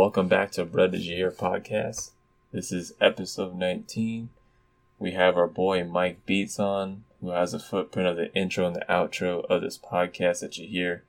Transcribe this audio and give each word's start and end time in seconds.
Welcome 0.00 0.28
back 0.28 0.50
to 0.52 0.64
Bruh 0.64 0.90
Did 0.90 1.02
You 1.02 1.14
Hear 1.14 1.30
podcast. 1.30 2.12
This 2.52 2.72
is 2.72 2.94
episode 3.02 3.54
19. 3.54 4.30
We 4.98 5.10
have 5.10 5.36
our 5.36 5.46
boy 5.46 5.84
Mike 5.84 6.24
Beats 6.24 6.58
on, 6.58 7.04
who 7.20 7.28
has 7.32 7.52
a 7.52 7.58
footprint 7.58 8.08
of 8.08 8.16
the 8.16 8.34
intro 8.34 8.66
and 8.66 8.74
the 8.74 8.86
outro 8.88 9.44
of 9.50 9.60
this 9.60 9.76
podcast 9.76 10.40
that 10.40 10.56
you 10.56 10.66
hear 10.66 11.02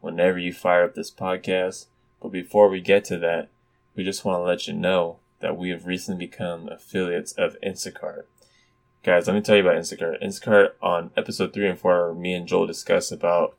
whenever 0.00 0.38
you 0.38 0.52
fire 0.52 0.84
up 0.84 0.94
this 0.94 1.10
podcast. 1.10 1.86
But 2.22 2.28
before 2.28 2.68
we 2.68 2.80
get 2.80 3.04
to 3.06 3.18
that, 3.18 3.48
we 3.96 4.04
just 4.04 4.24
want 4.24 4.38
to 4.38 4.44
let 4.44 4.68
you 4.68 4.74
know 4.74 5.16
that 5.40 5.56
we 5.56 5.70
have 5.70 5.84
recently 5.84 6.28
become 6.28 6.68
affiliates 6.68 7.32
of 7.32 7.56
Instacart. 7.66 8.26
Guys, 9.02 9.26
let 9.26 9.34
me 9.34 9.40
tell 9.40 9.56
you 9.56 9.62
about 9.62 9.74
Instacart. 9.74 10.22
Instacart 10.22 10.70
on 10.80 11.10
episode 11.16 11.52
3 11.52 11.70
and 11.70 11.78
4, 11.80 12.14
me 12.14 12.32
and 12.32 12.46
Joel 12.46 12.68
discussed 12.68 13.10
about 13.10 13.56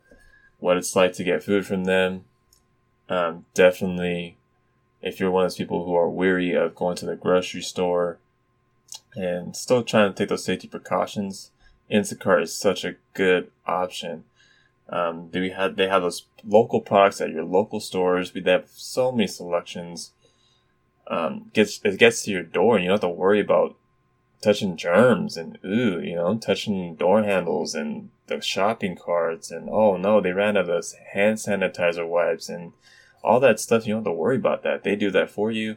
what 0.60 0.78
it's 0.78 0.96
like 0.96 1.12
to 1.16 1.26
get 1.26 1.44
food 1.44 1.66
from 1.66 1.84
them. 1.84 2.24
Um, 3.10 3.46
definitely, 3.54 4.38
if 5.02 5.20
you're 5.20 5.32
one 5.32 5.46
of 5.46 5.52
those 5.52 5.58
people 5.58 5.86
who 5.86 5.96
are 5.96 6.10
weary 6.10 6.54
of 6.54 6.76
going 6.76 6.96
to 6.98 7.06
the 7.06 7.16
grocery 7.16 7.62
store 7.62 8.18
and 9.16 9.56
still 9.56 9.84
trying 9.84 10.12
to 10.12 10.18
take 10.18 10.30
those 10.30 10.46
safety 10.46 10.68
precautions, 10.68 11.52
Instacart 11.92 12.44
is 12.44 12.58
such 12.58 12.84
a 12.84 12.96
good 13.14 13.52
option. 13.66 14.24
Um, 14.90 15.30
they 15.32 15.50
have 15.50 15.76
they 15.76 15.88
have 15.88 16.02
those 16.02 16.26
local 16.46 16.82
products 16.82 17.20
at 17.20 17.32
your 17.32 17.44
local 17.44 17.80
stores. 17.80 18.34
We 18.34 18.42
have 18.44 18.70
so 18.74 19.12
many 19.12 19.28
selections. 19.28 20.12
Um, 21.08 21.52
gets 21.54 21.80
it 21.84 22.00
gets 22.00 22.24
to 22.24 22.32
your 22.32 22.44
door, 22.44 22.76
and 22.76 22.84
you 22.84 22.90
don't 22.90 23.02
have 23.02 23.10
to 23.10 23.16
worry 23.16 23.40
about 23.40 23.76
touching 24.42 24.78
germs 24.78 25.36
and 25.36 25.58
ooh, 25.66 26.00
you 26.00 26.16
know, 26.16 26.38
touching 26.38 26.96
door 26.96 27.24
handles 27.24 27.74
and 27.74 28.10
the 28.28 28.42
shopping 28.42 28.96
carts 28.96 29.52
and 29.52 29.70
oh 29.70 29.98
no, 29.98 30.22
they 30.22 30.32
ran 30.32 30.58
out 30.58 30.70
of 30.70 30.86
hand 31.14 31.38
sanitizer 31.38 32.08
wipes 32.08 32.50
and 32.50 32.74
all 33.28 33.40
that 33.42 33.60
stuff. 33.60 33.86
You 33.86 33.94
don't 33.94 34.06
have 34.06 34.14
to 34.14 34.18
worry 34.18 34.38
about 34.38 34.64
that. 34.64 34.84
They 34.84 34.96
do 34.96 35.12
that 35.12 35.30
for 35.30 35.52
you. 35.52 35.76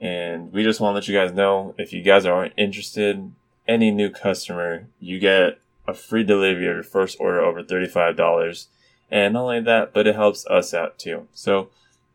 And 0.00 0.52
we 0.52 0.62
just 0.62 0.80
want 0.80 0.92
to 0.92 0.94
let 0.96 1.08
you 1.08 1.16
guys 1.16 1.34
know 1.34 1.74
if 1.78 1.92
you 1.92 2.02
guys 2.02 2.26
are 2.26 2.50
interested, 2.56 3.32
any 3.66 3.90
new 3.90 4.10
customer, 4.10 4.86
you 5.00 5.18
get 5.18 5.58
a 5.86 5.94
free 5.94 6.22
delivery 6.22 6.68
of 6.68 6.74
your 6.74 6.82
first 6.82 7.16
order 7.18 7.40
over 7.40 7.62
$35. 7.62 8.66
And 9.10 9.34
not 9.34 9.42
only 9.42 9.60
that, 9.60 9.92
but 9.94 10.06
it 10.06 10.14
helps 10.14 10.46
us 10.46 10.74
out 10.74 10.98
too. 10.98 11.26
So, 11.32 11.70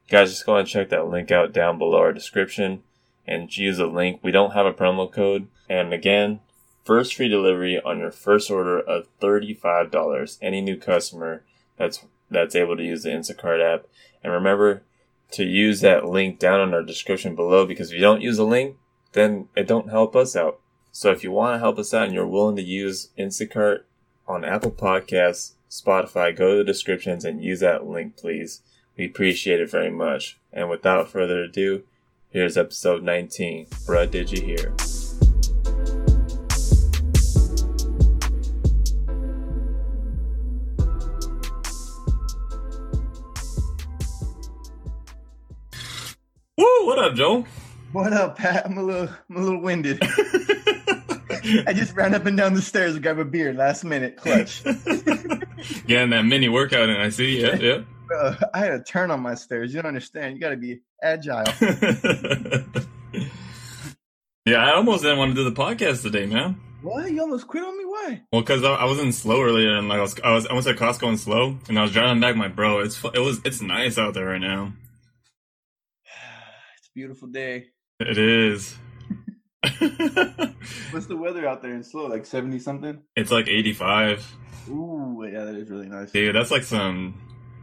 guys, 0.08 0.30
just 0.30 0.45
go 0.45 0.56
and 0.56 0.67
check 0.67 0.90
that 0.90 1.10
link 1.10 1.32
out 1.32 1.52
down 1.52 1.80
below 1.80 1.98
our 1.98 2.14
description 2.14 2.84
and 3.26 3.56
use 3.58 3.78
the 3.78 3.88
link. 3.88 4.20
We 4.22 4.32
don't 4.32 4.54
have 4.54 4.67
a 4.67 4.73
promo 4.73 5.12
code. 5.12 5.48
And 5.67 5.94
again, 5.94 6.42
first 6.86 7.16
free 7.16 7.28
delivery 7.28 7.82
on 7.84 8.00
your 8.00 8.12
first 8.12 8.52
order 8.52 8.80
of 8.80 9.08
$35. 9.20 10.38
Any 10.42 10.62
new 10.62 10.78
customer 10.78 11.44
that's 11.78 12.06
that's 12.30 12.56
able 12.56 12.76
to 12.78 12.84
use 12.84 13.04
the 13.04 13.10
Instacart 13.10 13.62
app. 13.62 13.86
And 14.24 14.34
remember 14.34 14.84
to 15.32 15.44
use 15.44 15.82
that 15.82 16.06
link 16.06 16.40
down 16.40 16.62
in 16.62 16.74
our 16.74 16.84
description 16.84 17.36
below 17.36 17.66
because 17.66 17.90
if 17.90 17.96
you 17.96 18.02
don't 18.02 18.22
use 18.22 18.38
a 18.38 18.44
link, 18.44 18.78
then 19.14 19.48
it 19.56 19.68
don't 19.68 19.90
help 19.90 20.16
us 20.16 20.36
out. 20.36 20.60
So 20.92 21.12
if 21.12 21.24
you 21.24 21.32
want 21.32 21.56
to 21.56 21.60
help 21.60 21.80
us 21.80 21.94
out 21.94 22.06
and 22.06 22.14
you're 22.14 22.28
willing 22.28 22.56
to 22.56 22.62
use 22.62 23.10
Instacart 23.18 23.82
on 24.28 24.46
Apple 24.46 24.72
Podcasts, 24.72 25.54
Spotify, 25.70 26.36
go 26.36 26.52
to 26.52 26.58
the 26.58 26.64
descriptions 26.64 27.26
and 27.26 27.44
use 27.44 27.62
that 27.62 27.88
link, 27.88 28.16
please. 28.16 28.62
We 28.96 29.06
appreciate 29.06 29.60
it 29.60 29.72
very 29.72 29.90
much. 29.90 30.38
And 30.52 30.70
without 30.70 31.10
further 31.10 31.42
ado, 31.42 31.84
here's 32.30 32.58
episode 32.58 33.02
19. 33.02 33.66
Bruh, 33.88 34.10
did 34.10 34.32
you 34.32 34.44
hear? 34.44 34.92
Up, 47.04 47.16
Joe? 47.16 47.46
What 47.92 48.14
up, 48.14 48.38
Pat? 48.38 48.66
I'm 48.66 48.78
a 48.78 48.82
little, 48.82 49.09
I'm 49.30 49.36
a 49.36 49.40
little 49.42 49.59
winded. 49.59 50.00
I 51.68 51.73
just 51.73 51.94
ran 51.98 52.16
up 52.16 52.26
and 52.26 52.38
down 52.38 52.54
the 52.54 52.62
stairs 52.62 52.94
to 52.94 53.02
grab 53.02 53.20
a 53.20 53.26
beer 53.26 53.54
last 53.54 53.83
minute, 53.83 54.16
clutch. 54.16 54.64
Getting 55.86 56.11
that 56.11 56.23
mini 56.23 56.48
workout 56.48 56.88
in, 56.88 56.95
I 56.95 57.10
see. 57.10 57.42
Yeah, 57.42 57.55
yeah. 57.55 57.82
I 58.54 58.58
had 58.58 58.72
a 58.72 58.82
turn 58.82 59.11
on 59.11 59.20
my 59.20 59.36
stairs. 59.36 59.73
You 59.73 59.82
don't 59.82 59.89
understand. 59.89 60.36
You 60.36 60.39
got 60.39 60.52
to 60.52 60.55
be 60.55 60.80
agile. 61.04 61.44
yeah, 64.45 64.66
I 64.66 64.73
almost 64.76 65.04
didn't 65.04 65.17
want 65.17 65.36
to 65.36 65.36
do 65.36 65.44
the 65.44 65.52
podcast 65.52 66.04
today, 66.04 66.26
man. 66.26 66.56
What? 66.83 67.11
You 67.11 67.20
almost 67.20 67.50
quit 67.50 67.66
on 67.66 67.77
me? 67.77 67.83
Why? 67.83 68.22
Well, 68.32 68.44
because 68.44 68.64
I, 68.64 68.76
I, 68.76 68.86
was 68.86 69.00
in 69.00 69.11
SLO 69.11 69.42
earlier, 69.42 69.76
and 69.76 69.89
like 69.89 70.00
I 70.00 70.04
was, 70.04 70.20
I 70.22 70.32
was, 70.32 70.48
I 70.48 70.54
went 70.54 70.66
to 70.67 70.73
Costco 70.73 71.10
in 71.10 71.17
SLO, 71.17 71.58
and 71.67 71.77
I 71.77 71.82
was 71.82 71.92
driving 71.92 72.22
back. 72.22 72.38
My 72.38 72.48
bro, 72.48 72.80
it's, 72.80 73.04
it 73.04 73.20
was, 73.20 73.42
it's 73.44 73.61
nice 73.61 73.98
out 73.98 74.14
there 74.14 74.27
right 74.27 74.39
now. 74.39 74.72
It's 76.93 76.99
a 76.99 76.99
beautiful 76.99 77.27
day. 77.30 77.70
It 77.99 78.17
is. 78.20 78.76
What's 80.92 81.08
the 81.08 81.17
weather 81.17 81.48
out 81.48 81.64
there 81.64 81.73
in 81.73 81.83
SLO? 81.83 82.08
Like 82.08 82.26
seventy 82.26 82.59
something? 82.59 83.02
It's 83.15 83.31
like 83.31 83.48
eighty 83.48 83.73
five. 83.73 84.23
Ooh, 84.70 85.27
yeah, 85.32 85.45
that 85.45 85.55
is 85.55 85.71
really 85.71 85.87
nice. 85.87 86.11
Dude, 86.11 86.36
that's 86.36 86.52
like 86.52 86.64
some. 86.64 87.20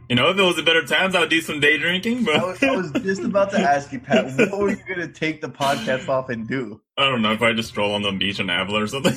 You 0.09 0.17
know, 0.17 0.31
if 0.31 0.39
it 0.39 0.43
was 0.43 0.59
a 0.59 0.65
better 0.65 0.85
times, 0.85 1.15
I 1.15 1.21
would 1.21 1.31
do 1.31 1.41
some 1.41 1.61
day 1.61 1.79
drinking. 1.79 2.25
But 2.25 2.37
I 2.37 2.45
was, 2.45 2.63
I 2.63 2.71
was 2.75 2.91
just 3.05 3.23
about 3.23 3.53
to 3.53 3.61
ask 3.61 3.93
you, 3.93 4.01
Pat, 4.01 4.37
what 4.51 4.59
were 4.59 4.71
you 4.71 4.83
gonna 4.89 5.07
take 5.07 5.41
the 5.41 5.49
podcast 5.49 6.09
off 6.09 6.29
and 6.29 6.49
do? 6.49 6.81
I 6.99 7.05
don't 7.05 7.23
know 7.23 7.33
if 7.33 7.43
I 7.43 7.53
just 7.53 7.69
stroll 7.69 7.95
on 7.95 8.03
the 8.03 8.11
beach 8.11 8.41
in 8.41 8.51
Avila 8.51 8.83
or 8.83 8.87
something. 8.89 9.17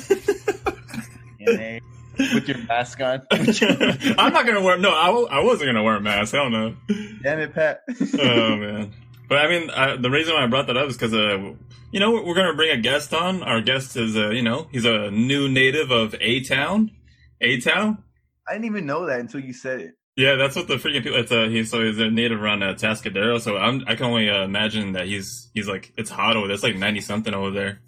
With 2.16 2.46
your 2.46 2.58
mask 2.68 3.00
on. 3.00 3.22
I'm 3.32 4.32
not 4.32 4.46
gonna 4.46 4.62
wear. 4.62 4.78
No, 4.78 4.90
I, 4.90 5.38
I 5.38 5.42
wasn't 5.42 5.70
gonna 5.70 5.82
wear 5.82 5.96
a 5.96 6.00
mask. 6.00 6.34
Hell 6.34 6.50
no. 6.50 6.76
Damn 7.22 7.40
it, 7.40 7.52
Pat. 7.52 7.82
oh 8.20 8.56
man. 8.56 8.94
But 9.28 9.38
I 9.38 9.48
mean, 9.48 9.70
I, 9.70 9.96
the 9.96 10.10
reason 10.10 10.34
why 10.34 10.44
I 10.44 10.46
brought 10.46 10.66
that 10.66 10.76
up 10.76 10.88
is 10.88 10.96
because, 10.96 11.14
uh, 11.14 11.54
you 11.90 12.00
know, 12.00 12.12
we're 12.12 12.34
going 12.34 12.48
to 12.48 12.54
bring 12.54 12.70
a 12.70 12.80
guest 12.80 13.14
on. 13.14 13.42
Our 13.42 13.60
guest 13.60 13.96
is, 13.96 14.16
uh, 14.16 14.30
you 14.30 14.42
know, 14.42 14.68
he's 14.70 14.84
a 14.84 15.10
new 15.10 15.48
native 15.48 15.90
of 15.90 16.14
A 16.20 16.40
Town. 16.40 16.90
A 17.40 17.60
Town. 17.60 18.02
I 18.46 18.52
didn't 18.52 18.66
even 18.66 18.86
know 18.86 19.06
that 19.06 19.20
until 19.20 19.40
you 19.40 19.52
said 19.52 19.80
it. 19.80 19.94
Yeah, 20.16 20.36
that's 20.36 20.54
what 20.54 20.68
the 20.68 20.74
freaking 20.74 21.02
people. 21.02 21.18
It's 21.18 21.32
a 21.32 21.48
he's 21.48 21.70
so 21.70 21.84
he's 21.84 21.98
a 21.98 22.08
native 22.08 22.40
around 22.40 22.62
uh, 22.62 22.74
Tascadero. 22.74 23.40
So 23.40 23.56
I'm 23.56 23.82
I 23.88 23.96
can 23.96 24.06
only 24.06 24.30
uh, 24.30 24.44
imagine 24.44 24.92
that 24.92 25.06
he's 25.06 25.50
he's 25.54 25.66
like 25.66 25.92
it's 25.96 26.10
hot 26.10 26.36
over 26.36 26.46
there. 26.46 26.54
It's 26.54 26.62
like 26.62 26.76
ninety 26.76 27.00
something 27.00 27.34
over 27.34 27.50
there. 27.50 27.80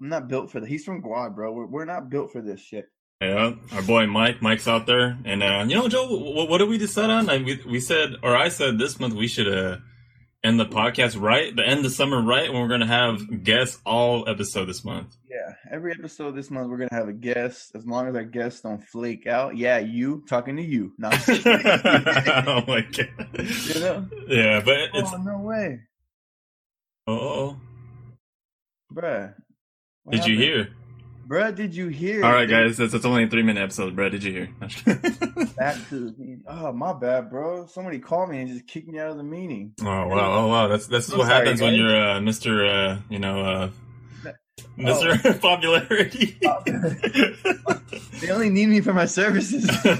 I'm 0.00 0.08
not 0.08 0.28
built 0.28 0.50
for 0.50 0.60
that. 0.60 0.68
He's 0.68 0.84
from 0.84 1.02
Guad, 1.02 1.34
bro. 1.34 1.52
We're 1.52 1.66
we're 1.66 1.84
not 1.84 2.08
built 2.08 2.32
for 2.32 2.40
this 2.40 2.60
shit. 2.60 2.88
Yeah, 3.20 3.54
our 3.72 3.82
boy 3.82 4.06
Mike. 4.06 4.40
Mike's 4.40 4.68
out 4.68 4.86
there, 4.86 5.18
and 5.24 5.42
uh, 5.42 5.64
you 5.68 5.74
know, 5.74 5.88
Joe, 5.88 6.06
what, 6.06 6.48
what 6.48 6.58
did 6.58 6.68
we 6.68 6.78
decide 6.78 7.10
on? 7.10 7.28
I, 7.28 7.38
we 7.38 7.60
we 7.66 7.80
said, 7.80 8.10
or 8.22 8.34
I 8.34 8.48
said 8.48 8.78
this 8.78 8.98
month 8.98 9.14
we 9.14 9.28
should 9.28 9.48
uh 9.48 9.78
end 10.46 10.60
the 10.60 10.66
podcast 10.66 11.20
right, 11.20 11.54
the 11.54 11.66
end 11.66 11.84
of 11.84 11.92
summer 11.92 12.22
right, 12.22 12.52
when 12.52 12.62
we're 12.62 12.68
gonna 12.68 12.86
have 12.86 13.42
guests 13.42 13.80
all 13.84 14.28
episode 14.28 14.66
this 14.66 14.84
month. 14.84 15.16
Yeah, 15.28 15.54
every 15.70 15.92
episode 15.92 16.36
this 16.36 16.50
month 16.50 16.70
we're 16.70 16.78
gonna 16.78 16.88
have 16.92 17.08
a 17.08 17.12
guest. 17.12 17.72
As 17.74 17.84
long 17.84 18.08
as 18.08 18.14
our 18.14 18.24
guests 18.24 18.60
don't 18.60 18.82
flake 18.82 19.26
out. 19.26 19.56
Yeah, 19.56 19.78
you 19.78 20.24
talking 20.28 20.56
to 20.56 20.62
you, 20.62 20.92
not. 20.98 21.14
oh 21.28 22.62
my 22.66 22.82
god. 22.82 23.08
You 23.38 23.80
know? 23.80 24.08
Yeah, 24.28 24.62
but 24.64 24.76
oh, 24.94 24.98
it's. 24.98 25.12
Oh 25.12 25.16
no 25.16 25.38
way. 25.38 25.80
Oh. 27.08 27.56
Bruh. 28.92 29.34
Did 30.08 30.20
happened? 30.20 30.32
you 30.32 30.38
hear? 30.38 30.75
Bruh, 31.26 31.52
did 31.52 31.74
you 31.74 31.88
hear? 31.88 32.24
All 32.24 32.32
right, 32.32 32.48
guys, 32.48 32.76
that's, 32.76 32.92
that's 32.92 33.04
only 33.04 33.24
a 33.24 33.28
three 33.28 33.42
minute 33.42 33.60
episode. 33.60 33.96
Bruh, 33.96 34.12
did 34.12 34.22
you 34.22 34.32
hear? 34.32 34.46
Back 35.56 35.76
to 35.88 36.10
the 36.10 36.38
Oh, 36.46 36.72
my 36.72 36.92
bad, 36.92 37.30
bro. 37.30 37.66
Somebody 37.66 37.98
called 37.98 38.30
me 38.30 38.42
and 38.42 38.48
just 38.48 38.68
kicked 38.68 38.86
me 38.86 39.00
out 39.00 39.10
of 39.10 39.16
the 39.16 39.24
meeting. 39.24 39.72
Oh 39.80 40.06
wow, 40.06 40.34
oh 40.34 40.46
wow. 40.46 40.68
That's 40.68 40.86
this 40.86 41.08
is 41.08 41.16
what 41.16 41.26
happens 41.26 41.60
when 41.60 41.74
you're 41.74 41.96
uh, 41.96 42.20
Mister, 42.20 42.64
uh, 42.64 42.98
you 43.08 43.18
know, 43.18 43.44
uh, 43.44 43.70
Mister 44.76 45.18
oh. 45.28 45.32
Popularity. 45.34 46.38
they 48.20 48.30
only 48.30 48.50
need 48.50 48.68
me 48.68 48.80
for 48.80 48.92
my 48.92 49.06
services. 49.06 49.66
no, 49.84 49.92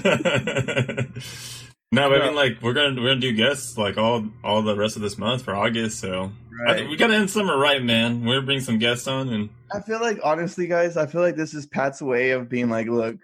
but 1.91 2.21
I 2.21 2.27
mean, 2.27 2.35
like, 2.35 2.61
we're 2.61 2.73
gonna 2.73 3.01
we're 3.01 3.09
gonna 3.09 3.19
do 3.19 3.33
guests 3.33 3.77
like 3.77 3.97
all 3.97 4.25
all 4.45 4.61
the 4.61 4.77
rest 4.77 4.95
of 4.95 5.01
this 5.01 5.17
month 5.17 5.41
for 5.41 5.53
August, 5.53 5.99
so 5.99 6.31
Right. 6.65 6.89
we 6.89 6.95
gotta 6.95 7.15
end 7.15 7.29
summer 7.29 7.57
right, 7.57 7.83
man. 7.83 8.25
We're 8.25 8.35
gonna 8.35 8.45
bring 8.45 8.61
some 8.61 8.79
guests 8.79 9.07
on, 9.07 9.29
and 9.29 9.49
I 9.71 9.81
feel 9.81 9.99
like 9.99 10.19
honestly, 10.23 10.67
guys, 10.67 10.97
I 10.97 11.05
feel 11.05 11.21
like 11.21 11.35
this 11.35 11.53
is 11.53 11.65
Pat's 11.65 12.01
way 12.01 12.31
of 12.31 12.49
being 12.49 12.69
like, 12.69 12.87
look, 12.87 13.17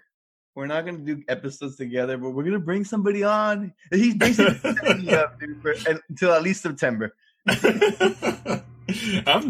we're 0.54 0.66
not 0.66 0.84
gonna 0.84 0.98
do 0.98 1.22
episodes 1.28 1.76
together, 1.76 2.16
but 2.16 2.30
we're 2.30 2.44
gonna 2.44 2.58
bring 2.58 2.84
somebody 2.84 3.24
on. 3.24 3.72
He's 3.90 4.14
basically 4.14 4.54
setting 4.58 5.06
me 5.06 5.12
up 5.12 5.40
dude, 5.40 5.60
for, 5.62 5.74
until 6.08 6.32
at 6.32 6.42
least 6.42 6.62
September. 6.62 7.14
I'm 7.48 8.62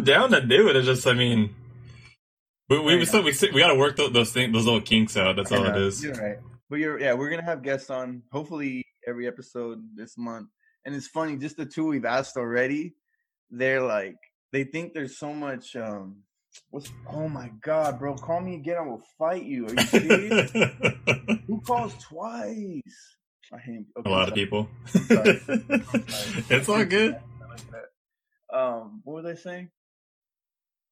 down 0.03 0.31
to 0.31 0.41
do 0.41 0.69
it. 0.69 0.77
It's 0.77 0.87
just, 0.87 1.07
I 1.07 1.13
mean, 1.13 1.55
we 2.69 2.79
we 2.79 2.97
we, 2.97 3.05
still, 3.05 3.23
we, 3.23 3.35
we 3.53 3.61
gotta 3.61 3.77
work 3.77 3.97
those, 3.97 4.13
those 4.13 4.33
things, 4.33 4.53
those 4.53 4.65
little 4.65 4.81
kinks 4.81 5.17
out. 5.17 5.37
That's 5.37 5.53
all 5.53 5.65
it 5.65 5.77
is. 5.77 6.03
You're 6.03 6.15
right, 6.15 6.39
but 6.71 6.79
you're 6.79 6.99
yeah. 6.99 7.15
We're 7.15 7.31
gonna 7.31 7.45
have 7.45 7.63
guests 7.63 7.91
on. 7.91 8.23
Hopefully, 8.33 8.85
every 9.07 9.27
episode 9.27 9.83
this 9.95 10.17
month. 10.17 10.49
And 10.87 10.95
it's 10.95 11.07
funny, 11.07 11.37
just 11.37 11.57
the 11.57 11.65
two 11.65 11.87
we've 11.87 12.05
asked 12.05 12.37
already 12.37 12.95
they're 13.51 13.83
like 13.83 14.17
they 14.53 14.65
think 14.65 14.93
there's 14.93 15.19
so 15.19 15.33
much 15.33 15.77
um 15.77 16.17
what's 16.71 16.91
oh 17.11 17.29
my 17.29 17.51
god 17.61 17.99
bro 17.99 18.15
call 18.15 18.41
me 18.41 18.55
again 18.55 18.77
i 18.79 18.83
will 18.83 19.03
fight 19.19 19.45
you 19.45 19.67
are 19.67 19.75
you 19.75 19.83
serious 19.83 20.51
who 21.47 21.61
calls 21.63 21.95
twice 22.01 23.17
i 23.53 23.59
hate 23.59 23.87
okay, 23.99 24.09
a 24.09 24.13
lot 24.13 24.29
of 24.29 24.35
people 24.35 24.69
it's 24.95 26.69
all 26.69 26.85
good 26.85 27.19
um, 28.55 29.01
what 29.05 29.25
was 29.25 29.27
I 29.27 29.35
saying? 29.35 29.71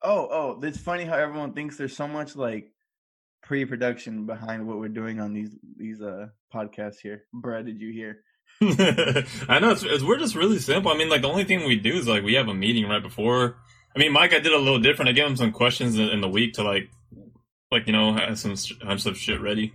Oh, 0.02 0.28
oh, 0.30 0.60
it's 0.62 0.78
funny 0.78 1.04
how 1.04 1.16
everyone 1.16 1.52
thinks 1.52 1.76
there's 1.76 1.96
so 1.96 2.08
much 2.08 2.34
like 2.34 2.72
pre-production 3.42 4.26
behind 4.26 4.66
what 4.66 4.78
we're 4.78 4.88
doing 4.88 5.20
on 5.20 5.32
these 5.32 5.56
these 5.76 6.02
uh 6.02 6.26
podcasts 6.52 6.98
here. 7.00 7.24
Bruh, 7.32 7.64
did 7.64 7.80
you 7.80 7.92
hear? 7.92 8.22
I 9.48 9.58
know 9.58 9.70
it's, 9.70 9.82
it's 9.82 10.04
we're 10.04 10.18
just 10.18 10.36
really 10.36 10.60
simple. 10.60 10.92
I 10.92 10.96
mean, 10.96 11.08
like 11.08 11.22
the 11.22 11.28
only 11.28 11.44
thing 11.44 11.66
we 11.66 11.76
do 11.76 11.94
is 11.94 12.06
like 12.06 12.22
we 12.22 12.34
have 12.34 12.46
a 12.48 12.54
meeting 12.54 12.88
right 12.88 13.02
before. 13.02 13.56
I 13.94 13.98
mean, 13.98 14.12
Mike, 14.12 14.32
I 14.32 14.38
did 14.38 14.52
a 14.52 14.58
little 14.58 14.78
different. 14.78 15.08
I 15.08 15.12
gave 15.12 15.26
him 15.26 15.36
some 15.36 15.50
questions 15.50 15.98
in, 15.98 16.08
in 16.08 16.20
the 16.20 16.28
week 16.28 16.54
to 16.54 16.62
like, 16.62 16.88
like 17.72 17.86
you 17.86 17.92
know, 17.92 18.12
have 18.14 18.38
some 18.38 18.54
have 18.86 19.02
some 19.02 19.14
shit 19.14 19.40
ready. 19.40 19.74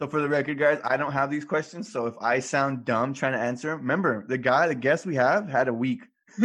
So 0.00 0.06
for 0.08 0.22
the 0.22 0.28
record, 0.28 0.58
guys, 0.58 0.78
I 0.84 0.96
don't 0.96 1.12
have 1.12 1.30
these 1.30 1.44
questions. 1.44 1.92
So 1.92 2.06
if 2.06 2.14
I 2.20 2.38
sound 2.38 2.84
dumb 2.84 3.12
trying 3.12 3.32
to 3.32 3.40
answer 3.40 3.70
them, 3.70 3.80
remember 3.80 4.24
the 4.28 4.38
guy, 4.38 4.68
the 4.68 4.76
guest 4.76 5.04
we 5.04 5.16
have, 5.16 5.48
had 5.48 5.66
a 5.66 5.74
week. 5.74 6.02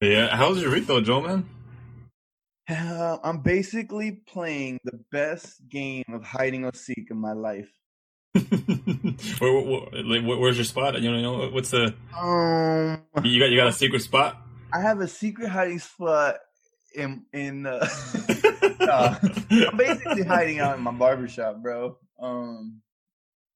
yeah, 0.00 0.36
how's 0.36 0.60
your 0.60 0.70
week 0.70 0.86
though, 0.86 1.00
Joe? 1.00 1.22
Man, 1.22 1.48
uh, 2.68 3.16
I'm 3.24 3.38
basically 3.40 4.20
playing 4.28 4.78
the 4.84 5.00
best 5.10 5.66
game 5.68 6.04
of 6.12 6.22
hiding 6.22 6.64
and 6.64 6.76
seek 6.76 7.08
in 7.10 7.16
my 7.16 7.32
life. 7.32 7.70
where, 9.38 9.52
where, 9.52 10.38
where's 10.38 10.56
your 10.56 10.64
spot? 10.64 11.00
You 11.00 11.10
know, 11.10 11.48
what's 11.48 11.70
the? 11.70 11.94
Um, 12.16 13.02
you 13.24 13.40
got 13.40 13.50
you 13.50 13.56
got 13.56 13.68
a 13.68 13.72
secret 13.72 14.02
spot. 14.02 14.42
I 14.72 14.80
have 14.80 15.00
a 15.00 15.08
secret 15.08 15.48
hiding 15.48 15.78
spot 15.78 16.36
in 16.94 17.24
in. 17.32 17.66
Uh, 17.66 17.88
uh, 18.80 19.16
I'm 19.50 19.76
basically 19.76 20.22
hiding 20.22 20.60
out 20.60 20.76
in 20.76 20.84
my 20.84 20.92
barbershop, 20.92 21.62
bro. 21.62 21.96
Um, 22.20 22.80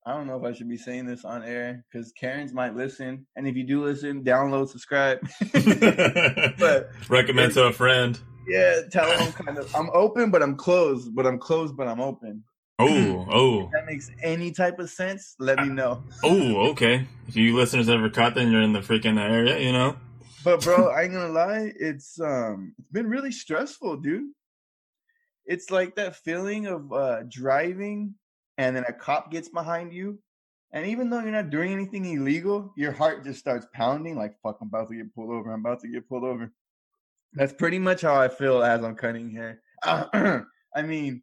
I 0.06 0.14
don't 0.14 0.26
know 0.26 0.36
if 0.36 0.44
I 0.44 0.56
should 0.56 0.68
be 0.68 0.76
saying 0.76 1.06
this 1.06 1.24
on 1.24 1.44
air 1.44 1.84
because 1.90 2.12
Karens 2.12 2.52
might 2.52 2.74
listen, 2.74 3.26
and 3.36 3.46
if 3.46 3.54
you 3.56 3.64
do 3.64 3.84
listen, 3.84 4.24
download, 4.24 4.68
subscribe. 4.68 5.20
but 6.58 6.90
recommend 7.08 7.52
to 7.54 7.64
a 7.64 7.72
friend. 7.72 8.18
Yeah, 8.48 8.80
tell 8.90 9.06
them 9.18 9.32
kind 9.32 9.58
of. 9.58 9.72
I'm 9.76 9.90
open, 9.92 10.30
but 10.30 10.42
I'm 10.42 10.56
closed. 10.56 11.14
But 11.14 11.26
I'm 11.26 11.38
closed, 11.38 11.76
but 11.76 11.86
I'm 11.86 12.00
open. 12.00 12.42
Oh, 12.78 13.26
oh. 13.32 13.64
If 13.64 13.70
that 13.72 13.86
makes 13.86 14.10
any 14.22 14.50
type 14.50 14.78
of 14.78 14.90
sense, 14.90 15.34
let 15.38 15.58
me 15.58 15.68
know. 15.68 16.04
oh, 16.24 16.70
okay. 16.70 17.06
If 17.28 17.36
you 17.36 17.56
listeners 17.56 17.88
ever 17.88 18.10
caught 18.10 18.34
that, 18.34 18.44
you're 18.46 18.62
in 18.62 18.72
the 18.72 18.80
freaking 18.80 19.20
area, 19.20 19.58
you 19.58 19.72
know. 19.72 19.96
But 20.44 20.62
bro, 20.62 20.88
I 20.90 21.02
ain't 21.02 21.12
gonna 21.12 21.32
lie, 21.32 21.72
it's 21.76 22.20
um, 22.20 22.74
it's 22.78 22.90
been 22.90 23.08
really 23.08 23.32
stressful, 23.32 23.98
dude. 23.98 24.30
It's 25.44 25.70
like 25.70 25.96
that 25.96 26.16
feeling 26.16 26.66
of 26.66 26.92
uh 26.92 27.22
driving, 27.28 28.14
and 28.58 28.76
then 28.76 28.84
a 28.88 28.92
cop 28.92 29.30
gets 29.30 29.48
behind 29.48 29.92
you, 29.92 30.18
and 30.72 30.86
even 30.86 31.10
though 31.10 31.20
you're 31.20 31.30
not 31.30 31.50
doing 31.50 31.72
anything 31.72 32.04
illegal, 32.04 32.72
your 32.76 32.92
heart 32.92 33.24
just 33.24 33.40
starts 33.40 33.66
pounding 33.74 34.16
like, 34.16 34.34
"Fuck, 34.42 34.58
I'm 34.60 34.68
about 34.68 34.88
to 34.88 34.96
get 34.96 35.14
pulled 35.14 35.30
over. 35.30 35.52
I'm 35.52 35.60
about 35.60 35.80
to 35.80 35.88
get 35.88 36.08
pulled 36.08 36.24
over." 36.24 36.50
That's 37.34 37.52
pretty 37.52 37.78
much 37.78 38.02
how 38.02 38.14
I 38.14 38.28
feel 38.28 38.62
as 38.62 38.82
I'm 38.84 38.94
cutting 38.94 39.30
hair. 39.30 39.62
I 39.82 40.82
mean, 40.82 41.22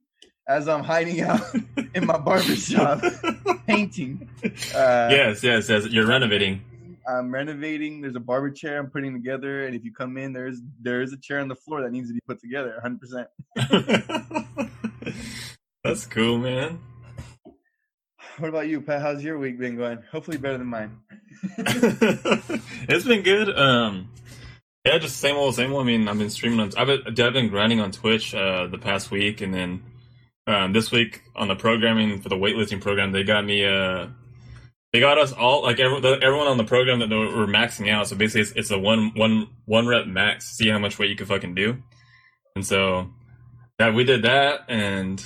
as 0.49 0.67
I'm 0.67 0.83
hiding 0.83 1.21
out 1.21 1.41
in 1.93 2.05
my 2.05 2.17
barbershop 2.17 3.01
painting. 3.67 4.27
Uh, 4.43 5.07
yes, 5.11 5.43
yes, 5.43 5.69
yes. 5.69 5.85
You're 5.85 6.07
renovating. 6.07 6.63
I'm 7.07 7.31
renovating. 7.31 8.01
There's 8.01 8.15
a 8.15 8.19
barber 8.19 8.49
chair 8.49 8.79
I'm 8.79 8.89
putting 8.89 9.13
together, 9.13 9.65
and 9.65 9.75
if 9.75 9.85
you 9.85 9.93
come 9.93 10.17
in, 10.17 10.33
there's 10.33 10.59
there's 10.81 11.13
a 11.13 11.17
chair 11.17 11.39
on 11.39 11.47
the 11.47 11.55
floor 11.55 11.81
that 11.83 11.91
needs 11.91 12.09
to 12.09 12.13
be 12.13 12.19
put 12.27 12.41
together, 12.41 12.79
100. 12.83 12.99
percent 12.99 13.27
That's 15.83 16.05
cool, 16.07 16.39
man. 16.39 16.79
What 18.37 18.49
about 18.49 18.67
you, 18.67 18.81
Pat? 18.81 19.01
How's 19.01 19.23
your 19.23 19.37
week 19.37 19.59
been 19.59 19.75
going? 19.77 19.99
Hopefully 20.11 20.37
better 20.37 20.57
than 20.57 20.67
mine. 20.67 20.99
it's 22.87 23.05
been 23.05 23.21
good. 23.21 23.57
Um, 23.57 24.09
yeah, 24.85 24.97
just 24.97 25.17
same 25.17 25.35
old, 25.35 25.55
same 25.55 25.73
old. 25.73 25.81
I 25.81 25.85
mean, 25.85 26.07
I've 26.07 26.17
been 26.17 26.29
streaming 26.29 26.59
on. 26.59 26.71
I've 26.77 26.87
been, 26.87 27.01
I've 27.07 27.33
been 27.33 27.49
grinding 27.49 27.79
on 27.79 27.91
Twitch 27.91 28.33
uh, 28.35 28.67
the 28.67 28.77
past 28.77 29.09
week, 29.11 29.41
and 29.41 29.53
then 29.53 29.83
um, 30.49 30.73
this 30.73 30.91
week 30.91 31.21
on 31.35 31.47
the 31.47 31.55
programming 31.55 32.21
for 32.21 32.29
the 32.29 32.35
weightlifting 32.35 32.81
program, 32.81 33.11
they 33.11 33.23
got 33.23 33.45
me. 33.45 33.63
Uh, 33.63 34.07
they 34.91 34.99
got 34.99 35.19
us 35.19 35.31
all 35.31 35.61
like 35.61 35.79
every, 35.79 35.97
everyone 35.97 36.47
on 36.47 36.57
the 36.57 36.63
program 36.63 36.97
that 36.99 37.09
were 37.09 37.45
maxing 37.45 37.91
out. 37.91 38.07
So 38.07 38.15
basically, 38.15 38.41
it's, 38.41 38.51
it's 38.53 38.71
a 38.71 38.79
one 38.79 39.11
one 39.15 39.47
one 39.65 39.85
rep 39.85 40.07
max. 40.07 40.57
See 40.57 40.67
how 40.67 40.79
much 40.79 40.97
weight 40.97 41.11
you 41.11 41.15
can 41.15 41.27
fucking 41.27 41.53
do. 41.53 41.77
And 42.55 42.65
so, 42.65 43.11
yeah, 43.79 43.91
we 43.91 44.03
did 44.03 44.23
that, 44.23 44.61
and 44.67 45.23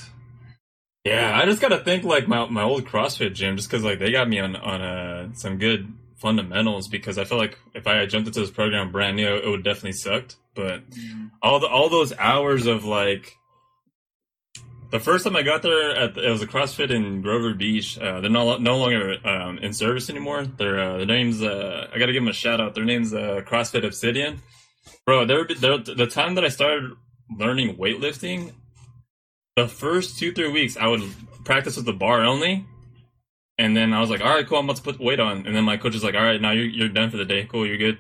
yeah, 1.05 1.39
I 1.41 1.45
just 1.45 1.61
gotta 1.61 1.77
think 1.77 2.03
like 2.03 2.27
my 2.27 2.45
my 2.49 2.63
old 2.63 2.85
CrossFit 2.85 3.33
gym, 3.33 3.55
just 3.55 3.69
because 3.69 3.85
like 3.85 3.99
they 3.99 4.11
got 4.11 4.27
me 4.27 4.39
on 4.39 4.57
on 4.57 4.81
uh, 4.81 5.33
some 5.35 5.57
good 5.57 5.93
fundamentals. 6.17 6.89
Because 6.89 7.17
I 7.17 7.23
feel 7.23 7.37
like 7.37 7.57
if 7.73 7.87
I 7.87 7.95
had 7.95 8.09
jumped 8.09 8.27
into 8.27 8.41
this 8.41 8.51
program 8.51 8.91
brand 8.91 9.15
new, 9.15 9.33
it 9.37 9.47
would 9.47 9.63
definitely 9.63 9.93
sucked. 9.93 10.35
But 10.53 10.89
mm-hmm. 10.89 11.27
all 11.41 11.61
the 11.61 11.67
all 11.67 11.87
those 11.87 12.11
hours 12.17 12.67
of 12.67 12.83
like 12.83 13.37
the 14.93 14.99
first 14.99 15.23
time 15.23 15.35
I 15.35 15.41
got 15.41 15.63
there, 15.63 15.95
at 15.95 16.15
it 16.15 16.29
was 16.29 16.43
a 16.43 16.47
CrossFit 16.47 16.91
in 16.91 17.23
Grover 17.23 17.55
Beach. 17.55 17.97
Uh, 17.97 18.21
they're 18.21 18.29
no, 18.29 18.57
no 18.59 18.77
longer 18.77 19.17
um, 19.27 19.57
in 19.57 19.73
service 19.73 20.07
anymore. 20.07 20.45
Their 20.45 20.79
uh, 20.79 20.97
their 20.97 21.07
name's 21.07 21.41
uh, 21.41 21.87
I 21.91 21.97
got 21.97 22.05
to 22.05 22.13
give 22.13 22.21
them 22.21 22.27
a 22.27 22.33
shout 22.33 22.61
out. 22.61 22.75
Their 22.75 22.85
name's 22.85 23.11
uh, 23.11 23.41
CrossFit 23.43 23.83
Obsidian. 23.83 24.43
Bro, 25.07 25.25
they're, 25.25 25.45
the 25.45 26.07
time 26.11 26.35
that 26.35 26.45
I 26.45 26.49
started 26.49 26.91
learning 27.35 27.77
weightlifting, 27.77 28.51
the 29.55 29.67
first 29.67 30.19
two 30.19 30.31
three 30.31 30.51
weeks 30.51 30.77
I 30.77 30.85
would 30.85 31.01
practice 31.43 31.75
with 31.75 31.85
the 31.85 31.93
bar 31.93 32.23
only, 32.23 32.63
and 33.57 33.75
then 33.75 33.93
I 33.93 33.99
was 33.99 34.11
like, 34.11 34.21
all 34.21 34.29
right, 34.29 34.47
cool, 34.47 34.59
I'm 34.59 34.65
about 34.65 34.75
to 34.75 34.83
put 34.83 34.99
weight 34.99 35.19
on, 35.19 35.47
and 35.47 35.55
then 35.55 35.63
my 35.63 35.77
coach 35.77 35.95
is 35.95 36.03
like, 36.03 36.13
all 36.13 36.23
right, 36.23 36.39
now 36.39 36.51
you're 36.51 36.65
you're 36.65 36.89
done 36.89 37.09
for 37.09 37.17
the 37.17 37.25
day. 37.25 37.45
Cool, 37.45 37.65
you're 37.65 37.77
good. 37.77 37.97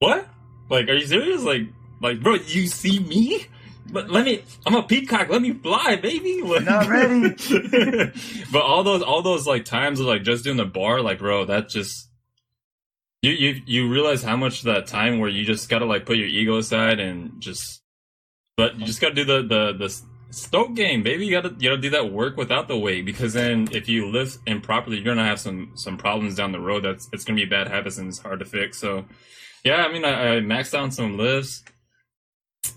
What? 0.00 0.28
Like, 0.68 0.88
are 0.90 0.94
you 0.94 1.06
serious? 1.06 1.44
Like, 1.44 1.62
like, 2.02 2.20
bro, 2.20 2.34
you 2.34 2.66
see 2.66 3.00
me? 3.00 3.46
But 3.92 4.10
let 4.10 4.24
me, 4.24 4.42
I'm 4.66 4.74
a 4.74 4.82
peacock. 4.82 5.28
Let 5.28 5.42
me 5.42 5.52
fly, 5.52 5.96
baby. 5.96 6.42
Not 6.42 6.88
ready. 6.88 7.34
but 8.52 8.62
all 8.62 8.82
those, 8.82 9.02
all 9.02 9.22
those 9.22 9.46
like 9.46 9.64
times 9.64 10.00
of 10.00 10.06
like 10.06 10.22
just 10.22 10.44
doing 10.44 10.56
the 10.56 10.64
bar, 10.64 11.00
like 11.00 11.18
bro, 11.18 11.44
that 11.46 11.68
just 11.68 12.08
you 13.22 13.32
you 13.32 13.62
you 13.66 13.88
realize 13.90 14.22
how 14.22 14.36
much 14.36 14.62
that 14.62 14.86
time 14.86 15.18
where 15.18 15.28
you 15.28 15.44
just 15.44 15.68
gotta 15.68 15.84
like 15.84 16.06
put 16.06 16.16
your 16.16 16.28
ego 16.28 16.58
aside 16.58 17.00
and 17.00 17.40
just, 17.40 17.82
but 18.56 18.78
you 18.78 18.86
just 18.86 19.00
gotta 19.00 19.14
do 19.14 19.24
the 19.24 19.42
the 19.42 19.72
the 19.72 20.02
stoke 20.30 20.74
game, 20.74 21.02
baby. 21.02 21.26
You 21.26 21.32
gotta 21.32 21.54
you 21.58 21.70
gotta 21.70 21.80
do 21.80 21.90
that 21.90 22.12
work 22.12 22.36
without 22.36 22.68
the 22.68 22.78
weight 22.78 23.04
because 23.04 23.32
then 23.32 23.68
if 23.72 23.88
you 23.88 24.10
lift 24.10 24.38
improperly, 24.46 24.96
you're 24.96 25.04
gonna 25.04 25.26
have 25.26 25.40
some 25.40 25.72
some 25.74 25.96
problems 25.96 26.34
down 26.36 26.52
the 26.52 26.60
road. 26.60 26.84
That's 26.84 27.08
it's 27.12 27.24
gonna 27.24 27.36
be 27.36 27.46
bad 27.46 27.68
habits 27.68 27.98
and 27.98 28.08
it's 28.08 28.18
hard 28.18 28.40
to 28.40 28.44
fix. 28.44 28.78
So, 28.78 29.06
yeah, 29.64 29.84
I 29.84 29.92
mean, 29.92 30.04
I, 30.04 30.36
I 30.36 30.40
maxed 30.40 30.74
out 30.74 30.92
some 30.92 31.16
lifts 31.16 31.62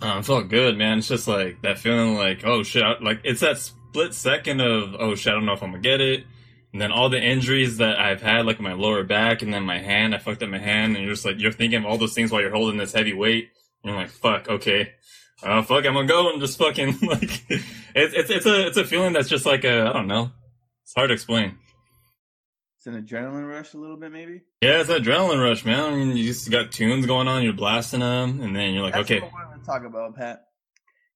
um, 0.02 0.24
felt 0.24 0.50
good, 0.50 0.78
man. 0.78 1.00
It's 1.00 1.08
just 1.08 1.28
like 1.28 1.62
that 1.62 1.80
feeling 1.80 2.16
like, 2.16 2.46
oh 2.46 2.64
shit, 2.64 2.84
like 3.02 3.22
it's 3.24 3.42
that 3.42 3.58
split 3.58 4.14
second 4.14 4.62
of, 4.62 4.96
oh 5.00 5.16
shit, 5.16 5.32
I 5.32 5.36
don't 5.36 5.46
know 5.46 5.54
if 5.54 5.64
I'm 5.64 5.72
gonna 5.72 5.82
get 5.82 6.02
it. 6.02 6.26
And 6.72 6.82
then 6.82 6.92
all 6.92 7.10
the 7.10 7.20
injuries 7.20 7.78
that 7.78 8.00
I've 8.00 8.22
had, 8.22 8.46
like 8.46 8.60
my 8.60 8.74
lower 8.74 9.04
back 9.04 9.42
and 9.42 9.54
then 9.54 9.64
my 9.64 9.80
hand, 9.80 10.14
I 10.14 10.20
fucked 10.20 10.44
up 10.44 10.50
my 10.50 10.60
hand. 10.60 10.96
And 10.96 11.04
you're 11.04 11.14
just 11.14 11.26
like, 11.26 11.40
you're 11.40 11.52
thinking 11.52 11.80
of 11.80 11.86
all 11.86 11.98
those 11.98 12.14
things 12.14 12.32
while 12.32 12.42
you're 12.42 12.52
holding 12.54 12.78
this 12.78 12.94
heavy 12.94 13.14
weight. 13.14 13.50
And 13.84 13.92
you're 13.92 14.02
like, 14.02 14.12
fuck, 14.12 14.48
okay. 14.48 14.94
Uh, 15.42 15.62
fuck, 15.64 15.86
I'm 15.86 15.94
gonna 15.94 16.08
go 16.08 16.32
and 16.32 16.42
just 16.42 16.60
fucking 16.60 17.00
like, 17.02 17.44
it's, 17.50 18.14
it's, 18.14 18.30
it's 18.30 18.46
a, 18.46 18.68
it's 18.68 18.78
a 18.78 18.84
feeling 18.84 19.14
that's 19.14 19.30
just 19.30 19.46
like 19.46 19.64
a, 19.64 19.88
I 19.90 19.94
don't 19.94 20.08
know. 20.08 20.32
It's 20.84 20.94
hard 20.94 21.10
to 21.10 21.14
explain. 21.14 21.58
An 22.90 23.06
adrenaline 23.06 23.48
rush, 23.48 23.76
a 23.76 23.78
little 23.78 23.98
bit, 23.98 24.12
maybe. 24.12 24.42
Yeah, 24.62 24.82
it's 24.82 24.90
an 24.90 25.04
adrenaline 25.04 25.44
rush, 25.44 25.64
man. 25.64 25.80
I 25.80 25.96
mean, 25.96 26.18
you 26.18 26.24
just 26.26 26.50
got 26.50 26.72
tunes 26.72 27.06
going 27.06 27.28
on, 27.28 27.44
you're 27.44 27.54
blasting 27.54 28.00
them, 28.00 28.42
and 28.42 28.56
then 28.56 28.74
you're 28.74 28.82
like, 28.82 28.94
That's 28.94 29.12
okay. 29.12 29.20
What 29.20 29.32
I 29.32 29.50
want 29.50 29.62
to 29.62 29.66
talk 29.66 29.84
about, 29.86 30.16
Pat. 30.16 30.46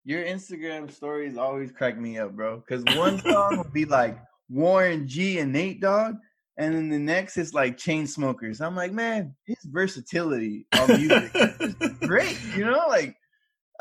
Your 0.03 0.23
Instagram 0.23 0.91
stories 0.91 1.35
always 1.35 1.71
crack 1.71 1.97
me 1.97 2.19
up, 2.19 2.33
bro. 2.33 2.57
Because 2.57 2.83
one 2.95 3.19
song 3.23 3.57
will 3.57 3.71
be 3.71 3.85
like 3.85 4.19
Warren 4.49 5.07
G 5.07 5.39
and 5.39 5.51
Nate 5.51 5.81
Dogg, 5.81 6.17
and 6.57 6.75
then 6.75 6.89
the 6.89 6.99
next 6.99 7.37
is 7.37 7.55
like 7.55 7.75
Chainsmokers. 7.75 8.61
I'm 8.61 8.75
like, 8.75 8.91
man, 8.91 9.33
his 9.45 9.57
versatility 9.65 10.67
on 10.77 10.87
music 10.89 11.31
is 11.33 11.73
great. 12.07 12.37
You 12.55 12.65
know, 12.65 12.85
like 12.87 13.15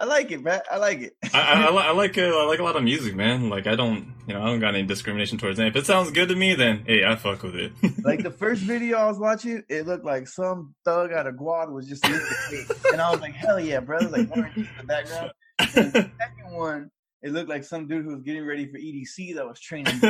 I 0.03 0.05
like 0.05 0.33
it, 0.33 0.43
man. 0.43 0.61
I 0.69 0.79
like 0.79 1.01
it. 1.01 1.17
I, 1.33 1.41
I, 1.41 1.67
I, 1.89 1.93
like 1.93 2.19
uh, 2.19 2.23
I 2.23 2.45
like 2.47 2.59
a 2.59 2.65
lot 2.65 2.75
of 2.75 2.83
music, 2.83 3.15
man. 3.15 3.49
Like 3.49 3.69
I 3.69 3.77
don't, 3.77 4.13
you 4.27 4.35
know, 4.35 4.43
I 4.43 4.47
don't 4.47 4.59
got 4.59 4.75
any 4.75 4.83
discrimination 4.83 5.39
towards 5.39 5.61
it. 5.61 5.69
If 5.69 5.77
it 5.77 5.87
sounds 5.87 6.11
good 6.11 6.29
to 6.31 6.35
me, 6.35 6.55
then 6.57 6.83
hey, 6.85 7.05
I 7.05 7.15
fuck 7.15 7.45
with 7.45 7.55
it. 7.55 7.71
like 8.05 8.25
the 8.25 8.33
first 8.33 8.63
video 8.63 8.99
I 8.99 9.07
was 9.07 9.21
watching, 9.21 9.63
it 9.69 9.87
looked 9.87 10.05
like 10.05 10.27
some 10.27 10.75
thug 10.85 11.13
out 11.13 11.29
of 11.29 11.37
Guad 11.37 11.71
was 11.71 11.87
just 11.89 12.05
and 12.05 13.01
I 13.01 13.13
was 13.13 13.21
like, 13.21 13.35
hell 13.35 13.61
yeah, 13.61 13.79
brother! 13.79 14.09
Like 14.09 14.29
in 14.37 14.69
the 14.77 14.85
background. 14.85 15.31
And 15.61 15.93
the 15.93 16.11
second 16.19 16.53
one, 16.53 16.91
it 17.23 17.31
looked 17.31 17.49
like 17.49 17.63
some 17.63 17.87
dude 17.87 18.05
who 18.05 18.11
was 18.11 18.23
getting 18.25 18.45
ready 18.45 18.67
for 18.67 18.79
EDC 18.79 19.37
that 19.37 19.47
was 19.47 19.61
training. 19.61 20.01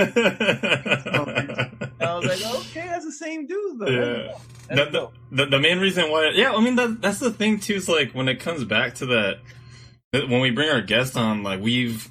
I 2.00 2.14
was 2.14 2.24
like, 2.24 2.42
okay, 2.60 2.86
that's 2.86 3.04
the 3.04 3.12
same 3.12 3.46
dude 3.46 3.78
though. 3.78 3.88
Yeah. 3.88 4.38
The, 4.70 4.84
the, 4.90 5.10
the, 5.32 5.46
the, 5.50 5.58
main 5.60 5.80
reason 5.80 6.10
why, 6.10 6.30
yeah, 6.34 6.52
I 6.54 6.62
mean 6.62 6.76
that 6.76 7.02
that's 7.02 7.18
the 7.18 7.30
thing 7.30 7.60
too. 7.60 7.74
Is 7.74 7.90
like 7.90 8.12
when 8.12 8.28
it 8.28 8.40
comes 8.40 8.64
back 8.64 8.94
to 8.96 9.06
that 9.06 9.40
when 10.12 10.40
we 10.40 10.50
bring 10.50 10.68
our 10.68 10.80
guest 10.80 11.16
on, 11.16 11.42
like 11.42 11.60
we've 11.60 12.10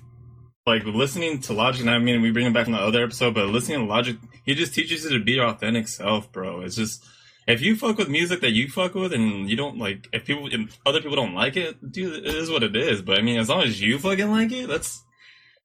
like 0.65 0.83
listening 0.83 1.39
to 1.41 1.53
Logic, 1.53 1.81
and 1.81 1.89
I 1.89 1.99
mean 1.99 2.21
we 2.21 2.31
bring 2.31 2.45
him 2.45 2.53
back 2.53 2.67
in 2.67 2.73
the 2.73 2.79
other 2.79 3.03
episode, 3.03 3.33
but 3.33 3.47
listening 3.47 3.79
to 3.79 3.85
Logic, 3.85 4.17
he 4.45 4.55
just 4.55 4.73
teaches 4.73 5.03
you 5.03 5.17
to 5.17 5.23
be 5.23 5.33
your 5.33 5.47
authentic 5.47 5.87
self, 5.87 6.31
bro. 6.31 6.61
It's 6.61 6.75
just 6.75 7.05
if 7.47 7.61
you 7.61 7.75
fuck 7.75 7.97
with 7.97 8.09
music 8.09 8.41
that 8.41 8.51
you 8.51 8.69
fuck 8.69 8.95
with, 8.95 9.13
and 9.13 9.49
you 9.49 9.55
don't 9.55 9.77
like, 9.77 10.07
if 10.13 10.25
people, 10.25 10.47
if 10.51 10.79
other 10.85 11.01
people 11.01 11.15
don't 11.15 11.33
like 11.35 11.57
it, 11.57 11.91
dude, 11.91 12.25
it 12.25 12.35
is 12.35 12.49
what 12.49 12.63
it 12.63 12.75
is. 12.75 13.01
But 13.01 13.19
I 13.19 13.21
mean, 13.21 13.39
as 13.39 13.49
long 13.49 13.63
as 13.63 13.81
you 13.81 13.97
fucking 13.97 14.29
like 14.29 14.51
it, 14.51 14.67
that's 14.67 15.03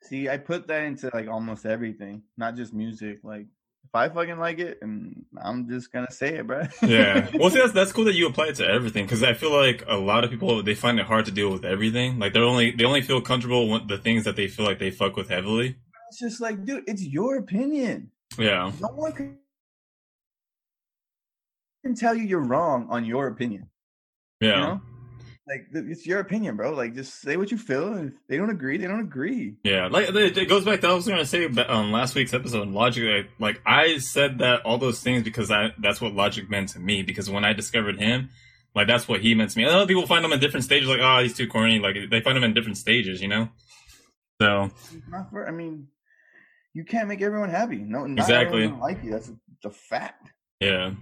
See, 0.09 0.29
I 0.29 0.37
put 0.37 0.69
that 0.69 0.85
into 0.85 1.11
like 1.13 1.27
almost 1.27 1.67
everything, 1.67 2.23
not 2.37 2.55
just 2.55 2.73
music. 2.73 3.19
Like 3.25 3.47
if 3.87 3.95
I 3.95 4.09
fucking 4.09 4.39
like 4.39 4.59
it, 4.59 4.79
and 4.83 5.25
I'm 5.41 5.69
just 5.69 5.93
gonna 5.93 6.11
say 6.11 6.37
it, 6.39 6.47
bro. 6.47 6.65
yeah. 6.83 7.29
Well, 7.35 7.51
see, 7.51 7.59
that's 7.61 7.73
that's 7.73 7.93
cool 7.93 8.05
that 8.05 8.15
you 8.15 8.27
apply 8.27 8.49
it 8.49 8.57
to 8.57 8.67
everything 8.67 9.05
because 9.05 9.23
I 9.23 9.35
feel 9.35 9.53
like 9.53 9.85
a 9.87 9.97
lot 9.97 10.25
of 10.25 10.31
people 10.31 10.63
they 10.63 10.75
find 10.75 10.99
it 10.99 11.07
hard 11.07 11.27
to 11.27 11.31
deal 11.31 11.51
with 11.53 11.65
everything. 11.65 12.19
Like 12.19 12.33
they're 12.33 12.43
only 12.43 12.73
they 12.73 12.85
only 12.85 13.03
feel 13.03 13.21
comfortable 13.21 13.69
with 13.71 13.89
the 13.89 13.99
things 13.99 14.25
that 14.25 14.37
they 14.37 14.49
feel 14.49 14.67
like 14.67 14.79
they 14.79 14.91
fuck 14.91 15.17
with 15.17 15.29
heavily. 15.29 15.77
it's 16.09 16.19
just 16.21 16.41
like, 16.41 16.65
dude, 16.65 16.85
it's 16.87 17.03
your 17.03 17.37
opinion. 17.37 18.11
Yeah. 18.39 18.73
No 18.81 18.89
one 18.89 19.13
can 19.13 19.39
tell 21.95 22.15
you 22.15 22.25
you're 22.25 22.41
wrong 22.41 22.89
on 22.91 23.05
your 23.05 23.29
opinion. 23.29 23.69
Yeah. 24.41 24.49
You 24.49 24.57
know? 24.57 24.81
Like 25.49 25.69
it's 25.73 26.05
your 26.05 26.19
opinion, 26.19 26.57
bro. 26.57 26.73
Like 26.73 26.95
just 26.95 27.21
say 27.21 27.37
what 27.37 27.53
you 27.53 27.57
feel. 27.59 27.95
and 27.95 28.09
If 28.13 28.15
they 28.29 28.37
don't 28.37 28.51
agree, 28.51 28.79
they 28.79 28.89
don't 28.89 29.01
agree. 29.01 29.55
Yeah, 29.63 29.87
like 29.87 30.09
it 30.13 30.49
goes 30.49 30.65
back 30.65 30.81
to 30.81 30.89
I 30.89 30.95
was 30.95 31.07
gonna 31.07 31.25
say 31.25 31.47
on 31.47 31.59
um, 31.69 31.93
last 31.93 32.17
week's 32.17 32.35
episode. 32.35 32.67
Logic, 32.69 33.05
like, 33.05 33.31
like 33.39 33.63
I 33.65 33.99
said 33.99 34.39
that 34.39 34.63
all 34.63 34.79
those 34.79 35.01
things 35.01 35.23
because 35.23 35.53
I 35.53 35.69
that's 35.79 36.01
what 36.01 36.15
Logic 36.15 36.51
meant 36.51 36.71
to 36.71 36.81
me. 36.81 37.03
Because 37.03 37.31
when 37.31 37.45
I 37.45 37.53
discovered 37.53 37.97
him, 38.01 38.31
like 38.75 38.89
that's 38.89 39.07
what 39.07 39.21
he 39.21 39.37
meant 39.37 39.53
to 39.53 39.59
me. 39.59 39.65
And 39.65 39.73
Other 39.73 39.87
people 39.87 40.05
find 40.07 40.25
him 40.25 40.33
in 40.33 40.41
different 40.41 40.65
stages. 40.65 40.89
Like, 40.89 40.99
oh, 41.01 41.23
he's 41.23 41.37
too 41.37 41.47
corny. 41.47 41.79
Like 41.79 41.95
they 42.11 42.21
find 42.23 42.37
him 42.37 42.43
in 42.43 42.53
different 42.53 42.77
stages, 42.79 43.23
you 43.23 43.29
know. 43.29 43.49
So 44.43 44.71
Not 45.09 45.31
for. 45.31 45.47
I 45.47 45.53
mean, 45.53 45.87
you 46.75 46.85
can't 46.85 47.07
make 47.07 47.23
everyone 47.23 47.51
happy. 47.51 47.77
No, 47.79 48.05
not 48.05 48.19
Exactly. 48.19 48.67
like 48.67 49.05
you. 49.05 49.13
That's 49.13 49.29
a, 49.29 49.69
a 49.69 49.71
fact. 49.71 50.29
yeah, 50.61 50.93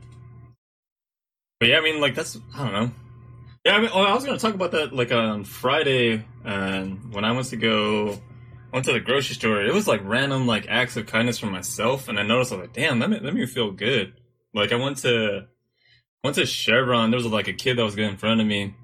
but 1.60 1.70
yeah, 1.70 1.78
I 1.78 1.80
mean, 1.80 1.98
like 2.00 2.14
that's 2.14 2.36
I 2.54 2.58
don't 2.64 2.72
know. 2.74 2.90
Yeah, 3.64 3.76
I 3.76 3.80
mean, 3.80 3.90
I 3.92 4.14
was 4.14 4.25
gonna 4.25 4.38
talk 4.38 4.54
about 4.54 4.73
that 4.73 4.92
like 4.92 5.11
on 5.12 5.44
Friday, 5.44 6.25
and 6.44 7.14
when 7.14 7.25
I 7.25 7.33
went 7.33 7.47
to 7.49 7.56
go. 7.56 8.21
Went 8.73 8.87
to 8.87 8.92
the 8.92 8.99
grocery 8.99 9.37
store. 9.37 9.62
It 9.62 9.73
was 9.73 9.87
like 9.87 10.00
random 10.02 10.49
like 10.49 10.66
acts 10.68 10.97
of 10.97 11.06
kindness 11.06 11.38
for 11.38 11.47
myself, 11.47 12.09
and 12.09 12.18
I 12.18 12.25
noticed 12.25 12.50
I 12.50 12.56
was 12.56 12.62
like, 12.62 12.73
"Damn, 12.73 12.99
made, 12.99 13.12
that 13.12 13.23
made 13.23 13.35
me 13.35 13.47
feel 13.47 13.71
good." 13.71 14.14
Like 14.52 14.73
I 14.73 14.75
went 14.75 14.97
to 14.99 15.47
went 16.25 16.35
to 16.37 16.44
Chevron. 16.44 17.12
There 17.12 17.18
was 17.18 17.26
like 17.26 17.47
a 17.47 17.52
kid 17.52 17.78
that 17.78 17.85
was 17.85 17.94
getting 17.94 18.11
in 18.11 18.16
front 18.16 18.40
of 18.40 18.49
me, 18.49 18.75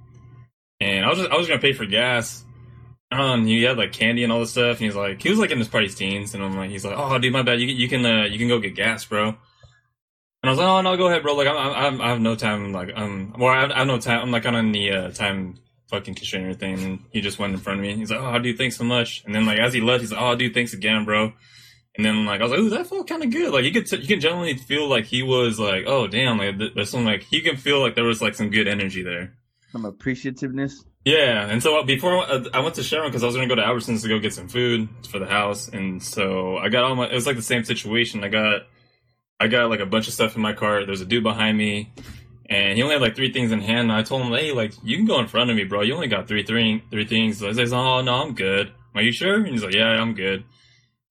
and 0.80 1.04
I 1.04 1.08
was 1.08 1.18
just 1.18 1.30
I 1.32 1.36
was 1.36 1.48
gonna 1.48 1.60
pay 1.60 1.72
for 1.72 1.86
gas. 1.86 2.44
Um, 3.10 3.44
he 3.46 3.64
had 3.64 3.78
like 3.78 3.92
candy 3.92 4.22
and 4.22 4.32
all 4.32 4.38
this 4.38 4.52
stuff, 4.52 4.76
and 4.76 4.86
he's 4.86 4.94
like, 4.94 5.20
he 5.20 5.28
was 5.30 5.40
like 5.40 5.50
in 5.50 5.58
his 5.58 5.66
party's 5.66 5.96
teens, 5.96 6.34
and 6.34 6.44
I'm 6.44 6.56
like, 6.56 6.70
he's 6.70 6.84
like, 6.84 6.94
oh, 6.96 7.18
dude, 7.18 7.32
my 7.32 7.42
bad. 7.42 7.60
You 7.60 7.66
you 7.66 7.88
can 7.88 8.06
uh, 8.06 8.26
you 8.26 8.38
can 8.38 8.46
go 8.46 8.60
get 8.60 8.76
gas, 8.76 9.04
bro. 9.04 9.36
And 10.42 10.48
I 10.48 10.52
was 10.52 10.58
like, 10.58 10.68
oh 10.68 10.80
no, 10.80 10.96
go 10.96 11.08
ahead, 11.08 11.22
bro. 11.22 11.34
Like 11.34 11.48
I'm, 11.48 11.56
I'm 11.56 12.00
I 12.00 12.08
have 12.08 12.20
no 12.20 12.34
time. 12.34 12.72
Like 12.72 12.90
um, 12.94 13.34
well, 13.38 13.48
I 13.48 13.60
have, 13.60 13.70
I 13.70 13.78
have 13.78 13.86
no 13.86 13.98
time. 13.98 14.22
I'm 14.22 14.30
like 14.30 14.46
on 14.46 14.72
the 14.72 14.90
uh, 14.90 15.10
time 15.10 15.58
fucking 15.88 16.14
constrainer 16.14 16.54
thing. 16.54 16.78
And 16.80 17.04
he 17.12 17.20
just 17.20 17.38
went 17.38 17.52
in 17.52 17.58
front 17.58 17.80
of 17.80 17.82
me. 17.86 17.94
He's 17.96 18.10
like, 18.10 18.20
oh, 18.20 18.38
dude, 18.38 18.56
thanks 18.56 18.76
so 18.76 18.84
much. 18.84 19.22
And 19.26 19.34
then 19.34 19.44
like 19.44 19.58
as 19.58 19.74
he 19.74 19.80
left, 19.80 20.00
he's 20.00 20.12
like, 20.12 20.20
oh, 20.20 20.36
dude, 20.36 20.54
thanks 20.54 20.72
again, 20.72 21.04
bro. 21.04 21.32
And 21.96 22.06
then 22.06 22.24
like 22.24 22.40
I 22.40 22.44
was 22.44 22.52
like, 22.52 22.60
ooh, 22.60 22.70
that 22.70 22.86
felt 22.86 23.08
kind 23.08 23.22
of 23.22 23.30
good. 23.30 23.52
Like 23.52 23.64
you 23.64 23.72
could 23.72 23.86
t- 23.86 23.98
you 23.98 24.06
can 24.06 24.20
generally 24.20 24.54
feel 24.56 24.88
like 24.88 25.04
he 25.04 25.22
was 25.22 25.58
like, 25.58 25.84
oh 25.86 26.06
damn, 26.06 26.38
like 26.38 26.58
th- 26.58 26.72
there's 26.74 26.90
some 26.90 27.04
like 27.04 27.22
he 27.24 27.40
can 27.42 27.56
feel 27.56 27.80
like 27.80 27.94
there 27.94 28.04
was 28.04 28.22
like 28.22 28.34
some 28.34 28.50
good 28.50 28.68
energy 28.68 29.02
there. 29.02 29.34
Some 29.72 29.82
appreciativeness. 29.82 30.84
Yeah, 31.04 31.46
and 31.48 31.62
so 31.62 31.82
before 31.82 32.18
uh, 32.18 32.44
I 32.52 32.60
went 32.60 32.74
to 32.74 32.82
Sharon 32.82 33.08
because 33.08 33.22
I 33.22 33.26
was 33.26 33.34
gonna 33.34 33.48
go 33.48 33.54
to 33.54 33.62
Albertsons 33.62 34.02
to 34.02 34.08
go 34.08 34.18
get 34.18 34.34
some 34.34 34.48
food 34.48 34.88
for 35.08 35.18
the 35.18 35.26
house, 35.26 35.68
and 35.68 36.02
so 36.02 36.58
I 36.58 36.68
got 36.68 36.84
all 36.84 36.94
my. 36.94 37.06
It 37.08 37.14
was 37.14 37.26
like 37.26 37.36
the 37.36 37.42
same 37.42 37.64
situation. 37.64 38.22
I 38.22 38.28
got, 38.28 38.62
I 39.40 39.48
got 39.48 39.70
like 39.70 39.80
a 39.80 39.86
bunch 39.86 40.06
of 40.06 40.14
stuff 40.14 40.36
in 40.36 40.42
my 40.42 40.52
car. 40.52 40.84
There's 40.84 41.00
a 41.00 41.06
dude 41.06 41.22
behind 41.22 41.56
me, 41.56 41.92
and 42.48 42.76
he 42.76 42.82
only 42.82 42.94
had 42.94 43.02
like 43.02 43.16
three 43.16 43.32
things 43.32 43.50
in 43.50 43.60
hand. 43.60 43.90
And 43.90 43.92
I 43.92 44.02
told 44.02 44.22
him, 44.22 44.32
hey, 44.32 44.52
like 44.52 44.74
you 44.84 44.96
can 44.96 45.06
go 45.06 45.18
in 45.18 45.26
front 45.26 45.50
of 45.50 45.56
me, 45.56 45.64
bro. 45.64 45.80
You 45.80 45.94
only 45.94 46.08
got 46.08 46.28
three, 46.28 46.44
three, 46.44 46.84
three 46.90 47.06
things. 47.06 47.38
So 47.38 47.48
I 47.48 47.52
says, 47.52 47.72
oh 47.72 48.02
no, 48.02 48.14
I'm 48.14 48.34
good. 48.34 48.70
Are 48.94 49.02
you 49.02 49.12
sure? 49.12 49.36
And 49.36 49.48
he's 49.48 49.64
like, 49.64 49.74
yeah, 49.74 49.88
I'm 49.88 50.14
good. 50.14 50.44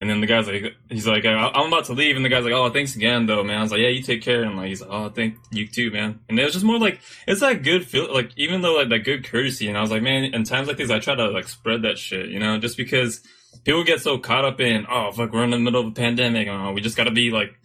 And 0.01 0.09
then 0.09 0.21
the 0.21 0.27
guy's 0.27 0.47
like, 0.47 0.63
he's 0.89 1.05
like, 1.05 1.25
I'm 1.25 1.67
about 1.67 1.85
to 1.85 1.93
leave, 1.93 2.15
and 2.15 2.23
the 2.23 2.29
guy's 2.29 2.45
like, 2.45 2.53
oh, 2.53 2.69
thanks 2.69 2.95
again, 2.95 3.25
though, 3.25 3.43
man. 3.43 3.57
I 3.57 3.61
was 3.61 3.71
like, 3.71 3.81
yeah, 3.81 3.89
you 3.89 4.01
take 4.01 4.21
care. 4.21 4.43
And 4.43 4.55
like, 4.55 4.69
he's 4.69 4.79
like, 4.79 4.89
oh, 4.89 5.09
thank 5.09 5.35
you 5.51 5.67
too, 5.67 5.91
man. 5.91 6.21
And 6.29 6.39
it 6.39 6.43
was 6.45 6.53
just 6.53 6.63
more 6.63 6.79
like, 6.79 7.01
it's 7.27 7.41
that 7.41 7.63
good 7.63 7.85
feel, 7.85 8.13
like 8.13 8.31
even 8.37 8.61
though 8.61 8.75
like 8.75 8.87
that 8.89 8.99
good 8.99 9.25
courtesy. 9.25 9.67
And 9.67 9.77
I 9.77 9.81
was 9.81 9.91
like, 9.91 10.01
man, 10.01 10.23
in 10.23 10.45
times 10.45 10.69
like 10.69 10.77
these, 10.77 10.89
I 10.89 10.99
try 10.99 11.15
to 11.15 11.29
like 11.29 11.49
spread 11.49 11.81
that 11.81 11.97
shit, 11.97 12.29
you 12.29 12.39
know, 12.39 12.57
just 12.59 12.77
because 12.77 13.21
people 13.65 13.83
get 13.83 13.99
so 13.99 14.17
caught 14.17 14.45
up 14.45 14.61
in, 14.61 14.85
oh, 14.89 15.11
fuck, 15.11 15.33
we're 15.33 15.43
in 15.43 15.49
the 15.49 15.59
middle 15.59 15.81
of 15.81 15.87
a 15.87 15.91
pandemic, 15.91 16.47
oh, 16.47 16.71
we 16.71 16.79
just 16.79 16.95
got 16.95 17.03
to 17.05 17.11
be 17.11 17.31
like, 17.31 17.59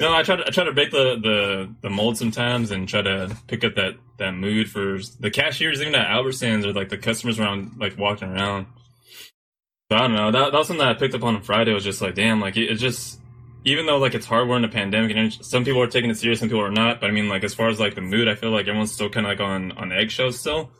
know, 0.00 0.14
I 0.14 0.22
try 0.22 0.36
to 0.36 0.46
I 0.46 0.50
try 0.50 0.64
to 0.64 0.72
break 0.72 0.90
the, 0.90 1.16
the 1.18 1.74
the 1.82 1.90
mold 1.90 2.18
sometimes 2.18 2.70
and 2.70 2.88
try 2.88 3.02
to 3.02 3.34
pick 3.46 3.64
up 3.64 3.74
that 3.76 3.94
that 4.18 4.32
mood 4.32 4.70
for 4.70 4.98
the 5.20 5.30
cashiers, 5.30 5.80
even 5.80 5.94
at 5.94 6.08
Albertsons 6.08 6.64
or 6.64 6.72
like 6.72 6.88
the 6.90 6.98
customers 6.98 7.38
around, 7.40 7.78
like 7.78 7.96
walking 7.98 8.28
around. 8.28 8.66
So 9.90 9.96
I 9.96 10.00
don't 10.00 10.14
know. 10.14 10.30
That, 10.30 10.52
that 10.52 10.58
was 10.58 10.66
something 10.66 10.84
that 10.84 10.96
I 10.96 10.98
picked 10.98 11.14
up 11.14 11.22
on 11.22 11.40
Friday. 11.42 11.72
Was 11.72 11.84
just 11.84 12.02
like, 12.02 12.14
damn, 12.14 12.40
like 12.40 12.56
it, 12.56 12.70
it 12.70 12.74
just, 12.76 13.20
even 13.64 13.86
though 13.86 13.98
like 13.98 14.14
it's 14.14 14.26
hard, 14.26 14.48
we're 14.48 14.56
in 14.56 14.64
a 14.64 14.68
pandemic, 14.68 15.16
and 15.16 15.32
some 15.32 15.64
people 15.64 15.80
are 15.80 15.86
taking 15.86 16.10
it 16.10 16.18
serious, 16.18 16.40
some 16.40 16.48
people 16.48 16.64
are 16.64 16.70
not. 16.70 17.00
But 17.00 17.08
I 17.08 17.12
mean, 17.12 17.28
like 17.28 17.44
as 17.44 17.54
far 17.54 17.68
as 17.68 17.78
like 17.80 17.94
the 17.94 18.00
mood, 18.00 18.28
I 18.28 18.34
feel 18.34 18.50
like 18.50 18.66
everyone's 18.66 18.92
still 18.92 19.08
kind 19.08 19.26
of 19.26 19.30
like 19.30 19.40
on 19.40 19.72
on 19.72 19.92
eggshells 19.92 20.38
still. 20.40 20.70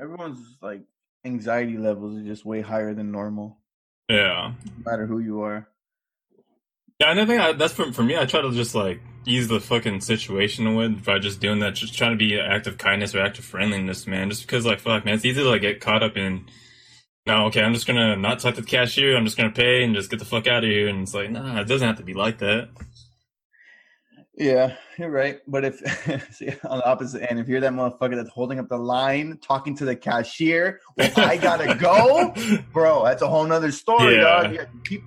Everyone's 0.00 0.40
like 0.60 0.82
anxiety 1.24 1.76
levels 1.78 2.18
are 2.18 2.24
just 2.24 2.44
way 2.44 2.60
higher 2.60 2.92
than 2.94 3.10
normal, 3.10 3.58
Yeah, 4.08 4.52
no 4.64 4.90
matter 4.90 5.06
who 5.06 5.18
you 5.18 5.42
are. 5.42 5.68
Yeah. 7.00 7.10
And 7.10 7.20
I 7.20 7.26
think 7.26 7.40
I, 7.40 7.52
that's 7.52 7.72
for 7.74 7.92
for 7.92 8.02
me. 8.02 8.16
I 8.16 8.24
try 8.26 8.40
to 8.42 8.50
just 8.52 8.74
like 8.74 9.00
ease 9.26 9.48
the 9.48 9.60
fucking 9.60 10.00
situation 10.00 10.74
with 10.74 11.04
by 11.04 11.18
just 11.18 11.40
doing 11.40 11.58
that, 11.60 11.74
just 11.74 11.96
trying 11.96 12.12
to 12.12 12.16
be 12.16 12.34
an 12.38 12.46
act 12.46 12.66
of 12.66 12.78
kindness 12.78 13.14
or 13.14 13.20
act 13.20 13.38
of 13.38 13.44
friendliness, 13.44 14.06
man. 14.06 14.30
Just 14.30 14.42
because 14.42 14.64
like 14.64 14.80
fuck, 14.80 15.04
man, 15.04 15.14
it's 15.14 15.24
easy 15.24 15.42
to 15.42 15.48
like 15.48 15.62
get 15.62 15.80
caught 15.80 16.02
up 16.02 16.16
in. 16.16 16.46
No, 17.26 17.46
okay, 17.46 17.60
I'm 17.62 17.74
just 17.74 17.86
gonna 17.86 18.16
not 18.16 18.38
talk 18.40 18.54
to 18.54 18.62
the 18.62 18.66
cashier. 18.66 19.16
I'm 19.16 19.24
just 19.24 19.36
gonna 19.36 19.50
pay 19.50 19.84
and 19.84 19.94
just 19.94 20.10
get 20.10 20.18
the 20.18 20.24
fuck 20.24 20.46
out 20.46 20.64
of 20.64 20.70
here. 20.70 20.88
And 20.88 21.02
it's 21.02 21.12
like, 21.14 21.30
nah, 21.30 21.60
it 21.60 21.66
doesn't 21.68 21.86
have 21.86 21.98
to 21.98 22.02
be 22.02 22.14
like 22.14 22.38
that. 22.38 22.70
Yeah, 24.34 24.76
you're 24.96 25.10
right. 25.10 25.40
But 25.48 25.64
if 25.64 25.78
see, 26.32 26.48
on 26.64 26.78
the 26.78 26.86
opposite 26.86 27.28
end, 27.28 27.40
if 27.40 27.48
you're 27.48 27.60
that 27.60 27.72
motherfucker 27.72 28.14
that's 28.16 28.30
holding 28.30 28.58
up 28.60 28.68
the 28.68 28.78
line, 28.78 29.38
talking 29.42 29.76
to 29.76 29.84
the 29.84 29.96
cashier, 29.96 30.80
well, 30.96 31.10
I 31.16 31.36
gotta 31.36 31.74
go, 31.74 32.32
bro. 32.72 33.04
That's 33.04 33.20
a 33.20 33.28
whole 33.28 33.44
nother 33.44 33.72
story, 33.72 34.14
Yeah. 34.14 34.20
dog. 34.42 34.52
You 34.54 34.66
keep 34.86 35.02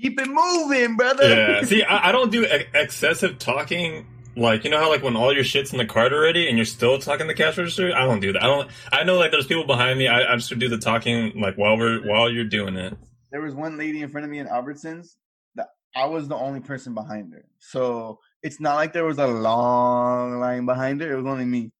keep 0.00 0.20
it 0.20 0.28
moving, 0.28 0.96
brother. 0.96 1.28
yeah. 1.28 1.62
See, 1.62 1.82
I, 1.82 2.08
I 2.08 2.12
don't 2.12 2.30
do 2.30 2.44
ex- 2.46 2.70
excessive 2.74 3.38
talking. 3.38 4.06
Like 4.36 4.64
you 4.64 4.70
know 4.70 4.80
how 4.80 4.90
like 4.90 5.02
when 5.02 5.14
all 5.14 5.32
your 5.32 5.44
shit's 5.44 5.70
in 5.72 5.78
the 5.78 5.86
cart 5.86 6.12
already 6.12 6.48
and 6.48 6.58
you're 6.58 6.64
still 6.64 6.98
talking 6.98 7.28
the 7.28 7.34
cash 7.34 7.56
register. 7.56 7.94
I 7.94 8.04
don't 8.04 8.18
do 8.18 8.32
that. 8.32 8.42
I 8.42 8.46
don't. 8.46 8.68
I 8.92 9.04
know 9.04 9.16
like 9.16 9.30
there's 9.30 9.46
people 9.46 9.64
behind 9.64 9.96
me. 9.96 10.08
I, 10.08 10.32
I 10.32 10.36
just 10.36 10.58
do 10.58 10.68
the 10.68 10.78
talking 10.78 11.40
like 11.40 11.54
while 11.56 11.78
we're 11.78 12.00
while 12.04 12.28
you're 12.28 12.44
doing 12.44 12.74
it. 12.76 12.96
there 13.30 13.40
was 13.40 13.54
one 13.54 13.78
lady 13.78 14.02
in 14.02 14.08
front 14.08 14.24
of 14.24 14.30
me 14.32 14.40
in 14.40 14.48
Albertsons 14.48 15.14
that 15.54 15.68
I 15.94 16.06
was 16.06 16.26
the 16.26 16.34
only 16.34 16.58
person 16.58 16.94
behind 16.94 17.32
her. 17.32 17.44
So 17.60 18.18
it's 18.42 18.58
not 18.60 18.74
like 18.74 18.92
there 18.92 19.04
was 19.04 19.18
a 19.18 19.26
long 19.28 20.40
line 20.40 20.66
behind 20.66 21.00
her. 21.00 21.12
It 21.12 21.16
was 21.16 21.26
only 21.26 21.44
me. 21.44 21.70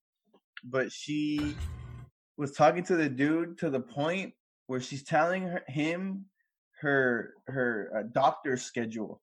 But 0.62 0.92
she 0.92 1.56
was 2.36 2.52
talking 2.52 2.84
to 2.84 2.94
the 2.94 3.08
dude 3.08 3.58
to 3.58 3.68
the 3.70 3.80
point 3.80 4.32
where 4.68 4.80
she's 4.80 5.02
telling 5.02 5.42
her, 5.42 5.62
him 5.66 6.26
her 6.84 7.34
her 7.48 7.90
uh, 7.96 8.02
doctor's 8.12 8.62
schedule. 8.62 9.20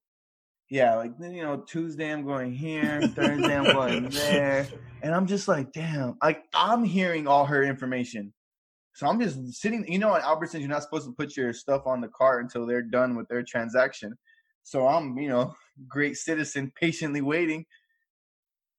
Yeah, 0.68 0.96
like 0.96 1.12
you 1.20 1.42
know, 1.42 1.64
Tuesday 1.66 2.12
I'm 2.12 2.24
going 2.24 2.52
here, 2.52 3.00
Thursday 3.08 3.56
I'm 3.56 3.64
going 3.64 4.08
there, 4.10 4.68
and 5.02 5.14
I'm 5.14 5.26
just 5.26 5.48
like, 5.48 5.72
damn, 5.72 6.16
like 6.22 6.44
I'm 6.54 6.84
hearing 6.84 7.26
all 7.26 7.46
her 7.46 7.62
information. 7.62 8.32
So 8.94 9.06
I'm 9.06 9.20
just 9.20 9.54
sitting. 9.54 9.90
You 9.90 9.98
know, 9.98 10.14
at 10.14 10.22
Albertsons, 10.22 10.60
you're 10.60 10.68
not 10.68 10.82
supposed 10.82 11.06
to 11.06 11.12
put 11.12 11.36
your 11.36 11.52
stuff 11.52 11.86
on 11.86 12.00
the 12.00 12.08
cart 12.08 12.42
until 12.42 12.66
they're 12.66 12.82
done 12.82 13.16
with 13.16 13.28
their 13.28 13.42
transaction. 13.42 14.16
So 14.62 14.86
I'm, 14.86 15.16
you 15.18 15.28
know, 15.28 15.54
great 15.88 16.16
citizen, 16.16 16.72
patiently 16.74 17.20
waiting. 17.20 17.64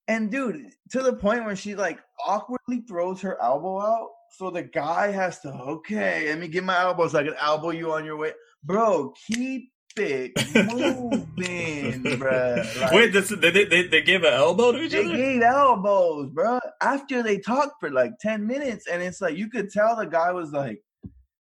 And 0.08 0.30
dude, 0.30 0.68
to 0.92 1.02
the 1.02 1.14
point 1.14 1.46
where 1.46 1.56
she 1.56 1.76
like 1.76 2.00
awkwardly 2.26 2.84
throws 2.88 3.22
her 3.22 3.42
elbow 3.42 3.80
out, 3.80 4.10
so 4.32 4.50
the 4.50 4.64
guy 4.64 5.12
has 5.12 5.40
to, 5.42 5.50
okay, 5.50 6.28
let 6.28 6.40
me 6.40 6.48
get 6.48 6.64
my 6.64 6.80
elbow 6.82 7.08
so 7.08 7.20
I 7.20 7.24
can 7.24 7.36
elbow 7.40 7.70
you 7.70 7.94
on 7.94 8.04
your 8.04 8.18
way, 8.18 8.34
bro. 8.64 9.14
Keep 9.28 9.70
it 9.98 10.32
moving, 10.74 12.02
bro. 12.20 12.64
Wait, 12.92 13.14
this, 13.14 13.30
they, 13.30 13.52
they 13.52 13.66
they 13.66 13.88
they 13.88 14.02
gave 14.02 14.24
an 14.24 14.34
elbow 14.34 14.72
to 14.72 14.80
each 14.82 14.92
They 14.92 15.06
other. 15.06 15.16
gave 15.16 15.42
elbows, 15.42 16.30
bro. 16.32 16.60
After 16.82 17.22
they 17.24 17.38
talked 17.40 17.80
for 17.80 17.92
like 17.92 18.14
10 18.20 18.48
minutes, 18.48 18.88
and 18.88 19.02
it's 19.04 19.22
like 19.22 19.38
you 19.38 19.50
could 19.50 19.70
tell 19.72 19.96
the 19.96 20.06
guy 20.06 20.32
was 20.32 20.52
like, 20.52 20.82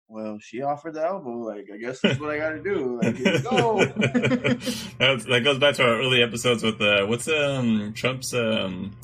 Well, 0.08 0.38
she 0.40 0.62
offered 0.62 0.94
the 0.94 1.04
elbow. 1.04 1.38
Like, 1.38 1.66
I 1.72 1.76
guess 1.78 2.00
that's 2.00 2.20
what 2.20 2.30
I 2.30 2.38
gotta 2.38 2.62
do. 2.62 3.00
Like, 3.02 3.42
go. 3.42 3.78
That 4.98 5.40
goes 5.44 5.58
back 5.58 5.74
to 5.76 5.82
our 5.82 5.98
early 5.98 6.22
episodes 6.22 6.62
with 6.62 6.80
uh, 6.80 7.04
what's 7.06 7.26
um 7.28 7.92
Trump's 7.94 8.32
um 8.32 8.96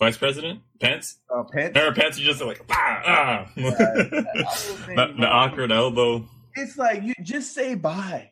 vice 0.00 0.16
president 0.18 0.60
Pence. 0.80 1.18
uh, 1.34 1.44
Pence. 1.44 1.76
Or 1.78 1.92
Pence, 1.94 2.18
you 2.18 2.24
just 2.26 2.42
like 2.42 2.60
ah, 2.70 3.02
ah. 3.06 3.50
Yeah, 3.56 3.70
the, 3.70 5.14
the 5.20 5.28
awkward 5.28 5.70
elbow. 5.70 6.28
It's 6.56 6.76
like 6.78 7.02
you 7.02 7.14
just 7.22 7.52
say 7.54 7.74
bye. 7.74 8.30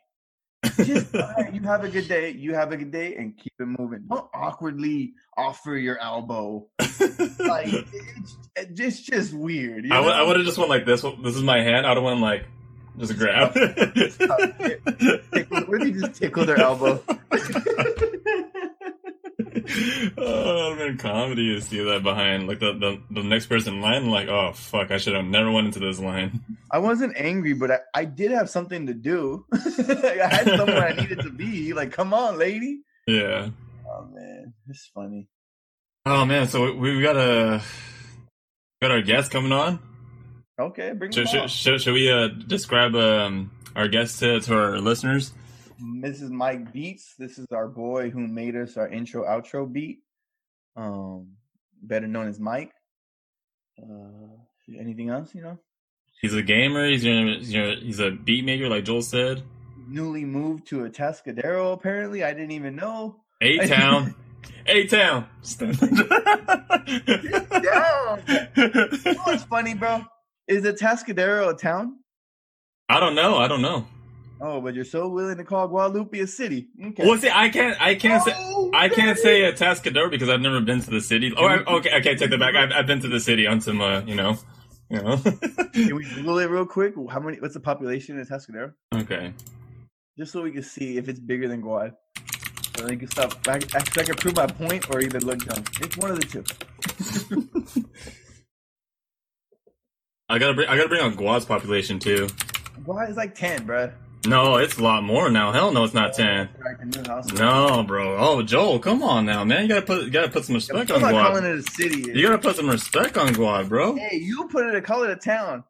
Just 0.77 1.13
right, 1.13 1.53
you 1.55 1.61
have 1.63 1.83
a 1.85 1.89
good 1.89 2.07
day. 2.09 2.31
You 2.31 2.55
have 2.55 2.71
a 2.73 2.77
good 2.77 2.93
day, 2.93 3.17
and 3.17 3.37
keep 3.37 3.53
it 3.59 3.67
moving. 3.67 4.05
Don't 4.09 4.29
awkwardly 4.33 5.15
offer 5.37 5.77
your 5.77 5.99
elbow. 5.99 6.69
Like 6.79 7.67
it's, 7.73 8.37
it's 8.79 9.01
just 9.03 9.33
weird. 9.35 9.85
you 9.85 9.93
I 9.93 9.99
would, 10.01 10.07
know? 10.07 10.13
I 10.13 10.23
would 10.23 10.37
have 10.37 10.47
just 10.47 10.59
went 10.59 10.71
like 10.71 10.87
this. 10.87 11.03
This 11.03 11.35
is 11.37 11.43
my 11.43 11.61
hand. 11.63 11.85
I 11.87 11.95
don't 11.95 12.05
want 12.05 12.21
like 12.21 12.47
just 12.99 13.19
grab. 13.19 13.55
Tickle- 13.55 14.29
What 15.67 15.83
if 15.83 15.89
you 15.95 16.01
just 16.01 16.15
tickle 16.21 16.45
their 16.45 16.61
elbow? 16.61 17.03
oh, 20.19 20.75
that 20.75 20.79
been 20.79 20.99
comedy 20.99 21.55
to 21.55 21.61
see 21.61 21.83
that 21.83 22.03
behind 22.03 22.47
like 22.47 22.61
the, 22.61 22.73
the 22.73 23.01
the 23.11 23.23
next 23.23 23.47
person 23.47 23.75
in 23.75 23.81
line. 23.81 24.11
Like, 24.11 24.29
oh 24.29 24.53
fuck, 24.53 24.91
I 24.91 24.99
should 24.99 25.15
have 25.15 25.25
never 25.25 25.51
went 25.51 25.67
into 25.67 25.79
this 25.81 25.99
line. 25.99 26.41
I 26.71 26.79
wasn't 26.79 27.17
angry, 27.17 27.53
but 27.53 27.71
I, 27.71 27.79
I 27.95 28.05
did 28.05 28.31
have 28.31 28.51
something 28.51 28.87
to 28.87 28.95
do. 28.95 29.47
I 29.53 30.29
had 30.31 30.47
somewhere 30.57 30.87
I 30.87 30.95
needed 30.95 31.21
to 31.21 31.31
be. 31.31 31.73
Like, 31.73 31.93
come 31.93 32.15
on, 32.15 32.39
lady. 32.39 32.81
Yeah. 33.07 33.51
Oh 33.89 34.09
man, 34.13 34.55
it's 34.69 34.91
funny. 34.95 35.29
Oh 36.07 36.25
man, 36.25 36.49
so 36.49 36.75
we, 36.75 36.97
we 36.97 37.03
got 37.03 37.17
a 37.17 37.63
got 38.81 38.91
our 38.91 39.03
guest 39.03 39.31
coming 39.31 39.53
on. 39.53 39.79
Okay, 40.59 40.93
bring 40.93 41.11
Should, 41.13 41.29
should, 41.29 41.41
on. 41.41 41.49
should, 41.49 41.81
should 41.81 41.95
we 41.95 42.11
uh, 42.11 42.29
describe 42.29 42.95
um, 42.95 43.51
our 43.75 43.89
guest 43.89 44.21
to, 44.21 44.41
to 44.41 44.55
our 44.55 44.79
listeners? 44.79 45.33
Mrs. 45.81 46.31
Mike 46.31 46.73
Beats. 46.73 47.15
This 47.19 47.39
is 47.39 47.47
our 47.53 47.69
boy 47.69 48.11
who 48.11 48.27
made 48.27 48.57
us 48.57 48.77
our 48.77 48.89
intro 48.89 49.25
outro 49.25 49.71
beat. 49.71 50.01
Um, 50.77 51.33
better 51.83 52.07
known 52.07 52.29
as 52.29 52.41
Mike. 52.41 52.73
Uh, 53.81 54.37
anything 54.79 55.11
else? 55.11 55.35
You 55.35 55.43
know, 55.43 55.59
He's 56.21 56.35
a 56.35 56.43
gamer. 56.43 56.89
He's 56.89 57.05
your, 57.05 57.27
he's 57.37 57.51
he's 57.51 58.01
a 58.01 58.11
beat 58.11 58.45
maker, 58.45 58.69
like 58.69 58.85
Joel 58.85 59.03
said. 59.03 59.43
newly 59.89 60.25
moved 60.25 60.67
to 60.69 60.81
Atascadero. 60.89 61.73
Apparently, 61.73 62.25
I 62.25 62.33
didn't 62.33 62.53
even 62.53 62.77
know. 62.77 63.17
A 63.41 63.67
town, 63.67 64.15
A 64.67 64.87
town. 64.87 65.27
Down. 65.57 65.77
You 68.57 69.15
know 69.15 69.23
what's 69.25 69.45
funny, 69.45 69.75
bro? 69.75 70.05
Is 70.49 70.65
Atascadero 70.65 71.51
a 71.51 71.55
town? 71.55 71.99
I 72.89 73.01
don't 73.01 73.15
know. 73.15 73.37
I 73.39 73.49
don't 73.49 73.63
know. 73.63 73.87
Oh, 74.45 74.61
but 74.61 74.75
you're 74.75 74.85
so 74.85 75.07
willing 75.07 75.37
to 75.37 75.45
call 75.45 75.69
Guadalupe 75.69 76.19
a 76.19 76.27
city. 76.27 76.67
Okay. 76.85 77.07
Well, 77.07 77.17
see, 77.17 77.31
I 77.33 77.49
can't. 77.49 77.81
I 77.81 77.95
can't 77.95 78.25
say. 78.25 78.35
Oh, 78.37 78.73
I 78.75 78.89
can't 78.89 79.17
say 79.17 79.43
Atascadero 79.43 80.11
because 80.11 80.29
I've 80.29 80.41
never 80.41 80.61
been 80.61 80.81
to 80.83 80.91
the 80.91 81.01
city. 81.01 81.33
Oh, 81.37 81.47
I, 81.47 81.59
okay, 81.59 81.97
okay, 82.01 82.17
take 82.17 82.31
that 82.31 82.41
back. 82.41 82.57
I've, 82.57 82.73
I've 82.73 82.87
been 82.89 82.99
to 83.03 83.09
the 83.09 83.21
city 83.21 83.47
on 83.47 83.61
some, 83.61 83.81
uh, 83.81 84.01
you 84.01 84.17
know, 84.17 84.37
you 84.91 85.01
know. 85.01 85.17
Can 85.73 85.95
we 85.95 86.05
Google 86.17 86.41
it 86.41 86.51
real 86.51 86.67
quick? 86.67 86.95
How 87.09 87.21
many? 87.21 87.39
What's 87.39 87.55
the 87.55 87.61
population 87.61 88.19
in 88.19 88.27
Tascadero? 88.27 88.73
okay. 88.93 89.33
Just 90.19 90.33
so 90.33 90.43
we 90.43 90.51
can 90.51 90.65
see 90.65 90.99
if 90.99 91.09
it's 91.09 91.21
bigger 91.21 91.47
than 91.47 91.63
Guad. 91.63 91.93
So 92.77 92.87
they 92.87 92.97
can 92.97 93.09
stop. 93.09 93.39
I, 93.47 93.55
actually, 93.75 94.03
I 94.03 94.07
can 94.07 94.17
prove 94.17 94.35
my 94.35 94.47
point 94.49 94.91
or 94.91 95.01
either 95.01 95.21
look 95.21 95.39
dumb. 95.45 95.63
It's 95.81 95.97
one 95.97 96.11
of 96.11 96.19
the 96.19 96.27
two. 96.27 97.85
I 100.29 100.39
gotta 100.39 100.55
bring. 100.55 100.69
I 100.69 100.77
gotta 100.77 100.89
bring 100.89 101.03
on 101.03 101.15
Guad's 101.15 101.45
population 101.45 102.01
too. 102.01 102.29
Guad 102.85 103.09
is 103.09 103.17
like 103.17 103.37
ten, 103.37 103.65
bro. 103.65 103.93
No, 104.27 104.57
it's 104.57 104.79
a 104.79 104.83
lot 104.83 105.03
more 105.03 105.31
now. 105.31 105.51
Hell 105.53 105.73
no, 105.73 105.83
it's 105.85 105.95
not 105.95 106.15
ten. 106.15 106.49
Like 106.65 106.81
a 106.81 106.85
new 106.85 107.03
house. 107.09 107.33
No, 107.33 107.83
bro. 107.83 108.17
Oh, 108.17 108.43
Joel, 108.43 108.79
come 108.79 109.03
on 109.03 109.27
now, 109.27 109.43
man. 109.45 109.63
You 109.63 109.69
gotta 109.69 109.83
put. 109.87 110.05
You 110.05 110.11
gotta 110.11 110.29
put 110.31 110.45
some 110.45 110.55
respect 110.55 110.91
I'm 110.91 111.03
on 111.05 111.13
not 111.13 111.27
calling 111.27 111.45
it 111.45 111.59
a 111.59 111.63
city. 111.63 112.13
You 112.13 112.27
gotta 112.29 112.39
put 112.39 112.55
some 112.57 112.69
respect 112.69 113.17
on 113.19 113.33
Guad, 113.33 113.69
bro. 113.69 113.97
Hey, 113.97 114.17
you 114.19 114.49
put 114.49 114.67
it. 114.75 114.85
Call 114.85 115.03
it 115.05 115.11
a 115.11 115.17
town. 115.17 115.65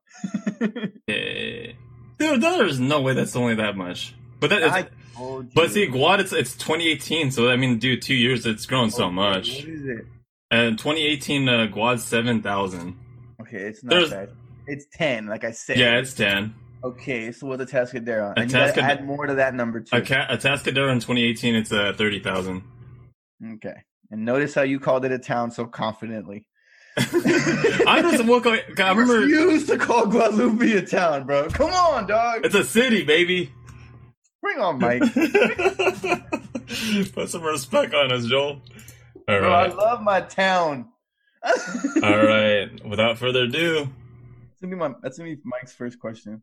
Yeah. 1.06 1.72
Dude, 2.18 2.40
there's 2.40 2.78
no 2.78 3.00
way 3.00 3.14
that's 3.14 3.34
only 3.34 3.56
that 3.56 3.76
much. 3.76 4.14
But 4.38 4.50
that 4.50 4.62
is. 4.62 4.72
I 4.72 4.88
told 5.16 5.46
you. 5.46 5.50
But 5.54 5.70
see, 5.72 5.86
Guad, 5.86 6.20
it's 6.20 6.32
it's 6.32 6.54
2018, 6.54 7.30
so 7.32 7.48
I 7.48 7.56
mean, 7.56 7.78
dude, 7.78 8.02
two 8.02 8.14
years, 8.14 8.46
it's 8.46 8.66
grown 8.66 8.90
so 8.90 9.10
much. 9.10 9.48
What 9.60 9.68
is 9.68 9.86
it? 9.86 10.06
And 10.50 10.78
2018, 10.78 11.48
uh, 11.48 11.66
Guad 11.66 11.98
7,000. 12.00 12.96
Okay, 13.40 13.56
it's 13.56 13.82
not 13.82 13.90
There's- 13.90 14.10
bad. 14.10 14.28
It's 14.66 14.86
ten, 14.92 15.26
like 15.26 15.42
I 15.42 15.50
said. 15.50 15.76
Yeah, 15.78 15.96
it's 15.98 16.14
10. 16.14 16.54
Okay, 16.84 17.30
so 17.32 17.46
what's 17.46 17.62
Atascadero? 17.62 18.32
A 18.36 18.40
And 18.40 18.50
you 18.50 18.58
add 18.58 19.04
more 19.06 19.26
to 19.26 19.34
that 19.36 19.54
number 19.54 19.80
too. 19.80 19.96
A, 19.96 20.00
ca- 20.00 20.26
in 20.90 21.00
2018, 21.00 21.54
it's 21.54 21.72
uh, 21.72 21.92
30,000. 21.96 22.62
Okay. 23.54 23.74
And 24.10 24.24
notice 24.24 24.54
how 24.54 24.62
you 24.62 24.80
called 24.80 25.04
it 25.04 25.12
a 25.12 25.18
town 25.18 25.50
so 25.50 25.64
confidently. 25.64 26.46
I 26.96 28.00
just 28.02 28.24
up. 28.46 28.58
I 28.78 28.90
remember 28.90 29.20
refuse 29.20 29.66
to 29.68 29.78
call 29.78 30.06
Guadalupe 30.06 30.72
a 30.72 30.82
town, 30.82 31.24
bro. 31.24 31.48
Come 31.48 31.72
on, 31.72 32.06
dog. 32.06 32.44
it's 32.44 32.54
a 32.54 32.64
city, 32.64 33.02
baby. 33.02 33.50
Bring 34.42 34.58
on, 34.60 34.78
Mike. 34.78 35.02
Put 37.14 37.30
some 37.30 37.42
respect 37.42 37.94
on 37.94 38.12
us, 38.12 38.26
Joel. 38.26 38.60
All 39.28 39.38
Bro, 39.40 39.50
I 39.50 39.66
love 39.68 40.02
my 40.02 40.20
town. 40.20 40.88
All 42.02 42.16
right. 42.26 42.68
Without 42.84 43.16
further 43.18 43.44
ado, 43.44 43.86
That's 43.86 44.60
gonna 44.60 44.74
be 44.74 44.76
my. 44.76 44.92
That's 45.02 45.16
gonna 45.16 45.30
be 45.34 45.40
Mike's 45.44 45.72
first 45.72 45.98
question. 45.98 46.42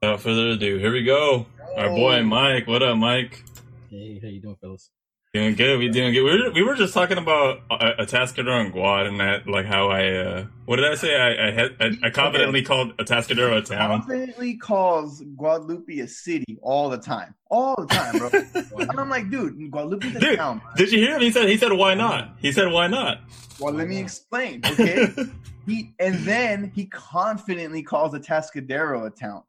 Without 0.00 0.20
further 0.20 0.50
ado, 0.50 0.78
here 0.78 0.92
we 0.92 1.02
go. 1.02 1.46
Our 1.76 1.88
boy 1.88 2.18
Oh. 2.20 2.22
Mike. 2.22 2.68
What 2.68 2.84
up, 2.84 2.96
Mike? 2.96 3.42
Hey, 3.90 4.20
how 4.22 4.28
you 4.28 4.40
doing, 4.40 4.54
fellas? 4.60 4.90
Doing 5.34 5.56
good. 5.56 5.76
We 5.80 5.88
doing 5.88 6.12
good. 6.14 6.22
We 6.22 6.30
were, 6.40 6.50
we 6.52 6.62
were 6.62 6.76
just 6.76 6.94
talking 6.94 7.18
about 7.18 7.62
a, 7.68 8.04
Atascadero 8.04 8.60
and 8.60 8.72
Guad 8.72 9.06
and 9.08 9.18
that, 9.18 9.48
like 9.48 9.66
how 9.66 9.88
I, 9.88 10.08
uh, 10.14 10.46
what 10.66 10.76
did 10.76 10.84
I 10.84 10.94
say? 10.94 11.16
I, 11.16 11.48
I 11.48 11.50
had, 11.50 11.76
I, 11.80 12.06
I 12.06 12.10
confidently 12.14 12.62
called 12.62 12.96
Atascadero 12.98 13.58
a 13.58 13.60
town. 13.60 14.02
Confidently 14.02 14.56
calls 14.56 15.20
Guadalupe 15.36 15.98
a 15.98 16.06
city 16.06 16.58
all 16.62 16.88
the 16.90 16.98
time, 16.98 17.34
all 17.50 17.74
the 17.76 17.86
time, 17.86 18.18
bro. 18.18 18.78
and 18.88 19.00
I'm 19.00 19.08
like, 19.10 19.30
dude, 19.30 19.68
Guadalupe's 19.72 20.06
a 20.14 20.20
Dude, 20.20 20.38
town. 20.38 20.58
bro. 20.60 20.74
Did 20.76 20.92
you 20.92 21.00
hear 21.00 21.16
him? 21.16 21.22
He 21.22 21.32
said, 21.32 21.48
he 21.48 21.56
said, 21.56 21.72
why 21.72 21.94
not? 21.94 22.36
He 22.38 22.52
said, 22.52 22.70
why 22.70 22.86
not? 22.86 23.18
Well, 23.58 23.74
let 23.74 23.88
me 23.88 23.98
explain, 23.98 24.60
okay? 24.64 25.08
he 25.66 25.92
and 25.98 26.14
then 26.20 26.70
he 26.72 26.86
confidently 26.86 27.82
calls 27.82 28.14
Atascadero 28.14 29.04
a 29.04 29.10
town, 29.10 29.42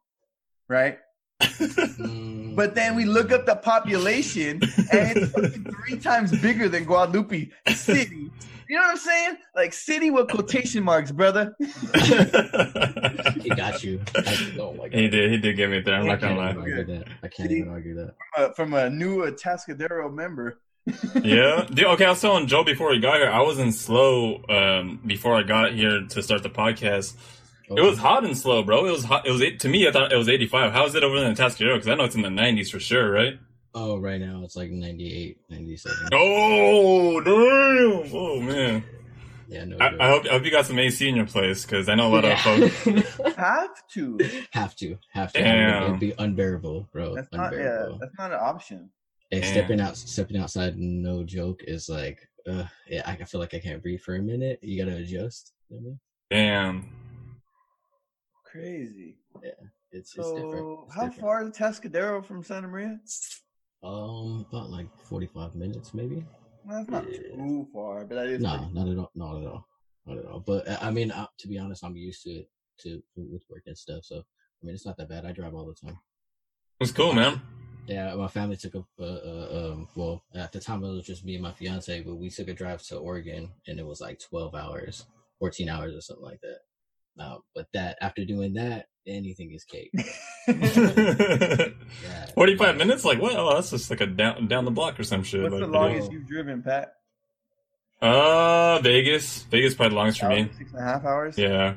right? 0.70 0.98
Mm, 1.42 2.54
But 2.56 2.74
then 2.74 2.94
we 2.96 3.04
look 3.04 3.32
up 3.32 3.44
the 3.46 3.56
population, 3.56 4.60
and 4.92 5.16
it's 5.18 5.32
fucking 5.32 5.64
three 5.64 5.98
times 5.98 6.38
bigger 6.40 6.68
than 6.68 6.84
Guadalupe 6.84 7.48
City. 7.74 8.30
You 8.68 8.76
know 8.76 8.82
what 8.82 8.90
I'm 8.92 8.96
saying? 8.98 9.36
Like 9.56 9.72
city 9.72 10.10
with 10.10 10.28
quotation 10.28 10.84
marks, 10.84 11.10
brother. 11.10 11.54
he 13.40 13.48
got 13.50 13.82
you. 13.82 14.00
I, 14.14 14.54
oh 14.60 14.74
my 14.74 14.88
god. 14.88 14.98
he 14.98 15.08
did. 15.08 15.30
He 15.32 15.38
did 15.38 15.56
get 15.56 15.70
me 15.70 15.80
there. 15.80 15.94
I'm 15.96 16.04
I 16.04 16.08
not 16.08 16.20
gonna 16.20 16.36
lie. 16.36 16.54
argue 16.54 16.84
that. 16.84 17.04
I 17.22 17.28
can't 17.28 17.50
See? 17.50 17.58
even 17.58 17.70
argue 17.72 17.94
that. 17.96 18.14
Uh, 18.36 18.50
from 18.52 18.74
a 18.74 18.88
new 18.88 19.22
uh, 19.24 19.30
Tascadero 19.32 20.12
member. 20.12 20.60
Yeah. 21.22 21.66
Dude, 21.68 21.84
okay, 21.86 22.04
I 22.06 22.10
was 22.10 22.20
telling 22.20 22.46
Joe 22.46 22.64
before 22.64 22.92
he 22.92 23.00
got 23.00 23.16
here, 23.16 23.30
I 23.30 23.40
was 23.42 23.58
in 23.58 23.70
SLO 23.72 24.42
um, 24.48 25.00
before 25.06 25.36
I 25.36 25.42
got 25.42 25.72
here 25.72 26.06
to 26.08 26.22
start 26.22 26.42
the 26.42 26.50
podcast. 26.50 27.14
It 27.76 27.82
was 27.82 27.98
hot 27.98 28.24
and 28.24 28.36
slow, 28.36 28.62
bro. 28.62 28.86
It 28.86 28.90
was 28.90 29.04
hot. 29.04 29.26
It 29.26 29.30
was 29.30 29.40
eight, 29.42 29.60
to 29.60 29.68
me. 29.68 29.86
I 29.86 29.92
thought 29.92 30.12
it 30.12 30.16
was 30.16 30.28
85. 30.28 30.72
How 30.72 30.86
is 30.86 30.94
it 30.94 31.04
over 31.04 31.20
there 31.20 31.28
in 31.28 31.36
Tascadero? 31.36 31.74
Because 31.74 31.88
I 31.88 31.94
know 31.94 32.04
it's 32.04 32.16
in 32.16 32.22
the 32.22 32.28
90s 32.28 32.70
for 32.70 32.80
sure, 32.80 33.10
right? 33.10 33.38
Oh, 33.74 33.98
right 33.98 34.20
now 34.20 34.42
it's 34.42 34.56
like 34.56 34.70
98, 34.70 35.38
97. 35.48 36.08
Oh, 36.12 37.20
damn! 37.20 38.10
Oh 38.12 38.40
man. 38.40 38.82
Yeah, 39.46 39.64
no. 39.64 39.76
I, 39.80 40.06
I 40.06 40.08
hope 40.08 40.26
I 40.26 40.30
hope 40.30 40.44
you 40.44 40.50
got 40.50 40.66
some 40.66 40.78
AC 40.78 41.08
in 41.08 41.16
your 41.16 41.26
place 41.26 41.64
because 41.64 41.88
I 41.88 41.94
know 41.94 42.08
a 42.08 42.14
lot 42.14 42.24
of 42.24 42.38
folks. 42.40 42.84
Have 43.36 43.86
to. 43.94 44.18
have 44.50 44.76
to, 44.76 44.98
have 45.12 45.32
to. 45.32 45.40
Damn. 45.40 45.82
It'd 45.84 46.00
be 46.00 46.14
unbearable, 46.18 46.88
bro. 46.92 47.14
That's 47.14 47.32
not. 47.32 47.52
Yeah, 47.52 47.58
unbearable. 47.58 47.98
that's 48.00 48.18
not 48.18 48.32
an 48.32 48.38
option. 48.40 48.90
Hey, 49.30 49.40
Damn. 49.40 49.52
stepping 49.52 49.80
out, 49.80 49.96
stepping 49.96 50.36
outside, 50.36 50.76
no 50.76 51.24
joke, 51.24 51.62
is 51.66 51.88
like, 51.88 52.28
uh, 52.48 52.64
yeah, 52.88 53.02
I 53.06 53.12
I 53.12 53.24
feel 53.24 53.40
like 53.40 53.54
I 53.54 53.58
can't 53.60 53.82
breathe 53.82 54.00
for 54.00 54.16
a 54.16 54.20
minute. 54.20 54.58
You 54.62 54.84
gotta 54.84 54.98
adjust. 54.98 55.52
You 55.68 55.76
know 55.76 55.82
what 55.82 56.36
I 56.36 56.42
mean? 56.42 56.46
Damn. 56.48 56.99
Crazy. 58.50 59.16
Yeah, 59.42 59.50
it's, 59.92 60.16
it's 60.16 60.28
different. 60.32 60.52
So, 60.52 60.84
It's 60.86 60.94
how 60.94 61.02
different. 61.08 61.20
far 61.20 61.44
is 61.44 61.50
Tascadero 61.56 62.24
from 62.24 62.42
Santa 62.42 62.68
Maria? 62.68 62.98
Um, 63.82 64.46
about 64.50 64.70
like 64.70 64.86
forty-five 65.04 65.54
minutes, 65.54 65.94
maybe. 65.94 66.24
Well, 66.66 66.78
that's 66.78 66.90
not 66.90 67.10
Yeah. 67.12 67.34
too 67.36 67.66
far, 67.72 68.04
but 68.04 68.16
that 68.16 68.26
is. 68.26 68.42
No, 68.42 68.56
pretty- 68.58 68.72
not 68.74 68.88
at 68.88 68.98
all. 68.98 69.10
Not 69.14 69.40
at 69.40 69.46
all. 69.46 69.66
Not 70.06 70.18
at 70.18 70.24
all. 70.26 70.40
But 70.40 70.68
I 70.82 70.90
mean, 70.90 71.10
uh, 71.10 71.26
to 71.38 71.48
be 71.48 71.58
honest, 71.58 71.84
I'm 71.84 71.96
used 71.96 72.22
to 72.24 72.30
it 72.30 72.50
to 72.80 73.02
with 73.16 73.42
work 73.48 73.62
and 73.66 73.76
stuff. 73.78 74.04
So 74.04 74.16
I 74.18 74.66
mean, 74.66 74.74
it's 74.74 74.84
not 74.86 74.96
that 74.98 75.08
bad. 75.08 75.24
I 75.24 75.32
drive 75.32 75.54
all 75.54 75.66
the 75.66 75.74
time. 75.74 75.98
It's 76.80 76.92
cool, 76.92 77.12
man. 77.12 77.40
Yeah, 77.86 78.14
my 78.14 78.28
family 78.28 78.56
took 78.56 78.74
a, 78.74 78.84
uh, 79.00 79.02
uh, 79.02 79.72
um, 79.72 79.88
well, 79.96 80.22
at 80.34 80.52
the 80.52 80.60
time 80.60 80.84
it 80.84 80.88
was 80.88 81.04
just 81.06 81.24
me 81.24 81.34
and 81.34 81.42
my 81.42 81.50
fiance, 81.52 82.02
but 82.02 82.16
we 82.16 82.30
took 82.30 82.48
a 82.48 82.54
drive 82.54 82.82
to 82.84 82.96
Oregon 82.98 83.50
and 83.66 83.80
it 83.80 83.86
was 83.86 84.00
like 84.00 84.20
12 84.20 84.54
hours, 84.54 85.06
14 85.40 85.68
hours 85.68 85.94
or 85.94 86.00
something 86.00 86.24
like 86.24 86.40
that. 86.42 86.58
Now, 87.20 87.42
but 87.54 87.66
that, 87.74 87.98
after 88.00 88.24
doing 88.24 88.54
that, 88.54 88.86
anything 89.06 89.52
is 89.52 89.64
cake. 89.64 89.92
Yeah. 92.02 92.26
45 92.34 92.76
minutes? 92.78 93.04
Like 93.04 93.20
what? 93.20 93.36
Oh, 93.36 93.54
that's 93.54 93.70
just 93.70 93.90
like 93.90 94.00
a 94.00 94.06
down 94.06 94.48
down 94.48 94.64
the 94.64 94.70
block 94.70 94.98
or 94.98 95.04
some 95.04 95.22
shit. 95.22 95.42
What's 95.42 95.52
like, 95.52 95.60
the 95.60 95.66
you 95.66 95.72
know. 95.72 95.78
longest 95.80 96.10
you've 96.12 96.26
driven, 96.26 96.62
Pat? 96.62 96.94
Uh, 98.00 98.78
Vegas. 98.82 99.42
Vegas 99.44 99.74
probably 99.74 99.90
the 99.90 99.96
longest 99.96 100.20
for 100.20 100.28
me. 100.30 100.50
Six 100.56 100.72
and 100.72 100.80
a 100.80 100.84
half 100.84 101.04
hours. 101.04 101.36
Yeah. 101.36 101.74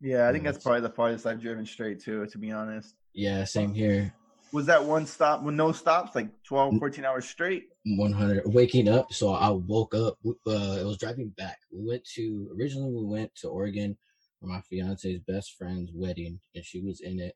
Yeah, 0.00 0.28
I 0.28 0.32
think 0.32 0.44
that's 0.44 0.62
probably 0.62 0.80
the 0.80 0.90
farthest 0.90 1.26
I've 1.26 1.40
driven 1.40 1.66
straight 1.66 2.00
too. 2.02 2.26
To 2.26 2.38
be 2.38 2.50
honest, 2.50 2.94
Yeah, 3.12 3.44
same 3.44 3.74
here. 3.74 4.12
was 4.52 4.66
that 4.66 4.82
one 4.84 5.06
stop 5.06 5.42
with 5.42 5.54
no 5.54 5.72
stops, 5.72 6.14
like 6.14 6.28
12, 6.44 6.78
14 6.78 7.04
hours 7.04 7.26
straight? 7.28 7.64
100 7.88 8.42
waking 8.46 8.88
up 8.88 9.12
so 9.12 9.32
i 9.32 9.48
woke 9.48 9.94
up 9.94 10.18
uh 10.26 10.76
it 10.80 10.84
was 10.84 10.98
driving 10.98 11.28
back 11.38 11.56
we 11.72 11.86
went 11.88 12.02
to 12.04 12.50
originally 12.58 12.90
we 12.92 13.04
went 13.04 13.32
to 13.36 13.46
oregon 13.46 13.90
for 13.92 13.96
my 14.42 14.60
fiance's 14.62 15.18
best 15.26 15.54
friend's 15.56 15.90
wedding 15.94 16.38
and 16.54 16.64
she 16.64 16.80
was 16.80 17.00
in 17.00 17.18
it 17.20 17.34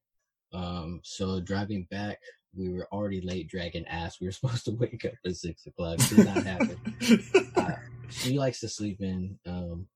um 0.52 1.00
so 1.02 1.40
driving 1.40 1.86
back 1.90 2.18
we 2.54 2.68
were 2.70 2.86
already 2.92 3.20
late 3.20 3.48
dragging 3.48 3.86
ass 3.86 4.20
we 4.20 4.26
were 4.26 4.32
supposed 4.38 4.64
to 4.64 4.72
wake 4.72 5.04
up 5.04 5.12
at 5.24 5.36
six 5.36 5.66
o'clock 5.66 5.98
did 6.08 6.24
not 6.24 6.44
happen 6.44 6.76
uh, 7.56 7.72
she 8.08 8.38
likes 8.38 8.60
to 8.60 8.68
sleep 8.68 9.00
in 9.00 9.38
um 9.46 9.86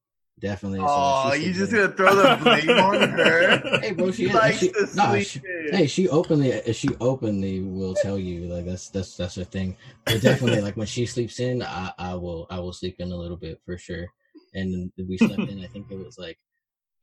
definitely 0.40 0.80
Oh, 0.80 1.32
you 1.34 1.52
just 1.52 1.72
in. 1.72 1.78
gonna 1.78 1.92
throw 1.92 2.14
the 2.16 2.36
blame 2.42 2.78
on 2.78 3.08
her? 3.08 3.78
hey 3.80 3.92
bro 3.92 4.10
she, 4.10 4.28
She 4.28 4.32
likes 4.34 4.58
she, 4.58 4.68
to 4.72 4.88
nah, 4.96 5.10
sleep 5.10 5.26
she- 5.26 5.40
in. 5.68 5.74
hey 5.76 5.86
she 5.86 6.08
openly 6.08 6.72
she 6.72 6.88
openly 7.00 7.60
will 7.60 7.94
tell 7.94 8.18
you 8.18 8.46
like 8.52 8.64
that's 8.64 8.88
that's 8.88 9.16
that's 9.16 9.34
her 9.36 9.44
thing 9.44 9.76
but 10.04 10.20
definitely 10.20 10.60
like 10.60 10.76
when 10.76 10.86
she 10.86 11.06
sleeps 11.06 11.38
in 11.40 11.62
i 11.62 11.92
i 11.98 12.14
will 12.14 12.46
i 12.50 12.58
will 12.58 12.72
sleep 12.72 12.96
in 12.98 13.12
a 13.12 13.16
little 13.16 13.36
bit 13.36 13.60
for 13.64 13.76
sure 13.78 14.06
and 14.54 14.90
we 15.08 15.16
slept 15.18 15.48
in 15.48 15.62
i 15.62 15.66
think 15.68 15.86
it 15.90 15.96
was 15.98 16.18
like 16.18 16.38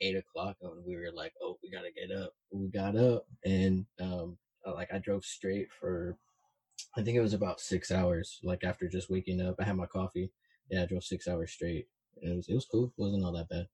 eight 0.02 0.16
o'clock 0.16 0.58
and 0.62 0.84
we 0.86 0.96
were 0.96 1.12
like 1.14 1.34
oh 1.42 1.58
we 1.64 1.70
gotta 1.72 1.92
get 1.92 2.16
up. 2.16 2.34
We 2.52 2.68
got 2.68 2.96
up 2.96 3.26
and 3.46 3.86
um 4.02 4.38
uh, 4.66 4.74
like 4.74 4.90
i 4.94 5.00
drove 5.00 5.24
straight 5.26 5.68
for 5.80 6.18
i 6.98 7.02
think 7.02 7.18
it 7.18 7.22
was 7.22 7.34
about 7.34 7.60
six 7.60 7.92
hours 7.92 8.40
like 8.44 8.64
after 8.64 8.88
just 8.88 9.10
waking 9.10 9.42
up. 9.42 9.56
I 9.60 9.64
had 9.64 9.76
my 9.78 9.86
coffee. 9.86 10.32
Yeah 10.70 10.84
i 10.84 10.86
drove 10.86 11.04
six 11.04 11.28
hours 11.28 11.52
straight. 11.52 11.88
It 12.22 12.36
was 12.36 12.48
it 12.50 12.54
was 12.56 12.66
cool. 12.66 12.86
It 12.86 13.02
wasn't 13.02 13.24
all 13.24 13.32
that 13.34 13.50
bad. 13.50 13.68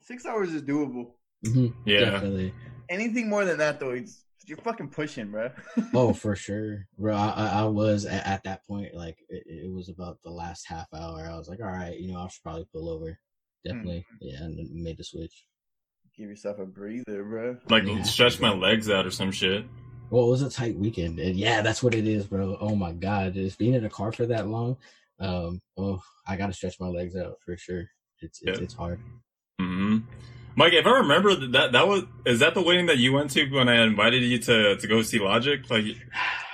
Six 0.00 0.26
hours 0.26 0.52
is 0.52 0.62
doable. 0.62 1.12
hmm 1.44 1.68
Yeah. 1.84 2.10
definitely. 2.10 2.52
Anything 2.88 3.28
more 3.28 3.44
than 3.44 3.58
that, 3.58 3.78
though, 3.80 3.90
it's 3.90 4.24
you're 4.44 4.58
fucking 4.58 4.88
pushing, 4.88 5.30
bro. 5.30 5.50
oh 5.94 6.12
for 6.12 6.34
sure. 6.34 6.88
Bro 6.98 7.14
i, 7.14 7.28
I 7.28 7.46
I 7.60 7.64
was 7.64 8.04
at, 8.04 8.26
at 8.26 8.42
that 8.44 8.66
point 8.66 8.94
like 8.94 9.18
it, 9.28 9.44
it 9.46 9.72
was 9.72 9.88
about 9.88 10.18
the 10.24 10.30
last 10.30 10.66
half 10.66 10.88
hour. 10.92 11.28
I 11.30 11.36
was 11.36 11.48
like 11.48 11.60
all 11.60 11.66
right 11.70 11.96
you 11.98 12.12
know 12.12 12.20
i 12.20 12.28
should 12.28 12.42
probably 12.42 12.66
pull 12.72 12.88
over 12.88 13.18
definitely 13.64 14.04
yeah 14.20 14.42
and 14.42 14.70
made 14.74 14.96
the 14.96 15.04
switch 15.04 15.44
Give 16.16 16.28
yourself 16.28 16.58
a 16.58 16.66
breather, 16.66 17.24
bro. 17.24 17.56
like 17.70 17.86
Yeah. 17.86 18.02
stretch 18.02 18.38
my 18.38 18.52
legs 18.52 18.90
out 18.90 19.06
or 19.06 19.10
some 19.10 19.32
shit. 19.32 19.64
well 20.10 20.24
it 20.26 20.30
was 20.30 20.42
a 20.42 20.50
tight 20.50 20.76
weekend 20.76 21.18
and 21.18 21.36
yeah 21.36 21.62
that's 21.62 21.82
what 21.82 21.94
it 21.94 22.06
is 22.06 22.26
bro 22.26 22.56
oh 22.60 22.74
my 22.76 22.92
god 22.92 23.34
just 23.34 23.58
being 23.58 23.74
in 23.74 23.84
a 23.84 23.90
car 23.90 24.12
for 24.12 24.26
that 24.26 24.46
long 24.48 24.76
um 25.20 25.60
oh 25.78 26.02
i 26.26 26.36
gotta 26.36 26.52
stretch 26.52 26.78
my 26.80 26.88
legs 26.88 27.16
out 27.16 27.36
for 27.44 27.56
sure 27.56 27.88
it's 28.20 28.40
it's, 28.42 28.58
Yeah. 28.58 28.64
it's 28.64 28.74
hard 28.74 29.00
hmm 29.60 29.98
Mike, 30.54 30.74
if 30.74 30.84
I 30.84 30.98
remember 30.98 31.34
that 31.34 31.72
that 31.72 31.88
was 31.88 32.02
is 32.26 32.40
that 32.40 32.52
the 32.52 32.60
wedding 32.60 32.84
that 32.86 32.98
you 32.98 33.14
went 33.14 33.30
to 33.30 33.48
when 33.48 33.70
I 33.70 33.82
invited 33.84 34.22
you 34.22 34.38
to 34.40 34.76
to 34.76 34.86
go 34.86 35.00
see 35.00 35.18
Logic? 35.18 35.62
Like, 35.70 35.84
yeah 35.86 35.94
the 35.94 36.51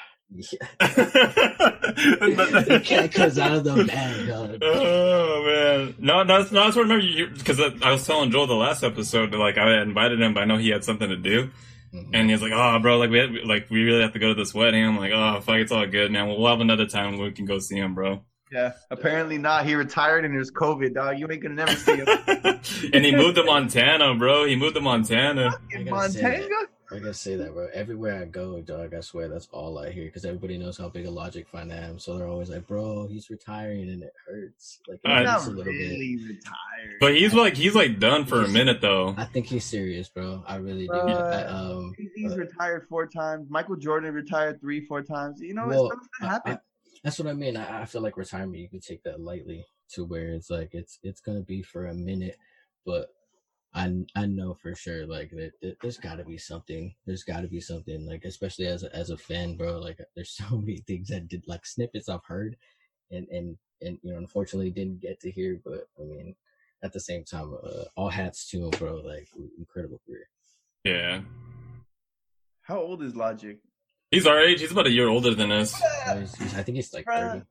cat 2.84 3.12
comes 3.12 3.38
out 3.38 3.52
of 3.52 3.64
the 3.64 3.84
bag 3.84 4.26
dog. 4.28 4.58
oh 4.62 5.44
man, 5.44 5.94
no, 5.98 6.24
that's 6.24 6.52
no, 6.52 6.64
that's 6.64 6.76
what 6.76 6.86
I 6.86 6.88
remember 6.88 7.04
you 7.04 7.28
because 7.28 7.60
I 7.60 7.90
was 7.92 8.06
telling 8.06 8.30
Joel 8.30 8.46
the 8.46 8.54
last 8.54 8.82
episode 8.82 9.30
that 9.32 9.38
like 9.38 9.58
I 9.58 9.80
invited 9.82 10.20
him, 10.20 10.34
but 10.34 10.42
I 10.42 10.46
know 10.46 10.56
he 10.58 10.68
had 10.70 10.84
something 10.84 11.08
to 11.08 11.16
do, 11.16 11.50
Mhm. 11.94 12.10
and 12.12 12.30
he's 12.30 12.42
like, 12.42 12.52
oh, 12.54 12.78
bro, 12.80 12.98
like 12.98 13.10
we 13.10 13.18
had, 13.18 13.30
like 13.46 13.70
we 13.70 13.82
really 13.82 14.02
have 14.02 14.12
to 14.12 14.18
go 14.18 14.28
to 14.28 14.34
this 14.34 14.52
wedding. 14.52 14.84
I'm 14.84 14.98
like, 14.98 15.12
oh, 15.14 15.40
fuck, 15.40 15.56
it's 15.56 15.72
all 15.72 15.86
good, 15.86 16.12
man. 16.12 16.26
We'll, 16.28 16.38
we'll 16.40 16.50
have 16.50 16.60
another 16.60 16.84
time 16.86 17.12
when 17.12 17.22
we 17.22 17.32
can 17.32 17.46
go 17.46 17.58
see 17.58 17.76
him, 17.78 17.94
bro. 17.94 18.22
Yeah. 18.52 18.72
Apparently 18.90 19.36
not. 19.38 19.66
He 19.66 19.74
retired 19.74 20.24
and 20.24 20.34
there's 20.34 20.50
COVID, 20.50 20.94
dog. 20.94 21.18
You 21.18 21.30
ain't 21.30 21.42
gonna 21.42 21.54
never 21.54 21.72
see 21.72 21.96
him. 21.96 22.06
and 22.94 23.04
he 23.04 23.14
moved 23.14 23.36
to 23.36 23.44
Montana, 23.44 24.14
bro. 24.14 24.44
He 24.46 24.56
moved 24.56 24.74
to 24.74 24.80
Montana. 24.80 25.50
in 25.70 25.82
I 25.88 25.90
gotta 25.90 26.10
say 26.12 26.20
that. 26.22 26.40
Montana. 26.40 26.54
I 26.90 26.98
gotta 26.98 27.12
say 27.14 27.37
that, 27.37 27.53
bro. 27.53 27.68
Everywhere 27.74 28.22
I 28.22 28.24
go, 28.24 28.61
dog, 28.62 28.94
I 28.94 29.01
swear 29.01 29.29
that's 29.29 29.46
all 29.53 29.79
I 29.79 29.90
hear 29.90 30.07
because 30.07 30.24
everybody 30.24 30.57
knows 30.57 30.79
how 30.79 30.88
big 30.88 31.05
a 31.05 31.11
Logic 31.11 31.46
fan 31.46 31.70
I 31.70 31.77
am. 31.87 31.98
So 31.98 32.16
they're 32.16 32.27
always 32.27 32.48
like, 32.48 32.66
"Bro, 32.66 33.09
he's 33.09 33.29
retiring 33.29 33.90
and 33.90 34.03
it 34.03 34.12
hurts." 34.27 34.81
Like, 34.88 35.01
it 35.05 35.09
I- 35.11 35.16
hurts 35.24 35.44
Not 35.44 35.46
a 35.46 35.51
little 35.51 35.64
bit. 35.64 35.79
really 35.79 36.16
retired. 36.16 36.96
But 37.01 37.14
he's 37.16 37.35
like 37.35 37.57
he's 37.57 37.74
like 37.74 37.98
done 37.98 38.24
for 38.24 38.42
a 38.42 38.48
minute 38.48 38.81
though. 38.81 39.14
I 39.18 39.24
think 39.27 39.46
he's 39.46 39.64
serious, 39.64 40.09
bro. 40.09 40.42
I 40.46 40.57
really 40.57 40.87
do. 40.87 40.94
Uh, 40.94 41.44
I, 41.46 41.53
um, 41.53 41.94
He's- 41.98 42.11
he's 42.16 42.33
uh, 42.33 42.37
retired 42.38 42.87
four 42.88 43.07
times. 43.07 43.51
Michael 43.51 43.77
Jordan 43.77 44.14
retired 44.14 44.59
three, 44.61 44.81
four 44.81 45.03
times. 45.03 45.40
You 45.42 45.53
know, 45.55 45.66
well, 45.66 45.90
it's 45.90 46.09
I- 46.20 46.20
gonna 46.22 46.33
happen. 46.33 46.53
I- 46.55 46.59
that's 47.05 47.18
what 47.18 47.29
I 47.29 47.33
mean. 47.35 47.57
I, 47.57 47.83
I 47.83 47.85
feel 47.85 48.01
like 48.01 48.16
retirement, 48.16 48.59
you 48.59 48.68
can 48.68 48.81
take 48.81 49.03
that 49.05 49.20
lightly 49.20 49.64
to 49.90 50.05
where 50.05 50.31
it's 50.31 50.48
like 50.51 50.70
it's 50.72 50.98
it's 51.03 51.20
gonna 51.20 51.42
be 51.42 51.62
for 51.62 51.87
a 51.87 51.94
minute, 51.94 52.37
but 52.87 53.09
I 53.74 53.92
I 54.16 54.26
know 54.26 54.54
for 54.54 54.74
sure 54.74 55.07
like 55.07 55.31
that, 55.31 55.52
that 55.62 55.76
there's 55.81 55.98
got 55.98 56.16
to 56.16 56.24
be 56.24 56.38
something. 56.38 56.94
There's 57.07 57.22
got 57.22 57.42
to 57.42 57.48
be 57.48 57.61
something 57.61 58.07
like 58.07 58.24
especially 58.24 58.66
as 58.66 58.83
a, 58.83 58.94
as 58.96 59.11
a 59.11 59.16
fan, 59.16 59.57
bro. 59.57 59.78
Like 59.78 59.98
there's 60.16 60.31
so 60.31 60.57
many 60.59 60.78
things 60.78 61.09
that 61.09 61.28
did 61.28 61.44
like 61.46 61.66
snippets 61.66 62.09
I've 62.09 62.24
heard, 62.24 62.57
and 63.11 63.28
and 63.28 63.57
and 63.83 63.98
you 64.02 64.12
know 64.12 64.18
unfortunately 64.18 64.70
didn't 64.70 65.00
get 65.00 65.20
to 65.20 65.31
hear. 65.31 65.61
But 65.64 65.87
I 66.00 66.04
mean, 66.04 66.35
at 66.83 66.92
the 66.92 67.00
same 67.00 67.24
time, 67.24 67.54
uh, 67.62 67.85
all 67.96 68.09
hats 68.09 68.48
to 68.50 68.64
him, 68.64 68.70
bro. 68.70 68.96
Like 68.96 69.28
incredible 69.59 70.00
career. 70.07 70.28
Yeah. 70.85 71.20
How 72.62 72.78
old 72.81 73.02
is 73.02 73.14
Logic? 73.16 73.59
He's 74.11 74.26
our 74.26 74.40
age. 74.40 74.61
He's 74.61 74.72
about 74.72 74.87
a 74.87 74.90
year 74.90 75.09
older 75.09 75.35
than 75.35 75.52
us. 75.52 75.74
Uh, 76.07 76.16
he's- 76.18 76.35
he's- 76.38 76.54
I 76.57 76.62
think 76.62 76.76
he's 76.76 76.92
like 76.94 77.04
thirty. 77.07 77.42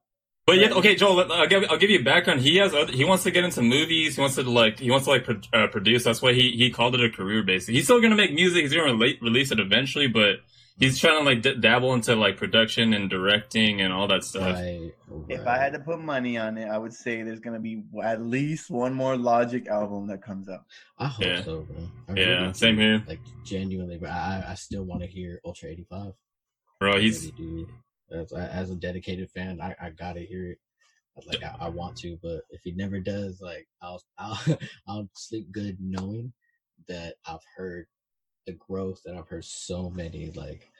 But 0.47 0.57
yeah, 0.59 0.69
okay, 0.71 0.95
Joel. 0.95 1.29
I'll 1.31 1.45
give 1.45 1.65
I'll 1.69 1.77
give 1.77 1.89
you 1.89 1.99
a 1.99 2.03
background. 2.03 2.39
He 2.39 2.55
has 2.55 2.73
other, 2.73 2.91
he 2.91 3.03
wants 3.03 3.23
to 3.25 3.31
get 3.31 3.43
into 3.43 3.61
movies. 3.61 4.15
He 4.15 4.21
wants 4.21 4.35
to 4.37 4.43
like 4.43 4.79
he 4.79 4.89
wants 4.89 5.05
to 5.05 5.11
like 5.11 5.25
pro, 5.25 5.35
uh, 5.53 5.67
produce. 5.67 6.05
That's 6.05 6.21
why 6.21 6.31
he 6.33 6.51
he 6.51 6.69
called 6.71 6.95
it 6.95 7.03
a 7.03 7.09
career 7.09 7.43
basically. 7.43 7.75
He's 7.75 7.83
still 7.83 8.01
gonna 8.01 8.15
make 8.15 8.33
music. 8.33 8.61
He's 8.63 8.73
gonna 8.73 8.93
rela- 8.93 9.21
release 9.21 9.51
it 9.51 9.59
eventually, 9.59 10.07
but 10.07 10.37
he's 10.79 10.97
trying 10.99 11.19
to 11.19 11.25
like 11.25 11.41
d- 11.41 11.55
dabble 11.59 11.93
into 11.95 12.15
like 12.15 12.37
production 12.37 12.93
and 12.93 13.09
directing 13.09 13.81
and 13.81 13.91
all 13.91 14.07
that 14.07 14.23
stuff. 14.23 14.55
Right, 14.55 14.93
If. 15.27 15.45
I 15.45 15.57
had 15.57 15.73
to 15.73 15.79
put 15.79 15.99
money 15.99 16.37
on 16.37 16.57
it, 16.57 16.69
I 16.69 16.77
would 16.77 16.93
say 16.93 17.23
there's 17.23 17.41
gonna 17.41 17.59
be 17.59 17.83
at 18.01 18.21
least 18.21 18.69
one 18.69 18.93
more 18.93 19.17
Logic 19.17 19.67
album 19.67 20.07
that 20.07 20.21
comes 20.23 20.47
out. 20.47 20.63
I 20.97 21.07
hope 21.07 21.25
Yeah. 21.25 21.43
so, 21.43 21.61
bro. 21.63 21.77
I 22.07 22.13
Yeah, 22.19 22.25
really 22.41 22.53
same 22.53 22.75
do. 22.77 22.81
here. 22.83 23.03
Like 23.05 23.19
genuinely, 23.43 23.97
but 23.97 24.11
I 24.11 24.45
I 24.47 24.53
still 24.55 24.83
want 24.85 25.01
to 25.01 25.07
hear 25.07 25.41
Ultra 25.43 25.67
eighty 25.71 25.85
five. 25.89 26.13
Bro, 26.79 26.99
he's 27.01 27.33
really 27.37 27.65
do. 27.65 27.67
As, 28.11 28.31
as 28.33 28.69
a 28.71 28.75
dedicated 28.75 29.29
fan, 29.31 29.59
I, 29.61 29.75
I 29.81 29.89
gotta 29.89 30.21
hear 30.21 30.51
it. 30.51 30.59
Like 31.25 31.43
I, 31.43 31.55
I 31.61 31.69
want 31.69 31.97
to, 31.97 32.19
but 32.21 32.41
if 32.51 32.61
he 32.63 32.73
never 32.73 32.99
does, 32.99 33.41
like 33.41 33.67
I'll 33.81 34.01
I'll 34.17 34.39
I'll 34.87 35.09
sleep 35.13 35.51
good 35.51 35.77
knowing 35.81 36.31
that 36.87 37.15
I've 37.25 37.43
heard 37.55 37.87
the 38.45 38.53
growth 38.53 39.01
and 39.05 39.17
I've 39.17 39.27
heard 39.27 39.45
so 39.45 39.89
many 39.89 40.31
like 40.31 40.71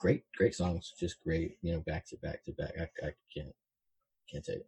great 0.00 0.24
great 0.36 0.54
songs, 0.54 0.92
just 0.98 1.22
great, 1.22 1.58
you 1.62 1.72
know, 1.72 1.80
back 1.80 2.06
to 2.06 2.16
back 2.16 2.44
to 2.44 2.52
back. 2.52 2.72
I, 2.76 3.06
I 3.06 3.12
can't 3.32 3.54
can't 4.30 4.44
take 4.44 4.56
it. 4.56 4.66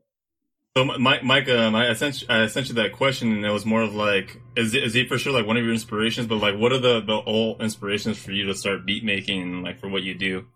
So, 0.76 0.84
Mike, 0.84 1.22
Mike, 1.22 1.48
um, 1.48 1.76
I 1.76 1.92
sent 1.94 2.22
you, 2.22 2.26
I 2.28 2.48
sent 2.48 2.68
you 2.68 2.74
that 2.74 2.92
question, 2.92 3.30
and 3.30 3.44
it 3.44 3.50
was 3.50 3.64
more 3.64 3.82
of 3.82 3.94
like, 3.94 4.40
is 4.56 4.74
is 4.74 4.92
he 4.92 5.06
for 5.06 5.18
sure 5.18 5.32
like 5.32 5.46
one 5.46 5.56
of 5.56 5.62
your 5.62 5.72
inspirations? 5.72 6.26
But 6.26 6.36
like, 6.36 6.56
what 6.56 6.72
are 6.72 6.78
the 6.78 7.00
the 7.00 7.16
all 7.16 7.56
inspirations 7.60 8.18
for 8.18 8.32
you 8.32 8.46
to 8.46 8.54
start 8.54 8.84
beat 8.84 9.04
making, 9.04 9.62
like 9.62 9.78
for 9.78 9.88
what 9.88 10.02
you 10.02 10.14
do? 10.16 10.46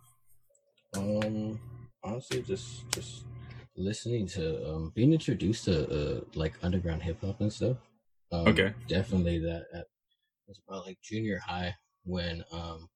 Um, 0.97 1.61
honestly, 2.03 2.43
just 2.43 2.89
just 2.91 3.25
listening 3.77 4.27
to 4.27 4.69
um 4.69 4.93
being 4.95 5.13
introduced 5.13 5.65
to 5.65 5.75
uh 5.89 6.21
like 6.35 6.55
underground 6.63 7.03
hip 7.03 7.21
hop 7.21 7.41
and 7.41 7.53
stuff. 7.53 7.77
Um, 8.33 8.47
Okay. 8.49 8.75
definitely 8.89 9.39
that. 9.41 9.67
At, 9.73 9.81
it 9.83 9.87
was 10.49 10.61
about 10.67 10.87
like 10.87 10.99
junior 11.03 11.39
high 11.39 11.75
when 12.05 12.45
um 12.53 12.89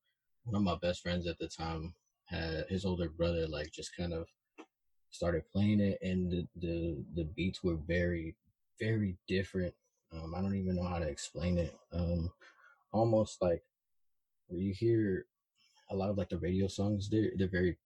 one 0.44 0.56
of 0.56 0.62
my 0.62 0.76
best 0.80 1.02
friends 1.02 1.26
at 1.26 1.38
the 1.38 1.48
time 1.48 1.94
had 2.26 2.64
his 2.68 2.84
older 2.84 3.08
brother 3.10 3.46
like 3.46 3.70
just 3.72 3.94
kind 3.96 4.12
of 4.14 4.26
started 5.10 5.44
playing 5.52 5.80
it, 5.80 5.98
and 6.02 6.30
the 6.30 6.48
the, 6.56 7.04
the 7.14 7.24
beats 7.24 7.62
were 7.62 7.76
very 7.76 8.36
very 8.80 9.16
different. 9.28 9.74
Um, 10.12 10.34
I 10.34 10.40
don't 10.42 10.56
even 10.56 10.76
know 10.76 10.84
how 10.84 10.98
to 10.98 11.06
explain 11.08 11.58
it. 11.58 11.76
Um, 11.92 12.32
almost 12.92 13.40
like 13.42 13.62
where 14.48 14.60
you 14.60 14.74
hear 14.74 15.26
a 15.92 15.96
lot 15.96 16.10
of 16.10 16.18
like 16.18 16.28
the 16.28 16.38
radio 16.38 16.66
songs 16.66 17.08
they're 17.08 17.30
they're 17.36 17.48
very 17.48 17.76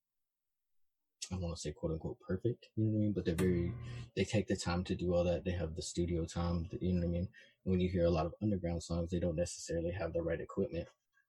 I 1.31 1.35
want 1.35 1.55
to 1.55 1.61
say 1.61 1.71
quote 1.71 1.91
unquote 1.91 2.19
perfect, 2.19 2.69
you 2.75 2.85
know 2.85 2.91
what 2.91 2.97
I 2.97 3.01
mean? 3.01 3.11
But 3.13 3.25
they're 3.25 3.35
very 3.35 3.73
they 4.15 4.23
take 4.23 4.47
the 4.47 4.55
time 4.55 4.83
to 4.85 4.95
do 4.95 5.13
all 5.13 5.23
that. 5.25 5.43
They 5.43 5.51
have 5.51 5.75
the 5.75 5.81
studio 5.81 6.25
time, 6.25 6.69
you 6.79 6.93
know 6.93 7.01
what 7.01 7.07
I 7.07 7.11
mean? 7.11 7.27
When 7.63 7.79
you 7.81 7.89
hear 7.89 8.05
a 8.05 8.09
lot 8.09 8.25
of 8.25 8.33
underground 8.41 8.81
songs, 8.81 9.11
they 9.11 9.19
don't 9.19 9.35
necessarily 9.35 9.91
have 9.91 10.13
the 10.13 10.21
right 10.21 10.39
equipment, 10.39 10.87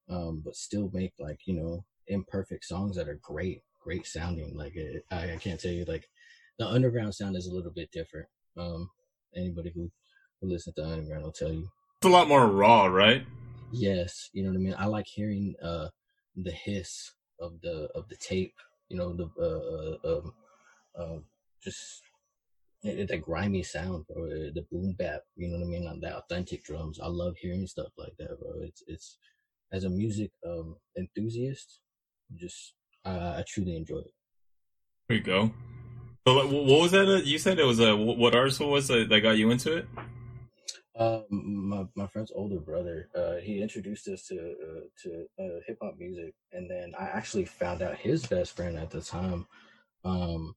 um, 0.08 0.42
but 0.44 0.54
still 0.54 0.90
make 0.92 1.14
like 1.18 1.40
you 1.46 1.54
know 1.54 1.84
imperfect 2.06 2.64
songs 2.64 2.96
that 2.96 3.08
are 3.08 3.18
great, 3.22 3.62
great 3.80 4.06
sounding. 4.06 4.56
Like 4.56 4.76
it, 4.76 5.04
I, 5.10 5.32
I 5.32 5.36
can't 5.36 5.60
tell 5.60 5.72
you 5.72 5.84
like 5.84 6.08
the 6.58 6.66
underground 6.66 7.14
sound 7.14 7.36
is 7.36 7.46
a 7.46 7.54
little 7.54 7.72
bit 7.72 7.90
different. 7.90 8.28
Um, 8.56 8.90
anybody 9.34 9.72
who 9.74 9.90
who 10.40 10.48
listens 10.48 10.76
to 10.76 10.86
underground 10.86 11.24
will 11.24 11.32
tell 11.32 11.52
you. 11.52 11.68
It's 12.00 12.06
a 12.06 12.08
lot 12.08 12.28
more 12.28 12.46
raw, 12.46 12.86
right? 12.86 13.26
Yes, 13.72 14.30
you 14.32 14.44
know 14.44 14.50
what 14.50 14.56
I 14.56 14.60
mean. 14.60 14.74
I 14.78 14.86
like 14.86 15.06
hearing 15.06 15.56
uh 15.60 15.88
the 16.44 16.52
hiss 16.52 17.12
of 17.40 17.60
the 17.62 17.88
of 17.94 18.08
the 18.08 18.16
tape. 18.16 18.54
You 18.88 18.96
know 18.98 19.12
the 19.14 19.28
uh, 19.40 20.08
uh 20.08 20.16
um 20.18 20.34
uh, 20.98 21.18
just 21.62 22.02
it, 22.82 23.00
it- 23.00 23.08
that 23.08 23.22
grimy 23.22 23.62
sound, 23.62 24.06
bro. 24.06 24.24
uh, 24.26 24.50
The 24.54 24.66
boom 24.70 24.94
bap. 24.98 25.22
You 25.36 25.48
know 25.48 25.58
what 25.58 25.66
I 25.66 25.68
mean. 25.68 25.86
On 25.86 26.00
the 26.00 26.16
authentic 26.16 26.64
drums. 26.64 27.00
I 27.00 27.06
love 27.08 27.36
hearing 27.38 27.66
stuff 27.66 27.92
like 27.98 28.16
that, 28.18 28.38
bro. 28.40 28.60
It's 28.62 28.82
it's 28.86 29.18
as 29.72 29.84
a 29.84 29.90
music 29.90 30.32
um 30.46 30.76
enthusiast, 30.96 31.80
just 32.34 32.74
uh, 33.04 33.34
I 33.38 33.44
truly 33.46 33.76
enjoy 33.76 33.98
it. 34.00 34.14
There 35.08 35.18
you 35.18 35.24
go. 35.24 35.52
So 36.26 36.46
what 36.46 36.80
was 36.80 36.92
that? 36.92 37.08
uh, 37.08 37.16
You 37.24 37.38
said 37.38 37.58
it 37.58 37.64
was 37.64 37.80
a 37.80 37.96
wh- 37.96 38.18
what 38.18 38.34
artist 38.34 38.60
was 38.60 38.88
that 38.88 39.08
got 39.22 39.38
you 39.38 39.50
into 39.50 39.76
it? 39.78 39.88
Uh, 40.98 41.22
my 41.30 41.86
my 41.94 42.08
friend's 42.08 42.32
older 42.34 42.58
brother, 42.58 43.08
uh, 43.14 43.36
he 43.36 43.62
introduced 43.62 44.08
us 44.08 44.26
to 44.26 44.34
uh, 44.36 44.80
to 45.00 45.26
uh, 45.38 45.60
hip 45.66 45.78
hop 45.80 45.94
music, 45.96 46.34
and 46.52 46.68
then 46.68 46.92
I 46.98 47.04
actually 47.04 47.44
found 47.44 47.82
out 47.82 47.96
his 47.96 48.26
best 48.26 48.56
friend 48.56 48.76
at 48.76 48.90
the 48.90 49.00
time, 49.00 49.46
um, 50.04 50.56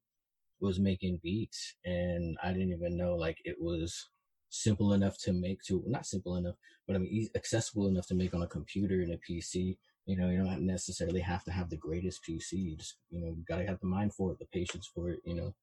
was 0.60 0.80
making 0.80 1.20
beats, 1.24 1.76
and 1.86 2.38
I 2.44 2.54
didn't 2.54 2.72
even 2.74 2.98
know 2.98 3.16
like 3.16 3.38
it 3.46 3.58
was 3.60 4.10
simple 4.50 4.94
enough 4.94 5.18
to 5.20 5.34
make 5.34 5.62
to 5.68 5.84
not 5.88 6.08
simple 6.08 6.38
enough, 6.38 6.56
but 6.88 6.96
I 6.96 7.00
mean 7.00 7.30
accessible 7.36 7.88
enough 7.88 8.08
to 8.08 8.16
make 8.16 8.34
on 8.34 8.42
a 8.44 8.48
computer 8.48 9.02
and 9.02 9.14
a 9.14 9.18
PC. 9.20 9.78
You 10.08 10.18
know, 10.18 10.30
you 10.30 10.40
don't 10.40 10.66
necessarily 10.66 11.22
have 11.22 11.44
to 11.46 11.52
have 11.52 11.70
the 11.70 11.78
greatest 11.78 12.24
PC. 12.24 12.54
You 12.54 12.78
just 12.78 12.96
you 13.12 13.22
know, 13.22 13.36
gotta 13.48 13.66
have 13.68 13.80
the 13.80 13.88
mind 13.88 14.16
for 14.16 14.32
it, 14.32 14.40
the 14.40 14.48
patience 14.48 14.90
for 14.94 15.12
it. 15.12 15.20
You 15.26 15.36
know, 15.36 15.56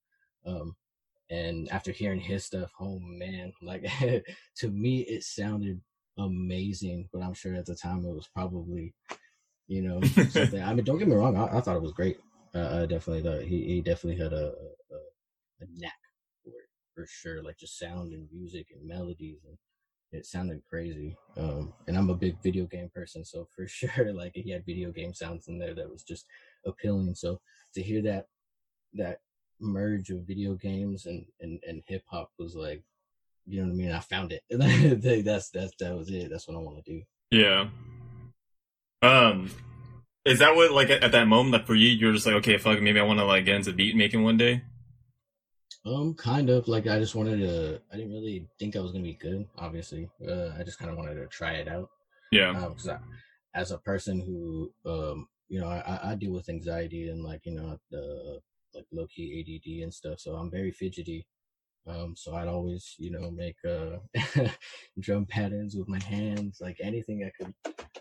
um, 0.47 0.77
and 1.31 1.71
after 1.71 1.93
hearing 1.93 2.21
his 2.21 2.45
stuff, 2.45 2.71
oh 2.81 2.99
man, 3.01 3.53
like 3.62 3.85
to 4.57 4.69
me 4.69 5.01
it 5.03 5.23
sounded 5.25 5.81
amazing. 6.19 7.09
But 7.12 7.23
I'm 7.23 7.35
sure 7.35 7.55
at 7.55 7.67
the 7.67 7.75
time 7.75 8.05
it 8.05 8.14
was 8.14 8.29
probably, 8.33 8.95
you 9.67 9.83
know, 9.83 10.01
something. 10.31 10.62
I 10.62 10.75
mean, 10.75 10.85
don't 10.85 10.99
get 10.99 11.09
me 11.09 11.14
wrong, 11.14 11.37
I, 11.37 11.59
I 11.59 11.61
thought 11.61 11.77
it 11.77 11.83
was 11.83 11.93
great. 11.93 12.19
Uh, 12.55 12.81
I 12.83 12.87
definitely 12.87 13.23
thought 13.23 13.43
he, 13.43 13.64
he 13.64 13.81
definitely 13.83 14.23
had 14.23 14.33
a, 14.33 14.47
a 14.47 14.97
a 15.61 15.67
knack 15.75 15.93
for 16.43 16.51
it 16.51 16.69
for 16.95 17.07
sure. 17.07 17.43
Like 17.43 17.59
just 17.59 17.79
sound 17.79 18.12
and 18.12 18.29
music 18.33 18.69
and 18.75 18.87
melodies 18.87 19.41
and 19.47 19.59
it 20.11 20.25
sounded 20.25 20.62
crazy. 20.69 21.17
Um, 21.37 21.75
and 21.87 21.97
I'm 21.97 22.11
a 22.11 22.14
big 22.14 22.43
video 22.43 22.64
game 22.67 22.91
person, 22.95 23.25
so 23.25 23.47
for 23.55 23.67
sure, 23.69 24.12
like 24.12 24.33
he 24.35 24.51
had 24.51 24.64
video 24.64 24.91
game 24.91 25.14
sounds 25.14 25.49
in 25.49 25.59
there 25.59 25.75
that 25.75 25.91
was 25.91 26.03
just 26.03 26.27
appealing. 26.67 27.14
So 27.14 27.41
to 27.75 27.83
hear 27.83 28.03
that 28.03 28.27
that 28.95 29.21
merge 29.61 30.11
of 30.11 30.27
video 30.27 30.55
games 30.55 31.07
and 31.07 31.27
and, 31.40 31.61
and 31.66 31.83
hip 31.87 32.03
hop 32.07 32.31
was 32.38 32.55
like, 32.55 32.83
you 33.47 33.61
know 33.61 33.68
what 33.68 33.75
I 33.75 33.77
mean. 33.77 33.92
I 33.92 34.01
found 34.01 34.33
it. 34.33 34.42
that's 35.25 35.51
that's 35.51 35.73
that 35.81 35.97
was 35.97 36.11
it. 36.11 36.31
That's 36.31 36.47
what 36.49 36.57
I 36.57 36.61
want 36.61 36.85
to 36.85 36.92
do. 36.92 37.03
Yeah. 37.31 37.68
Um, 39.03 39.51
is 40.25 40.40
that 40.40 40.57
what 40.57 40.73
like 40.73 40.90
at, 40.90 41.05
at 41.05 41.12
that 41.12 41.29
moment, 41.29 41.53
like 41.53 41.66
for 41.66 41.75
you, 41.75 41.88
you're 41.88 42.12
just 42.12 42.27
like, 42.27 42.37
okay, 42.37 42.59
fuck, 42.59 42.81
maybe 42.81 43.01
I 43.01 43.05
want 43.05 43.21
to 43.21 43.25
like 43.25 43.44
get 43.44 43.57
into 43.57 43.73
beat 43.73 43.97
making 43.97 44.23
one 44.23 44.37
day. 44.37 44.62
Um, 45.87 46.14
kind 46.14 46.51
of 46.51 46.68
like 46.68 46.87
I 46.87 46.99
just 46.99 47.14
wanted 47.14 47.38
to. 47.38 47.81
I 47.92 47.97
didn't 47.97 48.12
really 48.12 48.47
think 48.59 48.77
I 48.77 48.81
was 48.81 48.92
gonna 48.92 49.05
be 49.05 49.14
good. 49.14 49.47
Obviously, 49.57 50.11
uh, 50.29 50.51
I 50.59 50.62
just 50.64 50.79
kind 50.79 50.90
of 50.90 50.97
wanted 50.99 51.14
to 51.14 51.27
try 51.29 51.53
it 51.53 51.68
out. 51.68 51.88
Yeah. 52.33 52.51
Um, 52.51 52.75
'cause 52.75 52.88
I, 52.88 52.99
as 53.55 53.71
a 53.71 53.79
person 53.79 54.21
who, 54.21 54.73
um, 54.85 55.29
you 55.49 55.61
know, 55.61 55.68
I, 55.68 56.11
I 56.11 56.14
deal 56.14 56.33
with 56.33 56.49
anxiety 56.51 57.09
and 57.09 57.23
like 57.25 57.47
you 57.47 57.55
know, 57.55 57.79
the 57.90 58.40
like 58.74 58.87
low 58.92 59.07
key 59.07 59.40
ADD 59.40 59.83
and 59.83 59.92
stuff. 59.92 60.20
So 60.20 60.35
I'm 60.35 60.50
very 60.50 60.70
fidgety. 60.70 61.26
Um, 61.87 62.14
so 62.16 62.35
I'd 62.35 62.48
always, 62.48 62.94
you 62.98 63.11
know, 63.11 63.31
make 63.31 63.57
uh 63.64 64.48
drum 65.00 65.24
patterns 65.26 65.74
with 65.74 65.88
my 65.88 66.02
hands, 66.02 66.59
like 66.61 66.76
anything 66.83 67.24
I 67.24 67.33
could 67.42 67.54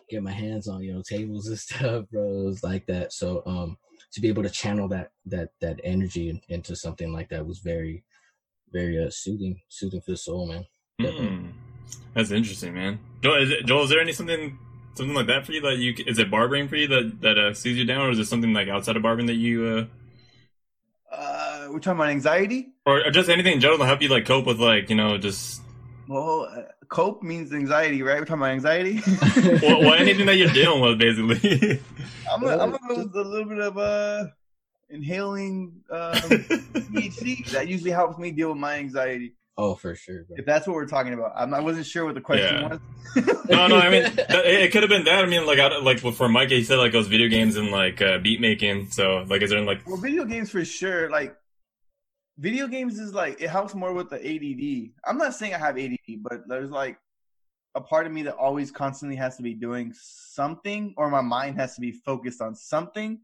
get 0.09 0.23
my 0.23 0.31
hands 0.31 0.67
on, 0.67 0.83
you 0.83 0.93
know, 0.93 1.01
tables 1.01 1.47
and 1.47 1.59
stuff, 1.67 2.05
bro. 2.11 2.23
It 2.23 2.43
was 2.45 2.63
like 2.63 2.85
that. 2.87 3.13
So 3.13 3.43
um 3.45 3.77
to 4.11 4.21
be 4.21 4.27
able 4.27 4.43
to 4.43 4.49
channel 4.49 4.87
that 4.89 5.11
that 5.25 5.49
that 5.61 5.79
energy 5.83 6.29
in- 6.29 6.41
into 6.49 6.75
something 6.75 7.13
like 7.13 7.29
that 7.29 7.45
was 7.45 7.59
very, 7.59 8.03
very 8.71 9.01
uh 9.01 9.09
soothing, 9.09 9.61
soothing 9.69 10.01
for 10.01 10.11
the 10.11 10.17
soul, 10.17 10.47
man. 10.47 10.65
Mm. 10.99 11.51
That's 12.13 12.31
interesting, 12.31 12.73
man. 12.73 12.99
Joel, 13.21 13.43
is, 13.43 13.51
it, 13.51 13.65
Joel, 13.65 13.83
is 13.83 13.89
there 13.89 14.01
any 14.01 14.11
something 14.11 14.57
something 14.95 15.15
like 15.15 15.27
that 15.27 15.45
for 15.45 15.51
you 15.51 15.61
that 15.61 15.77
you 15.77 15.93
is 16.05 16.19
it 16.19 16.29
barbering 16.31 16.67
for 16.67 16.75
you 16.75 16.87
that 16.87 17.21
that 17.21 17.37
uh, 17.37 17.53
sees 17.53 17.77
you 17.77 17.85
down, 17.85 18.07
or 18.07 18.11
is 18.11 18.19
it 18.19 18.25
something 18.25 18.53
like 18.53 18.67
outside 18.67 18.95
of 18.97 19.03
barbering 19.03 19.27
that 19.27 19.35
you 19.35 19.65
uh 19.65 19.85
Uh, 21.67 21.71
we're 21.71 21.79
talking 21.79 21.99
about 21.99 22.09
anxiety. 22.09 22.69
or, 22.85 23.05
or 23.05 23.11
just 23.11 23.29
anything 23.29 23.53
in 23.53 23.59
general 23.59 23.79
to 23.79 23.85
help 23.85 24.01
you 24.01 24.09
like 24.09 24.25
cope 24.25 24.45
with 24.45 24.59
like 24.59 24.89
you 24.89 24.95
know 24.95 25.17
just 25.17 25.61
Well, 26.07 26.47
uh, 26.51 26.61
cope 26.87 27.23
means 27.23 27.53
anxiety, 27.53 28.01
right? 28.03 28.19
We're 28.19 28.25
talking 28.25 28.41
about 28.41 28.51
anxiety. 28.51 29.01
well, 29.61 29.81
well 29.81 29.93
anything 29.93 30.25
that 30.27 30.37
you're 30.37 30.49
dealing 30.53 30.81
with 30.81 30.99
basically. 30.99 31.81
I'm 32.31 32.41
gonna, 32.41 32.61
I'm 32.63 32.71
gonna 32.71 32.87
go 32.87 33.03
with 33.03 33.15
a 33.15 33.21
little 33.29 33.47
bit 33.47 33.59
of 33.59 33.77
uh 33.77 34.25
inhaling 34.89 35.81
um, 35.91 36.13
THC. 36.13 37.49
That 37.51 37.67
usually 37.67 37.91
helps 37.91 38.17
me 38.17 38.31
deal 38.31 38.49
with 38.49 38.57
my 38.57 38.75
anxiety. 38.75 39.33
Oh, 39.59 39.73
for 39.73 39.95
sure, 39.95 40.23
bro. 40.23 40.35
If 40.37 40.45
that's 40.45 40.67
what 40.67 40.75
we're 40.75 40.85
talking 40.85 41.13
about, 41.13 41.33
I'm, 41.35 41.51
I 41.53 41.59
wasn't 41.61 41.87
sure 41.87 42.05
what 42.05 42.13
the 42.13 42.21
question 42.21 42.61
Yeah. 42.61 42.67
was. 42.67 42.79
no, 43.49 43.67
no, 43.67 43.77
I 43.77 43.89
mean 43.89 44.03
that, 44.03 44.45
it, 44.45 44.61
it 44.65 44.71
could 44.71 44.83
have 44.83 44.89
been 44.89 45.05
that. 45.05 45.23
I 45.23 45.27
mean, 45.27 45.47
like, 45.47 45.57
I, 45.57 45.79
like 45.79 45.99
for 45.99 46.29
Mike, 46.29 46.49
he 46.49 46.63
said 46.63 46.75
like 46.77 46.91
those 46.91 47.07
video 47.07 47.27
games 47.27 47.55
and 47.55 47.71
like 47.71 47.99
uh, 48.01 48.19
beat 48.19 48.39
making. 48.39 48.91
So, 48.91 49.25
like, 49.27 49.41
is 49.41 49.49
there 49.49 49.61
like, 49.61 49.81
Well, 49.87 49.97
video 49.97 50.25
games 50.25 50.51
for 50.51 50.63
sure. 50.63 51.09
Like, 51.09 51.35
video 52.37 52.67
games 52.67 52.99
is 52.99 53.13
like 53.13 53.41
it 53.41 53.49
helps 53.49 53.75
more 53.75 53.93
with 53.93 54.09
the 54.09 54.17
ADD. 54.17 54.91
I'm 55.05 55.17
not 55.17 55.33
saying 55.33 55.53
I 55.53 55.57
have 55.57 55.77
ADD, 55.77 56.21
but 56.21 56.47
there's 56.47 56.69
like 56.69 56.97
a 57.75 57.81
part 57.81 58.05
of 58.05 58.11
me 58.11 58.23
that 58.23 58.35
always 58.35 58.71
constantly 58.71 59.15
has 59.17 59.37
to 59.37 59.43
be 59.43 59.53
doing 59.53 59.93
something, 59.95 60.93
or 60.97 61.09
my 61.09 61.21
mind 61.21 61.57
has 61.57 61.75
to 61.75 61.81
be 61.81 61.91
focused 61.91 62.41
on 62.41 62.55
something, 62.55 63.19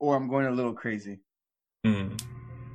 or 0.00 0.16
I'm 0.16 0.28
going 0.28 0.46
a 0.46 0.50
little 0.50 0.74
crazy. 0.74 1.20
hmm. 1.84 2.08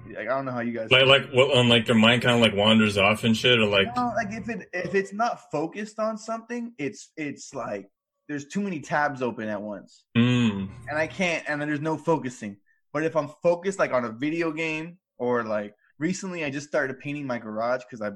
Like 0.07 0.19
I 0.29 0.35
don't 0.35 0.45
know 0.45 0.53
how 0.53 0.61
you 0.61 0.71
guys. 0.71 0.89
like, 0.89 1.05
like, 1.05 1.29
what, 1.31 1.55
on 1.55 1.67
like 1.67 1.87
your 1.87 1.97
mind 1.97 2.21
kind 2.21 2.35
of 2.35 2.41
like 2.41 2.55
wanders 2.55 2.97
off 2.97 3.25
and 3.25 3.35
shit, 3.35 3.59
or 3.59 3.65
like, 3.65 3.93
No, 3.95 4.13
like 4.15 4.31
if 4.31 4.47
it 4.47 4.69
if 4.73 4.95
it's 4.95 5.11
not 5.11 5.51
focused 5.51 5.99
on 5.99 6.17
something, 6.17 6.73
it's 6.77 7.11
it's 7.17 7.53
like 7.53 7.89
there's 8.29 8.47
too 8.47 8.61
many 8.61 8.79
tabs 8.79 9.21
open 9.21 9.49
at 9.49 9.61
once, 9.61 10.05
mm, 10.17 10.69
and 10.89 10.97
I 10.97 11.07
can't, 11.07 11.43
and 11.49 11.59
then 11.59 11.67
there's 11.67 11.81
no 11.81 11.97
focusing. 11.97 12.55
But 12.93 13.03
if 13.03 13.17
I'm 13.17 13.29
focused, 13.43 13.79
like 13.79 13.91
on 13.91 14.05
a 14.05 14.11
video 14.11 14.51
game, 14.51 14.97
or 15.17 15.43
like 15.43 15.73
recently, 15.99 16.43
I 16.43 16.49
just 16.49 16.67
started 16.67 16.99
painting 16.99 17.25
my 17.25 17.39
garage 17.39 17.83
because 17.89 18.01
I, 18.01 18.11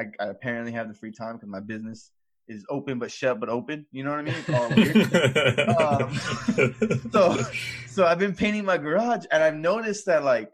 I 0.00 0.06
I 0.20 0.26
apparently 0.28 0.72
have 0.72 0.88
the 0.88 0.94
free 0.94 1.12
time 1.12 1.36
because 1.36 1.48
my 1.48 1.60
business 1.60 2.10
is 2.48 2.64
open 2.68 2.98
but 2.98 3.10
shut 3.10 3.40
but 3.40 3.48
open. 3.48 3.86
You 3.92 4.04
know 4.04 4.10
what 4.10 4.18
I 4.18 4.22
mean? 4.22 4.34
It's 4.36 4.50
all 4.50 4.68
weird. 4.76 5.58
Um, 5.80 7.10
so 7.10 7.42
so 7.88 8.06
I've 8.06 8.18
been 8.18 8.34
painting 8.34 8.64
my 8.64 8.78
garage, 8.78 9.24
and 9.30 9.42
I've 9.42 9.54
noticed 9.54 10.06
that 10.06 10.24
like 10.24 10.50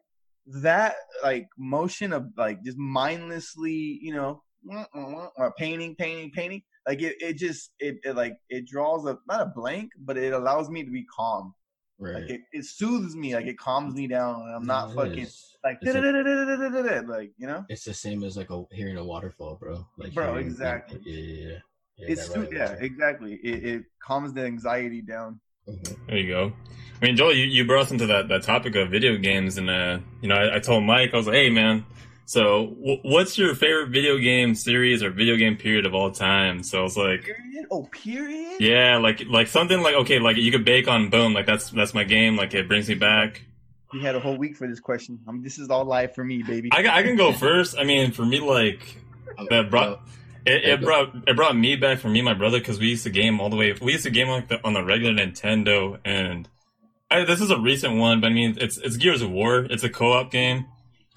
that 0.46 0.96
like 1.22 1.48
motion 1.58 2.12
of 2.12 2.28
like 2.36 2.62
just 2.64 2.78
mindlessly, 2.78 3.98
you 4.02 4.14
know, 4.14 4.42
or 4.94 5.52
painting, 5.58 5.94
painting, 5.96 6.30
painting. 6.30 6.62
Like 6.86 7.02
it, 7.02 7.16
it 7.20 7.34
just 7.34 7.70
it, 7.78 7.96
it 8.02 8.16
like 8.16 8.36
it 8.48 8.66
draws 8.66 9.04
a 9.06 9.18
not 9.28 9.42
a 9.42 9.52
blank, 9.54 9.90
but 9.98 10.16
it 10.16 10.32
allows 10.32 10.70
me 10.70 10.84
to 10.84 10.90
be 10.90 11.04
calm. 11.04 11.54
Right. 11.98 12.14
Like 12.14 12.30
it, 12.30 12.40
it 12.52 12.64
soothes 12.64 13.14
me, 13.16 13.34
like 13.34 13.46
it 13.46 13.58
calms 13.58 13.94
me 13.94 14.06
down, 14.06 14.42
and 14.42 14.54
I'm 14.54 14.66
not 14.66 14.90
it 14.90 14.94
fucking 14.94 15.18
is. 15.24 15.56
like 15.64 15.78
like 17.08 17.30
you 17.38 17.46
know. 17.46 17.64
It's 17.68 17.84
the 17.84 17.94
same 17.94 18.24
as 18.24 18.36
like 18.36 18.50
a 18.50 18.64
hearing 18.72 18.96
a 18.96 19.04
waterfall, 19.04 19.56
bro. 19.60 19.86
Like 19.96 20.14
Bro, 20.14 20.32
hearing- 20.32 20.46
exactly. 20.46 21.00
Yeah, 21.04 21.20
yeah, 21.20 21.48
yeah. 21.50 21.58
yeah 21.98 22.06
It's 22.08 22.28
that 22.28 22.38
right 22.38 22.52
yeah, 22.52 22.58
motion. 22.70 22.84
exactly. 22.84 23.32
It, 23.34 23.64
it 23.64 23.84
calms 24.02 24.32
the 24.32 24.44
anxiety 24.44 25.02
down. 25.02 25.40
Mhm. 25.68 25.96
there 26.06 26.16
you 26.18 26.28
go. 26.28 26.52
I 27.00 27.04
mean, 27.04 27.16
Joel, 27.16 27.34
you, 27.36 27.44
you 27.44 27.64
brought 27.64 27.82
us 27.82 27.90
into 27.92 28.06
that, 28.06 28.28
that 28.28 28.42
topic 28.42 28.74
of 28.74 28.90
video 28.90 29.16
games, 29.18 29.56
and 29.58 29.68
uh, 29.70 29.98
you 30.20 30.28
know, 30.28 30.34
I, 30.34 30.56
I 30.56 30.58
told 30.58 30.82
Mike, 30.84 31.10
I 31.12 31.16
was 31.16 31.26
like, 31.26 31.36
hey, 31.36 31.50
man. 31.50 31.84
So, 32.28 32.66
w- 32.66 33.00
what's 33.04 33.38
your 33.38 33.54
favorite 33.54 33.88
video 33.88 34.18
game 34.18 34.54
series 34.54 35.02
or 35.02 35.08
video 35.08 35.36
game 35.36 35.56
period 35.56 35.86
of 35.86 35.94
all 35.94 36.10
time? 36.10 36.62
So 36.62 36.80
I 36.80 36.82
was 36.82 36.94
like, 36.94 37.22
Period. 37.22 37.64
Oh, 37.70 37.84
period. 37.84 38.60
yeah, 38.60 38.98
like 38.98 39.24
like 39.30 39.46
something 39.46 39.80
like 39.80 39.94
okay, 39.94 40.18
like 40.18 40.36
you 40.36 40.52
could 40.52 40.62
bake 40.62 40.88
on 40.88 41.08
boom, 41.08 41.32
like 41.32 41.46
that's 41.46 41.70
that's 41.70 41.94
my 41.94 42.04
game, 42.04 42.36
like 42.36 42.52
it 42.52 42.68
brings 42.68 42.86
me 42.86 42.96
back. 42.96 43.46
We 43.94 44.02
had 44.02 44.14
a 44.14 44.20
whole 44.20 44.36
week 44.36 44.58
for 44.58 44.68
this 44.68 44.78
question. 44.78 45.18
Um, 45.26 45.42
this 45.42 45.58
is 45.58 45.70
all 45.70 45.86
live 45.86 46.14
for 46.14 46.22
me, 46.22 46.42
baby. 46.42 46.68
I, 46.70 46.98
I 46.98 47.02
can 47.02 47.16
go 47.16 47.32
first. 47.32 47.78
I 47.78 47.84
mean, 47.84 48.12
for 48.12 48.26
me, 48.26 48.40
like 48.40 48.98
that 49.48 49.70
brought 49.70 50.02
it, 50.44 50.64
it 50.66 50.82
brought 50.82 51.14
it 51.26 51.34
brought 51.34 51.56
me 51.56 51.76
back 51.76 51.98
for 51.98 52.10
me 52.10 52.18
and 52.18 52.26
my 52.26 52.34
brother 52.34 52.58
because 52.58 52.78
we 52.78 52.88
used 52.88 53.04
to 53.04 53.10
game 53.10 53.40
all 53.40 53.48
the 53.48 53.56
way. 53.56 53.72
We 53.80 53.92
used 53.92 54.04
to 54.04 54.10
game 54.10 54.28
like 54.28 54.48
the, 54.48 54.62
on 54.66 54.74
the 54.74 54.84
regular 54.84 55.14
Nintendo, 55.14 55.98
and 56.04 56.46
I, 57.10 57.24
this 57.24 57.40
is 57.40 57.50
a 57.50 57.58
recent 57.58 57.96
one, 57.96 58.20
but 58.20 58.26
I 58.26 58.34
mean, 58.34 58.58
it's 58.60 58.76
it's 58.76 58.98
Gears 58.98 59.22
of 59.22 59.30
War. 59.30 59.60
It's 59.60 59.82
a 59.82 59.88
co-op 59.88 60.30
game. 60.30 60.66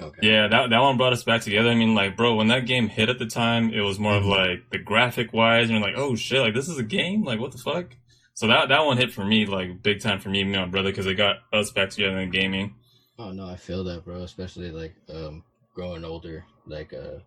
Okay. 0.02 0.28
Yeah, 0.28 0.48
that 0.48 0.70
that 0.70 0.80
one 0.80 0.98
brought 0.98 1.14
us 1.14 1.24
back 1.24 1.42
together. 1.42 1.70
I 1.70 1.76
mean, 1.76 1.96
like, 1.96 2.16
bro, 2.18 2.36
when 2.36 2.48
that 2.48 2.66
game 2.66 2.88
hit 2.88 3.10
at 3.10 3.20
the 3.20 3.26
time, 3.26 3.74
it 3.74 3.82
was 3.82 4.00
more 4.00 4.16
of 4.16 4.24
Mhm. 4.24 4.30
like 4.30 4.70
the 4.72 4.78
graphic 4.78 5.34
wise, 5.34 5.70
and 5.70 5.80
you're 5.80 5.88
like, 5.88 5.98
oh 5.98 6.16
shit, 6.16 6.42
like 6.42 6.54
this 6.54 6.70
is 6.70 6.78
a 6.78 6.84
game, 6.84 7.24
like 7.24 7.40
what 7.40 7.52
the 7.52 7.58
fuck. 7.58 7.96
So 8.34 8.48
that 8.48 8.70
that 8.70 8.86
one 8.86 8.98
hit 8.98 9.12
for 9.12 9.26
me 9.26 9.46
like 9.46 9.84
big 9.84 10.00
time 10.02 10.20
for 10.20 10.30
me 10.30 10.42
and 10.42 10.52
my 10.52 10.66
brother 10.66 10.90
because 10.90 11.06
it 11.06 11.16
got 11.16 11.38
us 11.54 11.72
back 11.72 11.90
together 11.92 12.20
in 12.20 12.32
gaming. 12.32 12.76
Oh 13.20 13.32
no, 13.32 13.48
I 13.48 13.56
feel 13.56 13.84
that, 13.86 14.06
bro. 14.06 14.24
Especially 14.24 14.72
like 14.72 14.96
um 15.10 15.44
growing 15.76 16.04
older. 16.06 16.46
Like 16.66 16.94
uh, 16.94 17.20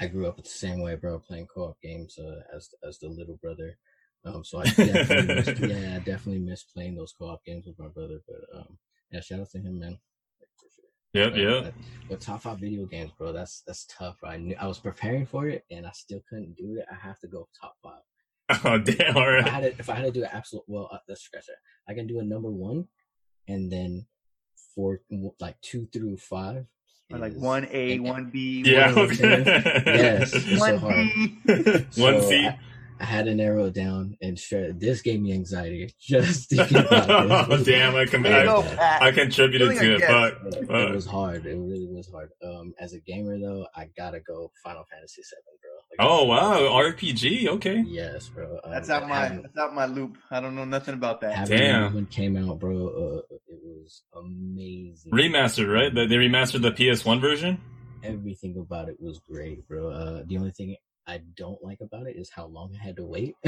I 0.00 0.06
grew 0.06 0.26
up 0.26 0.36
the 0.36 0.48
same 0.48 0.80
way, 0.80 0.94
bro. 0.94 1.18
Playing 1.18 1.46
co-op 1.52 1.80
games 1.82 2.18
uh, 2.18 2.56
as 2.56 2.70
as 2.86 2.98
the 2.98 3.08
little 3.08 3.38
brother. 3.42 3.76
Um, 4.24 4.44
so 4.44 4.60
I 4.60 4.64
definitely 4.64 5.34
miss, 5.34 5.46
yeah, 5.60 5.96
I 5.96 5.98
definitely 5.98 6.38
miss 6.38 6.62
playing 6.62 6.94
those 6.94 7.12
co-op 7.18 7.44
games 7.44 7.66
with 7.66 7.78
my 7.78 7.88
brother. 7.88 8.20
But 8.26 8.58
um, 8.58 8.78
yeah, 9.10 9.20
shout 9.20 9.40
out 9.40 9.50
to 9.50 9.58
him, 9.58 9.80
man. 9.80 9.98
Like, 11.14 11.30
for 11.32 11.36
sure. 11.38 11.44
Yep, 11.46 11.64
yep. 11.64 11.74
But, 11.74 12.08
but 12.08 12.20
top 12.20 12.42
five 12.42 12.58
video 12.58 12.86
games, 12.86 13.12
bro. 13.16 13.32
That's 13.32 13.62
that's 13.66 13.86
tough. 13.86 14.18
I 14.24 14.36
knew 14.36 14.56
I 14.60 14.66
was 14.66 14.78
preparing 14.78 15.26
for 15.26 15.48
it, 15.48 15.64
and 15.70 15.86
I 15.86 15.90
still 15.92 16.20
couldn't 16.28 16.56
do 16.56 16.76
it. 16.78 16.86
I 16.90 16.94
have 16.94 17.18
to 17.20 17.28
go 17.28 17.48
top 17.60 17.76
five. 17.82 18.00
Oh 18.64 18.76
damn! 18.78 19.16
All 19.16 19.28
If 19.38 19.46
I 19.46 19.50
had 19.50 19.60
to, 19.62 19.68
if 19.78 19.88
I 19.90 19.94
had 19.94 20.04
to 20.04 20.10
do 20.10 20.22
an 20.24 20.30
absolute, 20.32 20.64
well, 20.66 20.88
uh, 20.92 20.98
let's 21.08 21.22
scratch 21.22 21.46
that. 21.46 21.56
I 21.88 21.94
can 21.94 22.06
do 22.06 22.18
a 22.18 22.24
number 22.24 22.50
one, 22.50 22.86
and 23.48 23.70
then 23.72 24.06
four 24.74 25.00
like 25.40 25.58
two 25.62 25.86
through 25.92 26.18
five. 26.18 26.66
Or 27.10 27.18
like 27.18 27.34
one 27.34 27.66
A, 27.70 27.98
one 28.00 28.30
B, 28.30 28.62
Yeah. 28.66 28.94
one, 28.94 29.08
Yes, 29.20 30.32
it's 30.34 30.46
so 30.58 30.58
one 30.58 30.78
hard. 30.78 31.06
D. 31.46 32.02
One 32.02 32.20
So 32.22 32.28
C. 32.28 32.46
I, 32.46 32.58
I 33.02 33.04
had 33.04 33.24
to 33.24 33.34
narrow 33.34 33.64
it 33.66 33.74
down, 33.74 34.16
and 34.22 34.38
sure, 34.38 34.72
this 34.72 35.02
gave 35.02 35.20
me 35.20 35.32
anxiety 35.32 35.92
just 36.00 36.50
thinking 36.50 36.76
about 36.76 37.10
oh, 37.50 37.56
this. 37.56 37.66
damn, 37.66 37.96
I, 37.96 38.06
com- 38.06 38.22
There 38.22 38.38
you 38.38 38.46
go, 38.46 38.60
I, 38.80 39.10
contributed 39.10 39.76
to 39.76 39.94
it. 39.96 39.98
guess. 39.98 40.08
Fuck. 40.08 40.54
It, 40.54 40.70
it 40.70 40.94
was 40.94 41.04
hard. 41.06 41.44
It 41.46 41.56
really 41.56 41.88
was 41.90 42.08
hard. 42.08 42.30
Um, 42.44 42.72
as 42.78 42.92
a 42.92 43.00
gamer 43.00 43.40
though, 43.40 43.66
I 43.74 43.88
gotta 43.98 44.20
go 44.20 44.52
Final 44.62 44.84
Fantasy 44.88 45.22
Seven, 45.24 45.42
bro. 45.60 45.70
Like, 45.90 46.08
Oh 46.08 46.24
wow, 46.26 46.80
RPG. 46.80 47.48
Okay. 47.48 47.82
Yes, 47.88 48.28
bro. 48.28 48.60
Um, 48.62 48.70
That's 48.70 48.88
out 48.88 49.08
my 49.08 49.28
that's 49.30 49.58
out 49.58 49.74
my 49.74 49.86
loop. 49.86 50.16
I 50.30 50.40
don't 50.40 50.54
know 50.54 50.64
nothing 50.64 50.94
about 50.94 51.20
that. 51.22 51.48
Damn. 51.48 51.94
when 51.94 52.04
it 52.04 52.10
came 52.10 52.36
out, 52.36 52.60
bro. 52.60 52.86
Uh, 52.86 53.34
it 53.48 53.58
was 53.64 54.02
amazing. 54.16 55.10
Remastered, 55.12 55.72
right? 55.74 55.92
They 55.92 56.06
they 56.06 56.16
remastered 56.16 56.62
the 56.62 56.70
PS1 56.70 57.20
version. 57.20 57.60
Everything 58.04 58.56
about 58.58 58.88
it 58.88 58.96
was 59.00 59.18
great, 59.28 59.66
bro. 59.68 59.90
Uh, 59.90 60.22
the 60.26 60.38
only 60.38 60.52
thing 60.52 60.76
I 61.06 61.20
don't 61.36 61.62
like 61.62 61.80
about 61.80 62.06
it 62.06 62.16
is 62.16 62.30
how 62.30 62.46
long 62.46 62.74
I 62.78 62.84
had 62.84 62.96
to 62.96 63.04
wait 63.04 63.34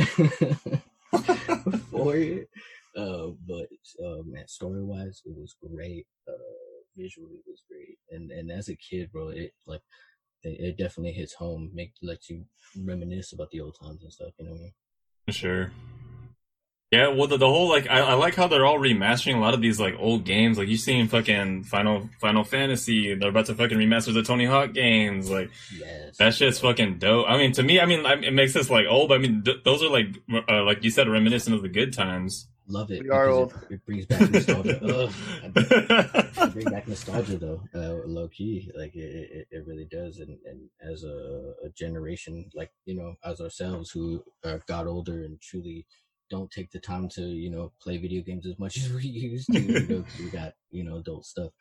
for 1.90 2.17
it. 2.17 2.49
Uh, 2.97 3.31
but 3.47 3.69
uh, 4.05 4.23
man, 4.25 4.47
story 4.47 4.83
wise, 4.83 5.23
it 5.25 5.35
was 5.37 5.55
great. 5.61 6.07
Uh, 6.29 6.33
visually, 6.97 7.35
it 7.35 7.45
was 7.47 7.62
great. 7.69 7.99
And 8.11 8.31
and 8.31 8.51
as 8.51 8.69
a 8.69 8.77
kid, 8.77 9.11
bro, 9.12 9.29
it 9.29 9.53
like 9.67 9.83
it, 10.43 10.61
it 10.61 10.79
definitely 10.79 11.12
hits 11.12 11.35
home. 11.35 11.71
Make 11.75 11.93
lets 12.03 12.31
you 12.31 12.45
reminisce 12.77 13.33
about 13.33 13.51
the 13.51 13.61
old 13.61 13.77
times 13.81 14.03
and 14.03 14.12
stuff. 14.12 14.33
You 14.38 14.47
know 14.47 14.53
what 14.53 14.59
I 14.59 14.62
mean? 14.62 14.73
Sure. 15.31 15.73
Yeah, 16.94 17.09
well, 17.09 17.26
the, 17.26 17.37
the 17.37 17.48
whole 17.48 17.68
like 17.68 17.88
I, 17.88 18.00
I 18.00 18.14
like 18.14 18.35
how 18.35 18.46
they're 18.46 18.64
all 18.64 18.78
remastering 18.78 19.35
a 19.37 19.38
lot 19.38 19.54
of 19.54 19.61
these 19.61 19.80
like 19.80 19.94
old 19.98 20.24
games. 20.24 20.59
Like 20.59 20.68
you 20.68 20.76
seen 20.76 21.09
fucking 21.09 21.64
Final 21.64 22.09
Final 22.20 22.44
Fantasy, 22.44 23.14
they're 23.14 23.30
about 23.30 23.46
to 23.46 23.54
fucking 23.54 23.76
remaster 23.78 24.14
the 24.14 24.22
Tony 24.22 24.44
Hawk 24.46 24.72
games. 24.72 25.30
Like 25.30 25.50
Yes. 25.76 26.16
that 26.18 26.35
shit's 26.35 26.61
fucking 26.61 26.98
dope. 26.98 27.26
I 27.28 27.37
mean, 27.37 27.52
to 27.52 27.62
me, 27.62 27.80
I 27.80 27.87
mean, 27.87 28.07
I, 28.07 28.14
it 28.14 28.33
makes 28.33 28.54
us 28.57 28.70
like 28.70 28.87
old. 28.88 29.09
But 29.09 29.16
I 29.16 29.18
mean, 29.18 29.42
th- 29.42 29.64
those 29.64 29.83
are 29.83 29.88
like 29.90 30.09
uh, 30.48 30.62
like 30.64 30.85
you 30.85 30.90
said, 30.90 31.09
reminiscent 31.09 31.54
of 31.57 31.62
the 31.62 31.68
good 31.68 31.92
times. 31.92 32.48
Love 32.66 32.90
it. 32.90 33.02
We 33.02 33.11
are 33.11 33.28
old. 33.28 33.52
It, 33.68 33.74
it 33.74 33.85
brings 33.87 34.07
back 34.07 34.30
nostalgia. 34.30 34.80
Ugh. 34.83 35.12
It 35.54 36.52
bring 36.52 36.64
back 36.66 36.88
nostalgia 36.88 37.37
though, 37.37 37.61
uh, 37.74 38.07
low 38.07 38.28
key. 38.28 38.70
Like 38.74 38.94
it, 38.94 39.00
it, 39.00 39.48
it 39.50 39.66
really 39.66 39.85
does. 39.85 40.18
And, 40.18 40.38
and 40.46 40.68
as 40.80 41.04
a, 41.04 41.52
a 41.64 41.68
generation, 41.70 42.50
like 42.54 42.70
you 42.87 42.94
know, 42.94 43.14
as 43.24 43.40
ourselves 43.40 43.90
who 43.90 44.22
uh, 44.44 44.59
got 44.66 44.87
older 44.87 45.24
and 45.24 45.40
truly 45.40 45.85
don't 46.31 46.51
take 46.51 46.71
the 46.71 46.81
time 46.81 47.09
to 47.11 47.23
you 47.23 47.51
know 47.51 47.73
play 47.81 47.97
video 47.97 48.23
games 48.23 48.47
as 48.47 48.59
much 48.59 48.77
as 48.79 48.93
we 48.93 49.05
used 49.05 49.53
to. 49.53 49.61
You 49.61 49.87
know, 49.87 50.05
we 50.19 50.31
got 50.31 50.55
you 50.71 50.85
know 50.85 50.97
adult 50.97 51.27
stuff. 51.27 51.53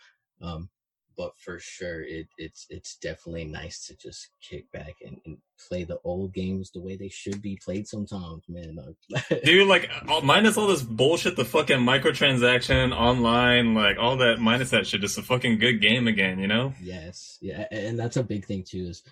Um, 0.41 0.69
but 1.15 1.33
for 1.37 1.59
sure, 1.59 2.01
it 2.01 2.27
it's 2.37 2.65
it's 2.69 2.95
definitely 2.95 3.45
nice 3.45 3.85
to 3.87 3.95
just 3.95 4.29
kick 4.41 4.71
back 4.71 4.95
and, 5.05 5.17
and 5.25 5.37
play 5.67 5.83
the 5.83 5.99
old 6.03 6.33
games 6.33 6.71
the 6.71 6.81
way 6.81 6.95
they 6.95 7.09
should 7.09 7.41
be 7.41 7.59
played. 7.63 7.87
Sometimes, 7.87 8.43
man. 8.47 8.77
Dude, 9.43 9.67
like 9.67 9.89
all- 10.07 10.21
minus 10.21 10.57
all 10.57 10.67
this 10.67 10.81
bullshit, 10.81 11.35
the 11.35 11.45
fucking 11.45 11.79
microtransaction 11.79 12.95
online, 12.95 13.75
like 13.75 13.97
all 13.99 14.17
that 14.17 14.39
minus 14.39 14.71
that 14.71 14.87
shit, 14.87 15.01
just 15.01 15.17
a 15.17 15.21
fucking 15.21 15.59
good 15.59 15.81
game 15.81 16.07
again, 16.07 16.39
you 16.39 16.47
know? 16.47 16.73
Yes, 16.81 17.37
yeah, 17.41 17.65
and 17.71 17.99
that's 17.99 18.17
a 18.17 18.23
big 18.23 18.45
thing 18.45 18.63
too. 18.63 18.87
Is 18.87 19.03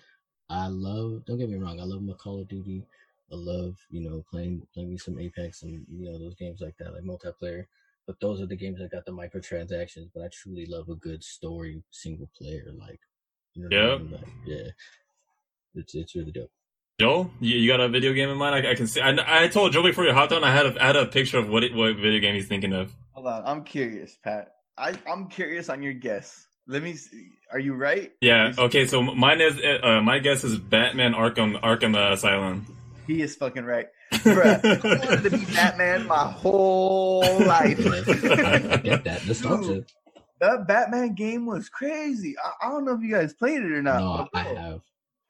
I 0.48 0.66
love. 0.68 1.24
Don't 1.24 1.38
get 1.38 1.48
me 1.48 1.56
wrong. 1.56 1.80
I 1.80 1.84
love 1.84 2.02
my 2.02 2.14
Call 2.14 2.40
of 2.40 2.48
Duty. 2.48 2.84
I 3.32 3.36
love 3.36 3.76
you 3.90 4.00
know 4.08 4.24
playing 4.30 4.66
playing 4.74 4.90
me 4.90 4.98
some 4.98 5.18
Apex 5.18 5.62
and 5.62 5.84
you 5.90 6.04
know 6.04 6.18
those 6.18 6.34
games 6.34 6.60
like 6.60 6.76
that, 6.78 6.92
like 6.92 7.02
multiplayer. 7.04 7.66
But 8.06 8.18
those 8.20 8.40
are 8.40 8.46
the 8.46 8.56
games 8.56 8.78
that 8.80 8.90
got 8.90 9.06
the 9.06 9.12
microtransactions. 9.12 10.10
But 10.14 10.24
I 10.24 10.28
truly 10.32 10.66
love 10.66 10.88
a 10.88 10.96
good 10.96 11.22
story 11.22 11.82
single 11.90 12.28
player. 12.36 12.66
Like, 12.76 13.00
you 13.54 13.62
know, 13.62 13.68
what 13.68 13.84
I 13.84 13.92
Yeah. 13.92 13.98
mean? 13.98 14.10
Like, 14.10 14.32
yeah, 14.44 14.70
it's 15.74 15.94
it's 15.94 16.14
really 16.14 16.32
dope. 16.32 16.50
Joel, 17.00 17.30
you, 17.40 17.56
you 17.56 17.70
got 17.70 17.80
a 17.80 17.88
video 17.88 18.12
game 18.12 18.28
in 18.28 18.36
mind? 18.36 18.54
I, 18.66 18.72
I 18.72 18.74
can 18.74 18.86
see. 18.86 19.00
I, 19.00 19.44
I 19.44 19.48
told 19.48 19.72
Joel 19.72 19.84
before 19.84 20.04
you 20.04 20.12
hopped 20.12 20.32
on, 20.32 20.44
I 20.44 20.52
had 20.52 20.66
a, 20.66 20.82
I 20.82 20.86
had 20.86 20.96
a 20.96 21.06
picture 21.06 21.38
of 21.38 21.48
what 21.48 21.64
it, 21.64 21.74
what 21.74 21.96
video 21.96 22.20
game 22.20 22.34
he's 22.34 22.48
thinking 22.48 22.72
of. 22.72 22.92
Hold 23.12 23.26
on, 23.28 23.42
I'm 23.46 23.64
curious, 23.64 24.16
Pat. 24.22 24.54
I 24.76 24.94
I'm 25.10 25.28
curious 25.28 25.68
on 25.68 25.82
your 25.82 25.92
guess. 25.94 26.46
Let 26.66 26.82
me. 26.82 26.94
See. 26.94 27.28
Are 27.50 27.58
you 27.58 27.74
right? 27.74 28.12
Yeah. 28.20 28.52
Okay. 28.56 28.86
So 28.86 29.02
mine 29.02 29.40
is. 29.40 29.60
Uh, 29.82 30.00
my 30.02 30.18
guess 30.18 30.44
is 30.44 30.58
Batman 30.58 31.12
Arkham 31.12 31.60
Arkham 31.60 31.96
Asylum. 32.12 32.66
He 33.06 33.20
is 33.22 33.34
fucking 33.36 33.64
right. 33.64 33.86
Bruh, 34.12 34.64
I 34.64 35.06
wanted 35.06 35.30
to 35.30 35.30
be 35.36 35.44
Batman 35.46 36.06
my 36.06 36.30
whole 36.30 37.20
life. 37.44 37.78
Yeah, 37.78 38.70
I 38.72 38.76
get 38.82 39.04
that 39.04 39.26
nostalgia. 39.26 39.84
that 40.40 40.68
Batman 40.68 41.14
game 41.14 41.46
was 41.46 41.68
crazy. 41.68 42.34
I, 42.38 42.66
I 42.66 42.70
don't 42.70 42.84
know 42.84 42.94
if 42.94 43.00
you 43.02 43.10
guys 43.12 43.34
played 43.34 43.60
it 43.62 43.72
or 43.72 43.82
not. 43.82 43.98
No, 44.00 44.28
but 44.32 44.46
I 44.46 44.54
have. 44.54 44.80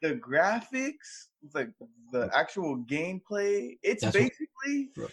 the 0.01 0.15
graphics, 0.15 1.27
like 1.53 1.69
the 2.11 2.29
actual 2.35 2.77
gameplay. 2.89 3.77
It's 3.81 4.03
That's 4.03 4.15
basically, 4.15 4.89
Bro. 4.95 5.07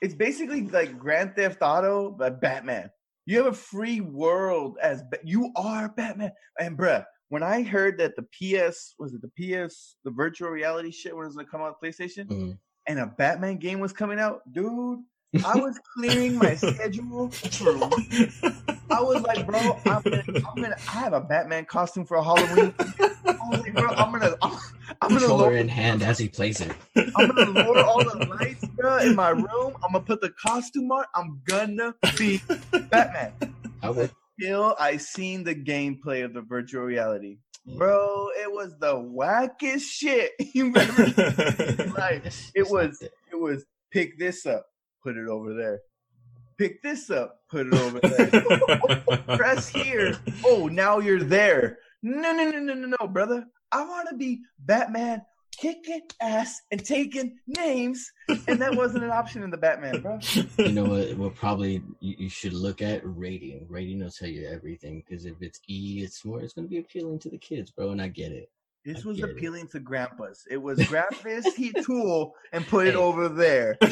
it's 0.00 0.14
basically 0.14 0.62
like 0.68 0.98
Grand 0.98 1.34
Theft 1.36 1.58
Auto, 1.60 2.10
but 2.10 2.40
Batman. 2.40 2.90
You 3.26 3.38
have 3.38 3.46
a 3.46 3.52
free 3.56 4.00
world 4.00 4.78
as 4.82 5.02
Ba- 5.02 5.18
you 5.24 5.52
are 5.54 5.88
Batman. 5.90 6.32
And 6.58 6.76
bruh, 6.78 7.04
when 7.30 7.42
I 7.42 7.62
heard 7.62 7.96
that 7.98 8.14
the 8.16 8.22
PS 8.24 8.94
was 8.98 9.14
it 9.14 9.22
the 9.22 9.30
PS 9.66 9.96
the 10.04 10.10
virtual 10.10 10.50
reality 10.50 10.90
shit 10.90 11.16
was 11.16 11.34
gonna 11.34 11.48
come 11.48 11.60
out 11.62 11.68
on 11.68 11.74
PlayStation 11.82 12.26
Mhm. 12.26 12.58
and 12.86 12.98
a 12.98 13.06
Batman 13.06 13.56
game 13.56 13.80
was 13.80 13.92
coming 13.92 14.20
out, 14.20 14.40
dude. 14.52 15.00
I 15.44 15.56
was 15.56 15.78
clearing 15.96 16.36
my 16.38 16.56
schedule 16.56 17.30
for 17.30 17.72
weeks. 17.96 18.42
I 18.90 19.00
was 19.00 19.22
like, 19.22 19.46
bro, 19.46 19.78
I'm 19.86 20.02
gonna, 20.02 20.24
I'm 20.26 20.56
gonna, 20.62 20.76
I 20.88 20.90
have 20.90 21.12
a 21.12 21.20
Batman 21.20 21.64
costume 21.66 22.04
for 22.04 22.20
Halloween. 22.22 22.74
I 22.78 23.38
was 23.48 23.60
like, 23.60 23.74
bro, 23.74 23.90
I'm 23.90 24.10
gonna, 24.10 24.34
I'm, 24.42 24.52
I'm 25.00 25.08
gonna, 25.10 25.20
Controller 25.20 25.42
lower, 25.44 25.56
in 25.56 25.68
hand 25.68 26.02
as 26.02 26.18
he 26.18 26.28
plays 26.28 26.60
it. 26.60 26.72
I'm 27.14 27.28
gonna 27.28 27.50
lower 27.52 27.78
all 27.84 28.02
the 28.02 28.26
lights, 28.40 28.64
bro, 28.74 28.98
in 28.98 29.14
my 29.14 29.28
room. 29.30 29.74
I'm 29.84 29.92
gonna 29.92 30.00
put 30.00 30.20
the 30.20 30.30
costume 30.30 30.90
on. 30.90 31.04
I'm 31.14 31.40
gonna 31.44 31.94
be 32.18 32.40
Batman. 32.90 33.32
I 33.84 33.90
would. 33.90 34.10
Till 34.40 34.74
I 34.78 34.96
seen 34.96 35.44
the 35.44 35.54
gameplay 35.54 36.24
of 36.24 36.32
the 36.34 36.40
virtual 36.42 36.82
reality, 36.84 37.38
bro, 37.76 38.28
it 38.40 38.50
was 38.50 38.74
the 38.78 38.94
wackest 38.94 39.82
shit 39.82 40.32
you 40.54 40.72
ever. 40.76 41.92
Like, 41.98 42.24
it 42.54 42.68
was- 42.70 43.02
It 43.02 43.36
was 43.38 43.64
pick 43.92 44.18
this 44.18 44.46
up, 44.46 44.64
put 45.02 45.16
it 45.16 45.28
over 45.28 45.54
there. 45.54 45.80
Pick 46.58 46.82
this 46.82 47.10
up, 47.10 47.36
put 47.50 47.66
it 47.68 47.74
over 47.74 48.00
there. 48.00 49.36
press 49.36 49.68
here. 49.68 50.18
Oh, 50.44 50.68
now 50.68 50.98
you're 50.98 51.22
there. 51.22 51.78
No, 52.02 52.32
no, 52.32 52.50
no, 52.50 52.58
no, 52.58 52.74
no, 52.74 52.94
no, 53.00 53.06
brother. 53.08 53.44
I 53.72 53.82
want 53.84 54.08
to 54.10 54.16
be 54.16 54.40
Batman 54.58 55.22
kicking 55.56 56.02
ass 56.20 56.60
and 56.70 56.84
taking 56.84 57.38
names. 57.46 58.10
And 58.48 58.60
that 58.60 58.74
wasn't 58.74 59.04
an 59.04 59.10
option 59.10 59.42
in 59.42 59.50
the 59.50 59.56
Batman, 59.56 60.00
bro. 60.00 60.18
you 60.58 60.72
know 60.72 60.84
what? 60.84 61.16
Well, 61.16 61.30
probably 61.30 61.82
you, 62.00 62.14
you 62.18 62.28
should 62.28 62.52
look 62.52 62.82
at 62.82 63.00
rating. 63.04 63.66
Rating 63.68 64.00
will 64.00 64.10
tell 64.10 64.28
you 64.28 64.48
everything. 64.48 65.02
Because 65.06 65.26
if 65.26 65.40
it's 65.40 65.60
E, 65.68 66.02
it's 66.04 66.24
more. 66.24 66.40
It's 66.40 66.52
going 66.52 66.66
to 66.66 66.70
be 66.70 66.78
appealing 66.78 67.18
to 67.20 67.30
the 67.30 67.38
kids, 67.38 67.70
bro. 67.70 67.90
And 67.90 68.00
I 68.00 68.08
get 68.08 68.32
it. 68.32 68.50
This 68.84 69.04
I 69.04 69.08
was 69.08 69.16
get 69.18 69.28
it. 69.28 69.36
appealing 69.36 69.68
to 69.68 69.80
grandpas. 69.80 70.44
It 70.50 70.56
was 70.56 70.82
grab 70.88 71.14
this 71.22 71.54
heat 71.54 71.76
tool 71.84 72.34
and 72.52 72.66
put 72.66 72.86
it 72.86 72.94
over 72.94 73.28
there. 73.28 73.76
For 73.80 73.86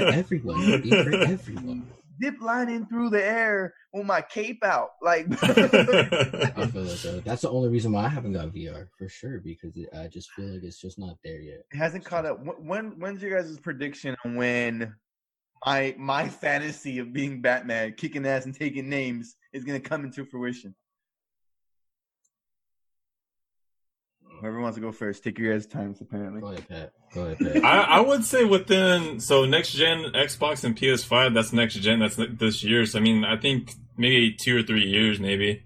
everyone. 0.00 0.60
E 0.84 0.90
for 0.90 1.14
everyone. 1.14 1.86
Dip 2.22 2.40
lining 2.40 2.86
through 2.86 3.10
the 3.10 3.22
air 3.22 3.74
with 3.92 4.06
my 4.06 4.22
cape 4.22 4.64
out. 4.64 4.90
Like, 5.02 5.26
I 5.42 6.66
feel 6.66 6.86
it 6.86 7.00
though. 7.02 7.20
That's 7.20 7.42
the 7.42 7.50
only 7.50 7.68
reason 7.68 7.90
why 7.92 8.04
I 8.04 8.08
haven't 8.08 8.32
got 8.32 8.54
VR 8.54 8.86
for 8.96 9.08
sure. 9.08 9.40
Because 9.40 9.76
it, 9.76 9.88
I 9.92 10.06
just 10.06 10.30
feel 10.30 10.46
like 10.46 10.62
it's 10.62 10.80
just 10.80 10.98
not 10.98 11.16
there 11.24 11.40
yet. 11.40 11.64
It 11.72 11.76
hasn't 11.76 12.04
caught 12.04 12.24
up. 12.24 12.38
When 12.60 12.98
when's 13.00 13.20
your 13.20 13.36
guys' 13.36 13.58
prediction 13.58 14.16
on 14.24 14.36
when 14.36 14.94
my 15.66 15.96
my 15.98 16.28
fantasy 16.28 17.00
of 17.00 17.12
being 17.12 17.42
Batman, 17.42 17.94
kicking 17.96 18.24
ass 18.24 18.44
and 18.46 18.54
taking 18.54 18.88
names, 18.88 19.34
is 19.52 19.64
gonna 19.64 19.80
come 19.80 20.04
into 20.04 20.24
fruition? 20.24 20.74
Whoever 24.42 24.60
wants 24.60 24.74
to 24.74 24.80
go 24.80 24.90
first, 24.90 25.22
take 25.22 25.38
your 25.38 25.52
guys' 25.52 25.66
times. 25.66 26.00
Apparently, 26.00 26.40
Go 26.40 26.48
ahead, 26.48 26.68
Pat. 26.68 26.92
Go 27.14 27.26
ahead, 27.26 27.38
Pat. 27.38 27.64
I, 27.64 27.82
I 27.82 28.00
would 28.00 28.24
say 28.24 28.44
within 28.44 29.20
so 29.20 29.44
next 29.44 29.70
gen 29.72 30.06
Xbox 30.14 30.64
and 30.64 30.76
PS5. 30.76 31.32
That's 31.32 31.52
next 31.52 31.74
gen. 31.76 32.00
That's 32.00 32.16
this 32.16 32.64
year. 32.64 32.84
So 32.84 32.98
I 32.98 33.02
mean, 33.02 33.24
I 33.24 33.36
think 33.36 33.70
maybe 33.96 34.32
two 34.32 34.58
or 34.58 34.64
three 34.64 34.84
years, 34.84 35.20
maybe. 35.20 35.62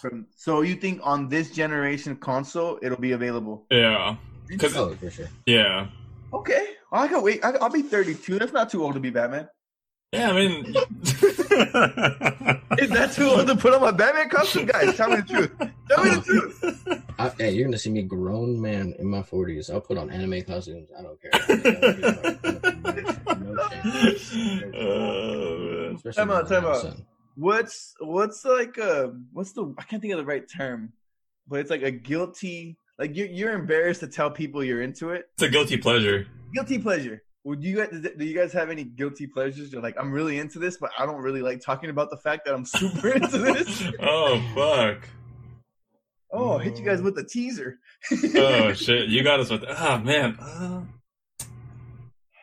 From, 0.00 0.26
so 0.36 0.62
you 0.62 0.74
think 0.74 1.00
on 1.04 1.28
this 1.28 1.50
generation 1.50 2.16
console 2.16 2.78
it'll 2.80 2.98
be 2.98 3.12
available? 3.12 3.66
Yeah. 3.70 4.16
Because 4.48 4.74
oh, 4.76 4.94
for 4.94 5.10
sure. 5.10 5.28
yeah, 5.46 5.88
Okay, 6.32 6.66
I 6.92 7.06
can 7.08 7.22
wait. 7.22 7.44
I, 7.44 7.50
I'll 7.60 7.70
be 7.70 7.82
32. 7.82 8.38
That's 8.38 8.52
not 8.52 8.70
too 8.70 8.82
old 8.82 8.94
to 8.94 9.00
be 9.00 9.10
Batman. 9.10 9.48
yeah. 10.12 10.30
I 10.30 10.32
mean, 10.32 10.74
Is 12.78 12.90
that 12.90 13.12
too 13.14 13.26
old 13.26 13.46
to 13.46 13.56
put 13.56 13.74
on 13.74 13.80
my 13.80 13.90
Batman 13.90 14.28
costume, 14.28 14.66
guys? 14.66 14.96
Tell 14.96 15.10
me 15.10 15.16
the 15.16 15.22
truth. 15.22 15.50
Tell 15.88 16.04
me 16.04 16.10
the 16.10 16.20
truth. 16.22 17.04
I, 17.18 17.28
hey, 17.38 17.52
you're 17.52 17.64
gonna 17.64 17.78
see 17.78 17.90
me 17.90 18.02
grown 18.02 18.60
man 18.60 18.94
in 18.98 19.06
my 19.06 19.22
forties. 19.22 19.70
I'll 19.70 19.80
put 19.80 19.98
on 19.98 20.10
anime 20.10 20.42
costumes. 20.42 20.88
I 20.98 21.02
don't 21.02 21.20
care. 21.20 21.30
No 23.44 24.14
shame. 24.16 24.70
Man. 24.72 25.98
Time 26.12 26.30
out, 26.30 26.48
time 26.48 26.66
I 26.66 26.74
have 26.74 26.84
a 26.84 26.88
out. 26.88 26.96
What's 27.36 27.94
what's 28.00 28.44
like 28.44 28.78
uh 28.78 29.08
what's 29.32 29.52
the 29.52 29.74
I 29.78 29.82
can't 29.84 30.00
think 30.00 30.12
of 30.12 30.18
the 30.18 30.24
right 30.24 30.44
term, 30.48 30.92
but 31.48 31.60
it's 31.60 31.70
like 31.70 31.82
a 31.82 31.90
guilty 31.90 32.78
like 32.98 33.16
you're 33.16 33.26
you're 33.26 33.52
embarrassed 33.52 34.00
to 34.00 34.06
tell 34.06 34.30
people 34.30 34.62
you're 34.62 34.82
into 34.82 35.10
it. 35.10 35.26
It's 35.34 35.42
a 35.42 35.48
guilty 35.48 35.76
pleasure. 35.76 36.26
Guilty 36.52 36.78
pleasure. 36.78 37.22
Would 37.44 37.62
you 37.62 37.76
guys 37.76 37.88
do 38.16 38.24
you 38.24 38.34
guys 38.34 38.52
have 38.54 38.70
any 38.70 38.84
guilty 38.84 39.26
pleasures? 39.26 39.70
You're 39.72 39.82
like 39.82 39.96
I'm 39.98 40.10
really 40.12 40.38
into 40.38 40.58
this, 40.58 40.78
but 40.78 40.90
I 40.98 41.04
don't 41.04 41.20
really 41.20 41.42
like 41.42 41.60
talking 41.60 41.90
about 41.90 42.10
the 42.10 42.16
fact 42.16 42.46
that 42.46 42.54
I'm 42.54 42.64
super 42.64 43.08
into 43.14 43.38
this. 43.38 43.82
oh 44.00 44.42
fuck. 44.54 45.08
Oh, 46.32 46.58
I 46.58 46.64
hit 46.64 46.78
you 46.78 46.84
guys 46.84 47.00
with 47.02 47.16
a 47.18 47.24
teaser. 47.24 47.78
oh 48.34 48.72
shit! 48.72 49.08
You 49.08 49.22
got 49.22 49.40
us 49.40 49.50
with. 49.50 49.62
Ah 49.68 50.00
man. 50.02 50.36
Uh... 50.40 50.82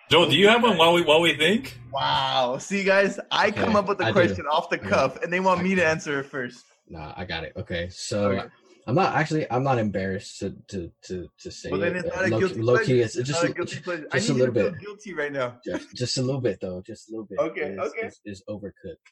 Joel, 0.09 0.29
do 0.29 0.35
you 0.37 0.47
have 0.49 0.61
one 0.61 0.77
while 0.77 0.93
we 0.93 1.01
while 1.01 1.19
we 1.21 1.35
think? 1.35 1.79
Wow. 1.91 2.57
See, 2.59 2.83
guys, 2.83 3.19
I 3.31 3.47
Okay, 3.47 3.59
come 3.59 3.75
up 3.75 3.87
with 3.87 3.97
the 3.97 4.05
I 4.05 4.11
question 4.11 4.43
do. 4.43 4.49
off 4.49 4.69
the 4.69 4.79
I 4.79 4.83
got 4.83 4.89
cuff, 4.89 5.23
and 5.23 5.31
they 5.33 5.39
want 5.39 5.63
me 5.63 5.73
to 5.75 5.85
answer 5.85 6.19
it 6.19 6.25
first. 6.25 6.63
Nah, 6.87 7.13
I 7.17 7.25
got 7.25 7.43
it. 7.43 7.53
Okay, 7.57 7.89
so 7.89 8.29
Okay. 8.31 8.47
I'm 8.87 8.95
not 8.95 9.13
actually. 9.15 9.49
I'm 9.51 9.63
not 9.63 9.77
embarrassed 9.77 10.39
to 10.39 10.55
to 10.69 10.91
to 11.03 11.27
to 11.39 11.51
say 11.51 11.69
Well, 11.71 11.79
then 11.81 11.95
it. 11.95 12.05
it's 12.05 12.15
Uh, 12.15 12.21
not 12.21 12.25
a 12.25 12.31
low, 12.31 12.39
guilty 12.39 12.61
low 12.61 12.73
pleasure. 12.75 12.85
key. 12.93 12.99
It's, 13.01 13.15
It's 13.15 13.27
just 13.29 13.43
not 13.43 13.49
a, 13.49 13.51
a 13.51 13.55
guilty 13.55 13.79
pleasure. 13.81 14.07
I 14.11 14.17
just 14.17 14.29
need 14.29 14.35
a 14.35 14.39
little 14.39 14.53
to 14.55 14.61
feel 14.61 14.71
bit. 14.71 14.79
guilty 14.81 15.13
right 15.13 15.31
now. 15.31 15.59
just, 15.65 15.93
just 15.95 16.17
a 16.17 16.21
little 16.21 16.41
bit 16.41 16.59
though. 16.61 16.81
Just 16.85 17.09
a 17.09 17.11
little 17.11 17.25
bit. 17.25 17.39
Okay, 17.39 17.61
is, 17.73 17.79
okay. 17.79 18.07
Is, 18.07 18.19
is 18.25 18.43
overcooked. 18.49 19.07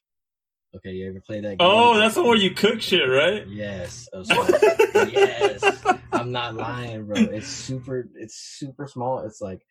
Okay, 0.76 0.92
you 0.92 1.10
ever 1.10 1.22
play 1.22 1.42
that? 1.42 1.50
game? 1.50 1.58
Oh, 1.60 1.98
that's 1.98 2.14
the 2.16 2.22
one 2.22 2.30
where 2.30 2.38
you 2.38 2.52
cook 2.52 2.80
shit, 2.82 3.08
right? 3.10 3.48
Yes. 3.48 4.08
oh, 4.14 4.24
yes. 5.12 5.64
I'm 6.12 6.32
not 6.32 6.56
lying, 6.56 7.06
bro. 7.06 7.18
It's 7.18 7.48
super. 7.48 8.08
It's 8.16 8.36
super 8.36 8.88
small. 8.88 9.20
It's 9.20 9.42
like 9.42 9.62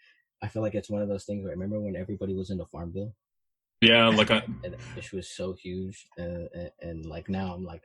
I 0.43 0.49
feel 0.49 0.63
like 0.63 0.75
it's 0.75 0.91
one 0.91 1.03
of 1.03 1.09
those 1.09 1.25
things. 1.25 1.43
Where 1.45 1.53
remember 1.53 1.81
when 1.81 1.97
everybody 1.97 2.35
was 2.35 2.51
into 2.51 2.65
Farmville, 2.67 3.15
Yeah, 3.81 4.09
like 4.09 4.31
I, 4.31 4.43
and 4.65 4.75
it 4.97 5.13
was 5.13 5.29
so 5.29 5.53
huge, 5.53 6.07
and, 6.17 6.49
and, 6.55 6.71
and 6.81 7.07
like 7.07 7.29
now 7.29 7.55
I'm 7.55 7.65
like, 7.65 7.83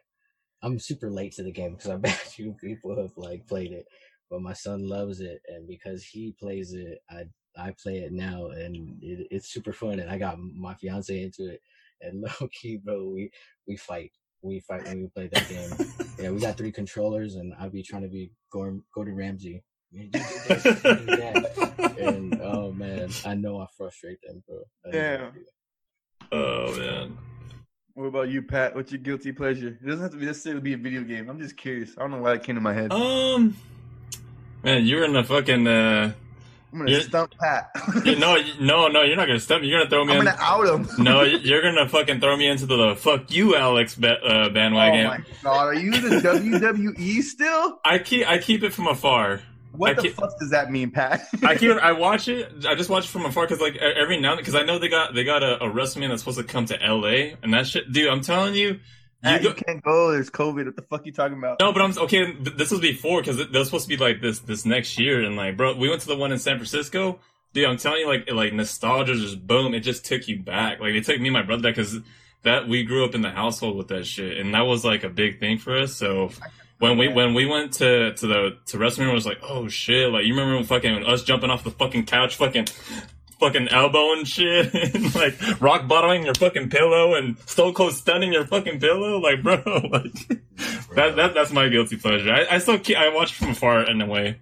I'm 0.63 0.79
super 0.79 1.11
late 1.11 1.33
to 1.33 1.43
the 1.43 1.51
game 1.51 1.75
because 1.75 1.91
I 1.91 1.97
bet 1.97 2.39
you 2.39 2.55
people 2.59 2.95
have 2.99 3.11
like 3.17 3.45
played 3.47 3.73
it, 3.73 3.85
but 4.29 4.41
my 4.41 4.53
son 4.53 4.87
loves 4.87 5.19
it, 5.19 5.41
and 5.47 5.67
because 5.67 6.03
he 6.03 6.33
plays 6.39 6.73
it, 6.73 6.99
I 7.09 7.25
I 7.55 7.75
play 7.81 7.99
it 7.99 8.13
now, 8.13 8.47
and 8.47 8.97
it, 9.01 9.27
it's 9.29 9.53
super 9.53 9.73
fun, 9.73 9.99
and 9.99 10.09
I 10.09 10.17
got 10.17 10.39
my 10.39 10.73
fiance 10.75 11.21
into 11.21 11.51
it, 11.51 11.61
and 12.01 12.21
low 12.41 12.47
key, 12.51 12.77
bro, 12.77 13.09
we 13.09 13.29
we 13.67 13.77
fight. 13.77 14.11
We 14.41 14.59
fight 14.59 14.85
when 14.85 15.01
we 15.01 15.07
play 15.07 15.27
that 15.27 15.47
game. 15.47 15.87
Yeah, 16.19 16.31
we 16.31 16.41
got 16.41 16.57
three 16.57 16.71
controllers, 16.71 17.35
and 17.35 17.53
I'd 17.59 17.71
be 17.71 17.83
trying 17.83 18.01
to 18.01 18.09
be 18.09 18.31
Gordon, 18.51 18.83
Gordon 18.93 19.15
Ramsay. 19.15 19.63
You 19.91 20.09
do 20.09 20.19
this, 20.19 20.63
do. 20.81 21.45
And 21.99 22.41
oh 22.41 22.71
man, 22.71 23.09
I 23.25 23.35
know 23.35 23.59
I 23.59 23.67
frustrate 23.77 24.19
them, 24.23 24.43
bro. 24.47 24.63
I 24.85 24.97
Yeah. 24.97 25.29
oh 26.31 26.77
man. 26.77 27.17
What 27.95 28.05
about 28.05 28.29
you, 28.29 28.41
Pat? 28.41 28.75
What's 28.75 28.91
your 28.91 28.99
guilty 29.01 29.31
pleasure? 29.31 29.67
It 29.67 29.85
doesn't 29.85 30.01
have 30.01 30.11
to 30.11 30.17
be 30.17 30.25
necessarily 30.25 30.61
be 30.61 30.73
a 30.73 30.77
video 30.77 31.03
game. 31.03 31.29
I'm 31.29 31.39
just 31.39 31.55
curious. 31.55 31.91
I 31.97 32.01
don't 32.01 32.11
know 32.11 32.17
why 32.17 32.33
it 32.33 32.43
came 32.43 32.55
to 32.55 32.61
my 32.61 32.73
head. 32.73 32.91
Um, 32.91 33.55
man, 34.63 34.85
you're 34.85 35.03
in 35.05 35.13
the 35.13 35.23
fucking. 35.23 35.67
uh 35.67 36.13
I'm 36.71 36.79
gonna 36.79 37.01
stump 37.01 37.35
Pat. 37.39 37.69
you- 38.03 38.15
No, 38.15 38.35
no, 38.59 38.87
no. 38.87 39.03
You're 39.03 39.15
not 39.15 39.27
gonna 39.27 39.39
stump 39.39 39.61
me. 39.61 39.67
You're 39.67 39.77
gonna 39.81 39.91
throw 39.91 40.05
me. 40.05 40.13
I'm 40.13 40.19
in, 40.21 40.25
gonna 40.25 40.37
out 40.41 40.67
him. 40.67 40.89
no, 41.03 41.21
you're 41.21 41.61
gonna 41.61 41.87
fucking 41.87 42.19
throw 42.19 42.35
me 42.35 42.47
into 42.47 42.65
the 42.65 42.95
fuck 42.95 43.29
you, 43.31 43.55
Alex 43.55 43.93
ba- 43.93 44.19
uh, 44.23 44.47
Oh 44.47 44.49
bandwagon. 44.49 45.05
my 45.05 45.19
god, 45.43 45.67
are 45.67 45.75
you 45.75 45.91
the 45.91 46.15
WWE 46.19 47.21
still? 47.21 47.79
I 47.85 47.99
keep 47.99 48.27
I 48.27 48.39
keep 48.39 48.63
it 48.63 48.73
from 48.73 48.87
afar. 48.87 49.41
What 49.75 49.97
I 49.97 50.01
the 50.01 50.09
fuck 50.09 50.39
does 50.39 50.51
that 50.51 50.71
mean, 50.71 50.91
Pat? 50.91 51.27
I 51.43 51.55
keep 51.55 51.71
I 51.81 51.93
watch 51.93 52.27
it. 52.27 52.65
I 52.67 52.75
just 52.75 52.89
watch 52.91 53.05
it 53.05 53.07
from 53.07 53.25
afar 53.25 53.45
because 53.45 53.59
like 53.59 53.75
every 53.77 54.19
now 54.19 54.35
because 54.35 54.53
I 54.53 54.63
know 54.63 54.77
they 54.77 54.87
got 54.87 55.15
they 55.15 55.23
got 55.23 55.41
a, 55.41 55.63
a 55.63 55.67
WrestleMania 55.69 56.09
that's 56.09 56.21
supposed 56.21 56.37
to 56.37 56.43
come 56.43 56.65
to 56.67 56.75
LA 56.75 57.35
and 57.41 57.53
that 57.53 57.65
shit, 57.65 57.91
dude. 57.91 58.07
I'm 58.07 58.21
telling 58.21 58.53
you, 58.53 58.79
you 59.23 59.39
go, 59.39 59.49
you 59.49 59.53
can't 59.55 59.83
go. 59.83 60.11
There's 60.11 60.29
COVID. 60.29 60.65
What 60.65 60.75
the 60.75 60.83
fuck 60.83 61.05
you 61.07 61.11
talking 61.11 61.37
about? 61.37 61.59
no, 61.59 61.73
but 61.73 61.81
I'm 61.81 61.97
okay. 61.97 62.33
This 62.33 62.69
was 62.69 62.81
before 62.81 63.21
because 63.21 63.37
was 63.49 63.67
supposed 63.67 63.85
to 63.85 63.89
be 63.89 63.97
like 63.97 64.21
this 64.21 64.39
this 64.39 64.63
next 64.63 64.99
year 64.99 65.23
and 65.23 65.35
like 65.35 65.57
bro, 65.57 65.75
we 65.75 65.89
went 65.89 66.01
to 66.01 66.07
the 66.07 66.17
one 66.17 66.31
in 66.31 66.37
San 66.37 66.57
Francisco. 66.57 67.19
Dude, 67.53 67.65
I'm 67.65 67.77
telling 67.77 68.01
you, 68.01 68.07
like 68.07 68.29
like 68.31 68.53
nostalgia 68.53 69.15
just 69.15 69.45
boom. 69.45 69.73
It 69.73 69.79
just 69.79 70.05
took 70.05 70.27
you 70.27 70.39
back. 70.39 70.79
Like 70.81 70.93
it 70.93 71.05
took 71.05 71.19
me 71.19 71.29
and 71.29 71.33
my 71.33 71.41
brother 71.41 71.63
back 71.63 71.75
because 71.75 71.97
that 72.43 72.67
we 72.67 72.83
grew 72.83 73.05
up 73.05 73.15
in 73.15 73.21
the 73.21 73.31
household 73.31 73.75
with 73.77 73.87
that 73.87 74.05
shit 74.05 74.37
and 74.37 74.53
that 74.53 74.61
was 74.61 74.85
like 74.85 75.03
a 75.03 75.09
big 75.09 75.39
thing 75.39 75.57
for 75.57 75.77
us. 75.77 75.95
So. 75.95 76.29
When 76.83 76.97
we 76.97 77.07
when 77.07 77.33
we 77.33 77.45
went 77.45 77.71
to 77.75 78.13
to 78.13 78.27
the 78.27 78.57
to 78.65 78.77
WrestleMania, 78.77 79.11
it 79.11 79.13
was 79.13 79.25
like, 79.25 79.39
oh 79.41 79.69
shit! 79.69 80.11
Like 80.11 80.25
you 80.25 80.33
remember 80.33 80.55
when 80.57 80.65
fucking 80.65 81.05
us 81.05 81.23
jumping 81.23 81.49
off 81.49 81.63
the 81.63 81.71
fucking 81.71 82.07
couch, 82.07 82.35
fucking 82.35 82.65
fucking 83.39 83.69
elbowing 83.69 84.25
shit, 84.25 84.73
and 84.93 85.15
like 85.15 85.61
rock 85.61 85.87
bottoming 85.87 86.25
your 86.25 86.33
fucking 86.35 86.69
pillow, 86.69 87.15
and 87.15 87.39
Stone 87.45 87.73
Cold 87.73 87.93
stunning 87.93 88.33
your 88.33 88.45
fucking 88.45 88.81
pillow, 88.81 89.17
like 89.19 89.41
bro, 89.41 89.53
like 89.93 90.13
that, 90.95 91.15
that 91.15 91.33
that's 91.33 91.53
my 91.53 91.69
guilty 91.69 91.95
pleasure. 91.95 92.29
I, 92.33 92.55
I 92.55 92.57
still 92.57 92.77
keep, 92.77 92.97
I 92.97 93.07
watch 93.07 93.33
from 93.33 93.51
afar 93.51 93.89
in 93.89 94.01
a 94.01 94.05
way. 94.05 94.39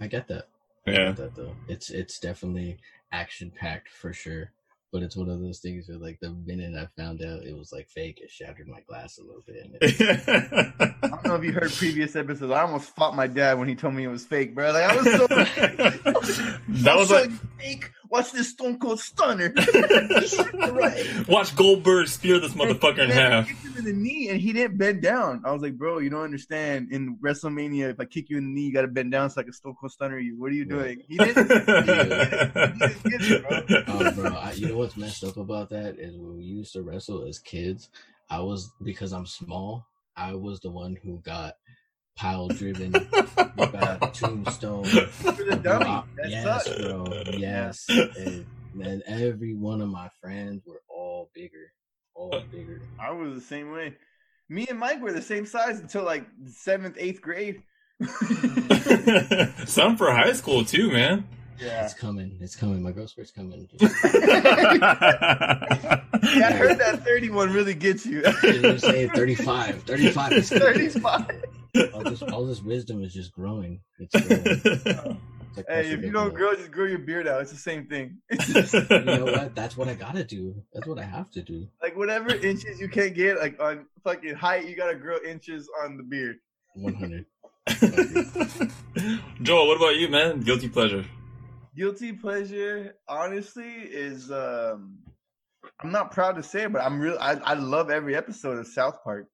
I 0.00 0.06
get 0.06 0.28
that. 0.28 0.48
I 0.86 0.92
Yeah. 0.92 1.06
get 1.08 1.16
that 1.18 1.34
though. 1.34 1.54
It's 1.68 1.90
it's 1.90 2.18
definitely 2.18 2.78
action 3.12 3.52
packed 3.54 3.90
for 3.90 4.14
sure. 4.14 4.50
But 4.92 5.02
it's 5.02 5.16
one 5.16 5.30
of 5.30 5.40
those 5.40 5.60
things 5.60 5.88
where 5.88 5.96
like 5.96 6.18
the 6.20 6.30
minute 6.44 6.74
I 6.76 6.86
found 7.00 7.22
out 7.22 7.44
it 7.44 7.56
was 7.56 7.72
like 7.72 7.88
fake, 7.88 8.20
it 8.22 8.30
shattered 8.30 8.68
my 8.68 8.80
glass 8.86 9.18
a 9.18 9.22
little 9.22 9.42
bit. 9.46 9.78
I 11.02 11.08
don't 11.08 11.24
know 11.24 11.34
if 11.36 11.44
you 11.44 11.52
heard 11.52 11.72
previous 11.72 12.14
episodes. 12.14 12.52
I 12.52 12.60
almost 12.60 12.94
fought 12.94 13.16
my 13.16 13.26
dad 13.26 13.58
when 13.58 13.68
he 13.68 13.74
told 13.74 13.94
me 13.94 14.04
it 14.04 14.08
was 14.08 14.26
fake, 14.26 14.54
bro. 14.54 14.70
Like 14.70 14.84
I 14.84 14.96
was 14.96 15.04
so 15.06 15.26
that 16.68 16.96
was 16.96 17.08
so 17.08 17.14
like 17.14 17.30
fake. 17.58 17.90
Watch 18.12 18.30
this 18.32 18.50
Stone 18.50 18.78
Cold 18.78 19.00
Stunner. 19.00 19.54
watch 21.28 21.56
Goldberg 21.56 22.08
spear 22.08 22.38
this 22.38 22.52
motherfucker 22.52 22.98
in 22.98 23.10
And 23.10 23.10
then 23.10 23.32
I 23.32 23.36
half. 23.36 23.48
kicked 23.48 23.64
him 23.64 23.76
in 23.78 23.84
the 23.86 23.92
knee, 23.94 24.28
and 24.28 24.38
he 24.38 24.52
didn't 24.52 24.76
bend 24.76 25.00
down. 25.00 25.40
I 25.46 25.50
was 25.50 25.62
like, 25.62 25.78
bro, 25.78 25.96
you 25.96 26.10
don't 26.10 26.20
understand. 26.20 26.92
In 26.92 27.16
WrestleMania, 27.24 27.88
if 27.88 27.98
I 27.98 28.04
kick 28.04 28.28
you 28.28 28.36
in 28.36 28.44
the 28.44 28.50
knee, 28.50 28.66
you 28.66 28.72
got 28.74 28.82
to 28.82 28.88
bend 28.88 29.12
down 29.12 29.30
so 29.30 29.40
I 29.40 29.44
can 29.44 29.54
Stone 29.54 29.76
Cold 29.80 29.92
Stunner 29.92 30.18
you. 30.18 30.38
What 30.38 30.50
are 30.50 30.54
you 30.54 30.66
doing? 30.66 31.02
He 31.08 31.16
didn't. 31.16 31.48
He 31.48 31.54
didn't 31.54 33.02
get 33.02 33.22
it, 33.22 33.48
bro. 33.48 33.82
oh, 33.86 34.10
bro, 34.14 34.34
I, 34.34 34.52
you 34.52 34.68
know 34.68 34.76
what's 34.76 34.98
messed 34.98 35.24
up 35.24 35.38
about 35.38 35.70
that 35.70 35.98
is 35.98 36.18
when 36.18 36.36
we 36.36 36.44
used 36.44 36.74
to 36.74 36.82
wrestle 36.82 37.26
as 37.26 37.38
kids, 37.38 37.88
I 38.28 38.40
was 38.40 38.72
because 38.82 39.14
I'm 39.14 39.24
small. 39.24 39.86
I 40.18 40.34
was 40.34 40.60
the 40.60 40.70
one 40.70 40.98
who 41.02 41.18
got 41.20 41.56
pile 42.16 42.48
driven, 42.48 42.92
got 43.56 44.14
tombstone. 44.14 44.84
For 44.84 45.32
the 45.32 45.56
dummy. 45.62 46.02
That 46.16 46.30
yes, 46.30 46.44
sucks. 46.44 46.78
bro. 46.80 47.22
Yes. 47.32 47.86
And, 47.88 48.46
man, 48.74 49.02
every 49.06 49.54
one 49.54 49.80
of 49.80 49.88
my 49.88 50.08
friends 50.20 50.62
were 50.66 50.82
all 50.88 51.30
bigger, 51.34 51.72
all 52.14 52.42
bigger. 52.50 52.82
I 53.00 53.10
was 53.12 53.34
the 53.34 53.40
same 53.40 53.70
way. 53.72 53.96
Me 54.48 54.66
and 54.68 54.78
Mike 54.78 55.00
were 55.00 55.12
the 55.12 55.22
same 55.22 55.46
size 55.46 55.80
until 55.80 56.04
like 56.04 56.26
seventh, 56.46 56.96
eighth 56.98 57.20
grade. 57.22 57.62
Some 59.66 59.96
for 59.96 60.10
high 60.10 60.32
school 60.32 60.64
too, 60.64 60.90
man. 60.90 61.26
Yeah. 61.58 61.84
It's 61.84 61.94
coming. 61.94 62.38
It's 62.40 62.56
coming. 62.56 62.82
My 62.82 62.90
growth 62.90 63.10
spurt's 63.10 63.30
coming. 63.30 63.68
Yeah, 66.34 66.48
I 66.48 66.52
heard 66.52 66.78
that 66.78 67.04
31 67.04 67.52
really 67.52 67.74
gets 67.74 68.06
you. 68.06 68.22
You're 68.42 68.78
saying 68.78 69.10
35. 69.10 69.82
35 69.82 70.32
is 70.32 70.48
coming. 70.50 70.62
35. 70.62 71.44
All 71.94 72.02
this, 72.04 72.22
all 72.22 72.44
this 72.46 72.60
wisdom 72.62 73.02
is 73.02 73.12
just 73.14 73.32
growing. 73.32 73.80
It's 73.98 74.14
growing. 74.26 74.42
It's 74.46 75.56
like 75.56 75.66
Hey, 75.68 75.90
if 75.90 76.02
you 76.02 76.10
don't 76.12 76.28
up. 76.28 76.34
grow, 76.34 76.54
just 76.54 76.70
grow 76.70 76.86
your 76.86 76.98
beard 76.98 77.26
out. 77.28 77.42
It's 77.42 77.50
the 77.50 77.56
same 77.58 77.86
thing. 77.86 78.18
you 78.30 79.04
know 79.04 79.24
what? 79.32 79.54
That's 79.54 79.76
what 79.76 79.88
I 79.88 79.94
gotta 79.94 80.24
do. 80.24 80.54
That's 80.72 80.86
what 80.86 80.98
I 80.98 81.02
have 81.04 81.30
to 81.32 81.42
do. 81.42 81.66
like 81.82 81.96
whatever 81.96 82.34
inches 82.34 82.80
you 82.80 82.88
can't 82.88 83.14
get, 83.14 83.38
like 83.38 83.60
on 83.60 83.86
fucking 84.04 84.34
height, 84.34 84.66
you 84.68 84.76
gotta 84.76 84.94
grow 84.96 85.16
inches 85.26 85.68
on 85.84 85.96
the 85.96 86.02
beard. 86.02 86.36
100. 86.74 87.26
Joel, 89.42 89.68
what 89.68 89.76
about 89.76 89.96
you, 89.96 90.08
man? 90.08 90.40
Guilty 90.40 90.68
pleasure. 90.68 91.04
Guilty 91.76 92.12
pleasure, 92.12 92.94
honestly, 93.08 93.64
is 93.70 94.30
um 94.30 94.98
I'm 95.80 95.90
not 95.92 96.10
proud 96.12 96.36
to 96.36 96.42
say 96.42 96.64
it, 96.64 96.72
but 96.72 96.82
I'm 96.82 97.00
real. 97.00 97.16
I, 97.20 97.32
I 97.34 97.54
love 97.54 97.90
every 97.90 98.14
episode 98.16 98.58
of 98.58 98.66
South 98.66 99.02
Park. 99.04 99.26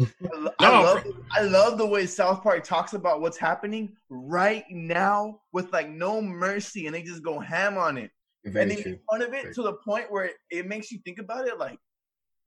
I, 0.00 0.36
lo- 0.36 0.50
I 0.58 0.68
No, 0.70 0.82
love 0.82 1.04
I 1.32 1.40
love 1.42 1.78
the 1.78 1.86
way 1.86 2.06
South 2.06 2.42
Park 2.42 2.64
talks 2.64 2.92
about 2.92 3.20
what's 3.20 3.36
happening 3.38 3.96
right 4.08 4.64
now 4.70 5.40
with 5.52 5.72
like 5.72 5.88
no 5.88 6.20
mercy, 6.22 6.86
and 6.86 6.94
they 6.94 7.02
just 7.02 7.22
go 7.22 7.38
ham 7.38 7.76
on 7.78 7.96
it. 7.98 8.10
Very 8.44 8.62
and 8.62 8.70
they 8.70 8.82
true. 8.82 8.90
make 8.92 9.00
fun 9.10 9.22
of 9.22 9.34
it 9.34 9.42
Very 9.42 9.54
to 9.54 9.62
the 9.62 9.74
point 9.74 10.10
where 10.10 10.24
it, 10.26 10.34
it 10.50 10.66
makes 10.66 10.90
you 10.90 10.98
think 11.04 11.18
about 11.18 11.46
it 11.46 11.58
like, 11.58 11.78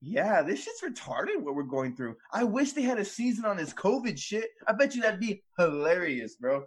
yeah, 0.02 0.42
this 0.42 0.64
shit's 0.64 0.82
retarded 0.82 1.42
what 1.42 1.56
we're 1.56 1.64
going 1.64 1.96
through. 1.96 2.16
I 2.32 2.44
wish 2.44 2.74
they 2.74 2.82
had 2.82 2.98
a 3.00 3.06
season 3.06 3.46
on 3.46 3.58
this 3.58 3.74
COVID 3.74 4.18
shit. 4.18 4.50
I 4.68 4.74
bet 4.74 4.96
you 4.96 5.02
that'd 5.02 5.20
be 5.20 5.44
hilarious, 5.58 6.36
bro. 6.36 6.66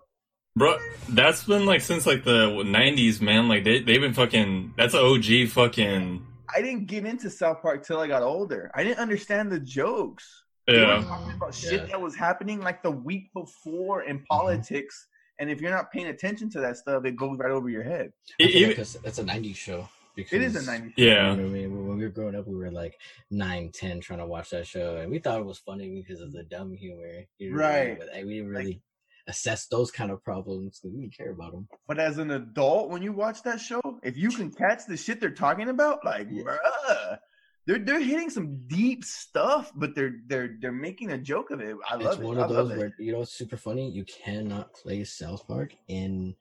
Bro, 0.54 0.78
that's 1.10 1.44
been 1.44 1.66
like 1.66 1.82
since 1.82 2.06
like 2.06 2.24
the 2.24 2.48
'90s, 2.48 3.20
man. 3.20 3.46
Like 3.48 3.64
they 3.64 3.80
they've 3.80 4.00
been 4.00 4.14
fucking. 4.14 4.72
That's 4.78 4.94
a 4.94 5.00
OG 5.02 5.48
fucking. 5.50 6.26
I 6.54 6.62
didn't 6.62 6.86
get 6.86 7.04
into 7.04 7.28
South 7.28 7.60
Park 7.60 7.84
till 7.84 7.98
I 7.98 8.06
got 8.06 8.22
older. 8.22 8.70
I 8.74 8.84
didn't 8.84 9.00
understand 9.00 9.50
the 9.52 9.60
jokes. 9.60 10.44
They 10.66 10.74
were 10.80 10.80
Yeah, 10.80 11.02
talking 11.02 11.32
about 11.34 11.62
Yeah. 11.62 11.70
shit 11.70 11.88
that 11.90 12.00
was 12.00 12.16
happening 12.16 12.60
like 12.60 12.82
the 12.82 12.90
week 12.90 13.32
before 13.32 14.02
in 14.02 14.16
mm-hmm. 14.18 14.24
politics. 14.26 15.08
And 15.38 15.50
if 15.50 15.60
you're 15.60 15.70
not 15.70 15.92
paying 15.92 16.06
attention 16.08 16.48
to 16.50 16.60
that 16.60 16.76
stuff, 16.78 17.04
it 17.04 17.14
goes 17.16 17.38
right 17.38 17.50
over 17.50 17.68
your 17.68 17.82
head. 17.82 18.12
I 18.40 18.44
feel 18.46 18.56
even- 18.56 18.68
like 18.70 18.76
that's, 18.78 18.92
that's 18.94 19.18
a 19.18 19.24
90s 19.24 19.56
show. 19.56 19.88
Because, 20.16 20.32
It 20.32 20.42
is 20.42 20.56
a 20.56 20.70
90s. 20.70 20.92
You 20.96 21.06
Yeah. 21.08 21.34
know 21.34 21.44
I 21.44 21.48
mean, 21.48 21.86
when 21.86 21.98
we 21.98 22.04
were 22.04 22.10
growing 22.10 22.34
up, 22.34 22.46
we 22.48 22.54
were 22.56 22.70
like 22.70 22.98
nine, 23.30 23.70
ten, 23.70 24.00
trying 24.00 24.20
to 24.20 24.26
watch 24.26 24.48
that 24.48 24.66
show, 24.66 24.96
and 24.96 25.10
we 25.10 25.18
thought 25.18 25.38
it 25.38 25.44
was 25.44 25.58
funny 25.58 25.90
because 26.02 26.22
of 26.22 26.32
the 26.32 26.42
dumb 26.44 26.72
humor. 26.72 27.26
you 27.38 27.50
know 27.52 27.56
what 27.58 27.66
I 27.66 27.78
mean? 27.84 27.88
Right. 27.90 27.98
But 27.98 28.24
we 28.26 28.34
didn't 28.38 28.54
Like- 28.54 28.64
really 28.64 28.82
assess 29.28 29.66
those 29.66 29.90
kind 29.90 30.10
of 30.10 30.24
problems 30.24 30.78
because 30.80 30.94
we 30.94 31.02
didn't 31.02 31.14
care 31.16 31.32
about 31.32 31.52
them. 31.52 31.68
But 31.86 31.98
as 31.98 32.16
an 32.16 32.30
adult, 32.30 32.88
when 32.88 33.02
you 33.02 33.12
watch 33.12 33.42
that 33.42 33.60
show, 33.60 33.80
if 34.02 34.16
you 34.16 34.30
can 34.30 34.50
catch 34.52 34.86
the 34.86 34.96
shit 34.96 35.20
they're 35.20 35.30
talking 35.30 35.68
about, 35.68 36.02
like, 36.04 36.28
Yeah. 36.30 36.44
bruh, 36.44 37.18
they're 37.66 37.78
they're 37.78 38.00
hitting 38.00 38.30
some 38.30 38.66
deep 38.66 39.04
stuff, 39.04 39.72
but 39.74 39.94
they're 39.94 40.14
they're 40.26 40.56
they're 40.60 40.72
making 40.72 41.12
a 41.12 41.18
joke 41.18 41.50
of 41.50 41.60
it. 41.60 41.76
I 41.90 41.96
It's 41.96 42.04
love 42.04 42.20
it. 42.20 42.24
one 42.24 42.38
of 42.38 42.50
love 42.50 42.68
those 42.68 42.70
it. 42.72 42.78
where 42.78 42.92
you 42.98 43.12
know 43.12 43.22
it's 43.22 43.32
super 43.32 43.56
funny. 43.56 43.90
You 43.90 44.04
cannot 44.04 44.72
play 44.74 45.04
South 45.04 45.46
Park 45.48 45.74
in 45.88 46.34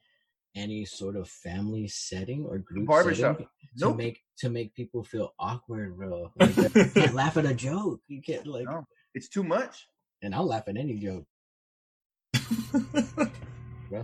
any 0.56 0.86
sort 0.86 1.16
of 1.18 1.28
family 1.28 1.88
setting 1.88 2.46
or 2.46 2.60
group 2.60 2.88
Barbershop. 2.88 3.36
setting 3.38 3.48
to 3.78 3.86
Nope. 3.88 3.98
make 3.98 4.22
to 4.38 4.50
make 4.50 4.74
people 4.74 5.04
feel 5.04 5.34
awkward, 5.40 5.98
bro. 5.98 6.32
Like, 6.40 6.56
you 6.56 6.70
can't 6.94 7.14
laugh 7.14 7.36
at 7.38 7.46
a 7.46 7.54
joke. 7.54 8.02
You 8.08 8.22
can't 8.22 8.46
like, 8.48 8.66
No. 8.66 8.86
It's 9.14 9.28
too 9.30 9.44
much. 9.44 9.88
and 10.22 10.34
I'll 10.36 10.46
laugh 10.46 10.68
at 10.68 10.78
any 10.78 10.98
joke, 10.98 11.26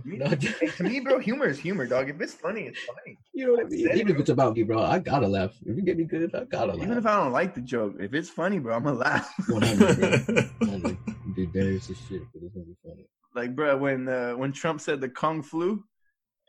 Me- 0.04 0.18
No, 0.18 0.26
Hey, 0.60 0.66
to 0.76 0.82
me, 0.84 1.00
bro, 1.00 1.18
humor 1.18 1.46
is 1.46 1.58
humor, 1.58 1.86
dog. 1.86 2.08
If 2.10 2.20
it's 2.20 2.34
funny, 2.34 2.62
it's 2.62 2.78
funny. 2.80 3.18
you 3.32 3.46
know 3.46 3.52
what 3.54 3.66
I 3.66 3.68
mean. 3.68 3.88
Even 3.94 4.08
if 4.14 4.18
it's 4.20 4.30
about 4.30 4.56
me, 4.56 4.62
bro, 4.62 4.80
I 4.82 4.98
gotta 4.98 5.28
laugh. 5.28 5.52
If 5.66 5.76
you 5.76 5.82
get 5.82 5.96
me 5.96 6.04
good, 6.04 6.34
I 6.34 6.44
gotta 6.44 6.72
laugh. 6.72 6.82
Even 6.82 6.98
if 6.98 7.06
I 7.06 7.16
don't 7.16 7.32
like 7.32 7.54
the 7.54 7.60
joke, 7.60 7.94
if 8.00 8.14
it's 8.14 8.28
funny, 8.28 8.58
bro, 8.58 8.74
I'm 8.76 8.84
gonna 8.84 8.96
laugh. 8.98 9.32
100, 9.48 9.98
bro. 9.98 10.42
100. 10.58 10.98
Dude, 11.36 11.52
there's 11.52 11.86
this 11.88 11.98
shit, 12.08 12.22
but 12.32 12.42
it's 12.42 12.54
gonna 12.54 12.66
be 12.66 12.76
funny. 12.84 13.06
like, 13.34 13.54
bro, 13.54 13.76
when 13.76 14.08
uh, 14.08 14.32
when 14.32 14.52
Trump 14.52 14.80
said 14.80 15.00
the 15.00 15.08
kung 15.08 15.42
flu, 15.42 15.82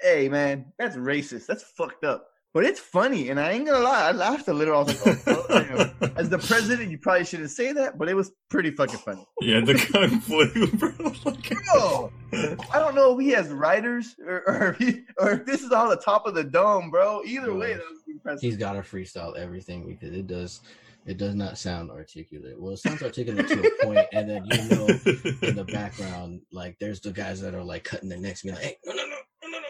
hey 0.01 0.27
man, 0.29 0.73
that's 0.77 0.95
racist. 0.95 1.45
That's 1.45 1.63
fucked 1.63 2.03
up. 2.03 2.27
But 2.53 2.65
it's 2.65 2.79
funny, 2.79 3.29
and 3.29 3.39
I 3.39 3.51
ain't 3.51 3.65
gonna 3.65 3.83
lie, 3.83 4.09
I 4.09 4.11
laughed 4.11 4.47
a 4.47 4.53
little. 4.53 4.75
I 4.75 4.83
was 4.83 5.05
like, 5.05 5.19
oh, 5.25 5.45
well, 5.49 5.63
you 5.65 5.73
know, 5.75 5.91
as 6.15 6.29
the 6.29 6.37
president, 6.37 6.91
you 6.91 6.99
probably 6.99 7.25
shouldn't 7.25 7.49
say 7.49 7.71
that, 7.73 7.97
but 7.97 8.07
it 8.09 8.13
was 8.15 8.31
pretty 8.49 8.69
fucking 8.69 8.99
funny. 8.99 9.25
yeah, 9.41 9.59
the 9.61 9.73
kung 9.73 10.19
flu, 10.19 10.67
bro. 10.73 10.91
Like- 11.25 11.49
Bro, 11.73 12.11
I 12.71 12.79
don't 12.79 12.93
know 12.95 13.17
if 13.17 13.21
he 13.25 13.31
has 13.31 13.49
writers 13.49 14.15
or 14.25 14.43
or 14.47 14.67
if, 14.69 14.77
he, 14.77 15.01
or 15.17 15.31
if 15.31 15.45
this 15.45 15.63
is 15.63 15.71
all 15.71 15.89
the 15.89 15.97
top 15.97 16.27
of 16.27 16.35
the 16.35 16.43
dome, 16.43 16.91
bro. 16.91 17.21
Either 17.25 17.53
way, 17.55 17.73
that 17.73 17.79
was 17.89 18.01
impressive. 18.07 18.41
He's 18.41 18.57
got 18.57 18.73
to 18.73 18.79
freestyle 18.81 19.35
everything 19.37 19.87
because 19.87 20.15
it 20.15 20.27
does. 20.27 20.61
It 21.05 21.17
does 21.17 21.35
not 21.35 21.57
sound 21.57 21.89
articulate. 21.91 22.59
Well, 22.59 22.73
it 22.73 22.77
sounds 22.77 23.01
articulate 23.03 23.47
to 23.49 23.59
a 23.59 23.85
point, 23.85 24.07
and 24.13 24.29
then 24.29 24.45
you 24.45 24.57
know 24.69 24.85
in 24.87 25.55
the 25.55 25.65
background, 25.73 26.41
like 26.51 26.77
there's 26.79 27.01
the 27.01 27.11
guys 27.11 27.41
that 27.41 27.53
are 27.55 27.63
like 27.63 27.83
cutting 27.83 28.09
their 28.09 28.19
necks, 28.19 28.43
being 28.43 28.55
like, 28.55 28.63
"Hey, 28.63 28.77
no, 28.85 28.93
no, 28.93 29.07
no," 29.07 29.15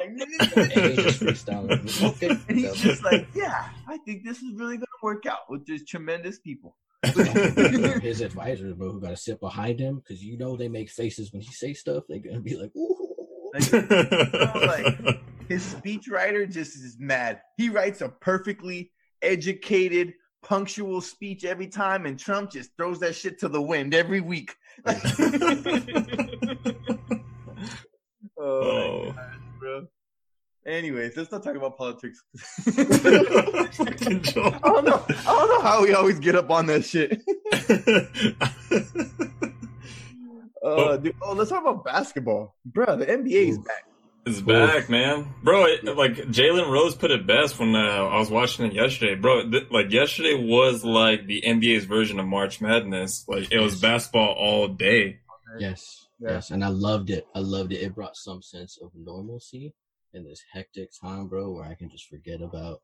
and 0.03 0.21
he's 0.21 0.97
just 0.97 1.19
freestyling. 1.21 2.41
And 2.49 2.57
he's 2.59 2.75
just 2.75 3.03
like, 3.03 3.27
yeah, 3.35 3.69
I 3.87 3.97
think 3.99 4.23
this 4.23 4.37
is 4.37 4.53
really 4.55 4.77
gonna 4.77 4.87
work 5.01 5.25
out 5.25 5.49
with 5.49 5.65
just 5.65 5.87
tremendous 5.87 6.39
people. 6.39 6.75
his 7.03 8.21
advisors, 8.21 8.73
bro, 8.73 8.91
who 8.91 9.01
got 9.01 9.09
to 9.09 9.17
sit 9.17 9.39
behind 9.39 9.79
him 9.79 9.97
because 9.97 10.23
you 10.23 10.37
know 10.37 10.55
they 10.55 10.69
make 10.69 10.89
faces 10.89 11.33
when 11.33 11.41
he 11.41 11.51
say 11.51 11.73
stuff. 11.73 12.03
They're 12.07 12.19
gonna 12.19 12.39
be 12.39 12.55
like, 12.55 12.71
"Ooh." 12.75 13.15
like- 13.53 15.19
His 15.49 15.73
speechwriter 15.75 16.49
just 16.49 16.75
is 16.75 16.95
mad. 16.99 17.41
He 17.57 17.69
writes 17.69 18.01
a 18.01 18.09
perfectly 18.09 18.91
educated, 19.21 20.13
punctual 20.41 21.01
speech 21.01 21.43
every 21.43 21.67
time, 21.67 22.05
and 22.05 22.17
Trump 22.17 22.51
just 22.51 22.71
throws 22.77 22.99
that 22.99 23.15
shit 23.15 23.39
to 23.39 23.49
the 23.49 23.61
wind 23.61 23.93
every 23.93 24.21
week. 24.21 24.55
oh, 24.85 25.03
oh. 28.39 29.15
My 29.63 29.69
gosh, 29.69 29.81
bro. 29.81 29.87
Anyways, 30.65 31.17
let's 31.17 31.29
not 31.31 31.43
talk 31.43 31.55
about 31.57 31.77
politics. 31.77 32.23
Fucking 32.63 34.21
Joel. 34.21 34.53
I 34.55 34.59
don't 34.59 34.85
know. 34.85 35.05
I 35.09 35.23
don't 35.23 35.49
know 35.49 35.61
how 35.61 35.83
we 35.83 35.93
always 35.93 36.19
get 36.19 36.35
up 36.35 36.49
on 36.49 36.67
that 36.67 36.85
shit. 36.85 37.21
Uh, 40.63 40.95
dude, 40.95 41.13
oh, 41.21 41.33
let's 41.33 41.49
talk 41.49 41.61
about 41.61 41.83
basketball, 41.83 42.55
bro. 42.65 42.95
The 42.95 43.05
NBA 43.05 43.49
is 43.49 43.57
back. 43.57 43.83
It's 44.25 44.39
back, 44.39 44.89
man, 44.89 45.27
bro. 45.43 45.65
It, 45.65 45.83
like 45.83 46.13
Jalen 46.13 46.71
Rose 46.71 46.95
put 46.95 47.11
it 47.11 47.27
best 47.27 47.59
when 47.59 47.75
uh, 47.75 47.79
I 47.79 48.17
was 48.17 48.29
watching 48.31 48.67
it 48.67 48.73
yesterday, 48.73 49.15
bro. 49.15 49.49
Th- 49.51 49.67
like 49.69 49.91
yesterday 49.91 50.41
was 50.41 50.85
like 50.85 51.27
the 51.27 51.41
NBA's 51.45 51.83
version 51.83 52.17
of 52.17 52.27
March 52.27 52.61
Madness. 52.61 53.25
Like 53.27 53.51
it 53.51 53.59
was 53.59 53.73
Yes. 53.73 53.81
basketball 53.81 54.33
all 54.39 54.69
day. 54.69 55.19
Yes, 55.59 56.02
Yeah. 56.19 56.31
yes, 56.31 56.51
and 56.51 56.63
I 56.63 56.69
loved 56.69 57.09
it. 57.09 57.27
I 57.35 57.39
loved 57.39 57.73
it. 57.73 57.81
It 57.81 57.95
brought 57.95 58.15
some 58.15 58.41
sense 58.41 58.77
of 58.81 58.91
normalcy 58.95 59.73
in 60.13 60.23
this 60.23 60.43
hectic 60.51 60.89
time, 60.99 61.27
bro, 61.27 61.51
where 61.51 61.65
I 61.65 61.75
can 61.75 61.89
just 61.89 62.07
forget 62.07 62.41
about 62.41 62.81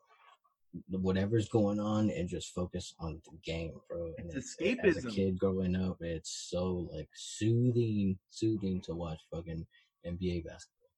whatever's 0.89 1.49
going 1.49 1.79
on 1.79 2.09
and 2.09 2.29
just 2.29 2.53
focus 2.53 2.93
on 2.99 3.21
the 3.25 3.37
game, 3.43 3.73
bro. 3.89 4.11
And 4.17 4.31
It's 4.33 4.55
As 4.83 5.03
a 5.03 5.07
kid 5.07 5.39
growing 5.39 5.75
up, 5.75 5.97
it's 6.01 6.47
so 6.49 6.89
like 6.93 7.09
soothing, 7.13 8.17
soothing 8.29 8.81
to 8.81 8.93
watch 8.93 9.19
fucking 9.33 9.65
NBA 10.05 10.45
basketball. 10.45 10.89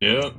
Yeah. 0.00 0.30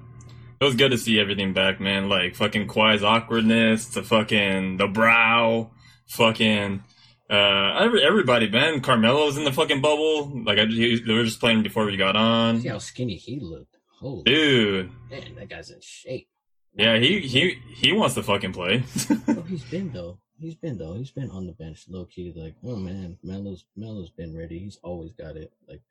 It 0.60 0.66
was 0.66 0.76
good 0.76 0.92
to 0.92 0.98
see 0.98 1.20
everything 1.20 1.54
back, 1.54 1.80
man. 1.80 2.10
Like 2.10 2.36
fucking 2.36 2.68
Kawhi's 2.68 3.04
awkwardness 3.04 3.90
to 3.94 4.04
fucking 4.04 4.78
the 4.78 4.88
brow, 4.88 5.72
fucking 6.08 6.84
uh 7.30 7.80
every, 7.80 8.04
everybody, 8.04 8.50
man. 8.50 8.82
Carmelo's 8.82 9.38
in 9.38 9.44
the 9.44 9.52
fucking 9.52 9.82
bubble. 9.82 10.44
Like 10.44 10.60
I, 10.60 10.66
he, 10.66 11.00
they 11.06 11.14
were 11.14 11.24
just 11.24 11.40
playing 11.40 11.64
before 11.64 11.86
we 11.86 11.98
got 11.98 12.16
on. 12.16 12.62
See 12.62 12.68
how 12.70 12.78
skinny 12.80 13.16
he 13.16 13.40
looked. 13.40 13.76
Holy 14.00 14.24
Dude, 14.24 14.92
man, 15.10 15.36
that 15.36 15.50
guy's 15.50 15.70
in 15.70 15.80
shape. 15.82 16.28
yeah, 16.76 16.98
he 16.98 17.20
he 17.22 17.58
he 17.76 17.94
wants 17.94 18.16
to 18.16 18.24
fucking 18.24 18.54
play. 18.54 18.84
Oh, 19.28 19.42
he's 19.48 19.64
been 19.64 19.92
though. 19.94 20.20
He's 20.40 20.56
been 20.56 20.78
though. 20.78 20.94
He's 20.96 21.12
been 21.12 21.30
on 21.32 21.46
the 21.48 21.54
bench, 21.54 21.86
low 21.88 22.06
key. 22.06 22.34
Like, 22.36 22.56
oh 22.66 22.76
man, 22.76 23.18
Melo's 23.24 23.66
Melo's 23.78 24.10
been 24.10 24.36
ready. 24.36 24.60
He's 24.60 24.78
always 24.84 25.12
got 25.14 25.38
it. 25.38 25.54
Like 25.68 25.82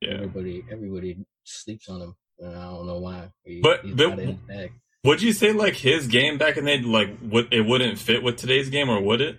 yeah. 0.00 0.14
everybody, 0.14 0.64
everybody 0.70 1.24
sleeps 1.44 1.88
on 1.88 2.00
him, 2.02 2.16
and 2.38 2.54
I 2.56 2.64
don't 2.70 2.86
know 2.86 2.98
why. 2.98 3.30
He, 3.44 3.60
But- 3.60 3.84
he's 3.84 3.94
but- 3.94 4.10
got 4.10 4.18
it 4.18 4.22
in 4.22 4.28
his 4.28 4.38
bag. 4.46 4.72
Would 5.04 5.20
you 5.22 5.32
say 5.32 5.52
like 5.52 5.74
his 5.74 6.06
game 6.06 6.38
back 6.38 6.56
in 6.56 6.64
the 6.66 6.78
day, 6.78 6.84
like 6.84 7.10
would 7.22 7.52
it 7.52 7.62
wouldn't 7.66 7.98
fit 7.98 8.22
with 8.22 8.36
today's 8.36 8.68
game, 8.70 8.88
or 8.90 9.00
would 9.00 9.20
it? 9.20 9.36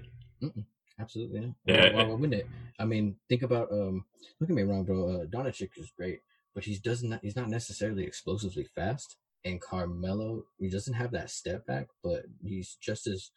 Absolutely, 1.04 1.54
yeah. 1.66 1.76
Yeah. 1.76 1.94
Why, 1.94 2.04
why 2.04 2.14
wouldn't 2.14 2.34
it? 2.34 2.48
I 2.80 2.86
mean, 2.86 3.16
think 3.30 3.42
about 3.44 3.72
um. 3.72 4.06
Look 4.40 4.50
at 4.50 4.56
me 4.56 4.64
wrong, 4.64 4.86
bro. 4.86 5.10
Uh, 5.10 5.26
Doncic 5.26 5.78
is 5.78 5.92
great, 5.96 6.22
but 6.56 6.64
he's 6.64 6.80
doesn't. 6.80 7.20
He's 7.22 7.36
not 7.36 7.50
necessarily 7.50 8.06
explosively 8.06 8.64
fast. 8.64 9.18
And 9.46 9.60
Carmelo, 9.60 10.46
he 10.58 10.70
doesn't 10.70 10.94
have 10.94 11.12
that 11.12 11.30
step 11.30 11.66
back, 11.66 11.88
but 12.02 12.24
he's 12.42 12.78
just 12.82 13.08
as 13.08 13.32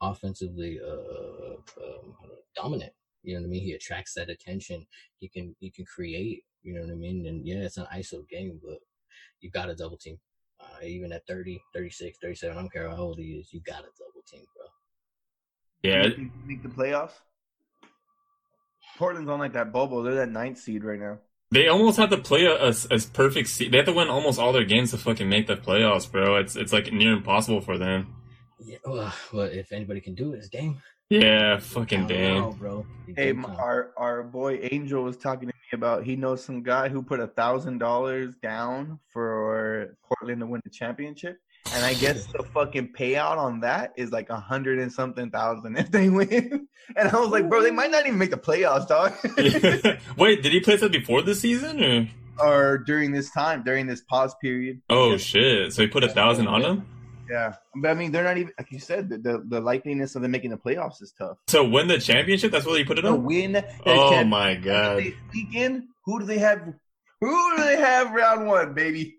offensively 0.00 0.80
uh 0.84 1.54
um, 1.80 2.14
dominant. 2.56 2.92
You 3.22 3.36
know 3.36 3.42
what 3.42 3.46
I 3.46 3.50
mean? 3.50 3.62
He 3.62 3.72
attracts 3.72 4.14
that 4.14 4.28
attention. 4.28 4.86
He 5.18 5.28
can 5.28 5.54
he 5.60 5.70
can 5.70 5.84
create. 5.84 6.42
You 6.62 6.74
know 6.74 6.80
what 6.80 6.90
I 6.90 6.94
mean? 6.96 7.26
And 7.26 7.46
yeah, 7.46 7.58
it's 7.58 7.76
an 7.76 7.86
ISO 7.94 8.28
game, 8.28 8.60
but 8.64 8.78
you 9.40 9.50
got 9.50 9.66
to 9.66 9.76
double 9.76 9.96
team. 9.96 10.18
Uh, 10.60 10.84
even 10.84 11.12
at 11.12 11.26
30, 11.26 11.60
36, 11.74 12.18
37, 12.22 12.56
I 12.56 12.60
don't 12.60 12.72
care 12.72 12.88
how 12.88 12.96
old 12.96 13.18
he 13.18 13.32
is, 13.32 13.52
you 13.52 13.60
got 13.60 13.78
to 13.78 13.90
double 13.98 14.22
team, 14.30 14.44
bro. 14.54 14.66
Yeah, 15.82 16.04
You 16.04 16.14
think 16.14 16.32
make 16.46 16.62
the 16.62 16.68
playoffs. 16.68 17.12
Portland's 18.98 19.28
on 19.30 19.38
like 19.38 19.54
that 19.54 19.72
bubble. 19.72 20.02
They're 20.02 20.14
that 20.16 20.30
ninth 20.30 20.58
seed 20.58 20.84
right 20.84 21.00
now. 21.00 21.18
they 21.50 21.68
almost 21.68 21.98
have 21.98 22.10
to 22.10 22.18
play 22.18 22.44
a, 22.46 22.68
a, 22.68 22.74
a 22.90 22.98
perfect. 23.12 23.48
seed. 23.48 23.72
they 23.72 23.78
have 23.78 23.86
to 23.86 23.92
win 23.92 24.08
almost 24.08 24.38
all 24.38 24.52
their 24.52 24.64
games 24.64 24.90
to 24.92 24.98
fucking 24.98 25.28
make 25.28 25.46
the 25.46 25.56
playoffs, 25.56 26.10
bro. 26.10 26.36
It's 26.36 26.56
it's 26.56 26.72
like 26.72 26.92
near 26.92 27.12
impossible 27.12 27.60
for 27.60 27.78
them. 27.78 28.14
Yeah, 28.60 28.78
well, 28.86 29.12
well, 29.32 29.46
if 29.46 29.72
anybody 29.72 30.00
can 30.00 30.14
do 30.14 30.32
it, 30.32 30.38
it's 30.38 30.48
Dame. 30.48 30.80
Yeah, 31.10 31.58
fucking 31.58 32.00
Count 32.06 32.10
it 32.12 32.16
damn. 32.16 32.52
bro. 32.52 32.86
You 33.06 33.14
Hey, 33.16 33.32
do 33.32 33.44
our 33.46 33.90
our 33.96 34.22
boy 34.22 34.60
Angel 34.70 35.02
was 35.02 35.16
talking 35.16 35.48
to 35.48 35.54
me 35.54 35.68
about 35.72 36.04
he 36.04 36.14
knows 36.16 36.44
some 36.44 36.62
guy 36.62 36.88
who 36.88 37.02
put 37.02 37.18
a 37.20 37.26
thousand 37.26 37.78
dollars 37.78 38.34
down 38.36 38.98
for 39.12 39.96
Portland 40.04 40.40
to 40.40 40.46
win 40.46 40.60
the 40.64 40.70
championship, 40.70 41.38
and 41.74 41.84
I 41.84 41.94
guess 41.94 42.26
the 42.26 42.42
fucking 42.42 42.92
payout 42.92 43.38
on 43.38 43.60
that 43.60 43.92
is 43.96 44.10
like 44.10 44.28
a 44.30 44.38
hundred 44.38 44.78
and 44.78 44.92
something 44.92 45.30
thousand 45.30 45.76
if 45.78 45.90
they 45.90 46.08
win. 46.10 46.68
And 46.96 47.08
I 47.08 47.18
was 47.18 47.30
like, 47.30 47.48
bro, 47.48 47.62
they 47.62 47.70
might 47.70 47.90
not 47.90 48.06
even 48.06 48.18
make 48.18 48.30
the 48.30 48.36
playoffs, 48.36 48.88
dog. 48.88 49.12
Wait, 50.16 50.42
did 50.42 50.52
he 50.52 50.60
play 50.60 50.76
that 50.76 50.92
before 50.92 51.22
the 51.22 51.34
season 51.34 51.82
or? 51.82 52.08
or 52.38 52.78
during 52.78 53.12
this 53.12 53.30
time, 53.30 53.62
during 53.62 53.86
this 53.86 54.00
pause 54.02 54.34
period? 54.40 54.82
Oh 54.90 55.16
shit! 55.16 55.72
So 55.72 55.82
he 55.82 55.88
put 55.88 56.04
a 56.04 56.08
thousand 56.08 56.48
on 56.48 56.62
him. 56.62 56.86
Yeah, 57.30 57.54
but 57.76 57.90
I 57.90 57.94
mean, 57.94 58.12
they're 58.12 58.24
not 58.24 58.36
even 58.36 58.52
like 58.58 58.70
you 58.70 58.80
said. 58.80 59.08
The, 59.08 59.18
the, 59.18 59.44
the 59.48 59.60
likeliness 59.60 60.16
of 60.16 60.22
them 60.22 60.32
making 60.32 60.50
the 60.50 60.58
playoffs 60.58 61.00
is 61.00 61.14
tough. 61.16 61.38
So 61.48 61.66
win 61.66 61.88
the 61.88 61.98
championship. 61.98 62.52
That's 62.52 62.66
what 62.66 62.78
you 62.78 62.84
put 62.84 62.98
it 62.98 63.04
on. 63.04 63.24
Win. 63.24 63.62
oh 63.86 64.24
my 64.24 64.54
god! 64.54 65.02
Weekend. 65.32 65.84
Who 66.04 66.20
do 66.20 66.26
they 66.26 66.38
have? 66.38 66.60
Who 67.20 67.56
do 67.56 67.62
they 67.62 67.76
have 67.76 68.10
round 68.10 68.46
one, 68.48 68.74
baby? 68.74 69.16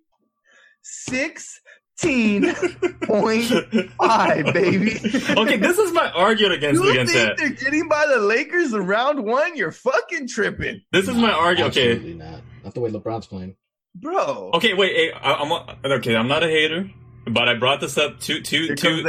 Six 0.81 1.61
16.5, 2.03 4.53
baby. 4.53 4.91
okay, 5.39 5.57
this 5.57 5.77
is 5.77 5.91
my 5.93 6.09
argument 6.11 6.55
against 6.55 6.83
you 6.83 6.91
against 6.91 7.13
think 7.13 7.27
that. 7.27 7.37
They're 7.37 7.49
getting 7.49 7.87
by 7.87 8.05
the 8.07 8.17
Lakers 8.19 8.73
in 8.73 8.85
round 8.85 9.23
one. 9.23 9.55
You're 9.55 9.71
fucking 9.71 10.27
tripping. 10.27 10.81
This 10.91 11.07
is 11.07 11.15
my 11.15 11.31
argument. 11.31 11.77
Okay, 11.77 12.13
not. 12.13 12.41
Not 12.63 12.73
the 12.73 12.79
way 12.79 12.89
LeBron's 12.91 13.27
playing, 13.27 13.55
bro. 13.95 14.51
Okay, 14.53 14.73
wait. 14.73 14.95
Hey, 14.95 15.11
I, 15.11 15.41
am 15.41 15.51
okay. 15.83 16.15
I'm 16.15 16.27
not 16.27 16.43
a 16.43 16.47
hater. 16.47 16.89
But 17.25 17.47
I 17.47 17.53
brought 17.53 17.79
this 17.79 17.97
up 17.97 18.19
two, 18.19 18.41
two, 18.41 18.65
here 18.65 18.75
two, 18.75 19.01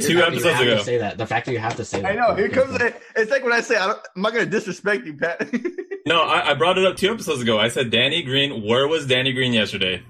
two 0.00 0.20
episodes 0.20 0.60
ago. 0.60 0.82
say 0.82 0.98
that 0.98 1.16
the 1.16 1.26
fact 1.26 1.46
that 1.46 1.52
you 1.52 1.60
have 1.60 1.76
to 1.76 1.84
say 1.84 2.00
that. 2.00 2.10
I 2.10 2.14
know. 2.14 2.34
Here 2.34 2.48
comes 2.48 2.76
the, 2.76 2.92
It's 3.14 3.30
like 3.30 3.44
when 3.44 3.52
I 3.52 3.60
say 3.60 3.76
I 3.76 3.88
am 3.88 3.94
not 4.16 4.32
going 4.32 4.44
to 4.44 4.50
disrespect 4.50 5.06
you, 5.06 5.16
Pat. 5.16 5.48
no, 6.06 6.22
I, 6.22 6.50
I 6.50 6.54
brought 6.54 6.76
it 6.76 6.84
up 6.84 6.96
two 6.96 7.12
episodes 7.12 7.40
ago. 7.40 7.60
I 7.60 7.68
said 7.68 7.90
Danny 7.90 8.22
Green. 8.22 8.66
Where 8.66 8.88
was 8.88 9.06
Danny 9.06 9.32
Green 9.32 9.52
yesterday? 9.52 10.02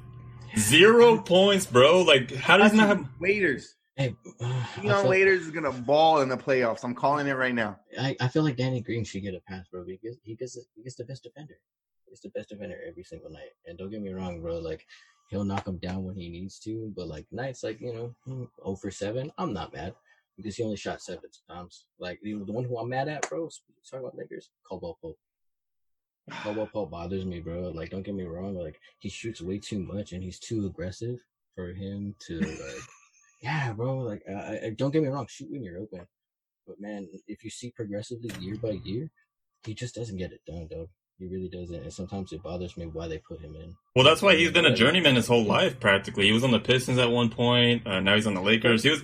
Zero 0.57 1.19
points, 1.19 1.67
bro. 1.67 2.03
Like, 2.03 2.35
how 2.35 2.57
does 2.57 2.73
he 2.73 2.79
not 2.79 2.89
have? 2.89 3.09
Waiters. 3.19 3.75
Hey, 3.97 4.15
uh, 4.41 4.47
I, 4.47 4.81
Dion 4.81 5.03
feel, 5.03 5.11
Waiters 5.11 5.43
is 5.43 5.51
gonna 5.51 5.73
ball 5.73 6.23
in 6.23 6.29
the 6.29 6.37
playoffs. 6.37 6.83
I'm 6.83 6.95
calling 6.95 7.27
it 7.27 7.35
right 7.35 7.55
now. 7.55 7.79
I, 7.99 8.17
I 8.21 8.29
feel 8.29 8.43
like 8.43 8.57
Danny 8.57 8.81
Green 8.81 9.05
should 9.05 9.23
get 9.23 9.35
a 9.35 9.41
pass, 9.41 9.69
bro. 9.69 9.85
Because 9.85 10.19
he 10.23 10.35
gets 10.35 10.55
the, 10.55 10.63
he 10.75 10.83
gets 10.83 10.97
the 10.97 11.05
best 11.05 11.23
defender. 11.23 11.59
He's 12.09 12.21
the 12.21 12.31
best 12.31 12.51
defender 12.51 12.79
every 12.87 13.05
single 13.05 13.31
night. 13.31 13.51
And 13.67 13.79
don't 13.79 13.91
get 13.91 14.03
me 14.03 14.13
wrong, 14.13 14.41
bro. 14.41 14.59
Like 14.59 14.87
he'll 15.31 15.45
knock 15.45 15.67
him 15.67 15.79
down 15.79 16.05
when 16.05 16.17
he 16.17 16.29
needs 16.29 16.59
to, 16.61 16.93
but 16.97 17.09
like 17.09 17.27
nights 17.31 17.63
like 17.63 17.81
you 17.81 17.93
know, 17.93 18.15
mm, 18.29 18.49
0 18.63 18.77
for 18.77 18.91
seven, 18.91 19.33
I'm 19.39 19.53
not 19.53 19.73
mad 19.73 19.95
because 20.37 20.57
he 20.57 20.63
only 20.63 20.77
shot 20.77 21.01
seven 21.03 21.31
times. 21.49 21.87
Like 21.99 22.21
the 22.23 22.35
the 22.35 22.53
one 22.53 22.65
who 22.65 22.79
I'm 22.79 22.89
mad 22.89 23.09
at, 23.09 23.29
bro. 23.29 23.49
Talking 23.91 24.07
about 24.07 24.17
Lakers, 24.17 24.51
Caldwell 24.67 24.99
Pope. 25.03 25.19
Caldwell 26.31 26.69
Pope 26.73 26.91
bothers 26.91 27.25
me, 27.25 27.41
bro. 27.41 27.73
Like 27.75 27.91
don't 27.91 28.03
get 28.03 28.15
me 28.15 28.25
wrong, 28.25 28.55
like 28.55 28.81
he 28.99 29.09
shoots 29.09 29.41
way 29.41 29.59
too 29.59 29.81
much 29.81 30.13
and 30.13 30.23
he's 30.23 30.39
too 30.39 30.67
aggressive 30.67 31.19
for 31.55 31.73
him 31.73 32.15
to 32.27 32.41
like. 32.41 32.83
Yeah, 33.43 33.73
bro. 33.73 33.99
Like, 33.99 34.23
I, 34.29 34.67
I, 34.67 34.71
don't 34.77 34.93
get 34.93 35.03
me 35.03 35.09
wrong. 35.09 35.27
Shoot 35.29 35.51
when 35.51 35.65
you're 35.65 35.81
open, 35.81 36.07
but 36.67 36.81
man, 36.81 37.09
if 37.27 37.43
you 37.43 37.51
see 37.51 37.73
progressively 37.73 38.31
year 38.41 38.57
by 38.57 38.79
year, 38.85 39.11
he 39.65 39.75
just 39.75 39.97
doesn't 39.97 40.17
get 40.17 40.33
it 40.33 40.41
done, 40.47 40.69
dog. 40.71 40.89
He 41.19 41.27
really 41.27 41.49
doesn't, 41.49 41.75
and 41.75 41.93
sometimes 41.93 42.33
it 42.33 42.43
bothers 42.43 42.77
me 42.77 42.87
why 42.87 43.07
they 43.09 43.19
put 43.19 43.41
him 43.41 43.55
in. 43.55 43.75
Well, 43.95 44.05
that's 44.05 44.23
why 44.23 44.35
he's 44.37 44.51
been 44.51 44.65
a 44.65 44.75
journeyman 44.75 45.17
his 45.17 45.27
whole 45.27 45.45
life, 45.45 45.79
practically. 45.79 46.27
He 46.27 46.33
was 46.33 46.43
on 46.43 46.51
the 46.51 46.59
Pistons 46.59 46.99
at 46.99 47.11
one 47.11 47.31
point. 47.31 47.87
Uh, 47.87 48.01
now 48.01 48.15
he's 48.15 48.27
on 48.27 48.35
the 48.35 48.41
Lakers. 48.41 48.83
He 48.83 48.91
was. 48.91 49.03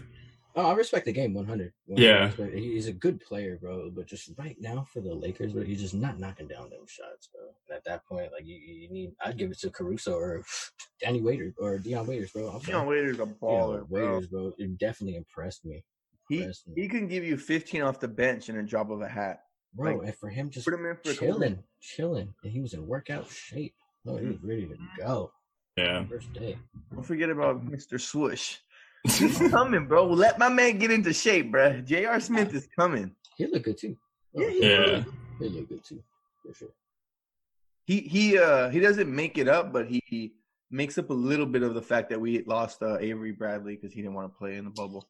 Oh, 0.59 0.67
I 0.67 0.73
respect 0.73 1.05
the 1.05 1.13
game 1.13 1.35
100. 1.35 1.73
Yeah. 1.87 2.11
I 2.11 2.25
respect- 2.25 2.55
He's 2.55 2.89
a 2.89 2.93
good 2.93 3.21
player, 3.21 3.59
bro. 3.61 3.91
But 3.91 4.07
just 4.07 4.33
right 4.37 4.57
now 4.59 4.85
for 4.93 5.01
the 5.01 5.15
Lakers, 5.15 5.53
bro, 5.53 5.63
he's 5.63 5.81
just 5.81 5.95
not 5.95 6.19
knocking 6.19 6.49
down 6.49 6.69
them 6.71 6.85
shots, 6.85 7.29
bro. 7.33 7.43
And 7.69 7.77
at 7.77 7.85
that 7.85 8.05
point, 8.07 8.33
like 8.33 8.45
you, 8.45 8.57
you 8.57 8.91
need, 8.91 9.13
I'd 9.25 9.37
give 9.37 9.53
it 9.53 9.61
to 9.61 9.71
Caruso 9.71 10.17
or 10.17 10.43
Danny 11.01 11.21
Waiters 11.21 11.55
or 11.59 11.79
Dion 11.79 12.09
Waiters, 12.09 12.33
bro. 12.33 12.49
I'm 12.49 12.59
Dion 12.59 12.65
sorry. 12.65 12.89
Waiters 12.89 13.21
a 13.21 13.27
Dion 13.27 13.37
baller, 13.41 13.89
bro. 13.89 14.15
Waiters, 14.15 14.27
bro. 14.27 14.53
It 14.59 14.79
definitely 14.79 15.17
impressed 15.17 15.65
me, 15.65 15.85
He 16.29 16.41
me, 16.41 16.53
he 16.75 16.89
can 16.89 17.07
give 17.07 17.23
you 17.23 17.37
15 17.37 17.83
off 17.83 18.01
the 18.01 18.09
bench 18.09 18.49
in 18.49 18.57
a 18.57 18.63
drop 18.65 18.91
of 18.91 19.01
a 19.01 19.09
hat. 19.09 19.43
bro. 19.75 19.95
like, 19.95 20.09
and 20.09 20.17
for 20.17 20.29
him, 20.29 20.51
just 20.51 20.67
Put 20.67 20.75
him 20.75 20.87
in 20.87 20.97
for 20.97 21.13
chilling, 21.13 21.63
chilling, 21.81 22.35
and 22.43 22.53
he 22.53 22.61
was 22.61 22.75
in 22.75 22.85
workout 22.85 23.31
shape. 23.31 23.77
Oh, 24.09 24.17
he 24.17 24.27
was 24.27 24.37
mm-hmm. 24.37 24.49
ready 24.49 24.67
to 24.67 24.77
go. 24.99 25.31
Yeah. 25.77 26.05
First 26.07 26.33
day. 26.33 26.59
Don't 26.93 27.05
forget 27.05 27.31
about 27.31 27.61
mm-hmm. 27.61 27.75
Mr. 27.75 28.01
Swoosh. 28.01 28.57
He's 29.05 29.39
coming, 29.51 29.87
bro. 29.87 30.07
Let 30.07 30.39
my 30.39 30.49
man 30.49 30.79
get 30.79 30.91
into 30.91 31.13
shape, 31.13 31.51
bro. 31.53 31.81
J.R. 31.81 32.21
Smith 32.21 32.53
is 32.55 32.69
coming. 32.79 33.15
He 33.37 33.47
look 33.47 33.65
good 33.65 33.79
too. 33.79 33.97
Oh, 34.37 34.41
Yeah, 34.49 34.69
Yeah. 34.69 35.05
he 35.39 35.49
looked 35.49 35.69
good 35.69 35.85
too, 35.85 36.03
for 36.45 36.53
sure. 36.55 36.69
He 37.87 38.01
he 38.01 38.37
uh 38.39 38.69
he 38.69 38.81
doesn't 38.81 39.15
make 39.15 39.39
it 39.39 39.49
up, 39.49 39.73
but 39.73 39.87
he, 39.89 40.03
he 40.07 40.35
makes 40.71 40.99
up 40.99 41.09
a 41.11 41.15
little 41.15 41.47
bit 41.47 41.63
of 41.63 41.75
the 41.75 41.81
fact 41.83 42.11
that 42.11 42.21
we 42.21 42.43
lost 42.45 42.83
uh, 42.83 42.99
Avery 42.99 43.33
Bradley 43.33 43.77
because 43.77 43.93
he 43.93 44.03
didn't 44.03 44.15
want 44.15 44.31
to 44.31 44.37
play 44.39 44.57
in 44.57 44.65
the 44.65 44.71
bubble. 44.71 45.09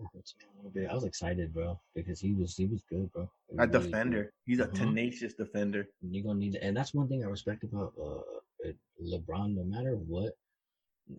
I 0.00 0.94
was 0.94 1.04
excited, 1.04 1.52
bro, 1.52 1.78
because 1.94 2.18
he 2.20 2.32
was 2.32 2.56
he 2.56 2.66
was 2.66 2.82
good, 2.88 3.12
bro. 3.12 3.28
He 3.50 3.56
A 3.58 3.66
really 3.66 3.70
defender. 3.84 4.22
good. 4.24 4.30
He's 4.46 4.60
a 4.60 4.68
Mhm. 4.68 4.74
tenacious 4.74 5.34
defender. 5.34 5.86
You're 6.00 6.24
gonna 6.24 6.38
need, 6.38 6.56
and 6.56 6.74
that's 6.76 6.94
one 6.94 7.08
thing 7.08 7.22
I 7.24 7.28
respect 7.28 7.64
about 7.64 7.92
uh, 8.00 8.20
uh, 8.68 8.72
LeBron. 9.02 9.54
No 9.54 9.64
matter 9.64 9.96
what, 9.96 10.32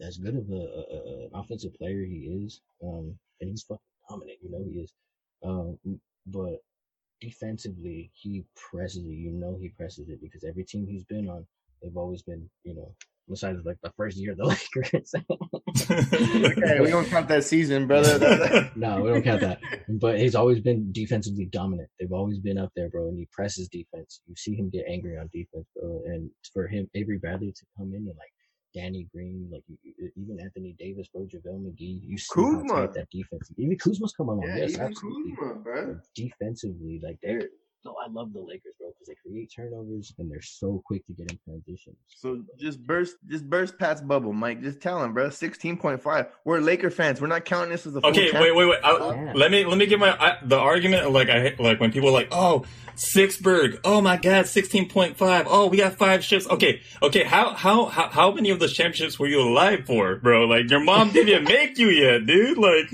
as 0.02 0.18
good 0.18 0.36
of 0.36 0.50
a, 0.50 0.54
a, 0.56 1.26
an 1.26 1.30
offensive 1.34 1.74
player 1.76 2.04
he 2.04 2.44
is, 2.46 2.62
um, 2.84 3.18
and 3.42 3.50
he's 3.50 3.64
fucking 3.64 3.82
dominant. 4.10 4.38
You 4.42 4.52
know 4.52 4.64
he 4.64 4.80
is, 4.80 4.94
um, 5.44 5.78
but 6.28 6.62
defensively 7.22 8.12
he 8.14 8.46
presses 8.56 9.06
it. 9.06 9.14
You 9.14 9.32
know 9.32 9.58
he 9.60 9.70
presses 9.70 10.10
it 10.10 10.22
because 10.22 10.44
every 10.44 10.64
team 10.64 10.88
he's 10.88 11.06
been 11.06 11.30
on, 11.30 11.46
they've 11.82 11.98
always 11.98 12.22
been, 12.22 12.50
you 12.64 12.76
know, 12.76 12.94
besides 13.30 13.60
like 13.66 13.78
the 13.82 13.92
first 13.98 14.18
year 14.18 14.32
of 14.32 14.38
the 14.38 14.46
Lakers. 14.76 15.14
Okay, 16.56 16.80
we 16.80 16.90
don't 16.90 17.08
count 17.08 17.28
that 17.28 17.44
season, 17.44 17.88
brother. 17.88 18.70
No, 18.76 19.02
we 19.02 19.10
don't 19.10 19.24
count 19.24 19.42
that. 19.42 19.60
But 19.88 20.20
he's 20.20 20.36
always 20.36 20.60
been 20.60 20.92
defensively 20.92 21.46
dominant. 21.46 21.90
They've 22.00 22.12
always 22.12 22.40
been 22.40 22.58
up 22.58 22.72
there, 22.76 22.90
bro. 22.90 23.08
And 23.08 23.18
he 23.18 23.28
presses 23.32 23.70
defense. 23.70 24.22
You 24.28 24.36
see 24.36 24.54
him 24.56 24.70
get 24.70 24.86
angry 24.90 25.18
on 25.18 25.30
defense, 25.34 25.66
bro. 25.76 26.02
And 26.06 26.30
for 26.54 26.68
him, 26.68 26.90
Avery 26.94 27.18
Bradley 27.18 27.52
to 27.52 27.66
come 27.78 27.90
in 27.90 28.00
and 28.00 28.08
like 28.08 28.34
Danny 28.76 29.08
Green, 29.14 29.48
like 29.52 29.64
you- 29.68 29.78
you- 29.84 30.12
even 30.18 30.40
Anthony 30.40 30.76
Davis, 30.78 31.08
bro, 31.08 31.22
JaVale 31.26 31.62
McGee, 31.66 32.02
you 32.04 32.18
see 32.18 32.42
how 32.42 32.52
Kuzma. 32.62 32.74
tight 32.74 32.94
that 32.94 33.10
defense. 33.10 33.52
Even 33.58 33.78
Kuzma's 33.78 34.14
come 34.14 34.30
along. 34.30 34.44
yeah, 34.48 34.58
yes, 34.58 34.72
even 34.74 34.82
absolutely. 34.88 35.36
Kuzma. 35.36 36.02
Defensively, 36.14 37.00
like 37.02 37.18
they're. 37.22 37.50
No, 37.86 37.96
I 38.04 38.10
love 38.12 38.34
the 38.34 38.40
Lakers, 38.40 38.74
bro, 38.80 38.88
because 38.90 39.08
they 39.08 39.14
create 39.30 39.52
turnovers 39.56 40.12
and 40.18 40.30
they're 40.32 40.42
so 40.42 40.82
quick 40.86 41.06
to 41.06 41.14
get 41.14 41.32
in 41.32 41.38
transition. 41.46 41.96
So 42.08 42.42
just 42.60 42.80
burst, 42.86 43.16
just 43.30 43.48
burst 43.48 43.78
Pat's 43.78 44.02
bubble, 44.02 44.34
Mike. 44.34 44.62
Just 44.64 44.82
tell 44.82 45.04
him, 45.04 45.14
bro. 45.14 45.30
Sixteen 45.30 45.78
point 45.78 46.02
five. 46.02 46.26
We're 46.46 46.60
Laker 46.62 46.90
fans. 46.90 47.22
We're 47.22 47.28
not 47.28 47.46
counting 47.46 47.70
this 47.70 47.86
as 47.86 47.96
a 47.96 48.02
full 48.02 48.10
Okay, 48.10 48.32
champ- 48.32 48.42
wait, 48.44 48.56
wait, 48.56 48.66
wait. 48.66 48.80
I, 48.84 48.98
Yeah. 49.14 49.34
Let 49.36 49.52
me 49.52 49.66
let 49.66 49.78
me 49.78 49.86
give 49.86 50.00
my 50.00 50.12
I, 50.20 50.38
the 50.44 50.58
argument. 50.58 51.12
Like 51.12 51.30
I 51.30 51.54
like 51.60 51.80
when 51.80 51.92
people 51.92 52.10
are 52.10 52.14
like, 52.14 52.30
"Oh, 52.32 52.66
Sixburg. 52.96 53.80
Oh 53.84 54.02
my 54.02 54.18
God, 54.18 54.48
sixteen 54.48 54.90
point 54.90 55.16
five. 55.18 55.46
Oh, 55.48 55.68
we 55.68 55.78
got 55.78 55.94
five 55.94 56.24
ships." 56.24 56.48
Okay, 56.50 56.82
okay. 57.04 57.24
How 57.24 57.54
how 57.54 57.86
how 57.86 58.10
how 58.10 58.32
many 58.32 58.50
of 58.50 58.60
those 58.60 58.74
championships 58.74 59.20
were 59.20 59.28
you 59.28 59.42
alive 59.42 59.86
for, 59.86 60.16
bro? 60.16 60.46
Like 60.46 60.72
your 60.72 60.80
mom 60.80 61.12
didn't 61.12 61.44
make 61.48 61.78
you 61.78 61.90
yet, 61.90 62.26
dude. 62.26 62.58
Like 62.58 62.90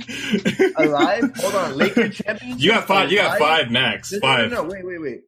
alive. 0.78 1.32
Hold 1.38 1.56
on, 1.56 1.78
Laker 1.78 2.10
championship. 2.10 2.60
You 2.60 2.72
got 2.72 2.88
five. 2.88 3.12
You 3.12 3.18
got 3.20 3.40
Alive? 3.40 3.62
five 3.62 3.72
max. 3.72 4.12
No, 4.12 4.18
no, 4.18 4.22
Five. 4.22 4.52
No, 4.52 4.64
no, 4.64 4.70
wait, 4.70 4.81
wait, 4.86 5.00
wait. 5.00 5.02
wait. 5.02 5.22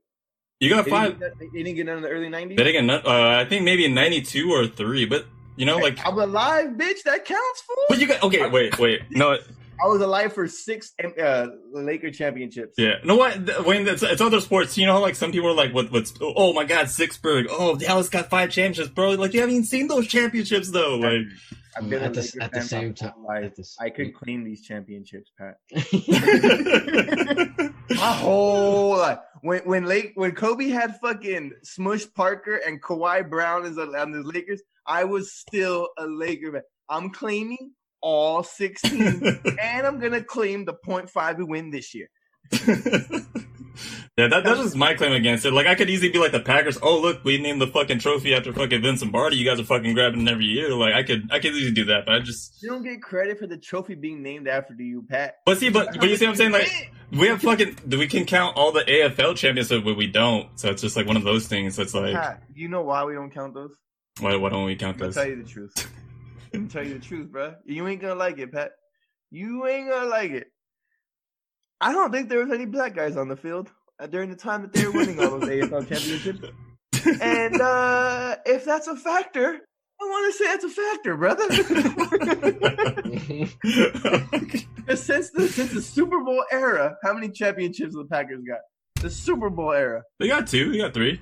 You 0.59 0.69
got 0.69 0.85
They 0.85 0.91
five. 0.91 1.19
didn't, 1.19 1.39
get, 1.39 1.51
they 1.53 1.63
didn't 1.63 1.75
get 1.75 1.85
none 1.87 1.97
in 1.97 2.03
the 2.03 2.09
early 2.09 2.29
nineties. 2.29 2.57
Then 2.57 2.67
again, 2.67 2.89
uh, 2.89 3.01
I 3.05 3.45
think 3.45 3.65
maybe 3.65 3.83
in 3.85 3.93
'92 3.93 4.49
or 4.51 4.67
three, 4.67 5.05
but 5.05 5.25
you 5.57 5.65
know, 5.65 5.77
like, 5.77 5.99
I'm 6.05 6.17
alive, 6.17 6.67
bitch. 6.77 7.03
That 7.03 7.25
counts 7.25 7.61
for. 7.61 7.75
but 7.89 7.99
you 7.99 8.07
got 8.07 8.23
okay. 8.23 8.47
Wait, 8.49 8.79
wait. 8.79 9.01
No, 9.11 9.37
I 9.83 9.87
was 9.87 10.01
alive 10.01 10.31
for 10.31 10.47
six 10.47 10.93
uh, 11.21 11.47
Laker 11.73 12.11
championships. 12.11 12.75
Yeah, 12.77 12.93
no, 13.03 13.15
what? 13.17 13.45
th- 13.45 13.59
When 13.65 13.85
it's, 13.87 14.03
it's 14.03 14.21
other 14.21 14.39
sports, 14.39 14.77
you 14.77 14.85
know 14.85 14.93
how 14.93 15.01
like 15.01 15.15
some 15.15 15.31
people 15.33 15.49
are 15.49 15.55
like, 15.55 15.73
"What? 15.73 15.91
What's? 15.91 16.13
Oh 16.21 16.53
my 16.53 16.63
God, 16.63 16.85
Sixburg! 16.85 17.47
Oh, 17.49 17.75
Dallas 17.75 18.07
got 18.07 18.29
five 18.29 18.51
championships, 18.51 18.93
bro! 18.93 19.11
Like 19.15 19.33
you 19.33 19.41
haven't 19.41 19.55
even 19.55 19.65
seen 19.65 19.87
those 19.87 20.07
championships 20.07 20.71
though. 20.71 20.95
Like, 20.95 21.23
I've 21.75 21.89
been 21.89 22.03
At 22.03 22.15
a 22.15 22.21
the- 22.21 22.37
at 22.41 22.51
the 22.53 22.61
same 22.61 22.93
time- 22.93 23.11
whole 23.11 23.25
life. 23.27 23.43
at 23.43 23.55
the 23.55 23.63
s- 23.63 23.75
I 23.81 23.89
could 23.89 24.13
claim 24.15 24.45
these 24.45 24.61
championships, 24.63 25.31
Pat. 25.37 25.57
My 27.89 28.13
whole 28.13 28.97
life. 28.97 29.19
When 29.43 29.59
when 29.63 29.83
Lake 29.83 30.13
when 30.15 30.31
Kobe 30.31 30.69
had 30.69 31.01
fucking 31.01 31.51
Smush 31.63 32.05
Parker 32.15 32.55
and 32.65 32.81
Kwame 32.81 33.29
Brown 33.29 33.65
as 33.65 33.77
a, 33.77 33.81
on 33.81 34.13
the 34.13 34.23
Lakers, 34.23 34.61
I 34.87 35.03
was 35.03 35.33
still 35.33 35.89
a 35.97 36.07
Laker 36.07 36.53
fan. 36.53 36.61
I'm 36.87 37.09
claiming 37.09 37.73
all 37.99 38.43
16, 38.43 39.01
and 39.61 39.85
I'm 39.85 39.99
gonna 39.99 40.23
claim 40.23 40.63
the 40.63 40.73
point 40.73 41.09
five 41.09 41.37
we 41.37 41.43
win 41.43 41.71
this 41.71 41.93
year. 41.93 42.09
Yeah, 44.15 44.27
that 44.27 44.43
that's 44.43 44.61
just 44.61 44.75
my 44.75 44.93
claim 44.93 45.11
against 45.11 45.43
it. 45.43 45.53
Like 45.53 45.65
I 45.65 45.73
could 45.73 45.89
easily 45.89 46.11
be 46.11 46.19
like 46.19 46.31
the 46.31 46.39
Packers. 46.39 46.77
Oh 46.83 46.99
look, 46.99 47.23
we 47.23 47.41
named 47.41 47.59
the 47.59 47.65
fucking 47.65 47.97
trophy 47.97 48.35
after 48.35 48.53
fucking 48.53 48.83
Vince 48.83 49.01
Lombardi. 49.01 49.37
You 49.37 49.45
guys 49.45 49.59
are 49.59 49.63
fucking 49.63 49.95
grabbing 49.95 50.27
it 50.27 50.31
every 50.31 50.45
year. 50.45 50.71
Like 50.75 50.93
I 50.93 51.01
could, 51.01 51.31
I 51.31 51.39
could 51.39 51.55
easily 51.55 51.71
do 51.71 51.85
that, 51.85 52.05
but 52.05 52.13
I 52.13 52.19
just. 52.19 52.61
You 52.61 52.69
don't 52.69 52.83
get 52.83 53.01
credit 53.01 53.39
for 53.39 53.47
the 53.47 53.57
trophy 53.57 53.95
being 53.95 54.21
named 54.21 54.47
after 54.47 54.75
you, 54.75 55.03
Pat. 55.09 55.37
But 55.47 55.57
see, 55.57 55.69
but 55.69 55.99
but 55.99 56.07
you 56.07 56.15
see 56.15 56.25
what 56.25 56.31
I'm 56.31 56.37
saying? 56.37 56.51
Like 56.51 56.91
we 57.17 57.27
have 57.27 57.41
fucking. 57.41 57.77
We 57.87 58.07
can 58.07 58.25
count 58.25 58.57
all 58.57 58.71
the 58.71 58.81
AFL 58.81 59.35
championships, 59.35 59.83
but 59.83 59.95
we 59.95 60.07
don't. 60.07 60.47
So 60.59 60.69
it's 60.69 60.81
just 60.81 60.95
like 60.95 61.05
one 61.07 61.17
of 61.17 61.23
those 61.23 61.47
things. 61.47 61.77
It's 61.79 61.93
like 61.93 62.13
Pat, 62.13 62.43
do 62.53 62.61
you 62.61 62.67
know 62.67 62.81
why 62.81 63.03
we 63.03 63.13
don't 63.13 63.31
count 63.31 63.53
those? 63.53 63.75
why 64.19 64.35
why 64.35 64.49
don't 64.49 64.65
we 64.65 64.75
count 64.75 64.97
I'll 65.01 65.07
those? 65.07 65.15
tell 65.15 65.27
you 65.27 65.41
the 65.41 65.49
truth. 65.49 65.91
I'll 66.53 66.67
tell 66.67 66.85
you 66.85 66.95
the 66.95 66.99
truth, 67.05 67.31
bro. 67.31 67.55
You 67.65 67.87
ain't 67.87 68.01
gonna 68.01 68.15
like 68.15 68.37
it, 68.39 68.51
Pat. 68.51 68.71
You 69.31 69.65
ain't 69.67 69.89
gonna 69.89 70.09
like 70.09 70.31
it. 70.31 70.47
I 71.81 71.91
don't 71.91 72.11
think 72.11 72.29
there 72.29 72.39
was 72.39 72.51
any 72.51 72.65
black 72.65 72.95
guys 72.95 73.17
on 73.17 73.27
the 73.27 73.35
field 73.35 73.69
during 74.09 74.29
the 74.29 74.35
time 74.35 74.61
that 74.61 74.73
they 74.73 74.85
were 74.85 74.91
winning 74.91 75.19
all 75.19 75.39
those 75.39 75.49
AFL 75.49 75.87
championships. 75.89 77.19
And 77.21 77.59
uh, 77.59 78.35
if 78.45 78.63
that's 78.65 78.87
a 78.87 78.95
factor, 78.95 79.59
I 80.03 80.09
want 80.09 80.33
to 80.33 80.37
say 80.37 80.45
that's 80.45 80.63
a 80.63 80.69
factor, 80.69 81.17
brother. 81.17 81.53
since 84.95 85.29
the 85.31 85.47
since 85.47 85.71
the 85.73 85.81
Super 85.81 86.19
Bowl 86.23 86.43
era, 86.51 86.95
how 87.03 87.13
many 87.13 87.29
championships 87.29 87.95
the 87.95 88.05
Packers 88.05 88.43
got? 88.47 88.59
The 89.01 89.09
Super 89.09 89.49
Bowl 89.49 89.71
era. 89.71 90.03
they 90.19 90.27
got 90.27 90.47
two. 90.47 90.71
They 90.71 90.77
got 90.79 90.93
three. 90.93 91.19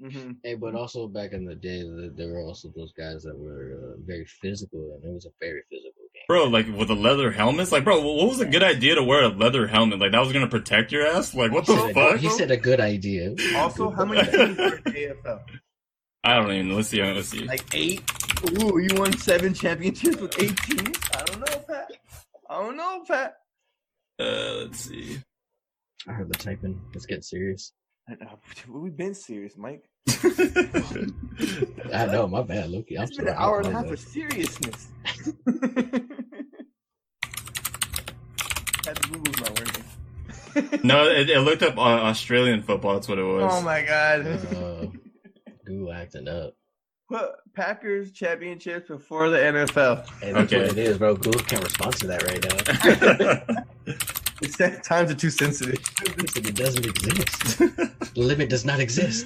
hmm 0.00 0.32
Hey, 0.44 0.54
but 0.54 0.74
also 0.74 1.08
back 1.08 1.32
in 1.32 1.44
the 1.44 1.54
day, 1.54 1.82
there 2.16 2.28
were 2.28 2.40
also 2.40 2.72
those 2.76 2.92
guys 2.92 3.22
that 3.24 3.36
were 3.38 3.78
uh, 3.80 3.96
very 4.04 4.24
physical, 4.26 4.98
and 5.02 5.10
it 5.10 5.14
was 5.14 5.26
a 5.26 5.30
very 5.40 5.62
physical 5.70 6.02
game. 6.14 6.22
Bro, 6.28 6.44
like 6.46 6.66
with 6.76 6.88
the 6.88 6.94
leather 6.96 7.30
helmets, 7.32 7.72
like, 7.72 7.84
bro, 7.84 8.00
what 8.00 8.28
was 8.28 8.40
a 8.40 8.46
good 8.46 8.62
idea 8.62 8.94
to 8.94 9.02
wear 9.02 9.24
a 9.24 9.28
leather 9.28 9.66
helmet? 9.66 9.98
Like 9.98 10.12
that 10.12 10.20
was 10.20 10.32
gonna 10.32 10.48
protect 10.48 10.92
your 10.92 11.06
ass? 11.06 11.34
Like, 11.34 11.52
what 11.52 11.66
He 11.66 11.74
the 11.74 11.80
said, 11.80 11.90
a, 11.90 11.94
fuck? 11.94 12.16
he 12.20 12.28
said 12.30 12.50
a 12.50 12.56
good 12.56 12.80
idea. 12.80 13.34
Also, 13.56 13.90
how 13.90 14.04
many 14.04 14.22
teams 14.30 14.56
were 14.58 14.76
in 14.76 14.82
the 14.84 15.16
AFL? 15.24 15.40
I 16.24 16.34
don't 16.36 16.52
even 16.52 16.68
know. 16.68 16.76
Let's 16.76 16.88
see. 16.88 17.02
Let's 17.02 17.28
see. 17.28 17.44
Like 17.44 17.64
eight. 17.74 18.02
Ooh, 18.62 18.78
you 18.78 18.88
won 18.98 19.12
seven 19.18 19.54
championships 19.54 20.16
with 20.20 20.40
eight 20.42 20.56
teams? 20.58 20.96
I 21.14 21.22
don't 21.24 21.40
know, 21.40 21.58
Pat. 21.66 21.90
I 22.48 22.54
don't 22.62 22.76
know, 22.76 23.02
Pat. 23.06 23.34
Uh, 24.20 24.52
let's 24.62 24.78
see. 24.80 25.18
I 26.08 26.12
heard 26.12 26.28
the 26.32 26.38
typing. 26.38 26.80
Let's 26.94 27.06
get 27.06 27.24
serious. 27.24 27.72
We've 28.68 28.96
been 28.96 29.14
serious, 29.14 29.56
Mike. 29.56 29.84
I 31.92 32.06
know, 32.06 32.26
my 32.28 32.42
bad, 32.42 32.70
Loki. 32.70 32.96
I'm 32.98 33.04
It's 33.04 33.16
been 33.16 33.26
sorry. 33.26 33.36
an 33.36 33.42
hour 33.42 33.58
and 33.60 33.68
a 33.68 33.70
I 33.70 33.72
half 33.82 33.90
of 33.90 33.98
seriousness. 34.00 34.88
Pat, 38.84 38.94
the 38.96 39.08
Google's 39.12 39.40
not 39.40 39.60
working. 39.60 40.80
no, 40.84 41.08
it, 41.08 41.30
it 41.30 41.40
looked 41.40 41.62
up 41.62 41.76
uh, 41.78 41.80
Australian 41.80 42.62
football. 42.62 42.94
That's 42.94 43.08
what 43.08 43.18
it 43.18 43.22
was. 43.24 43.52
Oh 43.52 43.62
my 43.62 43.82
god. 43.82 44.26
Uh, 44.26 44.86
Google 45.72 45.92
acting 45.92 46.28
up. 46.28 46.54
Put 47.08 47.30
Packers 47.54 48.12
championships 48.12 48.88
before 48.88 49.28
the 49.30 49.38
NFL. 49.38 50.06
Hey, 50.20 50.32
that's 50.32 50.52
Okay. 50.52 50.62
what 50.62 50.72
it 50.72 50.78
is, 50.78 50.98
bro. 50.98 51.14
Google 51.14 51.40
can't 51.42 51.62
respond 51.64 51.94
to 51.96 52.06
that 52.08 52.22
right 52.24 53.56
now. 53.56 53.64
It's 54.42 54.56
that 54.56 54.82
times 54.82 55.08
are 55.08 55.14
too 55.14 55.30
sensitive. 55.30 55.78
It 56.04 56.56
doesn't 56.56 56.84
exist. 56.84 57.58
The 57.58 58.10
limit 58.16 58.50
does 58.50 58.64
not 58.64 58.80
exist. 58.80 59.24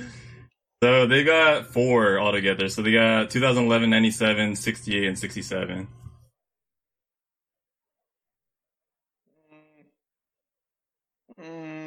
so 0.83 1.07
they 1.07 1.25
got 1.25 1.69
four 1.69 2.21
altogether. 2.21 2.69
So 2.69 2.83
they 2.83 2.93
got 2.93 3.31
2011, 3.31 3.89
97, 3.89 4.57
68, 4.57 5.09
and 5.09 5.19
67. 5.19 5.89
Mm. 11.41 11.87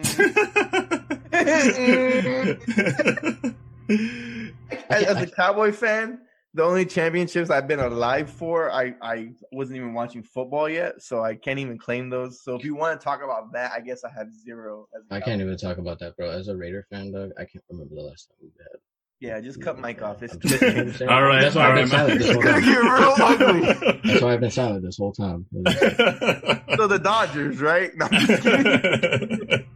As, 4.90 5.04
as 5.04 5.22
a 5.22 5.28
Cowboy 5.28 5.72
fan, 5.72 6.20
the 6.54 6.64
only 6.64 6.86
championships 6.86 7.50
I've 7.52 7.68
been 7.68 7.80
alive 7.80 8.30
for, 8.30 8.72
I, 8.72 8.96
I 9.02 9.30
wasn't 9.52 9.78
even 9.78 9.94
watching 9.94 10.24
football 10.24 10.68
yet, 10.68 11.02
so 11.02 11.24
I 11.24 11.36
can't 11.36 11.60
even 11.60 11.78
claim 11.78 12.10
those. 12.10 12.42
So 12.44 12.56
if 12.56 12.64
you 12.66 12.76
want 12.76 13.00
to 13.00 13.04
talk 13.04 13.22
about 13.24 13.54
that, 13.54 13.72
I 13.72 13.82
guess 13.82 14.04
I 14.04 14.10
have 14.18 14.34
zero. 14.34 14.88
As 14.96 15.04
a 15.12 15.14
I 15.16 15.20
can't 15.22 15.42
even 15.42 15.58
talk 15.58 15.78
about 15.78 16.00
that, 16.00 16.18
bro. 16.18 16.30
As 16.32 16.48
a 16.48 16.56
Raider 16.58 16.86
fan, 16.90 17.12
dog, 17.12 17.32
I 17.38 17.46
can't 17.46 17.64
remember 17.70 17.94
the 17.96 18.02
last 18.02 18.30
time 18.30 18.38
we 18.42 18.50
had. 18.58 18.80
Yeah, 19.22 19.42
just 19.42 19.62
cut 19.62 19.78
Mike 19.78 20.02
off. 20.02 20.24
It's 20.24 20.36
just- 20.38 20.64
I'm 20.64 20.86
just 20.88 20.98
saying. 21.00 21.12
All 21.12 21.22
right, 21.24 21.42
That's 21.42 21.54
why 21.56 21.66
all 21.66 21.78
I've 21.78 21.90
been 21.90 22.00
right, 22.00 22.00
silent 22.00 22.20
this 22.20 22.32
whole 22.32 22.42
gonna 22.42 22.62
time. 22.62 23.50
real 23.52 23.84
ugly. 23.84 24.00
That's 24.12 24.22
why 24.24 24.34
I've 24.34 24.40
been 24.40 24.50
silent 24.52 24.84
this 24.86 24.98
whole 24.98 25.12
time. 25.12 25.46
So 26.78 26.88
the 26.88 26.98
Dodgers, 27.00 27.60
right? 27.60 27.92
No, 27.98 28.08
I'm 28.10 28.26
just 28.26 28.42
kidding. 28.44 29.66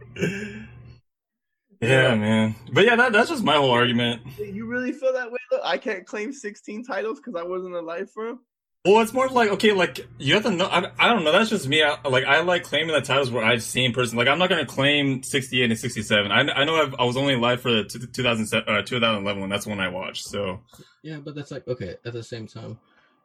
yeah, 1.88 2.14
man. 2.14 2.54
But 2.72 2.84
yeah, 2.84 2.96
that, 2.96 3.12
that's 3.12 3.30
just 3.30 3.44
my 3.44 3.56
whole 3.56 3.70
argument. 3.70 4.22
you 4.38 4.66
really 4.66 4.92
feel 4.92 5.12
that 5.12 5.30
way? 5.30 5.38
Look, 5.50 5.60
I 5.64 5.78
can't 5.78 6.06
claim 6.06 6.32
16 6.32 6.84
titles 6.84 7.18
because 7.18 7.34
I 7.34 7.44
wasn't 7.44 7.74
alive 7.74 8.10
for 8.10 8.26
them. 8.26 8.40
Well, 8.86 9.00
it's 9.00 9.14
more 9.14 9.28
like 9.28 9.48
okay, 9.48 9.72
like 9.72 10.06
you 10.18 10.34
have 10.34 10.42
to 10.42 10.50
know. 10.50 10.66
I, 10.66 10.90
I 10.98 11.08
don't 11.08 11.24
know. 11.24 11.32
That's 11.32 11.48
just 11.48 11.66
me. 11.66 11.82
I, 11.82 11.96
like 12.06 12.26
I 12.26 12.42
like 12.42 12.64
claiming 12.64 12.94
the 12.94 13.00
titles 13.00 13.30
where 13.30 13.42
I've 13.42 13.62
seen 13.62 13.94
person. 13.94 14.18
Like 14.18 14.28
I'm 14.28 14.38
not 14.38 14.50
gonna 14.50 14.66
claim 14.66 15.22
68 15.22 15.70
and 15.70 15.80
67. 15.80 16.30
I, 16.30 16.40
I 16.40 16.64
know 16.64 16.76
I've, 16.76 16.94
I 16.98 17.04
was 17.04 17.16
only 17.16 17.32
alive 17.32 17.62
for 17.62 17.72
the 17.72 17.84
t- 17.84 17.98
2007, 17.98 18.68
uh, 18.68 18.82
2011 18.82 19.40
one. 19.40 19.48
That's 19.48 19.66
when 19.66 19.80
I 19.80 19.88
watched. 19.88 20.26
So 20.26 20.60
Yeah, 21.02 21.16
but 21.16 21.34
that's 21.34 21.50
like 21.50 21.66
okay. 21.66 21.96
At 22.04 22.12
the 22.12 22.22
same 22.22 22.46
time, 22.46 22.78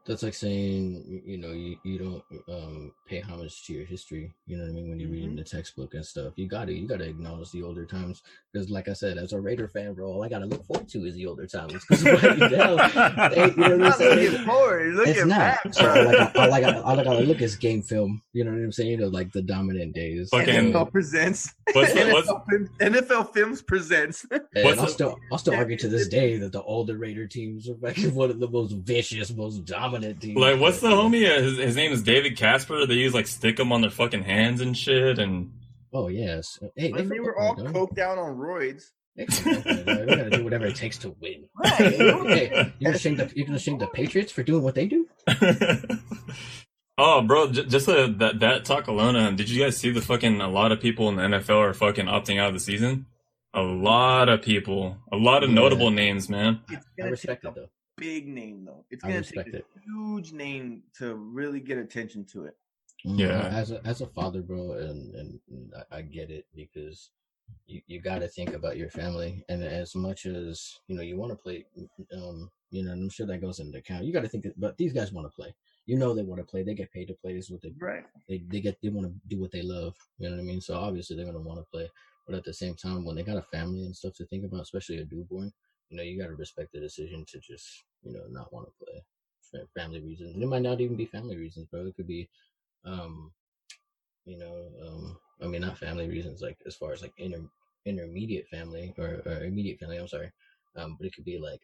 that's 0.10 0.24
like 0.24 0.34
saying 0.34 1.06
you- 1.08 1.22
you 1.34 1.38
know 1.38 1.52
you, 1.52 1.78
you 1.84 1.98
don't 2.00 2.24
um 2.50 2.92
pay 3.08 3.20
homage 3.20 3.64
to 3.66 3.74
your 3.74 3.86
history. 3.86 4.32
You 4.48 4.58
know 4.58 4.64
what 4.64 4.72
I 4.72 4.74
mean 4.74 4.90
when 4.90 5.00
you're 5.00 5.10
reading 5.12 5.36
the 5.36 5.44
textbook 5.44 5.94
and 5.94 6.04
stuff. 6.06 6.34
You 6.36 6.48
got 6.48 6.66
to 6.66 6.74
you 6.74 6.88
got 6.88 6.98
to 6.98 7.08
acknowledge 7.08 7.52
the 7.52 7.62
older 7.64 7.86
times 7.86 8.24
because, 8.52 8.70
like 8.72 8.88
I 8.90 8.94
said, 8.94 9.20
as 9.20 9.34
a 9.34 9.40
Raider 9.40 9.68
fan, 9.68 9.94
bro, 9.94 10.08
all 10.12 10.24
I 10.24 10.30
got 10.30 10.40
to 10.40 10.48
look 10.48 10.66
forward 10.66 10.90
to 10.90 11.06
is 11.06 11.14
the 11.16 11.28
older 11.28 11.46
times. 11.46 11.74
Because 11.88 12.04
right 12.24 12.40
now, 12.52 13.30
hey, 13.30 13.52
you 13.52 13.56
know 13.56 13.66
I'm 13.66 13.70
what 13.70 13.72
I'm 13.72 13.78
not 13.80 13.98
saying? 13.98 14.32
looking 14.32 14.46
forward. 14.48 14.94
Look 14.96 15.08
it's 15.08 15.20
at 15.22 15.28
not. 15.28 15.38
back, 15.38 15.74
So 15.76 15.84
bro. 15.84 15.94
all 15.94 16.08
I, 16.08 16.12
got, 16.12 16.36
all, 16.36 16.52
I 16.54 16.62
got, 16.62 16.76
all 16.84 17.00
I 17.00 17.04
got 17.04 17.14
to 17.14 17.20
look 17.26 17.42
is 17.42 17.56
game 17.56 17.84
film. 17.84 18.24
You 18.34 18.44
know 18.46 18.52
what 18.52 18.58
I'm 18.58 18.72
saying? 18.72 18.90
You 18.90 18.98
know, 18.98 19.08
like 19.10 19.32
the 19.32 19.44
dominant 19.44 19.94
days. 19.94 20.30
Fucking- 20.32 20.74
NFL 20.74 20.92
presents. 20.92 21.54
what's 21.74 21.94
the, 21.94 22.10
what's, 22.12 22.28
NFL, 22.28 22.44
Films, 22.50 22.70
NFL 22.80 23.34
Films 23.34 23.62
presents. 23.62 24.26
and 24.32 24.42
what's 24.66 24.80
I'll 24.80 24.86
the- 24.86 24.92
still, 24.92 25.20
I'll 25.32 25.38
still 25.38 25.54
argue 25.54 25.78
to 25.78 25.88
this 25.88 26.08
day 26.08 26.38
that 26.38 26.52
the 26.52 26.64
older 26.64 26.98
Raider 26.98 27.28
teams 27.28 27.70
are 27.70 27.76
like 27.80 27.98
one 28.14 28.32
of 28.32 28.40
the 28.40 28.48
most 28.50 28.72
vicious, 28.72 29.30
most 29.32 29.66
dominant 29.66 29.99
teams. 30.20 30.38
like 30.38 30.60
what's 30.60 30.80
the 30.80 30.90
homie? 30.90 31.26
Uh, 31.30 31.42
His, 31.42 31.58
his 31.58 31.76
name 31.76 31.92
is 31.92 32.02
David 32.04 32.38
Casper. 32.38 32.86
They 32.86 32.96
use 32.96 33.14
like 33.14 33.28
stick 33.28 33.58
them 33.58 33.72
on 33.72 33.82
their 33.82 33.90
fucking 33.90 34.24
hands 34.24 34.62
and 34.62 34.78
shit. 34.78 35.20
And 35.20 35.52
Oh 35.94 36.08
yes. 36.08 36.60
Hey, 36.76 36.92
When 36.92 37.10
they 37.10 37.20
were 37.20 37.38
all 37.40 37.56
coked 37.56 37.98
out 38.00 38.18
on 38.18 38.38
roids. 38.38 38.84
They 39.16 39.26
gotta 39.26 40.30
do 40.32 40.44
whatever 40.46 40.66
it 40.68 40.76
takes 40.76 40.98
to 41.00 41.16
win. 41.20 41.46
Right. 41.62 41.78
Hey, 41.94 42.74
you 42.80 42.86
gonna 42.88 42.98
shame 42.98 43.16
the 43.18 43.32
you 43.36 43.46
gonna 43.46 43.60
shame 43.60 43.78
the 43.78 43.88
Patriots 43.88 44.32
for 44.32 44.44
doing 44.44 44.64
what 44.64 44.76
they 44.76 44.86
do? 44.88 45.08
oh, 46.98 47.22
bro, 47.22 47.52
j- 47.52 47.66
just 47.66 47.90
uh, 47.90 48.08
that 48.18 48.40
that 48.40 48.66
talk 48.66 48.88
alone. 48.88 49.16
Um, 49.16 49.36
did 49.36 49.50
you 49.50 49.62
guys 49.64 49.78
see 49.78 49.92
the 49.92 50.02
fucking? 50.02 50.42
A 50.42 50.50
lot 50.50 50.72
of 50.72 50.80
people 50.80 51.10
in 51.10 51.16
the 51.16 51.24
NFL 51.24 51.58
are 51.58 51.74
fucking 51.74 52.06
opting 52.06 52.40
out 52.40 52.50
of 52.50 52.54
the 52.54 52.60
season. 52.60 53.06
A 53.54 53.62
lot 53.62 54.30
of 54.30 54.42
people, 54.42 54.98
a 55.12 55.18
lot 55.18 55.44
of 55.44 55.50
Yeah. 55.50 55.56
notable 55.56 55.90
names, 55.92 56.30
man. 56.30 56.62
I 57.02 57.04
respect 57.08 57.44
it 57.46 57.56
though. 57.56 57.70
Big 58.00 58.28
name 58.28 58.66
though. 58.66 58.86
It's 58.90 59.04
gonna 59.04 59.22
take 59.22 59.48
a 59.48 59.58
it. 59.58 59.66
huge 59.86 60.32
name 60.32 60.84
to 60.98 61.16
really 61.16 61.60
get 61.60 61.78
attention 61.78 62.26
to 62.34 62.46
it. 62.46 62.56
Yeah. 63.04 63.48
As 63.48 63.72
a 63.72 63.86
as 63.86 64.02
a 64.02 64.08
father, 64.08 64.42
bro, 64.42 64.74
and 64.74 65.16
and 65.16 65.40
I, 65.92 65.98
I 65.98 66.02
get 66.02 66.30
it 66.30 66.46
because 66.56 67.12
you, 67.68 67.82
you 67.88 68.02
got 68.02 68.20
to 68.20 68.28
think 68.28 68.54
about 68.54 68.78
your 68.78 68.90
family, 68.90 69.44
and 69.50 69.64
as 69.64 69.96
much 69.96 70.26
as 70.26 70.80
you 70.88 70.96
know 70.96 71.02
you 71.02 71.18
want 71.18 71.32
to 71.32 71.36
play, 71.36 71.66
um, 72.14 72.50
you 72.72 72.84
know, 72.84 72.92
and 72.92 73.04
I'm 73.04 73.10
sure 73.10 73.26
that 73.28 73.42
goes 73.42 73.60
into 73.60 73.78
account. 73.78 74.04
You 74.04 74.14
got 74.14 74.22
to 74.22 74.28
think, 74.28 74.44
that, 74.44 74.60
but 74.60 74.78
these 74.78 74.94
guys 74.94 75.12
want 75.12 75.28
to 75.28 75.36
play. 75.36 75.54
You 75.86 75.98
know, 75.98 76.14
they 76.14 76.24
want 76.24 76.40
to 76.40 76.46
play. 76.46 76.64
They 76.64 76.76
get 76.76 76.92
paid 76.92 77.08
to 77.08 77.16
play. 77.16 77.34
This 77.34 77.46
is 77.46 77.52
what 77.52 77.62
they 77.62 77.74
Right. 77.80 78.06
they 78.28 78.44
they 78.50 78.60
get 78.62 78.78
they 78.82 78.90
want 78.90 79.08
to 79.08 79.14
do 79.28 79.40
what 79.40 79.52
they 79.52 79.62
love. 79.62 79.96
You 80.18 80.30
know 80.30 80.36
what 80.36 80.42
I 80.42 80.46
mean? 80.46 80.62
So 80.62 80.76
obviously 80.76 81.16
they're 81.16 81.26
gonna 81.26 81.40
want 81.40 81.60
to 81.60 81.66
play, 81.72 81.90
but 82.28 82.36
at 82.36 82.44
the 82.44 82.54
same 82.54 82.76
time, 82.76 83.06
when 83.06 83.16
they 83.16 83.24
got 83.24 83.38
a 83.38 83.42
family 83.42 83.86
and 83.86 83.96
stuff 83.96 84.14
to 84.16 84.26
think 84.26 84.46
about, 84.46 84.62
especially 84.62 85.00
a 85.00 85.06
newborn, 85.06 85.52
you 85.90 85.98
know, 85.98 86.04
you 86.04 86.20
got 86.22 86.28
to 86.28 86.36
respect 86.36 86.74
the 86.74 86.80
decision 86.80 87.26
to 87.30 87.40
just 87.40 87.84
you 88.04 88.14
know 88.14 88.24
not 88.30 88.52
want 88.54 88.68
to 88.68 88.86
play 88.86 89.04
for 89.52 89.66
family 89.80 90.02
reasons. 90.02 90.34
And 90.36 90.44
it 90.44 90.48
might 90.48 90.62
not 90.62 90.82
even 90.82 90.96
be 90.96 91.06
family 91.06 91.38
reasons, 91.38 91.68
bro. 91.68 91.88
It 91.88 91.96
could 91.96 92.08
be, 92.08 92.30
um, 92.86 93.32
you 94.26 94.38
know, 94.38 94.68
um, 94.86 95.18
I 95.42 95.48
mean, 95.48 95.62
not 95.62 95.78
family 95.78 96.08
reasons 96.08 96.42
like 96.42 96.58
as 96.66 96.76
far 96.76 96.94
as 96.94 97.02
like 97.02 97.14
inter 97.18 97.42
intermediate 97.86 98.48
family 98.50 98.94
or, 98.98 99.22
or 99.26 99.44
immediate 99.44 99.80
family. 99.80 99.98
I'm 99.98 100.08
sorry, 100.08 100.32
um, 100.76 100.96
but 101.00 101.08
it 101.08 101.16
could 101.16 101.26
be 101.26 101.40
like, 101.40 101.62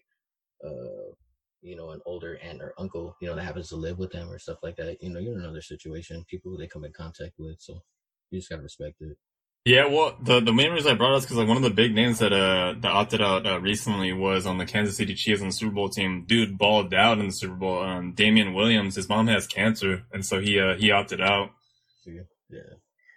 uh 0.65 1.13
you 1.61 1.75
know, 1.75 1.91
an 1.91 2.01
older 2.05 2.37
aunt 2.43 2.61
or 2.61 2.73
uncle, 2.77 3.15
you 3.21 3.27
know, 3.27 3.35
that 3.35 3.43
happens 3.43 3.69
to 3.69 3.75
live 3.75 3.97
with 3.99 4.11
them 4.11 4.29
or 4.29 4.37
stuff 4.39 4.59
like 4.63 4.75
that. 4.77 5.01
You 5.01 5.09
know, 5.09 5.19
you're 5.19 5.33
in 5.33 5.39
another 5.41 5.61
situation, 5.61 6.23
people 6.29 6.57
they 6.57 6.67
come 6.67 6.85
in 6.85 6.93
contact 6.93 7.33
with. 7.39 7.59
So 7.59 7.81
you 8.31 8.39
just 8.39 8.49
gotta 8.49 8.61
respect 8.63 9.01
it. 9.01 9.17
Yeah, 9.65 9.87
well, 9.87 10.15
the 10.21 10.39
the 10.41 10.53
main 10.53 10.71
reason 10.71 10.91
I 10.91 10.93
brought 10.93 11.13
it 11.13 11.15
up 11.15 11.19
is 11.19 11.25
because 11.25 11.37
like 11.37 11.47
one 11.47 11.57
of 11.57 11.63
the 11.63 11.71
big 11.71 11.95
names 11.95 12.19
that 12.19 12.31
uh 12.31 12.75
that 12.81 12.91
opted 12.91 13.19
out 13.19 13.47
uh, 13.47 13.59
recently 13.59 14.13
was 14.13 14.45
on 14.45 14.59
the 14.59 14.65
Kansas 14.65 14.95
City 14.95 15.15
Chiefs 15.15 15.41
on 15.41 15.47
the 15.47 15.53
Super 15.53 15.73
Bowl 15.73 15.89
team. 15.89 16.23
Dude 16.27 16.55
balled 16.55 16.93
out 16.93 17.17
in 17.17 17.25
the 17.25 17.31
Super 17.31 17.55
Bowl. 17.55 17.81
Um, 17.81 18.11
Damien 18.13 18.53
Williams, 18.53 18.95
his 18.95 19.09
mom 19.09 19.25
has 19.25 19.47
cancer, 19.47 20.03
and 20.13 20.23
so 20.23 20.39
he 20.39 20.59
uh 20.59 20.75
he 20.75 20.91
opted 20.91 21.19
out. 21.19 21.49
Yeah. 22.05 22.21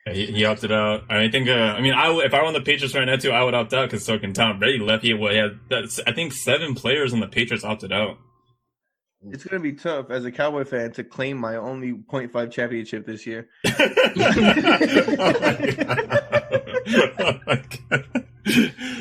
Yeah, 0.07 0.13
He, 0.15 0.27
he 0.27 0.45
opted 0.47 0.73
out. 0.73 1.05
I 1.11 1.29
think. 1.29 1.49
Uh, 1.51 1.53
I 1.53 1.83
mean, 1.83 1.93
I 1.93 2.11
if 2.25 2.33
I 2.33 2.41
were 2.41 2.47
on 2.47 2.55
the 2.55 2.63
Patriots 2.63 2.95
right 2.95 3.05
now 3.05 3.17
too, 3.17 3.31
I 3.31 3.45
would 3.45 3.53
opt 3.53 3.75
out 3.75 3.91
because 3.91 4.07
so 4.07 4.19
can 4.19 4.33
Tom 4.33 4.59
Brady 4.59 4.79
left. 4.79 5.05
He, 5.05 5.11
had 5.11 5.59
that's 5.69 6.01
I 6.07 6.13
think 6.13 6.33
seven 6.33 6.75
players 6.75 7.13
on 7.13 7.21
the 7.21 7.29
Patriots 7.29 7.63
opted 7.63 7.93
out. 7.93 8.17
It's 9.31 9.45
gonna 9.45 9.61
be 9.63 9.73
tough 9.73 10.11
as 10.11 10.25
a 10.25 10.31
Cowboy 10.33 10.65
fan 10.65 10.93
to 10.93 11.03
claim 11.05 11.39
my 11.39 11.57
only 11.57 11.93
0.5 11.93 12.51
championship 12.53 13.05
this 13.07 13.27
year. 13.27 13.49
Oh, 16.91 17.05
oh 17.19 17.39
my 17.47 17.63
God. 17.91 18.05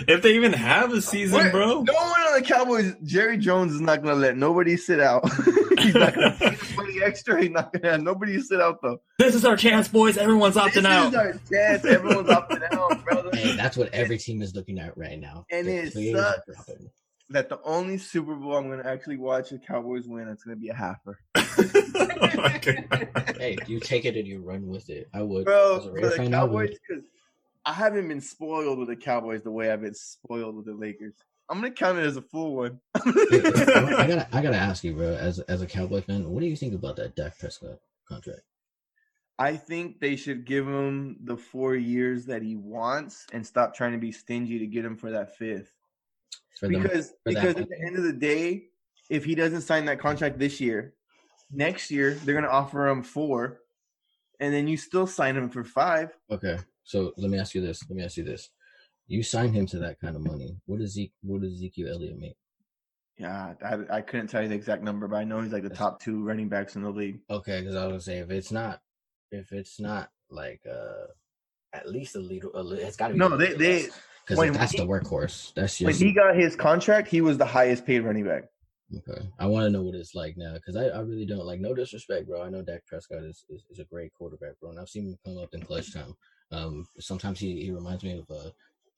If 0.10 0.22
they 0.24 0.36
even 0.36 0.52
have 0.54 0.92
a 0.92 1.02
season, 1.02 1.38
Wait, 1.40 1.52
bro. 1.52 1.82
No 1.84 1.94
one 1.94 2.22
on 2.22 2.40
the 2.42 2.46
Cowboys. 2.46 2.94
Jerry 3.04 3.38
Jones 3.38 3.74
is 3.74 3.80
not 3.82 4.02
gonna 4.04 4.16
let 4.16 4.36
nobody 4.38 4.76
sit 4.76 5.00
out. 5.00 5.24
He's 5.80 5.94
not 5.96 6.14
gonna 6.14 6.32
pay 6.38 6.50
the 6.78 7.02
extra. 7.06 7.42
He's 7.42 7.52
not 7.52 7.72
gonna 7.72 7.92
have 7.94 8.02
nobody 8.04 8.42
sit 8.42 8.60
out 8.60 8.82
though. 8.82 9.00
This 9.20 9.36
is 9.36 9.46
our 9.46 9.56
chance, 9.56 9.88
boys. 9.88 10.18
Everyone's 10.18 10.56
opting 10.56 10.74
This 10.74 10.86
opting 10.86 11.08
is 11.10 11.16
out. 11.16 11.26
our 11.26 11.32
chance. 11.50 11.86
Everyone's 11.86 12.30
opting 12.30 12.74
out, 12.74 13.04
brother. 13.06 13.30
Hey, 13.34 13.56
that's 13.56 13.78
what 13.78 13.94
every 13.94 14.18
team 14.18 14.42
is 14.42 14.54
looking 14.54 14.80
at 14.80 14.98
right 14.98 15.18
now. 15.20 15.46
And 15.50 15.66
The 15.68 15.78
it 15.78 15.94
sucks. 15.94 16.46
dropping. 16.66 16.90
That 17.30 17.50
the 17.50 17.62
only 17.64 17.98
Super 17.98 18.36
Bowl 18.36 18.56
I'm 18.56 18.70
gonna 18.70 18.88
actually 18.88 19.18
watch 19.18 19.50
the 19.50 19.60
Cowboys 19.60 20.08
win. 20.08 20.30
It's 20.30 20.44
gonna 20.44 20.56
be 20.56 20.70
a 20.70 20.74
halfer, 20.74 21.16
oh 21.36 22.42
my 22.42 22.58
God. 22.58 23.36
Hey, 23.38 23.58
you 23.68 23.80
take 23.80 24.06
it 24.06 24.16
and 24.16 24.26
you 24.26 24.42
run 24.42 24.68
with 24.68 24.90
it. 24.90 25.10
I 25.14 25.22
would. 25.22 25.46
bro. 25.46 25.78
As 25.78 25.86
a 25.86 25.92
For 25.92 26.02
the 26.02 26.12
fan, 26.12 26.32
Cowboys, 26.32 26.78
because 26.88 27.04
I 27.66 27.74
haven't 27.74 28.08
been 28.08 28.22
spoiled 28.22 28.80
with 28.80 28.88
the 28.88 28.96
Cowboys 28.96 29.44
the 29.44 29.52
way 29.52 29.72
I've 29.72 29.82
been 29.82 29.94
spoiled 29.94 30.56
with 30.56 30.66
the 30.66 30.74
Lakers. 30.74 31.16
I'm 31.50 31.60
gonna 31.60 31.72
count 31.72 31.98
it 31.98 32.06
as 32.06 32.18
a 32.18 32.22
full 32.22 32.56
one. 32.56 32.80
Hey, 32.94 33.12
I 33.12 33.12
gotta, 34.08 34.28
I 34.32 34.42
gotta 34.42 34.58
ask 34.58 34.84
you, 34.84 34.94
bro. 34.94 35.14
As 35.14 35.40
as 35.40 35.62
a 35.62 35.68
Cowboy 35.68 36.02
fan, 36.02 36.30
what 36.30 36.42
do 36.42 36.48
you 36.48 36.56
think 36.56 36.74
about 36.74 36.96
that 36.98 37.16
Dak 37.16 37.38
Prescott 37.40 37.80
contract? 38.08 38.42
I 39.40 39.56
think 39.56 40.00
they 40.00 40.16
should 40.16 40.46
give 40.46 40.68
him 40.68 41.18
the 41.24 41.38
four 41.38 41.76
years 41.76 42.26
that 42.26 42.42
he 42.42 42.56
wants 42.56 43.28
and 43.34 43.46
stop 43.46 43.76
trying 43.76 43.92
to 43.92 43.98
be 44.00 44.12
stingy 44.12 44.60
to 44.60 44.66
get 44.66 44.84
him 44.84 44.98
for 44.98 45.12
that 45.12 45.38
fifth. 45.38 45.72
For 46.60 46.68
them, 46.68 46.82
Because 46.82 47.14
because 47.24 47.56
at 47.56 47.70
the 47.70 47.82
end 47.86 47.98
of 47.98 48.04
the 48.04 48.14
day, 48.14 48.70
if 49.10 49.24
he 49.24 49.36
doesn't 49.36 49.62
sign 49.62 49.86
that 49.86 50.00
contract 50.00 50.40
this 50.40 50.60
year, 50.60 50.94
next 51.52 51.92
year 51.92 52.16
they're 52.16 52.36
gonna 52.36 52.48
offer 52.48 52.88
him 52.88 53.04
four, 53.04 53.62
and 54.40 54.54
then 54.54 54.68
you 54.68 54.78
still 54.78 55.08
sign 55.08 55.38
him 55.38 55.50
for 55.50 55.64
five. 55.64 56.18
Okay, 56.32 56.58
so 56.84 57.14
let 57.18 57.30
me 57.30 57.38
ask 57.38 57.54
you 57.54 57.62
this. 57.62 57.82
Let 57.90 57.96
me 57.96 58.04
ask 58.04 58.18
you 58.18 58.24
this. 58.24 58.50
You 59.08 59.24
sign 59.24 59.54
him 59.54 59.66
to 59.68 59.80
that 59.80 60.00
kind 60.00 60.16
of 60.16 60.26
money. 60.26 60.58
What 60.66 60.80
does 60.80 60.92
Zeke? 60.94 61.14
What 61.22 61.42
does 61.42 61.54
Ezekiel 61.54 61.94
Elliott 61.94 62.20
make? 62.20 62.36
Yeah, 63.18 63.54
I, 63.64 63.98
I 63.98 64.02
couldn't 64.02 64.28
tell 64.28 64.44
you 64.44 64.50
the 64.50 64.56
exact 64.56 64.84
number, 64.84 65.08
but 65.08 65.16
I 65.18 65.24
know 65.24 65.42
he's 65.42 65.54
like 65.54 65.64
the 65.64 65.70
top 65.70 66.02
two 66.02 66.24
running 66.24 66.50
backs 66.50 66.76
in 66.76 66.84
the 66.84 66.90
league. 66.90 67.20
Okay, 67.30 67.62
because 67.62 67.76
I 67.76 67.84
was 67.86 67.92
gonna 67.92 68.02
say 68.02 68.18
if 68.20 68.30
it's 68.30 68.52
not, 68.52 68.82
if 69.32 69.52
it's 69.52 69.80
not 69.80 70.10
like 70.30 70.62
uh 70.70 71.08
at 71.74 71.90
least 71.90 72.16
a 72.16 72.20
little, 72.20 72.52
a 72.54 72.62
little 72.62 72.86
it's 72.86 72.98
got 72.98 73.08
to 73.08 73.14
be 73.14 73.20
No, 73.20 73.36
they 73.36 73.54
they 73.54 73.88
because 74.28 74.58
that's 74.58 74.72
he- 74.74 74.80
the 74.80 74.88
workhorse. 74.88 75.54
That's 75.54 75.80
when 75.80 75.94
he 75.94 76.14
got 76.14 76.36
his 76.36 76.56
contract, 76.56 77.08
he 77.08 77.22
was 77.22 77.38
the 77.38 77.46
highest 77.46 77.86
paid 77.86 78.00
running 78.02 78.26
back. 78.26 78.46
okay. 78.96 79.28
I 79.40 79.46
want 79.46 79.66
to 79.66 79.70
know 79.70 79.84
what 79.84 79.96
it's 79.96 80.16
like 80.16 80.36
now 80.38 80.54
because 80.54 80.76
I, 80.76 80.86
I 80.88 81.00
really 81.02 81.26
don't 81.26 81.46
like 81.46 81.60
no 81.60 81.74
disrespect, 81.74 82.28
bro. 82.28 82.44
I 82.44 82.50
know 82.50 82.62
Dak 82.62 82.86
Prescott 82.86 83.24
is, 83.24 83.46
is, 83.50 83.64
is 83.70 83.80
a 83.80 83.86
great 83.86 84.14
quarterback, 84.14 84.60
bro, 84.60 84.72
and 84.72 84.80
I've 84.80 84.90
seen 84.90 85.08
him 85.08 85.18
come 85.26 85.38
up 85.38 85.54
in 85.54 85.62
clutch 85.62 85.94
time. 85.94 86.16
Um, 86.52 86.88
sometimes 87.00 87.40
he, 87.40 87.62
he 87.62 87.72
reminds 87.72 88.04
me 88.04 88.20
of 88.20 88.30
uh 88.30 88.50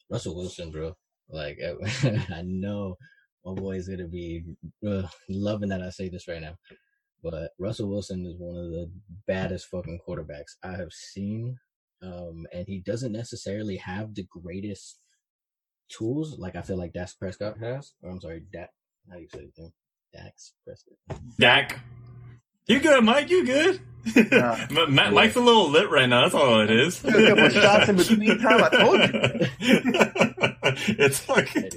Russell 0.09 0.35
Wilson, 0.35 0.71
bro. 0.71 0.95
Like 1.29 1.59
I 2.03 2.41
know 2.43 2.97
my 3.45 3.53
boy 3.53 3.75
is 3.75 3.87
gonna 3.87 4.07
be 4.07 4.43
uh, 4.87 5.03
loving 5.29 5.69
that 5.69 5.81
I 5.81 5.89
say 5.89 6.09
this 6.09 6.27
right 6.27 6.41
now. 6.41 6.55
But 7.21 7.51
Russell 7.59 7.89
Wilson 7.89 8.25
is 8.25 8.35
one 8.37 8.55
of 8.57 8.71
the 8.71 8.89
baddest 9.27 9.67
fucking 9.67 9.99
quarterbacks 10.07 10.55
I 10.63 10.71
have 10.71 10.93
seen. 10.93 11.57
Um, 12.01 12.47
and 12.53 12.65
he 12.65 12.79
doesn't 12.79 13.11
necessarily 13.11 13.75
have 13.77 14.15
the 14.15 14.25
greatest 14.29 14.99
tools 15.89 16.37
like 16.39 16.55
I 16.55 16.61
feel 16.61 16.77
like 16.77 16.93
Dax 16.93 17.13
Prescott 17.13 17.57
has. 17.59 17.93
Or 18.01 18.09
I'm 18.11 18.21
sorry, 18.21 18.43
Dak. 18.51 18.69
How 19.09 19.15
do 19.15 19.21
you 19.21 19.27
say 19.33 19.49
it? 19.55 19.71
Dax 20.13 20.53
Prescott. 20.65 20.97
Dak. 21.39 21.79
You 22.67 22.79
good, 22.79 23.03
Mike? 23.03 23.29
You 23.31 23.45
good? 23.45 23.81
Nah. 24.31 24.57
Ma- 24.71 24.85
Ma- 24.85 25.09
Mike's 25.11 25.35
a 25.35 25.39
little 25.41 25.69
lit 25.69 25.89
right 25.89 26.07
now. 26.07 26.21
That's 26.21 26.35
all 26.35 26.61
it 26.61 26.69
is. 26.69 26.99
Took 26.99 27.15
a 27.15 27.27
couple 27.27 27.49
shots 27.49 27.89
in 27.89 27.95
between 27.95 28.39
time, 28.39 28.63
I 28.63 28.69
told 28.69 28.99
you. 28.99 29.47
it's 31.03 31.19
fucking. 31.19 31.71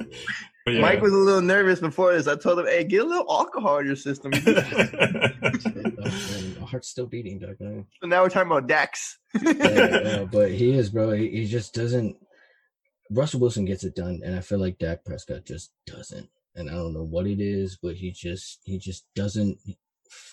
But 0.64 0.74
yeah. 0.74 0.80
Mike 0.80 1.00
was 1.00 1.12
a 1.12 1.16
little 1.16 1.40
nervous 1.40 1.80
before 1.80 2.12
this. 2.12 2.28
I 2.28 2.36
told 2.36 2.60
him, 2.60 2.66
"Hey, 2.66 2.84
get 2.84 3.02
a 3.02 3.04
little 3.04 3.26
alcohol 3.28 3.78
in 3.78 3.86
your 3.86 3.96
system." 3.96 4.32
so 4.32 4.40
shit, 4.52 4.54
uh, 5.98 6.10
my 6.60 6.66
heart's 6.66 6.88
still 6.88 7.06
beating, 7.06 7.40
dog. 7.40 7.56
man. 7.58 7.86
now 8.04 8.22
we're 8.22 8.28
talking 8.28 8.50
about 8.50 8.68
Dax. 8.68 9.18
Yeah, 9.42 9.50
uh, 9.50 10.24
but 10.26 10.52
he 10.52 10.72
is, 10.72 10.90
bro. 10.90 11.10
He, 11.12 11.30
he 11.30 11.46
just 11.48 11.74
doesn't. 11.74 12.16
Russell 13.12 13.40
Wilson 13.40 13.64
gets 13.64 13.84
it 13.84 13.94
done, 13.94 14.20
and 14.24 14.34
I 14.34 14.40
feel 14.40 14.58
like 14.58 14.78
Dak 14.78 15.04
Prescott 15.04 15.44
just 15.44 15.70
doesn't. 15.86 16.28
And 16.54 16.68
I 16.68 16.74
don't 16.74 16.92
know 16.92 17.02
what 17.02 17.26
it 17.26 17.40
is, 17.40 17.78
but 17.80 17.96
he 17.96 18.10
just 18.10 18.60
he 18.64 18.78
just 18.78 19.06
doesn't. 19.14 19.58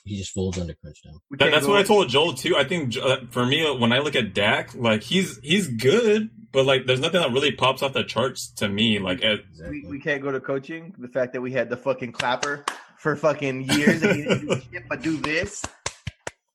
He 0.04 0.18
just 0.18 0.34
folds 0.34 0.60
under 0.60 0.74
crunch 0.74 1.02
time. 1.04 1.20
That, 1.32 1.52
that's 1.52 1.66
go- 1.66 1.72
what 1.72 1.80
I 1.80 1.84
told 1.84 2.10
Joel 2.10 2.34
too. 2.34 2.58
I 2.58 2.66
think 2.66 2.98
uh, 2.98 3.20
for 3.30 3.46
me, 3.46 3.64
when 3.78 3.94
I 3.94 4.00
look 4.00 4.16
at 4.16 4.34
Dak, 4.34 4.76
like 4.76 5.02
he's 5.04 5.40
he's 5.42 5.68
good, 5.68 6.30
but 6.52 6.66
like 6.66 6.86
there's 6.86 7.00
nothing 7.00 7.22
that 7.22 7.32
really 7.32 7.54
pops 7.54 7.82
off 7.82 7.94
the 7.94 8.04
charts 8.04 8.52
to 8.58 8.68
me. 8.68 9.00
Like 9.00 9.24
at, 9.24 9.40
Exactly. 9.50 9.84
We, 9.86 9.92
we 9.92 10.00
can't 10.00 10.22
go 10.22 10.32
to 10.32 10.42
coaching. 10.42 10.94
The 10.98 11.08
fact 11.08 11.32
that 11.34 11.42
we 11.42 11.54
had 11.54 11.70
the 11.70 11.78
fucking 11.78 12.12
clapper 12.12 12.66
for 12.98 13.16
fucking 13.16 13.70
years 13.72 14.04
and 14.04 14.16
he 14.18 14.24
didn't 14.24 14.48
do 14.48 14.62
shit 14.72 14.84
but 14.90 15.02
do 15.02 15.16
this 15.16 15.64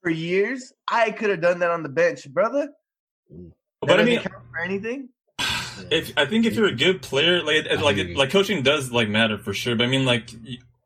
for 0.02 0.10
years. 0.10 0.72
I 0.86 1.10
could 1.10 1.30
have 1.30 1.40
done 1.40 1.60
that 1.60 1.70
on 1.70 1.82
the 1.82 1.88
bench, 1.88 2.30
brother. 2.30 2.68
That 3.30 3.52
but 3.80 4.00
I 4.00 4.04
mean, 4.04 4.20
count 4.20 4.44
for 4.50 4.60
anything. 4.60 5.08
If 5.90 6.12
I 6.16 6.26
think 6.26 6.46
if 6.46 6.54
you're 6.54 6.66
a 6.66 6.74
good 6.74 7.02
player, 7.02 7.42
like 7.42 7.66
I 7.70 7.74
like 7.80 7.96
agree. 7.98 8.12
it, 8.12 8.16
like 8.18 8.30
coaching 8.30 8.62
does 8.62 8.90
like 8.92 9.08
matter 9.08 9.38
for 9.38 9.52
sure. 9.54 9.76
But 9.76 9.84
I 9.84 9.86
mean, 9.88 10.04
like 10.04 10.30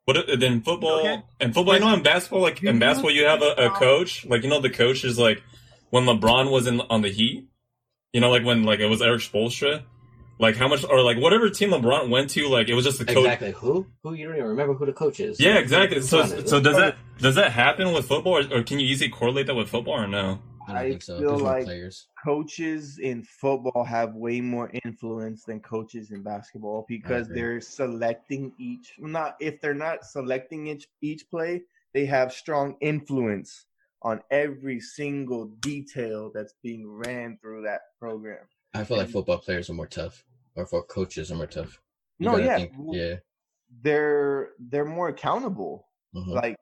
what 0.04 0.16
uh, 0.16 0.36
then 0.36 0.62
football 0.62 1.00
Okay. 1.00 1.22
and 1.40 1.54
football. 1.54 1.74
I 1.74 1.78
know 1.78 1.92
in 1.94 2.02
basketball, 2.02 2.40
like 2.42 2.62
You 2.62 2.70
in 2.70 2.78
basketball, 2.78 3.12
you 3.12 3.24
have 3.26 3.42
a, 3.42 3.52
a 3.66 3.70
coach. 3.70 4.24
Like 4.26 4.42
you 4.42 4.48
know, 4.48 4.60
the 4.60 4.70
coach 4.70 5.04
is 5.04 5.18
like 5.18 5.42
when 5.90 6.04
LeBron 6.04 6.50
was 6.50 6.66
in 6.66 6.80
on 6.80 7.02
the 7.02 7.10
Heat. 7.10 7.48
You 8.12 8.20
know, 8.20 8.30
like 8.30 8.44
when 8.44 8.64
like 8.64 8.80
it 8.80 8.86
was 8.86 9.02
Erik 9.02 9.20
Spoelstra. 9.20 9.82
Like 10.40 10.54
how 10.56 10.68
much 10.68 10.84
or 10.84 11.02
like 11.02 11.18
whatever 11.18 11.50
team 11.50 11.70
LeBron 11.70 12.10
went 12.10 12.30
to, 12.30 12.48
like 12.48 12.68
it 12.68 12.74
was 12.74 12.84
just 12.84 13.00
the 13.00 13.04
coach. 13.04 13.18
Exactly. 13.24 13.50
Who? 13.50 13.86
Who? 14.04 14.14
You 14.14 14.28
don't 14.28 14.36
even 14.36 14.48
remember 14.50 14.74
who 14.74 14.86
the 14.86 14.92
coach 14.92 15.18
is. 15.18 15.40
Yeah, 15.40 15.58
exactly. 15.58 16.00
So, 16.00 16.24
so 16.46 16.60
does 16.60 16.76
that 16.76 16.96
does 17.18 17.34
that 17.34 17.50
happen 17.50 17.92
with 17.92 18.06
football, 18.06 18.36
or, 18.38 18.58
or 18.58 18.62
can 18.62 18.78
you 18.78 18.86
easily 18.86 19.10
correlate 19.10 19.48
that 19.48 19.56
with 19.56 19.68
football, 19.68 19.94
or 20.00 20.06
no? 20.06 20.38
I 20.68 20.80
I 20.84 20.90
think 20.90 21.02
so. 21.02 21.18
feel 21.18 21.38
like- 21.38 21.64
players. 21.64 22.08
Coaches 22.24 22.98
in 22.98 23.22
football 23.22 23.84
have 23.84 24.14
way 24.14 24.40
more 24.40 24.70
influence 24.84 25.44
than 25.44 25.60
coaches 25.60 26.10
in 26.10 26.22
basketball 26.22 26.84
because 26.88 27.28
they're 27.28 27.60
selecting 27.60 28.52
each. 28.58 28.94
Not 28.98 29.36
if 29.40 29.60
they're 29.60 29.74
not 29.74 30.04
selecting 30.04 30.66
each 30.66 30.88
each 31.00 31.28
play, 31.30 31.62
they 31.94 32.04
have 32.06 32.32
strong 32.32 32.76
influence 32.80 33.66
on 34.02 34.20
every 34.30 34.78
single 34.80 35.46
detail 35.60 36.30
that's 36.34 36.54
being 36.62 36.88
ran 36.88 37.38
through 37.40 37.62
that 37.62 37.80
program. 37.98 38.44
I 38.74 38.84
feel 38.84 38.96
like 38.98 39.08
football 39.08 39.38
players 39.38 39.70
are 39.70 39.74
more 39.74 39.86
tough, 39.88 40.24
or 40.54 40.66
for 40.66 40.82
coaches 40.84 41.32
are 41.32 41.36
more 41.36 41.46
tough. 41.46 41.80
You 42.18 42.26
No, 42.26 42.36
yeah, 42.36 42.56
think- 42.58 42.72
yeah. 42.92 43.16
they're 43.82 44.50
they're 44.58 44.84
more 44.84 45.08
accountable. 45.08 45.88
mhm. 46.14 46.28
Like 46.28 46.56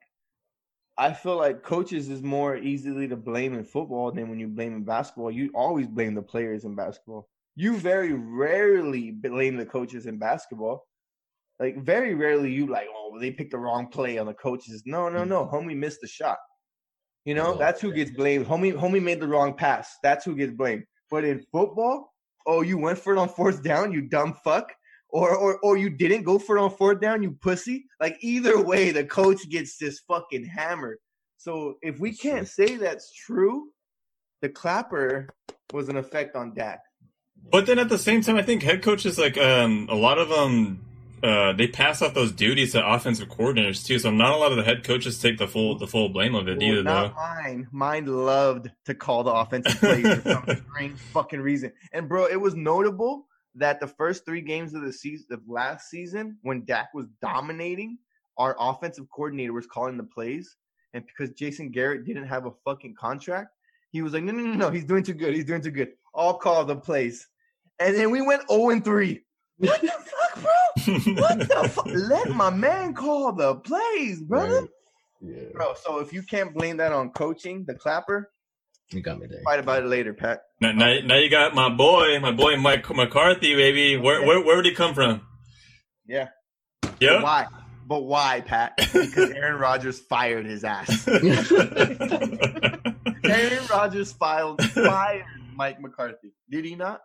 I 0.97 1.13
feel 1.13 1.37
like 1.37 1.61
coaches 1.61 2.09
is 2.09 2.23
more 2.23 2.57
easily 2.57 3.07
to 3.07 3.15
blame 3.15 3.53
in 3.53 3.63
football 3.63 4.11
than 4.11 4.29
when 4.29 4.39
you 4.39 4.47
blame 4.47 4.73
in 4.73 4.83
basketball. 4.83 5.29
You 5.29 5.51
always 5.53 5.87
blame 5.87 6.15
the 6.15 6.23
players 6.23 6.65
in 6.65 6.75
basketball. 6.75 7.29
You 7.55 7.77
very 7.77 8.13
rarely 8.13 9.11
blame 9.11 9.57
the 9.57 9.65
coaches 9.65 10.07
in 10.07 10.17
basketball. 10.17 10.87
Like 11.59 11.77
very 11.83 12.15
rarely 12.15 12.51
you 12.51 12.67
like, 12.67 12.87
oh, 12.91 13.17
they 13.19 13.31
picked 13.31 13.51
the 13.51 13.57
wrong 13.57 13.87
play 13.87 14.17
on 14.17 14.25
the 14.25 14.33
coaches. 14.33 14.83
No, 14.85 15.09
no, 15.09 15.23
hmm. 15.23 15.29
no. 15.29 15.45
Homie 15.45 15.75
missed 15.75 16.01
the 16.01 16.07
shot. 16.07 16.37
You 17.25 17.35
know, 17.35 17.49
Well, 17.49 17.57
that's 17.57 17.81
who 17.81 17.91
gets 17.91 18.11
blamed. 18.11 18.45
Homie, 18.47 18.73
homie 18.73 19.03
made 19.03 19.19
the 19.19 19.27
wrong 19.27 19.53
pass. 19.53 19.97
That's 20.01 20.23
who 20.25 20.35
gets 20.35 20.53
blamed. 20.53 20.83
But 21.11 21.25
in 21.25 21.45
football, 21.51 22.13
oh, 22.45 22.61
you 22.61 22.77
went 22.77 22.97
for 22.97 23.13
it 23.13 23.19
on 23.19 23.29
fourth 23.29 23.61
down, 23.63 23.91
you 23.91 24.01
dumb 24.01 24.33
fuck 24.43 24.73
or 25.17 25.35
or 25.35 25.57
or 25.59 25.77
you 25.77 25.89
didn't 25.89 26.23
go 26.23 26.37
for 26.39 26.57
it 26.57 26.61
on 26.61 26.69
fourth 26.69 27.01
down, 27.01 27.23
you 27.23 27.31
pussy. 27.31 27.85
Like 27.99 28.17
either 28.21 28.61
way, 28.61 28.91
the 28.91 29.03
coach 29.03 29.47
gets 29.49 29.77
this 29.77 29.99
fucking 30.07 30.45
hammered. 30.45 30.97
So 31.37 31.77
if 31.81 31.99
we 31.99 32.13
can't 32.15 32.47
say 32.47 32.75
that's 32.77 33.11
true, 33.13 33.69
the 34.41 34.49
clapper 34.49 35.29
was 35.73 35.89
an 35.89 35.97
effect 35.97 36.35
on 36.35 36.53
Dak. 36.53 36.81
But 37.51 37.65
then 37.65 37.79
at 37.79 37.89
the 37.89 37.97
same 37.97 38.21
time, 38.21 38.35
I 38.35 38.41
think 38.43 38.63
head 38.63 38.81
coaches 38.83 39.17
like 39.17 39.37
um 39.37 39.87
a 39.89 39.95
lot 39.95 40.17
of 40.17 40.29
them 40.29 40.83
uh 41.23 41.53
they 41.53 41.67
pass 41.67 42.01
off 42.01 42.13
those 42.13 42.31
duties 42.31 42.73
to 42.73 42.85
offensive 42.87 43.29
coordinators 43.29 43.85
too. 43.85 43.99
So 43.99 44.11
not 44.11 44.33
a 44.33 44.37
lot 44.37 44.51
of 44.51 44.57
the 44.57 44.63
head 44.63 44.83
coaches 44.83 45.19
take 45.21 45.37
the 45.37 45.47
full 45.47 45.77
the 45.77 45.87
full 45.87 46.09
blame 46.09 46.35
of 46.35 46.47
it 46.47 46.57
Well, 46.59 46.67
either, 46.69 46.83
not 46.83 47.15
though. 47.15 47.21
mine. 47.21 47.67
Mine 47.71 48.05
loved 48.05 48.71
to 48.85 48.93
call 48.95 49.23
the 49.23 49.31
offensive 49.31 49.79
plays 49.79 50.13
for 50.15 50.21
some 50.31 50.65
strange 50.71 50.99
fucking 51.13 51.39
reason. 51.41 51.71
And 51.93 52.07
bro, 52.09 52.25
it 52.25 52.39
was 52.41 52.55
notable 52.55 53.26
that 53.57 53.79
the 53.79 53.87
first 53.87 54.25
three 54.25 54.41
games 54.41 54.73
of 54.73 54.81
the 54.81 54.93
season 54.93 55.27
of 55.31 55.41
last 55.47 55.89
season, 55.89 56.37
when 56.41 56.65
Dak 56.65 56.93
was 56.93 57.07
dominating, 57.21 57.97
our 58.37 58.55
offensive 58.59 59.07
coordinator 59.13 59.53
was 59.53 59.67
calling 59.67 59.97
the 59.97 60.03
plays. 60.03 60.55
And 60.93 61.03
because 61.05 61.33
Jason 61.35 61.71
Garrett 61.71 62.05
didn't 62.05 62.27
have 62.27 62.45
a 62.45 62.51
fucking 62.65 62.95
contract, 62.95 63.49
he 63.91 64.01
was 64.01 64.13
like, 64.13 64.23
no, 64.23 64.31
no, 64.31 64.43
no, 64.43 64.53
no, 64.53 64.69
he's 64.69 64.85
doing 64.85 65.03
too 65.03 65.13
good. 65.13 65.33
He's 65.33 65.45
doing 65.45 65.61
too 65.61 65.71
good. 65.71 65.89
I'll 66.15 66.35
call 66.35 66.65
the 66.65 66.75
plays. 66.75 67.27
And 67.79 67.95
then 67.95 68.11
we 68.11 68.21
went 68.21 68.49
0 68.49 68.69
and 68.69 68.83
3. 68.83 69.23
What 69.57 69.81
the 69.81 69.87
fuck, 69.87 70.35
bro? 70.35 71.13
What 71.13 71.39
the 71.39 71.69
fuck? 71.73 71.87
Let 71.87 72.29
my 72.29 72.49
man 72.49 72.93
call 72.93 73.31
the 73.33 73.55
plays, 73.55 74.21
brother. 74.21 74.61
Right. 74.61 74.69
Yeah. 75.21 75.49
Bro, 75.53 75.73
so 75.83 75.99
if 75.99 76.13
you 76.13 76.21
can't 76.21 76.53
blame 76.53 76.77
that 76.77 76.91
on 76.91 77.09
coaching, 77.11 77.65
the 77.65 77.73
clapper, 77.73 78.31
You 78.91 79.01
got 79.01 79.19
me 79.19 79.27
there. 79.27 79.41
fight 79.43 79.59
about 79.59 79.83
it 79.83 79.87
later, 79.87 80.13
Pat. 80.13 80.41
now, 80.61 80.71
now, 80.71 80.95
now 81.03 81.17
you 81.17 81.29
got 81.29 81.53
my 81.53 81.69
boy, 81.69 82.19
my 82.19 82.31
boy 82.31 82.55
Mike 82.57 82.89
McCarthy, 82.89 83.53
baby. 83.55 83.97
Where 83.97 84.25
where 84.25 84.41
where 84.43 84.55
would 84.55 84.65
he 84.65 84.73
come 84.73 84.93
from? 84.93 85.21
Yeah. 86.05 86.29
But 86.81 86.95
Yeah. 87.01 87.21
why? 87.21 87.47
But 87.85 88.01
why, 88.03 88.41
Pat? 88.41 88.73
Because 88.77 89.31
Aaron 89.31 89.59
Rodgers 89.61 89.99
fired 89.99 90.45
his 90.45 90.63
ass. 90.63 91.07
Aaron 93.23 93.65
Rodgers 93.69 94.11
filed, 94.13 94.61
fired 94.61 95.25
Mike 95.55 95.79
McCarthy. 95.81 96.33
Did 96.49 96.65
he 96.65 96.75
not? 96.75 97.01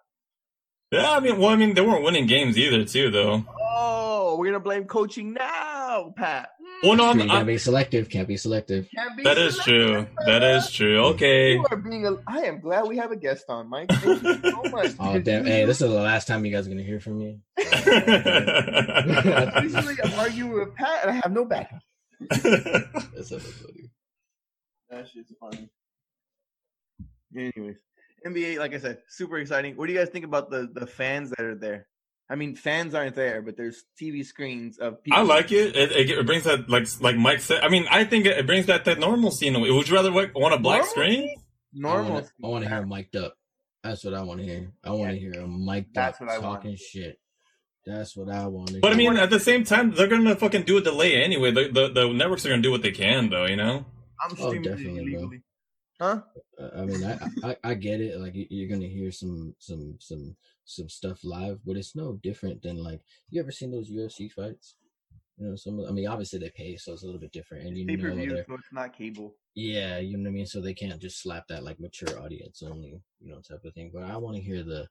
Yeah, 0.92 1.10
I 1.12 1.20
mean, 1.20 1.38
well, 1.38 1.48
I 1.50 1.56
mean, 1.56 1.74
they 1.74 1.80
weren't 1.80 2.04
winning 2.04 2.26
games 2.26 2.56
either, 2.58 2.84
too, 2.84 3.10
though. 3.10 3.44
Oh, 3.74 4.36
we're 4.38 4.46
gonna 4.46 4.60
blame 4.60 4.84
coaching 4.84 5.32
now, 5.32 6.12
Pat. 6.16 6.50
Well, 6.82 6.96
no, 6.96 7.10
I'm, 7.10 7.18
you 7.20 7.26
gotta 7.26 7.40
I'm, 7.40 7.46
be 7.46 7.58
selective. 7.58 8.08
Can't 8.08 8.26
be 8.26 8.36
selective. 8.36 8.88
Can't 8.94 9.16
be 9.16 9.22
that 9.22 9.38
is 9.38 9.56
true. 9.58 9.86
selective, 9.88 10.14
That 10.26 10.40
brother. 10.40 10.50
is 10.56 10.70
true. 10.70 10.98
Okay. 11.06 11.52
You 11.54 11.64
are 11.70 11.76
being 11.76 12.06
a. 12.06 12.16
I 12.26 12.40
am 12.42 12.60
glad 12.60 12.86
we 12.88 12.96
have 12.96 13.12
a 13.12 13.16
guest 13.16 13.44
on, 13.48 13.68
Mike. 13.68 13.88
Thank 13.90 14.22
you 14.22 14.50
so 14.50 14.62
much. 14.70 14.92
Oh 14.98 15.18
damn! 15.20 15.44
Hey, 15.44 15.64
this 15.64 15.80
is 15.80 15.88
the 15.90 15.94
last 16.00 16.26
time 16.26 16.44
you 16.44 16.50
guys 16.52 16.66
are 16.66 16.70
gonna 16.70 16.82
hear 16.82 16.98
from 17.00 17.18
me. 17.18 17.38
Usually, 19.62 19.96
I'm 20.02 20.18
arguing 20.18 20.52
with 20.52 20.74
Pat, 20.74 21.02
and 21.02 21.10
I 21.12 21.20
have 21.22 21.30
no 21.32 21.44
backup. 21.44 21.82
That's 22.30 23.28
so 23.28 23.38
funny. 23.38 23.90
That 24.90 25.08
shit's 25.08 25.32
funny. 25.38 25.68
Anyways, 27.36 27.76
NBA, 28.26 28.58
like 28.58 28.74
I 28.74 28.78
said, 28.78 28.98
super 29.08 29.38
exciting. 29.38 29.76
What 29.76 29.86
do 29.86 29.92
you 29.92 29.98
guys 29.98 30.08
think 30.10 30.24
about 30.24 30.50
the 30.50 30.68
the 30.72 30.86
fans 30.86 31.30
that 31.30 31.40
are 31.44 31.54
there? 31.54 31.86
I 32.30 32.34
mean, 32.34 32.54
fans 32.56 32.94
aren't 32.94 33.14
there, 33.14 33.42
but 33.42 33.56
there's 33.56 33.84
TV 34.00 34.24
screens 34.24 34.78
of 34.78 35.02
people. 35.02 35.18
I 35.18 35.22
like 35.22 35.52
it. 35.52 35.76
It, 35.76 35.92
it. 35.92 36.10
it 36.10 36.26
brings 36.26 36.44
that 36.44 36.68
like 36.70 36.86
like 37.00 37.16
Mike 37.16 37.40
said. 37.40 37.62
I 37.62 37.68
mean, 37.68 37.86
I 37.90 38.04
think 38.04 38.26
it, 38.26 38.38
it 38.38 38.46
brings 38.46 38.66
that 38.66 38.84
that 38.86 38.98
normalcy 38.98 39.48
in 39.48 39.56
a 39.56 39.60
way. 39.60 39.70
Would 39.70 39.88
you 39.88 39.94
rather 39.94 40.12
want 40.12 40.30
a 40.54 40.58
black 40.58 40.78
Normal? 40.80 40.86
screen? 40.90 41.36
normal. 41.74 42.18
I 42.42 42.46
want 42.48 42.64
to 42.64 42.70
hear 42.70 42.78
him 42.82 42.88
mic'd 42.88 43.16
up. 43.16 43.34
That's 43.82 44.04
what 44.04 44.14
I 44.14 44.22
want 44.22 44.40
to 44.40 44.46
hear. 44.46 44.72
I 44.84 44.90
want 44.90 45.10
to 45.10 45.18
hear 45.18 45.32
him 45.32 45.64
mic'd 45.64 45.94
That's 45.94 46.20
up 46.20 46.26
what 46.26 46.30
I 46.30 46.38
want. 46.38 46.62
talking 46.62 46.76
shit. 46.76 47.18
That's 47.84 48.16
what 48.16 48.28
I 48.30 48.46
want. 48.46 48.80
But 48.80 48.92
I 48.92 48.94
mean, 48.94 49.16
at 49.16 49.28
the 49.30 49.40
same 49.40 49.64
time, 49.64 49.90
they're 49.90 50.06
gonna 50.06 50.36
fucking 50.36 50.62
do 50.62 50.76
a 50.78 50.80
delay 50.80 51.22
anyway. 51.22 51.50
The 51.50 51.68
the, 51.68 51.88
the 51.92 52.12
networks 52.12 52.46
are 52.46 52.50
gonna 52.50 52.62
do 52.62 52.70
what 52.70 52.82
they 52.82 52.92
can, 52.92 53.28
though. 53.28 53.44
You 53.46 53.56
know. 53.56 53.84
I'm 54.24 54.36
Oh, 54.38 54.48
streaming 54.50 54.64
it 54.64 54.68
definitely, 54.76 55.16
bro. 55.16 55.30
Huh? 56.00 56.20
I 56.76 56.84
mean, 56.84 57.04
I, 57.04 57.18
I 57.42 57.56
I 57.64 57.74
get 57.74 58.00
it. 58.00 58.18
Like 58.20 58.34
you- 58.34 58.46
you're 58.50 58.68
gonna 58.68 58.88
hear 58.88 59.10
some 59.12 59.54
some 59.58 59.96
some 60.00 60.36
some 60.64 60.88
stuff 60.88 61.24
live, 61.24 61.60
but 61.64 61.76
it's 61.76 61.94
no 61.96 62.14
different 62.22 62.62
than 62.62 62.82
like 62.82 63.00
you 63.30 63.40
ever 63.40 63.52
seen 63.52 63.70
those 63.70 63.90
UFC 63.90 64.28
fights? 64.28 64.76
You 65.38 65.48
know, 65.48 65.56
some. 65.56 65.80
I 65.86 65.92
mean, 65.92 66.08
obviously 66.08 66.38
they 66.38 66.50
pay, 66.50 66.76
so 66.76 66.92
it's 66.92 67.02
a 67.02 67.06
little 67.06 67.20
bit 67.20 67.32
different, 67.32 67.66
and 67.66 67.76
you 67.78 67.86
Pay 67.86 67.96
per 67.96 68.10
know, 68.10 68.16
view, 68.16 68.44
so 68.46 68.54
it's 68.54 68.72
not 68.72 68.92
cable. 68.92 69.34
yeah, 69.54 69.98
you 69.98 70.16
know 70.16 70.24
what 70.24 70.30
I 70.30 70.32
mean. 70.32 70.46
So 70.46 70.60
they 70.60 70.74
can't 70.74 71.00
just 71.00 71.20
slap 71.22 71.46
that 71.48 71.64
like 71.64 71.78
mature 71.80 72.18
audience 72.20 72.62
only, 72.62 73.00
you 73.20 73.32
know, 73.32 73.40
type 73.40 73.64
of 73.64 73.74
thing. 73.74 73.90
But 73.92 74.04
I 74.04 74.16
want 74.16 74.36
to 74.36 74.42
hear 74.42 74.62
the 74.62 74.88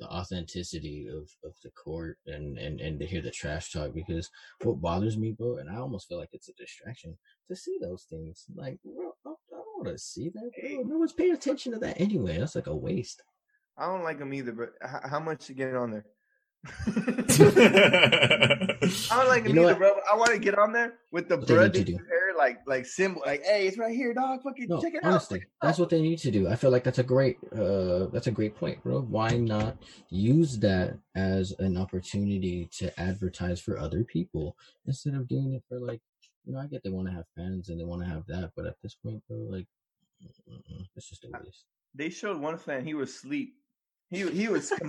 the 0.00 0.08
authenticity 0.08 1.08
of 1.08 1.28
of 1.44 1.54
the 1.64 1.70
court 1.72 2.18
and 2.26 2.56
and 2.58 2.80
and 2.80 3.00
to 3.00 3.06
hear 3.06 3.20
the 3.22 3.30
trash 3.32 3.72
talk 3.72 3.94
because 3.94 4.30
what 4.62 4.80
bothers 4.80 5.18
me, 5.18 5.32
bro, 5.32 5.58
and 5.58 5.68
I 5.70 5.76
almost 5.76 6.08
feel 6.08 6.18
like 6.18 6.30
it's 6.32 6.48
a 6.48 6.54
distraction 6.54 7.18
to 7.48 7.56
see 7.56 7.78
those 7.80 8.04
things. 8.10 8.46
Like, 8.54 8.78
bro, 8.84 9.12
I 9.26 9.30
I 9.30 9.34
don't 9.50 9.67
want 9.84 9.88
to 9.96 9.98
see 9.98 10.28
that, 10.30 10.50
bro. 10.60 10.82
No 10.84 10.98
one's 10.98 11.12
paying 11.12 11.32
attention 11.32 11.72
to 11.72 11.78
that 11.80 12.00
anyway. 12.00 12.38
That's 12.38 12.54
like 12.54 12.66
a 12.66 12.76
waste. 12.76 13.22
I 13.76 13.86
don't 13.86 14.02
like 14.04 14.18
them 14.18 14.34
either, 14.34 14.52
but 14.52 14.70
h- 14.82 15.02
how 15.10 15.20
much 15.20 15.46
to 15.46 15.54
get 15.54 15.74
on 15.74 15.90
there? 15.92 16.04
I 16.86 18.76
don't 19.10 19.28
like 19.28 19.42
You 19.44 19.48
them 19.50 19.56
know 19.56 19.62
either, 19.68 19.72
what? 19.74 19.78
bro. 19.78 20.00
I 20.12 20.16
want 20.16 20.30
to 20.32 20.38
get 20.38 20.58
on 20.58 20.72
there 20.72 20.94
with 21.12 21.28
the 21.28 21.36
What 21.36 21.46
they 21.46 21.54
blood 21.54 21.74
need 21.74 21.74
to 21.74 21.78
in 21.80 21.84
do. 21.86 21.92
your 21.92 22.06
hair, 22.06 22.34
like 22.36 22.58
like 22.66 22.86
symbol, 22.86 23.22
like 23.24 23.44
hey, 23.44 23.66
it's 23.66 23.78
right 23.78 23.94
here, 23.94 24.12
dog. 24.14 24.42
Fucking 24.42 24.66
No, 24.68 24.80
check 24.80 24.94
it 24.94 25.04
honestly, 25.04 25.38
out. 25.40 25.44
that's 25.62 25.78
what 25.78 25.90
they 25.90 26.00
need 26.02 26.18
to 26.20 26.30
do. 26.30 26.48
I 26.48 26.56
feel 26.56 26.70
like 26.70 26.84
that's 26.84 26.98
a 26.98 27.04
great, 27.04 27.36
uh, 27.56 28.06
that's 28.06 28.26
a 28.26 28.32
great 28.32 28.56
point, 28.56 28.82
bro. 28.82 29.00
Why 29.02 29.30
not 29.36 29.76
use 30.10 30.58
that 30.58 30.96
as 31.14 31.52
an 31.58 31.76
opportunity 31.76 32.68
to 32.78 32.98
advertise 33.00 33.60
for 33.60 33.78
other 33.78 34.02
people 34.04 34.56
instead 34.86 35.14
of 35.14 35.28
doing 35.28 35.52
it 35.52 35.62
for 35.68 35.78
like, 35.78 36.00
you 36.48 36.54
know, 36.54 36.60
I 36.60 36.66
get 36.66 36.82
they 36.82 36.90
want 36.90 37.06
to 37.08 37.14
have 37.14 37.26
fans 37.36 37.68
and 37.68 37.78
they 37.78 37.84
want 37.84 38.02
to 38.02 38.08
have 38.08 38.24
that, 38.28 38.52
but 38.56 38.66
at 38.66 38.76
this 38.82 38.94
point, 38.94 39.22
bro, 39.28 39.36
like, 39.50 39.66
it's 40.96 41.08
just 41.08 41.24
a 41.24 41.28
waste. 41.44 41.66
They 41.94 42.08
showed 42.08 42.40
one 42.40 42.56
fan; 42.58 42.84
he 42.84 42.94
was 42.94 43.10
asleep. 43.10 43.54
He 44.10 44.28
he 44.30 44.48
was. 44.48 44.72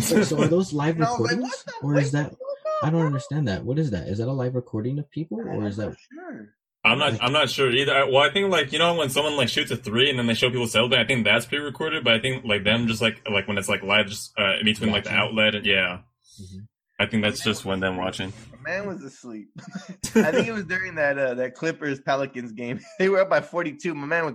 So, 0.00 0.24
so 0.24 0.42
are 0.42 0.48
those 0.48 0.72
live 0.72 0.96
And 0.96 1.04
I 1.04 1.10
was 1.12 1.20
like, 1.20 1.30
recordings, 1.30 1.64
the- 1.64 1.86
or 1.86 1.98
is 2.00 2.10
that? 2.10 2.34
I 2.82 2.90
don't 2.90 3.06
understand 3.06 3.46
that. 3.46 3.64
What 3.64 3.78
is 3.78 3.92
that? 3.92 4.08
Is 4.08 4.18
that 4.18 4.26
a 4.26 4.32
live 4.32 4.56
recording 4.56 4.98
of 4.98 5.08
people, 5.08 5.38
or 5.40 5.68
is 5.68 5.76
that? 5.76 5.94
sure? 6.12 6.48
I'm 6.84 6.98
not. 6.98 7.22
I'm 7.22 7.32
not 7.32 7.48
sure 7.48 7.70
either. 7.70 8.04
Well, 8.10 8.18
I 8.28 8.30
think 8.32 8.50
like 8.50 8.72
you 8.72 8.80
know 8.80 8.94
when 8.94 9.08
someone 9.08 9.36
like 9.36 9.48
shoots 9.48 9.70
a 9.70 9.76
three 9.76 10.10
and 10.10 10.18
then 10.18 10.26
they 10.26 10.34
show 10.34 10.50
people 10.50 10.66
celebrating. 10.66 11.04
I 11.04 11.06
think 11.06 11.24
that's 11.24 11.46
pre-recorded, 11.46 12.02
but 12.02 12.12
I 12.14 12.18
think 12.18 12.44
like 12.44 12.64
them 12.64 12.88
just 12.88 13.00
like 13.00 13.22
like 13.30 13.46
when 13.46 13.56
it's 13.56 13.68
like 13.68 13.84
live, 13.84 14.08
just 14.08 14.32
uh, 14.36 14.58
in 14.58 14.64
between 14.64 14.90
like 14.90 15.04
the 15.04 15.12
outlet 15.14 15.54
and 15.54 15.64
yeah. 15.64 16.00
Mhm. 16.42 16.66
I 16.98 17.06
think 17.06 17.24
that's 17.24 17.42
just 17.42 17.64
when 17.64 17.80
them 17.80 17.96
watching. 17.96 18.32
My 18.62 18.70
man 18.70 18.86
was 18.86 19.02
asleep. 19.02 19.48
I 20.14 20.30
think 20.30 20.46
it 20.46 20.52
was 20.52 20.64
during 20.64 20.94
that 20.94 21.18
uh, 21.18 21.34
that 21.34 21.54
Clippers 21.54 22.00
Pelicans 22.00 22.52
game. 22.52 22.78
They 22.98 23.08
were 23.08 23.20
up 23.20 23.28
by 23.28 23.40
42. 23.40 23.94
My 23.94 24.06
man 24.06 24.24
was. 24.26 24.34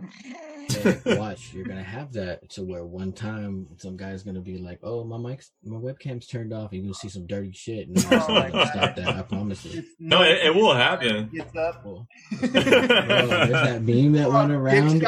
Hey, 0.70 1.00
watch, 1.18 1.54
you're 1.54 1.66
gonna 1.66 1.82
have 1.82 2.12
that 2.14 2.50
to 2.52 2.64
where 2.64 2.84
one 2.86 3.14
time 3.14 3.68
some 3.78 3.96
guy's 3.98 4.24
gonna 4.24 4.42
be 4.42 4.58
like, 4.58 4.80
"Oh, 4.84 5.04
my 5.04 5.18
mic's, 5.18 5.52
my 5.64 5.78
webcam's 5.78 6.28
turned 6.28 6.54
off." 6.54 6.72
and 6.72 6.74
You're 6.74 6.84
gonna 6.84 6.94
see 6.94 7.10
some 7.10 7.26
dirty 7.26 7.54
shit, 7.54 7.88
and 7.88 7.98
you're 7.98 8.22
Oh 8.22 8.34
like, 8.34 8.52
"Stop 8.70 8.96
that!" 8.98 9.08
I 9.08 9.22
promise 9.24 9.66
you. 9.66 9.84
No, 9.98 10.22
it, 10.22 10.40
it 10.46 10.54
will 10.56 10.76
happen. 10.76 11.30
Gets 11.34 11.56
up. 11.56 11.82
Bro, 11.82 12.08
bro, 12.40 12.48
there's 12.50 13.50
that 13.50 13.82
meme 13.82 14.12
that 14.14 14.32
went 14.32 14.52
around. 14.52 15.02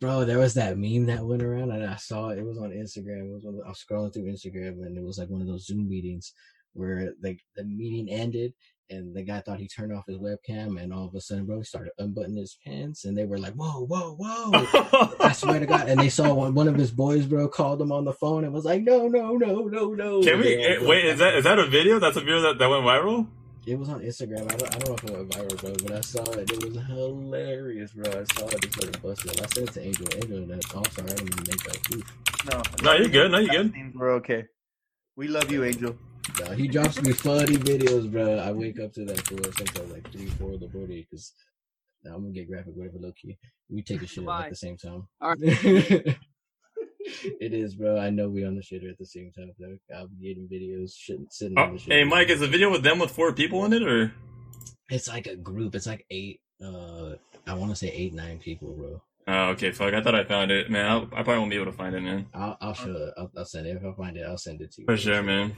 Shot 0.00 0.06
I 0.06 0.14
in 0.14 0.18
s- 0.18 0.18
the 0.18 0.18
picture. 0.18 0.18
bro, 0.18 0.24
there 0.24 0.38
was 0.38 0.54
that 0.54 0.78
meme 0.78 1.06
that 1.06 1.24
went 1.26 1.42
around, 1.42 1.72
and 1.72 1.84
I 1.84 1.96
saw 1.96 2.30
it. 2.30 2.38
It 2.38 2.44
was 2.46 2.58
on 2.58 2.70
Instagram. 2.70 3.28
It 3.30 3.34
was 3.34 3.44
one 3.44 3.60
I 3.64 3.68
was 3.68 3.84
scrolling 3.84 4.12
through 4.14 4.24
Instagram, 4.32 4.84
and 4.86 4.96
it 4.96 5.02
was 5.04 5.18
like 5.18 5.28
one 5.28 5.40
of 5.42 5.46
those 5.48 5.66
Zoom 5.66 5.88
meetings 5.88 6.32
where 6.74 7.14
like 7.22 7.40
the 7.56 7.64
meeting 7.64 8.08
ended, 8.10 8.54
and 8.90 9.14
the 9.14 9.22
guy 9.22 9.40
thought 9.40 9.58
he 9.60 9.68
turned 9.68 9.92
off 9.92 10.06
his 10.06 10.18
webcam, 10.18 10.80
and 10.80 10.92
all 10.94 11.06
of 11.06 11.14
a 11.14 11.20
sudden, 11.20 11.46
bro, 11.46 11.58
he 11.58 11.64
started 11.64 11.92
unbuttoning 11.98 12.38
his 12.38 12.58
pants, 12.64 13.04
and 13.04 13.16
they 13.18 13.24
were 13.26 13.38
like, 13.38 13.54
"Whoa, 13.54 13.86
whoa, 13.86 14.14
whoa!" 14.16 14.66
I 15.20 15.32
swear 15.32 15.60
to 15.60 15.66
God. 15.66 15.88
And 15.88 16.00
they 16.00 16.08
saw 16.08 16.32
one, 16.34 16.54
one 16.54 16.68
of 16.68 16.76
his 16.76 16.90
boys, 16.92 17.26
bro, 17.26 17.48
called 17.48 17.80
him 17.82 17.92
on 17.92 18.04
the 18.04 18.12
phone 18.12 18.44
and 18.44 18.52
was 18.52 18.64
like, 18.64 18.82
no, 18.82 19.08
no, 19.08 19.36
no, 19.36 19.66
no, 19.66 19.92
no. 19.94 20.22
Can 20.22 20.38
we 20.40 20.56
Yeah, 20.56 20.68
eh, 20.68 20.86
wait? 20.86 21.04
Is 21.06 21.18
that 21.18 21.34
is 21.34 21.44
that 21.44 21.58
a 21.58 21.66
video? 21.66 21.98
That's 21.98 22.16
a 22.16 22.20
video 22.20 22.40
that, 22.42 22.58
that 22.58 22.68
went 22.68 22.84
viral. 22.84 23.26
It 23.68 23.78
was 23.78 23.90
on 23.90 24.00
Instagram. 24.00 24.50
I 24.50 24.56
don't, 24.56 24.74
I 24.74 24.78
don't 24.78 24.88
know 24.88 24.94
if 24.94 25.04
it 25.04 25.10
went 25.10 25.28
viral, 25.28 25.60
bro, 25.60 25.74
but 25.86 25.92
I 25.92 26.00
saw 26.00 26.22
it. 26.22 26.50
It 26.50 26.64
was 26.64 26.86
hilarious, 26.86 27.92
bro. 27.92 28.10
I 28.10 28.24
saw 28.32 28.46
it. 28.48 28.64
It 28.64 28.72
started 28.72 29.02
busting. 29.02 29.30
I 29.32 29.46
sent 29.46 29.68
it 29.68 29.72
to 29.74 29.82
Angel. 29.84 30.06
Angel, 30.16 30.46
that, 30.46 30.64
oh, 30.74 30.78
I'm 30.78 30.90
sorry. 30.92 31.10
I 31.10 31.14
didn't 31.14 31.36
mean 31.36 31.44
to 31.44 31.50
make 31.50 31.62
that 31.64 31.82
goof. 31.84 32.16
No, 32.50 32.62
No, 32.82 32.96
you're 32.96 33.08
good. 33.08 33.30
No, 33.30 33.38
you're 33.38 33.64
good. 33.64 33.72
Things 33.74 33.94
were 33.94 34.12
okay. 34.12 34.46
We 35.16 35.28
love 35.28 35.52
you, 35.52 35.64
Angel. 35.64 35.94
Nah, 36.40 36.52
he 36.52 36.66
drops 36.66 37.02
me 37.02 37.12
funny 37.12 37.58
videos, 37.58 38.10
bro. 38.10 38.38
I 38.38 38.52
wake 38.52 38.80
up 38.80 38.94
to 38.94 39.04
that 39.04 39.20
for 39.26 39.42
sometimes 39.52 39.92
like 39.92 40.10
three, 40.12 40.26
four 40.26 40.54
in 40.54 40.60
the 40.60 40.68
morning 40.68 41.04
because 41.10 41.34
I'm 42.06 42.22
gonna 42.22 42.30
get 42.30 42.48
graphic, 42.48 42.74
whatever, 42.74 42.98
low 42.98 43.12
key. 43.12 43.36
We 43.68 43.82
take 43.82 44.00
a 44.00 44.06
shit 44.06 44.24
Bye. 44.24 44.44
at 44.44 44.50
the 44.50 44.56
same 44.56 44.78
time. 44.78 45.08
All 45.20 45.34
it 47.40 47.52
is, 47.54 47.74
bro. 47.74 47.98
I 47.98 48.10
know 48.10 48.28
we 48.28 48.44
on 48.44 48.54
the 48.54 48.62
shitter 48.62 48.90
at 48.90 48.98
the 48.98 49.06
same 49.06 49.30
time. 49.32 49.52
Though. 49.58 49.76
I'm 49.94 50.08
getting 50.20 50.48
videos, 50.48 50.92
shit, 50.96 51.18
sitting 51.30 51.58
Oh, 51.58 51.62
on 51.62 51.72
the 51.74 51.78
shit. 51.78 51.92
hey, 51.92 52.04
Mike, 52.04 52.28
is 52.30 52.40
the 52.40 52.46
video 52.48 52.70
with 52.70 52.82
them 52.82 52.98
with 52.98 53.10
four 53.10 53.32
people 53.32 53.64
in 53.64 53.72
it, 53.72 53.82
or 53.82 54.12
It's 54.90 55.08
like 55.08 55.26
a 55.26 55.36
group. 55.36 55.74
It's 55.74 55.86
like 55.86 56.04
eight. 56.10 56.40
Uh, 56.62 57.14
I 57.46 57.54
want 57.54 57.70
to 57.70 57.76
say 57.76 57.88
eight, 57.88 58.14
nine 58.14 58.38
people, 58.38 58.72
bro. 58.74 59.02
oh, 59.28 59.50
okay, 59.50 59.70
fuck. 59.70 59.94
I 59.94 60.02
thought 60.02 60.14
I 60.14 60.24
found 60.24 60.50
it, 60.50 60.70
man. 60.70 60.86
I'll, 60.86 61.02
I 61.12 61.22
probably 61.22 61.38
won't 61.38 61.50
be 61.50 61.56
able 61.56 61.66
to 61.66 61.72
find 61.72 61.94
it, 61.94 62.00
man. 62.00 62.26
I'll, 62.34 62.56
I'll 62.60 62.74
show 62.74 62.90
it. 62.90 63.14
I'll, 63.16 63.30
I'll 63.36 63.44
send 63.44 63.66
it 63.66 63.76
if 63.76 63.84
I 63.84 63.92
find 63.92 64.16
it. 64.16 64.24
I'll 64.26 64.38
send 64.38 64.60
it 64.60 64.72
to 64.72 64.80
you. 64.82 64.86
For 64.86 64.96
sure, 64.96 65.22
man. 65.22 65.54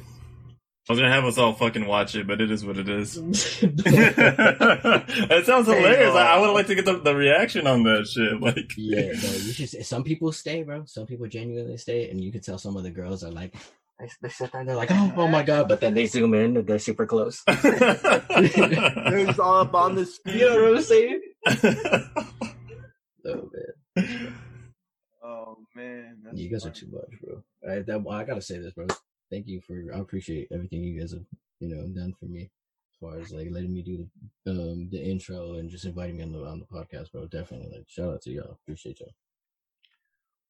I 0.88 0.92
was 0.92 0.98
gonna 0.98 1.12
have 1.12 1.24
us 1.24 1.38
all 1.38 1.52
fucking 1.52 1.86
watch 1.86 2.14
it, 2.16 2.26
but 2.26 2.40
it 2.40 2.50
is 2.50 2.64
what 2.64 2.78
it 2.78 2.88
is. 2.88 3.16
it 3.62 5.46
sounds 5.46 5.66
Hey, 5.68 5.76
hilarious. 5.76 6.14
I, 6.14 6.32
I 6.34 6.36
uh, 6.36 6.40
would 6.40 6.52
like 6.52 6.66
to 6.68 6.74
get 6.74 6.84
the, 6.84 6.98
the 6.98 7.14
reaction 7.14 7.66
on 7.66 7.82
that 7.84 8.06
shit. 8.08 8.40
Like, 8.40 8.72
yeah, 8.76 9.12
no, 9.12 9.30
you 9.30 9.52
should. 9.52 9.84
Some 9.86 10.02
people 10.02 10.32
stay, 10.32 10.62
bro. 10.62 10.84
Some 10.86 11.06
people 11.06 11.26
genuinely 11.28 11.76
stay, 11.76 12.10
and 12.10 12.20
you 12.20 12.32
can 12.32 12.40
tell 12.40 12.58
some 12.58 12.76
of 12.76 12.82
the 12.82 12.90
girls 12.90 13.22
are 13.22 13.30
like, 13.30 13.54
they, 14.00 14.08
they 14.22 14.28
sit 14.30 14.50
there, 14.50 14.62
and 14.62 14.68
they're 14.68 14.76
like, 14.76 14.90
oh, 14.90 15.12
oh 15.16 15.28
my 15.28 15.42
god, 15.42 15.68
but 15.68 15.80
then 15.80 15.94
they 15.94 16.06
zoom 16.06 16.32
in 16.34 16.56
and 16.56 16.66
they're 16.66 16.78
super 16.78 17.06
close. 17.06 17.42
It 17.48 19.26
was 19.26 19.38
all 19.38 19.60
up 19.60 19.74
on 19.74 19.94
the 19.94 20.06
screen. 20.06 20.38
You 20.38 20.48
know 20.48 20.62
what 20.70 20.76
I'm 20.76 20.82
saying? 20.82 21.20
Oh 23.22 23.50
man, 23.94 24.34
Oh 25.22 25.56
man, 25.76 26.16
you 26.34 26.48
guys 26.50 26.64
are 26.66 26.70
too 26.70 26.88
much, 26.90 27.10
bro. 27.22 27.42
I, 27.70 27.80
that, 27.80 28.04
I 28.10 28.24
gotta 28.24 28.40
say 28.40 28.58
this, 28.58 28.72
bro. 28.72 28.86
Thank 29.30 29.46
you 29.46 29.60
for. 29.60 29.94
I 29.94 29.98
appreciate 29.98 30.48
everything 30.52 30.82
you 30.82 31.00
guys 31.00 31.12
have, 31.12 31.24
you 31.60 31.74
know, 31.74 31.86
done 31.88 32.14
for 32.18 32.26
me. 32.26 32.50
As 32.92 32.98
far 33.00 33.18
as 33.18 33.32
like 33.32 33.48
letting 33.50 33.72
me 33.72 33.82
do 33.82 34.08
the 34.44 34.50
um 34.52 34.88
the 34.90 35.02
intro 35.02 35.54
and 35.54 35.70
just 35.70 35.84
inviting 35.84 36.16
me 36.16 36.24
on 36.24 36.32
the 36.32 36.44
on 36.44 36.58
the 36.58 36.66
podcast, 36.66 37.12
bro. 37.12 37.26
Definitely, 37.26 37.70
like 37.76 37.88
shout 37.88 38.14
out 38.14 38.22
to 38.22 38.30
y'all. 38.30 38.58
Appreciate 38.62 39.00
y'all. 39.00 39.14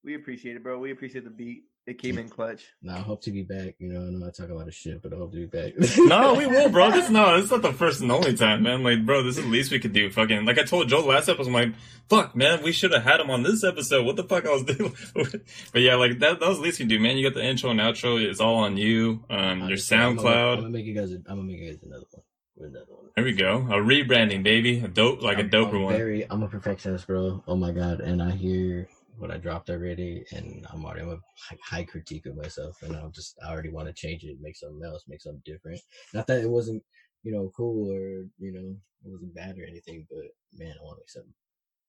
We 0.03 0.15
appreciate 0.15 0.57
it, 0.57 0.63
bro. 0.63 0.79
We 0.79 0.93
appreciate 0.93 1.25
the 1.25 1.31
beat. 1.31 1.65
It 1.87 1.99
came 1.99 2.19
in 2.19 2.29
clutch. 2.29 2.63
Now 2.83 2.97
I 2.97 3.01
hope 3.01 3.23
to 3.23 3.33
be 3.33 3.43
back. 3.43 3.75
You 3.79 3.93
know, 3.93 4.01
I 4.03 4.11
know 4.11 4.27
I 4.27 4.31
talk 4.31 4.49
a 4.51 4.55
lot 4.55 4.69
of 4.69 4.75
shit, 4.75 5.03
but 5.03 5.13
I 5.13 5.17
hope 5.17 5.33
to 5.33 5.39
be 5.39 5.47
back. 5.47 5.73
no, 5.99 6.35
we 6.35 6.47
will, 6.47 6.69
bro. 6.69 6.91
This 6.93 7.11
no, 7.11 7.35
this 7.37 7.47
is 7.47 7.51
not 7.51 7.63
the 7.63 7.73
first 7.73 8.01
and 8.01 8.13
only 8.13 8.35
time, 8.37 8.63
man. 8.63 8.85
Like, 8.85 9.05
bro, 9.05 9.23
this 9.23 9.39
is 9.39 9.45
the 9.45 9.51
least 9.51 9.73
we 9.73 9.81
could 9.81 9.93
do. 9.93 10.11
Fucking, 10.11 10.45
like 10.45 10.59
I 10.59 10.63
told 10.63 10.89
Joe 10.89 11.05
last 11.05 11.29
episode, 11.29 11.49
I'm 11.49 11.53
like, 11.55 11.75
fuck, 12.09 12.37
man, 12.37 12.63
we 12.63 12.71
should 12.71 12.93
have 12.93 13.03
had 13.03 13.19
him 13.21 13.31
on 13.31 13.43
this 13.43 13.65
episode. 13.65 14.05
What 14.07 14.17
the 14.17 14.25
fuck 14.25 14.47
I 14.47 14.51
was 14.51 14.63
doing? 14.65 14.95
but 15.73 15.81
yeah, 15.83 15.97
like 15.97 16.19
that, 16.21 16.39
that 16.39 16.49
was 16.49 16.59
the 16.59 16.63
least 16.65 16.79
you 16.79 16.85
can 16.85 16.91
do, 16.91 17.01
man. 17.01 17.17
You 17.17 17.29
got 17.29 17.35
the 17.35 17.45
intro 17.45 17.71
and 17.71 17.81
outro. 17.81 18.21
It's 18.23 18.41
all 18.41 18.57
on 18.57 18.77
you. 18.77 19.25
Um, 19.31 19.59
your 19.61 19.65
Honestly, 19.69 19.97
I'm 19.97 20.17
gonna- 20.17 20.29
I'm 20.31 20.57
gonna 20.59 20.69
make 20.71 20.85
you 20.87 20.95
guys. 20.95 21.11
A, 21.11 21.17
I'm 21.17 21.23
gonna 21.25 21.43
make 21.45 21.59
you 21.61 21.71
guys 21.73 21.79
another 21.83 22.05
one. 22.11 22.23
With 22.57 22.69
another 22.71 22.87
one. 22.91 23.07
There 23.17 23.25
we 23.25 23.33
go. 23.33 23.57
A 23.69 23.79
rebranding, 23.83 24.43
baby. 24.45 24.79
A 24.81 24.87
dope, 24.89 25.23
like 25.23 25.39
a 25.39 25.41
I'm- 25.41 25.51
doper 25.51 25.75
I'm 25.77 25.83
one. 25.83 25.95
Very, 25.97 26.25
I'm 26.31 26.43
a 26.45 26.49
perfectionist, 26.49 27.07
bro. 27.09 27.43
Oh 27.49 27.57
my 27.57 27.73
god, 27.73 28.01
and 28.01 28.23
I 28.23 28.31
hear 28.33 28.89
what 29.21 29.31
I 29.31 29.37
dropped 29.37 29.71
already, 29.71 30.25
and 30.33 30.67
I'm 30.73 30.85
already 30.85 31.03
I'm 31.03 31.11
a 31.11 31.21
high, 31.49 31.59
high 31.63 31.85
critique 31.85 32.27
of 32.27 32.37
myself, 32.37 32.83
and 32.83 32.97
I'm 32.97 33.13
just 33.13 33.37
I 33.45 33.53
already 33.53 33.69
want 33.69 33.87
to 33.89 33.93
change 33.93 34.25
it, 34.25 34.39
make 34.41 34.57
something 34.57 34.83
else, 34.85 35.05
make 35.07 35.21
something 35.21 35.43
different. 35.45 35.81
Not 36.15 36.27
that 36.27 36.43
it 36.43 36.49
wasn't, 36.49 36.83
you 37.23 37.33
know, 37.33 37.53
cool 37.57 37.93
or 37.93 38.25
you 38.39 38.53
know 38.53 38.77
it 39.05 39.11
wasn't 39.11 39.35
bad 39.35 39.59
or 39.59 39.65
anything, 39.65 40.07
but 40.11 40.25
man, 40.55 40.75
I 40.81 40.83
want 40.83 40.99
to 40.99 41.03
make 41.03 41.11
something 41.11 41.35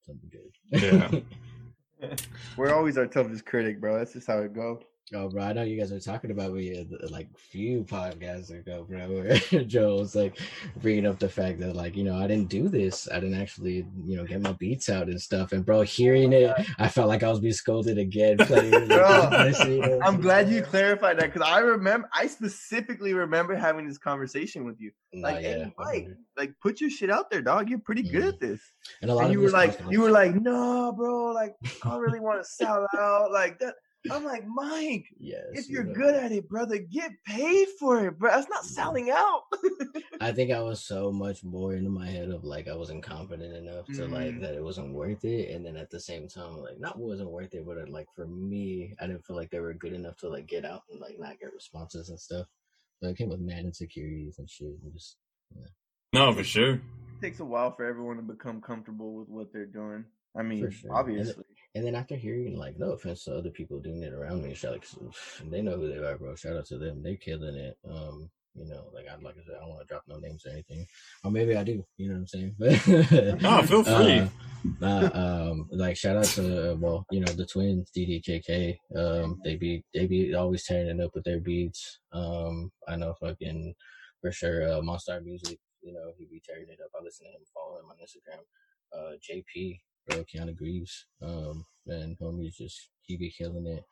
something 0.06 0.30
good. 0.32 1.22
Yeah. 2.02 2.16
We're 2.58 2.74
always 2.74 2.98
our 2.98 3.08
toughest 3.08 3.46
critic, 3.46 3.80
bro. 3.80 3.98
That's 3.98 4.14
just 4.14 4.28
how 4.28 4.40
it 4.40 4.54
goes. 4.54 4.82
Oh, 5.14 5.28
bro, 5.28 5.44
I 5.44 5.52
know 5.52 5.64
you 5.64 5.78
guys 5.78 5.92
were 5.92 6.00
talking 6.00 6.32
about 6.32 6.54
me 6.54 6.80
uh, 6.80 7.08
like 7.10 7.28
few 7.38 7.84
podcasts 7.84 8.50
ago, 8.50 8.86
bro. 8.88 9.10
Where 9.10 9.64
Joe 9.66 9.96
was 9.96 10.16
like 10.16 10.40
bringing 10.78 11.06
up 11.06 11.20
the 11.20 11.28
fact 11.28 11.60
that 11.60 11.76
like 11.76 11.98
you 11.98 12.06
know 12.06 12.18
I 12.18 12.28
didn't 12.28 12.48
do 12.48 12.70
this, 12.70 13.10
I 13.12 13.20
didn't 13.20 13.40
actually 13.40 13.86
you 14.06 14.16
know 14.16 14.24
get 14.24 14.42
my 14.42 14.54
beats 14.54 14.90
out 14.90 15.10
and 15.10 15.22
stuff. 15.22 15.52
And 15.52 15.66
bro, 15.66 15.82
hearing 15.82 16.32
it, 16.32 16.54
I 16.80 16.88
felt 16.88 17.10
like 17.10 17.24
I 17.24 17.30
was 17.30 17.42
being 17.42 17.54
scolded 17.54 17.98
again. 17.98 18.38
Playing, 18.52 18.88
bro, 18.88 20.00
I'm 20.02 20.22
glad 20.22 20.50
you 20.50 20.62
clarified 20.62 21.20
that 21.20 21.34
because 21.34 21.48
I 21.48 21.60
remember 21.60 22.10
I 22.14 22.28
specifically 22.28 23.14
remember 23.14 23.54
having 23.54 23.86
this 23.86 23.98
conversation 23.98 24.64
with 24.64 24.80
you. 24.80 24.92
Like, 25.14 25.44
yeah, 25.44 25.66
hey, 25.66 25.74
Mike, 25.78 26.08
like 26.38 26.54
put 26.62 26.80
your 26.80 26.90
shit 26.90 27.12
out 27.12 27.30
there, 27.30 27.42
dog. 27.42 27.70
You're 27.70 27.80
pretty 27.80 28.04
good 28.04 28.24
mm. 28.24 28.30
at 28.30 28.40
this. 28.40 28.62
And 29.02 29.12
a 29.12 29.16
lot 29.16 29.26
and 29.26 29.34
you 29.34 29.42
were 29.42 29.50
like, 29.50 29.78
you 29.90 30.00
were 30.00 30.12
like, 30.12 30.36
no, 30.36 30.94
bro, 30.94 31.34
like 31.34 31.56
I 31.84 31.90
don't 31.90 32.00
really 32.00 32.22
want 32.22 32.42
to 32.42 32.50
sell 32.50 32.88
out 32.98 33.32
like 33.34 33.60
that. 33.60 33.76
I'm 34.10 34.24
like, 34.26 34.46
Mike, 34.48 35.06
yes, 35.20 35.44
if 35.54 35.70
you're 35.70 35.84
you 35.86 35.90
know. 35.90 35.96
good 35.96 36.16
at 36.16 36.32
it, 36.32 36.50
brother, 36.50 36.78
get 36.80 37.12
paid 37.26 37.68
for 37.80 38.08
it, 38.08 38.18
bro. 38.18 38.32
That's 38.32 38.50
not 38.50 38.66
selling 38.66 39.12
out. 39.12 39.44
I 40.22 40.32
think 40.32 40.52
I 40.52 40.62
was 40.62 40.84
so 40.84 41.12
much 41.12 41.44
more 41.44 41.76
into 41.76 41.90
my 41.90 42.08
head 42.08 42.30
of 42.30 42.44
like 42.44 42.68
I 42.68 42.76
wasn't 42.76 43.04
confident 43.04 43.56
enough 43.56 43.86
to 43.88 44.02
mm. 44.08 44.12
like 44.12 44.40
that 44.42 44.56
it 44.56 44.64
wasn't 44.64 44.94
worth 44.94 45.24
it, 45.24 45.52
and 45.52 45.66
then 45.66 45.78
at 45.78 45.92
the 45.92 46.00
same 46.00 46.28
time, 46.28 46.58
like 46.62 46.80
not 46.80 46.98
wasn't 46.98 47.30
worth 47.30 47.54
it, 47.54 47.66
but 47.66 47.78
it, 47.78 47.90
like 47.90 48.08
for 48.16 48.26
me, 48.26 48.96
I 49.00 49.08
didn't 49.08 49.26
feel 49.26 49.36
like 49.36 49.52
they 49.52 49.60
were 49.60 49.74
good 49.74 49.94
enough 49.94 50.18
to 50.18 50.30
like 50.30 50.48
get 50.48 50.66
out 50.66 50.84
and 50.90 51.00
like 51.00 51.20
not 51.20 51.40
get 51.40 51.54
responses 51.54 52.10
and 52.10 52.20
stuff. 52.20 52.48
So 53.02 53.10
it 53.10 53.18
came 53.18 53.30
with 53.30 53.40
mad 53.40 53.66
insecurities 53.66 54.40
and 54.40 54.50
shit, 54.50 54.78
and 54.84 54.94
just 54.94 55.18
yeah. 55.56 55.68
No, 56.14 56.34
for 56.34 56.44
sure. 56.44 56.74
It 56.74 56.82
takes 57.22 57.40
a 57.40 57.46
while 57.46 57.72
for 57.76 57.86
everyone 57.86 58.18
to 58.18 58.24
become 58.24 58.62
comfortable 58.62 59.14
with 59.14 59.30
what 59.30 59.54
they're 59.54 59.66
doing. 59.66 60.06
I 60.36 60.44
mean, 60.44 60.70
sure. 60.72 60.94
obviously. 60.94 61.44
And 61.74 61.86
then 61.86 61.96
after 61.96 62.16
hearing, 62.16 62.58
like, 62.58 62.78
no 62.78 62.92
offense 62.92 63.24
to 63.24 63.38
other 63.38 63.50
people 63.50 63.80
doing 63.80 64.04
it 64.04 64.14
around 64.14 64.44
me, 64.44 64.56
like, 64.64 64.86
they 65.50 65.62
know 65.62 65.78
who 65.78 65.88
they 65.88 66.06
are, 66.06 66.18
bro. 66.18 66.36
Shout 66.36 66.58
out 66.58 66.66
to 66.68 66.78
them. 66.78 67.02
They're 67.02 67.16
killing 67.16 67.56
it. 67.56 67.78
Um, 67.90 68.30
you 68.56 68.66
know, 68.66 68.84
like 68.94 69.06
I 69.08 69.16
like 69.22 69.36
I 69.38 69.46
said, 69.46 69.56
I 69.56 69.60
don't 69.62 69.70
want 69.70 69.82
to 69.82 69.88
drop 69.88 70.04
no 70.08 70.18
names 70.18 70.46
or 70.46 70.52
anything, 70.52 70.86
or 71.24 71.32
maybe 71.32 71.56
I 71.56 71.64
do. 71.64 71.86
You 71.98 72.10
know 72.10 72.20
what 72.20 72.20
I'm 72.20 72.28
saying? 72.28 73.40
oh, 73.46 73.62
feel 73.64 73.84
free. 73.84 74.30
Uh, 74.82 74.86
uh, 74.86 75.10
um, 75.14 75.70
like 75.72 75.96
shout 75.96 76.18
out 76.18 76.26
to 76.26 76.72
uh, 76.72 76.76
well, 76.76 77.06
you 77.12 77.22
know, 77.22 77.32
the 77.32 77.46
twins, 77.46 77.90
DDJK. 77.96 78.78
Um, 78.96 79.40
they 79.44 79.56
be 79.56 79.84
they 79.94 80.06
be 80.06 80.36
always 80.36 80.66
tearing 80.66 81.00
it 81.00 81.04
up 81.04 81.16
with 81.16 81.24
their 81.24 81.40
beats. 81.40 82.00
Um, 82.12 82.72
I 82.88 82.98
know 82.98 83.14
fucking 83.22 83.74
for 84.20 84.32
sure. 84.32 84.72
Uh, 84.72 84.82
Monster 84.82 85.22
Music, 85.22 85.58
you 85.82 85.94
know, 85.94 86.12
he 86.18 86.26
be 86.26 86.42
tearing 86.46 86.68
it 86.70 86.80
up. 86.84 86.92
I 87.00 87.04
listen 87.04 87.28
to 87.28 87.32
him, 87.32 87.42
follow 87.54 87.80
him 87.80 87.86
on 87.90 87.96
Instagram. 88.04 88.42
Uh, 88.94 89.14
JP, 89.18 89.80
bro, 90.08 90.24
Keanu 90.24 90.56
Greaves. 90.56 91.06
Um, 91.22 91.66
and 91.88 92.18
homie's 92.20 92.58
just 92.58 92.90
he 93.02 93.18
be 93.18 93.32
killing 93.32 93.68
it. 93.68 93.84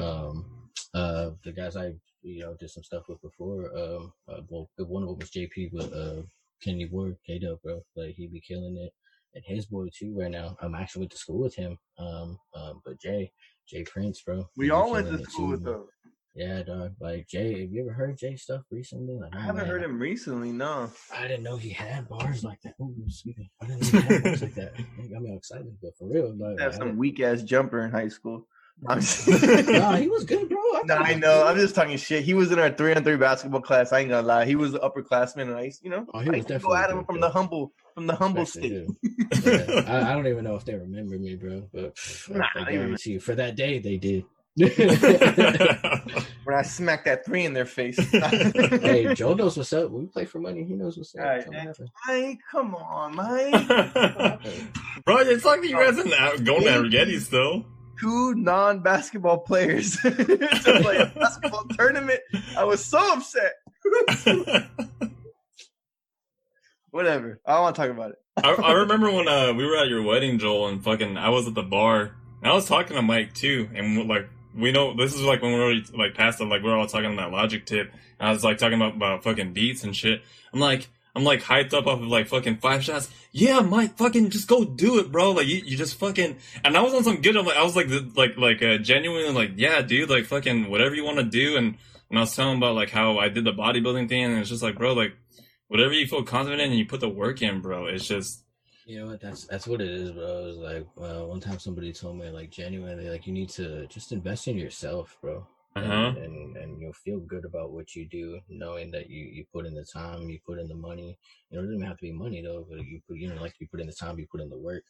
Um, 0.00 0.70
uh, 0.94 1.30
the 1.44 1.52
guys 1.52 1.76
I 1.76 1.92
you 2.22 2.40
know 2.40 2.54
did 2.58 2.70
some 2.70 2.84
stuff 2.84 3.04
with 3.08 3.20
before. 3.22 3.66
Um, 3.76 4.12
uh, 4.28 4.40
well, 4.48 4.70
one 4.78 5.02
of 5.02 5.08
them 5.08 5.18
was 5.18 5.30
JP, 5.30 5.70
but 5.72 5.92
uh, 5.92 6.22
Kenny 6.62 6.86
Ward, 6.86 7.16
K 7.26 7.38
Dub, 7.38 7.60
bro, 7.62 7.82
like 7.96 8.14
he 8.14 8.26
be 8.26 8.40
killing 8.40 8.76
it. 8.76 8.92
And 9.34 9.44
his 9.46 9.66
boy 9.66 9.88
too 9.96 10.12
right 10.18 10.30
now. 10.30 10.56
I'm 10.60 10.74
actually 10.74 11.00
went 11.00 11.12
to 11.12 11.18
school 11.18 11.40
with 11.40 11.54
him. 11.54 11.78
Um, 11.98 12.38
um, 12.54 12.80
but 12.84 13.00
Jay, 13.00 13.30
Jay 13.68 13.84
Prince, 13.84 14.22
bro. 14.22 14.48
We 14.56 14.70
all 14.70 14.90
went 14.90 15.06
to 15.08 15.22
school 15.24 15.46
too, 15.46 15.50
with 15.52 15.64
them. 15.64 15.86
Yeah, 16.34 16.62
dog. 16.62 16.94
Like 17.00 17.26
Jay, 17.26 17.62
have 17.62 17.72
you 17.72 17.82
ever 17.82 17.92
heard 17.92 18.16
Jay 18.16 18.36
stuff 18.36 18.62
recently? 18.70 19.18
Like, 19.18 19.34
I 19.34 19.38
oh, 19.38 19.42
haven't 19.42 19.66
heard 19.66 19.82
him 19.82 19.98
recently. 19.98 20.52
No, 20.52 20.90
I 21.12 21.26
didn't 21.26 21.42
know 21.42 21.56
he 21.56 21.70
had 21.70 22.08
bars 22.08 22.44
like 22.44 22.60
that. 22.62 22.74
Oh, 22.80 22.94
excuse 23.06 23.36
me. 23.36 23.50
I 23.60 23.66
didn't 23.66 23.92
know 23.92 24.00
he 24.00 24.06
had 24.06 24.22
bars 24.22 24.42
like 24.42 24.54
that. 24.54 24.72
It 24.98 25.12
got 25.12 25.22
me 25.22 25.30
all 25.30 25.36
excited, 25.36 25.76
but 25.82 25.96
for 25.98 26.06
real, 26.06 26.34
like, 26.36 26.60
have 26.60 26.74
some 26.74 26.96
weak 26.96 27.20
ass 27.20 27.42
jumper 27.42 27.84
in 27.84 27.90
high 27.90 28.08
school. 28.08 28.46
nah, 28.82 29.96
he 29.96 30.08
was 30.08 30.24
good, 30.26 30.48
bro. 30.48 30.58
I, 30.58 30.82
nah, 30.86 30.94
I 30.96 31.14
know. 31.14 31.42
Good. 31.42 31.46
I'm 31.48 31.56
just 31.56 31.74
talking 31.74 31.98
shit. 31.98 32.24
He 32.24 32.32
was 32.32 32.50
in 32.50 32.58
our 32.58 32.70
three 32.70 32.94
on 32.94 33.04
three 33.04 33.16
basketball 33.16 33.60
class. 33.60 33.92
I 33.92 34.00
ain't 34.00 34.08
gonna 34.08 34.26
lie. 34.26 34.46
He 34.46 34.56
was 34.56 34.72
the 34.72 34.78
upperclassman, 34.78 35.42
and 35.42 35.54
I, 35.54 35.72
you 35.82 35.90
know, 35.90 36.06
oh, 36.14 36.20
he 36.20 36.30
was 36.30 36.46
I 36.46 36.58
go 36.58 36.74
at 36.74 36.90
him 36.90 37.04
from 37.04 37.20
the 37.20 37.28
humble, 37.28 37.72
from 37.94 38.06
the 38.06 38.14
humble 38.14 38.46
state. 38.46 38.86
yeah, 39.44 39.82
I, 39.86 40.10
I, 40.10 40.14
don't 40.14 40.26
even 40.26 40.44
know 40.44 40.54
if 40.54 40.64
they 40.64 40.74
remember 40.74 41.18
me, 41.18 41.34
bro. 41.34 41.68
But 41.74 41.98
nah, 42.30 42.46
I 42.54 42.72
guarantee 42.72 43.12
you, 43.12 43.20
for 43.20 43.34
that 43.34 43.56
day, 43.56 43.80
they 43.80 43.98
did. 43.98 44.24
when 44.56 46.56
I 46.56 46.62
smack 46.62 47.04
that 47.04 47.24
three 47.24 47.44
in 47.44 47.54
their 47.54 47.66
face. 47.66 47.98
hey, 48.10 49.14
Joe 49.14 49.34
knows 49.34 49.56
what's 49.56 49.72
up. 49.72 49.90
We 49.90 50.06
play 50.06 50.24
for 50.24 50.40
money. 50.40 50.64
He 50.64 50.74
knows 50.74 50.98
what's 50.98 51.14
up. 51.14 51.24
Right, 51.24 51.46
Mike, 52.06 52.40
come 52.50 52.74
on, 52.74 53.14
Mike. 53.14 53.68
Bro, 55.04 55.18
it's 55.18 55.44
like 55.44 55.62
you 55.62 55.72
guys 55.72 55.98
are 55.98 56.38
going 56.38 56.64
to 56.64 56.70
Rigetti 56.70 57.20
still. 57.20 57.64
Two 58.00 58.34
non-basketball 58.34 59.38
players 59.38 59.96
to 59.98 60.10
play 60.10 60.96
a 60.96 61.12
basketball 61.14 61.66
tournament. 61.76 62.20
I 62.56 62.64
was 62.64 62.84
so 62.84 62.98
upset. 63.12 63.52
Whatever. 66.90 67.40
I 67.46 67.52
don't 67.52 67.62
want 67.62 67.76
to 67.76 67.82
talk 67.82 67.90
about 67.90 68.12
it. 68.12 68.16
I, 68.42 68.54
I 68.54 68.72
remember 68.72 69.12
when 69.12 69.28
uh, 69.28 69.52
we 69.52 69.64
were 69.64 69.76
at 69.76 69.88
your 69.88 70.02
wedding, 70.02 70.38
Joel, 70.38 70.68
and 70.68 70.82
fucking 70.82 71.16
I 71.16 71.28
was 71.28 71.46
at 71.46 71.54
the 71.54 71.62
bar. 71.62 72.16
And 72.42 72.50
I 72.50 72.54
was 72.54 72.66
talking 72.66 72.96
to 72.96 73.02
Mike 73.02 73.34
too, 73.34 73.68
and 73.74 74.08
like 74.08 74.28
we 74.54 74.72
know 74.72 74.94
this 74.94 75.14
is 75.14 75.22
like 75.22 75.42
when 75.42 75.52
we're 75.52 75.62
already 75.62 75.84
like 75.96 76.14
past 76.14 76.40
it, 76.40 76.44
like 76.44 76.62
we're 76.62 76.76
all 76.76 76.86
talking 76.86 77.06
on 77.06 77.16
that 77.16 77.30
logic 77.30 77.66
tip. 77.66 77.92
And 78.18 78.28
I 78.28 78.32
was 78.32 78.44
like 78.44 78.58
talking 78.58 78.80
about, 78.80 78.96
about 78.96 79.24
fucking 79.24 79.52
beats 79.52 79.84
and 79.84 79.94
shit. 79.94 80.22
I'm 80.52 80.60
like, 80.60 80.88
I'm 81.14 81.24
like 81.24 81.42
hyped 81.42 81.72
up 81.74 81.86
off 81.86 82.00
of 82.00 82.06
like 82.06 82.28
fucking 82.28 82.58
five 82.58 82.84
shots. 82.84 83.10
Yeah, 83.32 83.60
Mike, 83.60 83.96
fucking 83.96 84.30
just 84.30 84.48
go 84.48 84.64
do 84.64 84.98
it, 84.98 85.10
bro. 85.10 85.32
Like 85.32 85.46
you, 85.46 85.56
you 85.64 85.76
just 85.76 85.98
fucking. 85.98 86.36
And 86.64 86.76
I 86.76 86.82
was 86.82 86.94
on 86.94 87.04
some 87.04 87.20
good. 87.20 87.36
I'm 87.36 87.46
like, 87.46 87.56
I 87.56 87.62
was 87.62 87.76
like, 87.76 87.88
like, 88.16 88.36
like, 88.36 88.62
uh, 88.62 88.78
genuinely 88.78 89.32
like, 89.32 89.52
yeah, 89.56 89.82
dude, 89.82 90.10
like 90.10 90.26
fucking 90.26 90.70
whatever 90.70 90.94
you 90.94 91.04
want 91.04 91.18
to 91.18 91.24
do. 91.24 91.56
And 91.56 91.76
when 92.08 92.18
I 92.18 92.22
was 92.22 92.34
telling 92.34 92.58
about 92.58 92.74
like 92.74 92.90
how 92.90 93.18
I 93.18 93.28
did 93.28 93.44
the 93.44 93.52
bodybuilding 93.52 94.08
thing, 94.08 94.24
and 94.24 94.38
it's 94.38 94.48
just 94.48 94.62
like, 94.62 94.76
bro, 94.76 94.92
like 94.92 95.14
whatever 95.68 95.92
you 95.92 96.06
feel 96.06 96.24
confident 96.24 96.60
in 96.60 96.70
and 96.70 96.78
you 96.78 96.86
put 96.86 97.00
the 97.00 97.08
work 97.08 97.42
in, 97.42 97.60
bro. 97.60 97.86
It's 97.86 98.06
just 98.06 98.42
you 98.90 98.98
know 98.98 99.06
what? 99.06 99.20
That's 99.20 99.44
that's 99.44 99.68
what 99.68 99.80
it 99.80 99.88
is, 99.88 100.10
bro. 100.10 100.46
It's 100.48 100.58
like 100.58 100.86
uh, 101.00 101.24
one 101.24 101.38
time 101.38 101.60
somebody 101.60 101.92
told 101.92 102.18
me, 102.18 102.28
like 102.28 102.50
genuinely, 102.50 103.08
like 103.08 103.24
you 103.24 103.32
need 103.32 103.48
to 103.50 103.86
just 103.86 104.10
invest 104.10 104.48
in 104.48 104.58
yourself, 104.58 105.16
bro. 105.22 105.46
Uh-huh. 105.76 105.92
And, 105.92 106.16
and, 106.16 106.56
and 106.56 106.80
you'll 106.80 106.92
feel 106.92 107.20
good 107.20 107.44
about 107.44 107.70
what 107.70 107.94
you 107.94 108.04
do, 108.04 108.40
knowing 108.48 108.90
that 108.90 109.08
you 109.08 109.26
you 109.26 109.44
put 109.52 109.64
in 109.64 109.74
the 109.74 109.84
time, 109.84 110.28
you 110.28 110.40
put 110.44 110.58
in 110.58 110.66
the 110.66 110.74
money. 110.74 111.16
You 111.50 111.56
know, 111.56 111.60
it 111.60 111.66
doesn't 111.66 111.76
even 111.76 111.86
have 111.86 111.98
to 111.98 112.02
be 112.02 112.10
money 112.10 112.42
though, 112.42 112.66
but 112.68 112.84
you 112.84 113.00
put 113.06 113.18
you 113.18 113.32
know 113.32 113.40
like 113.40 113.54
you 113.60 113.68
put 113.68 113.80
in 113.80 113.86
the 113.86 113.92
time, 113.92 114.18
you 114.18 114.26
put 114.26 114.40
in 114.40 114.50
the 114.50 114.58
work. 114.58 114.82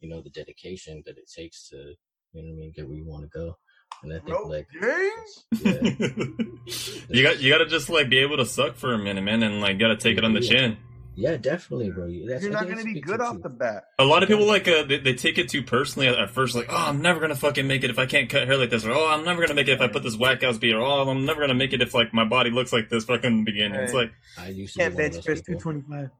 You 0.00 0.08
know, 0.08 0.22
the 0.22 0.30
dedication 0.30 1.02
that 1.04 1.18
it 1.18 1.30
takes 1.30 1.68
to 1.68 1.76
you 1.76 2.42
know 2.42 2.48
what 2.48 2.56
I 2.56 2.58
mean 2.58 2.72
get 2.74 2.88
where 2.88 2.96
you 2.96 3.04
want 3.04 3.30
to 3.30 3.38
go. 3.38 3.58
And 4.02 4.14
I 4.14 4.20
think 4.20 4.28
no 4.28 4.48
like 4.48 4.66
yeah. 4.80 5.10
you 7.10 7.22
got 7.22 7.38
you 7.42 7.52
got 7.52 7.58
to 7.58 7.66
just 7.66 7.90
like 7.90 8.08
be 8.08 8.18
able 8.18 8.38
to 8.38 8.46
suck 8.46 8.76
for 8.76 8.94
a 8.94 8.98
minute, 8.98 9.20
man, 9.20 9.42
and 9.42 9.60
like 9.60 9.78
got 9.78 9.88
to 9.88 9.96
take 9.96 10.16
it 10.16 10.24
on 10.24 10.32
the 10.32 10.40
chin. 10.40 10.78
Yeah, 11.14 11.36
definitely, 11.36 11.90
bro. 11.90 12.10
That's, 12.26 12.42
You're 12.42 12.52
not 12.52 12.64
going 12.64 12.78
to 12.78 12.84
be 12.84 13.00
good 13.00 13.20
off 13.20 13.36
too. 13.36 13.42
the 13.42 13.48
bat. 13.50 13.84
A 13.98 14.04
lot 14.04 14.22
of 14.22 14.28
people 14.28 14.46
like 14.46 14.66
uh, 14.66 14.84
they, 14.84 14.98
they 14.98 15.14
take 15.14 15.38
it 15.38 15.48
too 15.48 15.62
personally 15.62 16.08
at, 16.08 16.30
first. 16.30 16.54
Like, 16.54 16.66
oh, 16.70 16.76
I'm 16.76 17.02
never 17.02 17.20
gonna 17.20 17.34
fucking 17.34 17.66
make 17.66 17.84
it 17.84 17.90
if 17.90 17.98
I 17.98 18.06
can't 18.06 18.30
cut 18.30 18.46
hair 18.46 18.56
like 18.56 18.70
this, 18.70 18.84
or 18.84 18.92
oh, 18.92 19.08
I'm 19.08 19.24
never 19.24 19.42
gonna 19.42 19.54
make 19.54 19.68
it 19.68 19.72
if 19.72 19.80
I 19.80 19.88
put 19.88 20.02
this 20.02 20.16
whack 20.16 20.42
ass 20.42 20.58
beat, 20.58 20.74
or 20.74 20.80
oh, 20.80 21.08
I'm 21.08 21.26
never 21.26 21.40
gonna 21.40 21.54
make 21.54 21.72
it 21.72 21.82
if 21.82 21.92
like 21.94 22.14
my 22.14 22.24
body 22.24 22.50
looks 22.50 22.72
like 22.72 22.88
this 22.88 23.04
fucking 23.04 23.30
in 23.30 23.38
the 23.38 23.44
beginning. 23.44 23.78
It's 23.80 23.92
like 23.92 24.12
I 24.38 24.48
used 24.48 24.74
to 24.74 24.80
can't 24.80 24.96
bench 24.96 25.24
press 25.24 25.42
225. 25.42 26.10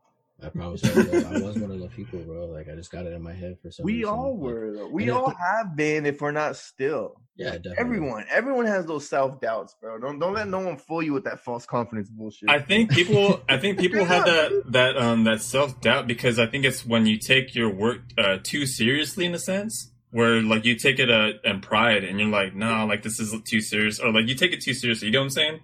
I 0.44 0.48
promise 0.48 0.82
you, 0.82 0.90
I 0.90 1.40
was 1.40 1.56
one 1.56 1.70
of 1.70 1.78
the 1.78 1.88
people, 1.88 2.18
bro. 2.20 2.46
Like 2.46 2.68
I 2.68 2.74
just 2.74 2.90
got 2.90 3.06
it 3.06 3.12
in 3.12 3.22
my 3.22 3.32
head 3.32 3.58
for 3.62 3.70
some. 3.70 3.84
We 3.84 3.98
reason. 3.98 4.10
all 4.10 4.36
were. 4.36 4.72
Though. 4.72 4.88
We 4.88 5.10
all 5.10 5.30
have 5.30 5.76
been, 5.76 6.04
if 6.04 6.20
we're 6.20 6.32
not 6.32 6.56
still. 6.56 7.21
Yeah, 7.36 7.52
definitely. 7.52 7.76
Everyone, 7.78 8.24
everyone 8.30 8.66
has 8.66 8.86
those 8.86 9.08
self 9.08 9.40
doubts, 9.40 9.74
bro. 9.80 9.98
Don't 9.98 10.18
don't 10.18 10.34
let 10.34 10.48
no 10.48 10.60
one 10.60 10.76
fool 10.76 11.02
you 11.02 11.14
with 11.14 11.24
that 11.24 11.40
false 11.40 11.64
confidence 11.64 12.10
bullshit. 12.10 12.50
I 12.50 12.58
think 12.58 12.90
people, 12.90 13.40
I 13.48 13.56
think 13.56 13.78
people 13.80 14.04
have 14.04 14.26
that 14.26 14.62
that 14.68 14.96
um 14.98 15.24
that 15.24 15.40
self 15.40 15.80
doubt 15.80 16.06
because 16.06 16.38
I 16.38 16.46
think 16.46 16.64
it's 16.64 16.84
when 16.84 17.06
you 17.06 17.18
take 17.18 17.54
your 17.54 17.70
work 17.70 18.00
uh, 18.18 18.38
too 18.42 18.66
seriously 18.66 19.24
in 19.24 19.34
a 19.34 19.38
sense. 19.38 19.88
Where 20.10 20.42
like 20.42 20.66
you 20.66 20.76
take 20.76 20.98
it 20.98 21.10
uh, 21.10 21.38
and 21.42 21.62
pride 21.62 22.04
and 22.04 22.20
you're 22.20 22.28
like, 22.28 22.54
nah, 22.54 22.84
like 22.84 23.02
this 23.02 23.18
is 23.18 23.34
too 23.46 23.62
serious, 23.62 23.98
or 23.98 24.12
like 24.12 24.28
you 24.28 24.34
take 24.34 24.52
it 24.52 24.60
too 24.60 24.74
seriously. 24.74 25.08
You 25.08 25.12
know 25.12 25.20
what 25.20 25.24
I'm 25.24 25.30
saying? 25.30 25.60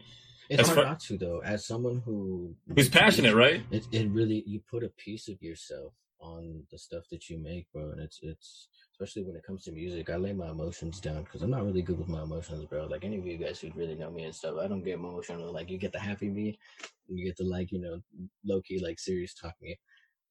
It's 0.49 0.69
hard 0.69 0.77
far, 0.77 0.85
not 0.87 1.01
to 1.01 1.19
though. 1.19 1.43
As 1.45 1.67
someone 1.67 2.01
who 2.05 2.55
who's 2.75 2.89
passionate, 2.89 3.35
right? 3.35 3.61
It 3.71 3.87
it 3.93 4.09
really 4.09 4.43
you 4.47 4.61
put 4.61 4.83
a 4.83 4.89
piece 4.89 5.29
of 5.29 5.43
yourself 5.43 5.93
on 6.21 6.63
the 6.71 6.79
stuff 6.79 7.05
that 7.11 7.29
you 7.29 7.39
make, 7.39 7.71
bro, 7.73 7.91
and 7.91 8.01
it's 8.01 8.21
it's 8.23 8.69
especially 9.01 9.23
when 9.23 9.37
it 9.37 9.45
comes 9.45 9.65
to 9.65 9.73
music. 9.73 10.11
I 10.11 10.17
lay 10.17 10.33
my 10.33 10.51
emotions 10.51 11.01
down 11.01 11.23
because 11.23 11.43
I'm 11.43 11.51
not 11.51 11.65
really 11.65 11.83
good 11.83 11.99
with 11.99 12.09
my 12.09 12.23
emotions, 12.23 12.65
bro. 12.65 12.87
Like 12.87 13.05
any 13.05 13.19
of 13.19 13.27
you 13.27 13.39
guys 13.39 13.61
who 13.61 13.71
really 13.77 13.95
know 13.95 14.11
me 14.11 14.25
and 14.25 14.35
stuff, 14.35 14.57
I 14.61 14.67
don't 14.67 14.83
get 14.83 14.95
emotional. 14.95 15.53
Like 15.53 15.71
you 15.71 15.79
get 15.79 15.93
the 15.93 16.01
happy 16.01 16.29
me, 16.29 16.59
you 17.07 17.25
get 17.25 17.37
the 17.37 17.45
like 17.45 17.71
you 17.71 17.81
know 17.81 18.01
low 18.45 18.61
key 18.63 18.81
like 18.81 18.99
serious 18.99 19.35
talk 19.35 19.55
me 19.63 19.79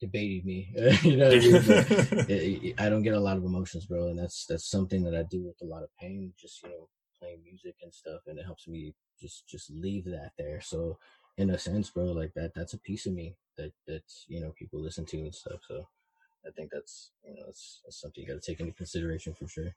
debating 0.02 0.46
me. 0.46 0.74
you 1.04 1.18
know, 1.18 1.30
I, 1.30 1.40
mean? 1.40 2.74
I 2.78 2.90
don't 2.90 3.04
get 3.04 3.16
a 3.16 3.20
lot 3.20 3.38
of 3.38 3.46
emotions, 3.46 3.86
bro, 3.86 4.10
and 4.10 4.20
that's 4.20 4.46
that's 4.46 4.70
something 4.70 5.04
that 5.04 5.16
I 5.16 5.24
do 5.24 5.44
with 5.44 5.56
a 5.62 5.66
lot 5.66 5.84
of 5.84 5.90
pain. 6.00 6.34
Just 6.38 6.62
you 6.64 6.70
know, 6.70 6.90
playing 7.22 7.44
music 7.44 7.76
and 7.82 7.94
stuff, 7.94 8.22
and 8.28 8.38
it 8.38 8.46
helps 8.46 8.68
me 8.68 8.94
just 9.20 9.48
just 9.48 9.72
leave 9.72 10.04
that 10.06 10.32
there. 10.38 10.60
So 10.62 10.98
in 11.38 11.52
a 11.52 11.58
sense, 11.58 11.90
bro, 11.90 12.06
like 12.06 12.34
that 12.36 12.52
that's 12.54 12.74
a 12.74 12.80
piece 12.80 13.06
of 13.06 13.14
me 13.14 13.36
that 13.58 13.72
that 13.88 14.04
you 14.28 14.42
know 14.42 14.52
people 14.58 14.82
listen 14.82 15.06
to 15.06 15.18
and 15.20 15.34
stuff. 15.34 15.62
So 15.68 15.88
I 16.46 16.52
think 16.52 16.72
that's 16.72 17.12
you 17.26 17.34
know 17.36 17.44
that's, 17.46 17.82
that's 17.84 18.00
something 18.00 18.24
you 18.24 18.34
got 18.34 18.42
to 18.42 18.52
take 18.52 18.60
into 18.60 18.74
consideration 18.74 19.34
for 19.34 19.48
sure. 19.48 19.76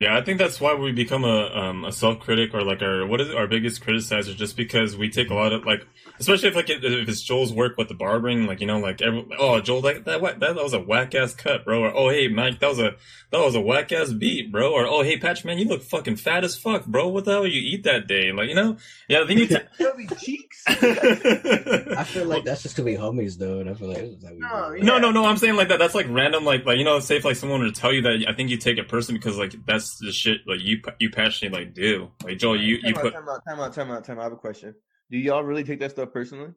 Yeah, 0.00 0.16
I 0.16 0.22
think 0.22 0.38
that's 0.38 0.60
why 0.60 0.74
we 0.74 0.92
become 0.92 1.24
a 1.24 1.46
um, 1.52 1.84
a 1.84 1.90
self 1.90 2.20
critic 2.20 2.54
or 2.54 2.62
like 2.62 2.82
our 2.82 3.04
what 3.04 3.20
is 3.20 3.30
it, 3.30 3.36
our 3.36 3.48
biggest 3.48 3.82
criticizer, 3.82 4.32
just 4.36 4.56
because 4.56 4.96
we 4.96 5.10
take 5.10 5.28
a 5.28 5.34
lot 5.34 5.52
of 5.52 5.66
like, 5.66 5.84
especially 6.20 6.50
if 6.50 6.54
like 6.54 6.70
if 6.70 7.08
it's 7.08 7.20
Joel's 7.20 7.52
work 7.52 7.76
with 7.76 7.88
the 7.88 7.94
barbering, 7.94 8.46
like 8.46 8.60
you 8.60 8.68
know, 8.68 8.78
like 8.78 9.02
every, 9.02 9.26
oh 9.36 9.60
Joel 9.60 9.80
that 9.82 10.04
that 10.04 10.20
that, 10.22 10.38
that 10.38 10.54
was 10.54 10.72
a 10.72 10.78
whack 10.78 11.16
ass 11.16 11.34
cut, 11.34 11.64
bro, 11.64 11.80
or 11.80 11.96
oh 11.96 12.10
hey 12.10 12.28
Mike 12.28 12.60
that 12.60 12.68
was 12.68 12.78
a 12.78 12.94
that 13.32 13.40
was 13.40 13.56
a 13.56 13.60
whack 13.60 13.90
ass 13.90 14.12
beat, 14.12 14.52
bro, 14.52 14.72
or 14.72 14.86
oh 14.86 15.02
hey 15.02 15.18
Patch 15.18 15.44
man 15.44 15.58
you 15.58 15.64
look 15.64 15.82
fucking 15.82 16.14
fat 16.14 16.44
as 16.44 16.56
fuck, 16.56 16.86
bro, 16.86 17.08
what 17.08 17.24
the 17.24 17.32
hell 17.32 17.46
you 17.46 17.60
eat 17.60 17.82
that 17.82 18.06
day, 18.06 18.30
like 18.30 18.48
you 18.48 18.54
know, 18.54 18.76
yeah, 19.08 19.24
then 19.24 19.38
you. 19.38 19.48
T- 19.48 19.56
Chubby 19.78 20.06
cheeks. 20.20 20.62
I 20.68 22.04
feel 22.04 22.26
like 22.26 22.44
that's 22.44 22.62
just 22.62 22.76
to 22.76 22.82
be 22.82 22.94
homies 22.94 23.38
though, 23.38 23.60
and 23.60 23.70
I 23.70 23.74
feel 23.74 23.88
like, 23.88 23.98
this 23.98 24.18
is 24.18 24.24
how 24.24 24.32
No, 24.68 24.74
yeah. 24.74 24.84
No, 24.84 24.98
no, 24.98 25.10
no. 25.10 25.24
I'm 25.24 25.38
saying 25.38 25.56
like 25.56 25.68
that. 25.68 25.78
That's 25.78 25.94
like 25.94 26.06
random. 26.10 26.44
Like, 26.44 26.66
like 26.66 26.76
you 26.78 26.84
know, 26.84 27.00
say 27.00 27.16
if 27.16 27.24
like 27.24 27.36
someone 27.36 27.60
were 27.60 27.66
to 27.66 27.72
tell 27.72 27.92
you 27.92 28.02
that, 28.02 28.24
I 28.28 28.34
think 28.34 28.50
you 28.50 28.58
take 28.58 28.76
it 28.76 28.86
personally 28.86 29.18
because 29.18 29.38
like 29.38 29.54
that's 29.66 29.87
the 29.96 30.12
shit 30.12 30.40
like 30.46 30.60
you 30.60 30.80
you 30.98 31.10
passionately 31.10 31.58
like 31.64 31.74
do. 31.74 32.10
Like 32.24 32.38
Joel, 32.38 32.60
you 32.60 32.78
you 32.82 32.94
out, 32.96 33.02
put 33.02 33.12
time 33.14 33.28
out, 33.28 33.40
time 33.48 33.60
out, 33.60 33.72
time 33.74 33.90
out, 33.90 34.04
time 34.04 34.18
out. 34.18 34.20
I 34.20 34.24
have 34.24 34.32
a 34.32 34.36
question. 34.36 34.74
Do 35.10 35.16
y'all 35.18 35.42
really 35.42 35.64
take 35.64 35.80
that 35.80 35.92
stuff 35.92 36.12
personally? 36.12 36.52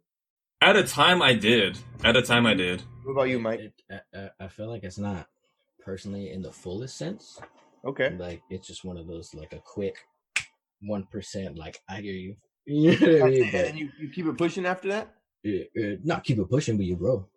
at 0.64 0.76
a 0.76 0.84
time 0.84 1.24
I 1.24 1.34
did. 1.34 1.80
At 2.04 2.16
a 2.16 2.22
time 2.22 2.46
I 2.46 2.54
did. 2.54 2.84
What 3.04 3.14
about 3.14 3.24
you, 3.30 3.40
Mike? 3.40 3.60
It, 3.62 3.74
I, 4.14 4.20
I- 4.20 4.30
I 4.42 4.48
feel 4.48 4.70
like 4.70 4.84
it's 4.84 5.00
not 5.00 5.28
personally 5.84 6.32
in 6.32 6.42
the 6.44 6.52
fullest 6.52 6.98
sense. 6.98 7.40
Okay. 7.84 8.12
Like 8.16 8.42
it's 8.52 8.68
just 8.68 8.84
one 8.86 8.98
of 8.98 9.08
those 9.08 9.34
like 9.34 9.54
a 9.54 9.60
quick 9.60 9.96
one 10.82 11.06
percent. 11.12 11.58
Like 11.58 11.82
I 11.90 12.02
hear 12.02 12.14
you. 12.14 12.36
You 12.68 12.92
know 12.92 13.14
what 13.14 13.24
I 13.24 13.30
mean? 13.32 13.44
And 13.44 13.52
But 13.52 13.64
then 13.66 13.78
you, 13.78 13.90
you 14.00 14.10
keep 14.10 14.28
it 14.28 14.38
pushing 14.38 14.68
after 14.68 14.90
that? 14.90 15.16
uh, 15.48 15.96
not 16.04 16.24
keep 16.24 16.38
it 16.38 16.48
pushing, 16.48 16.78
but 16.78 16.86
you 16.86 16.96
grow. 16.96 17.28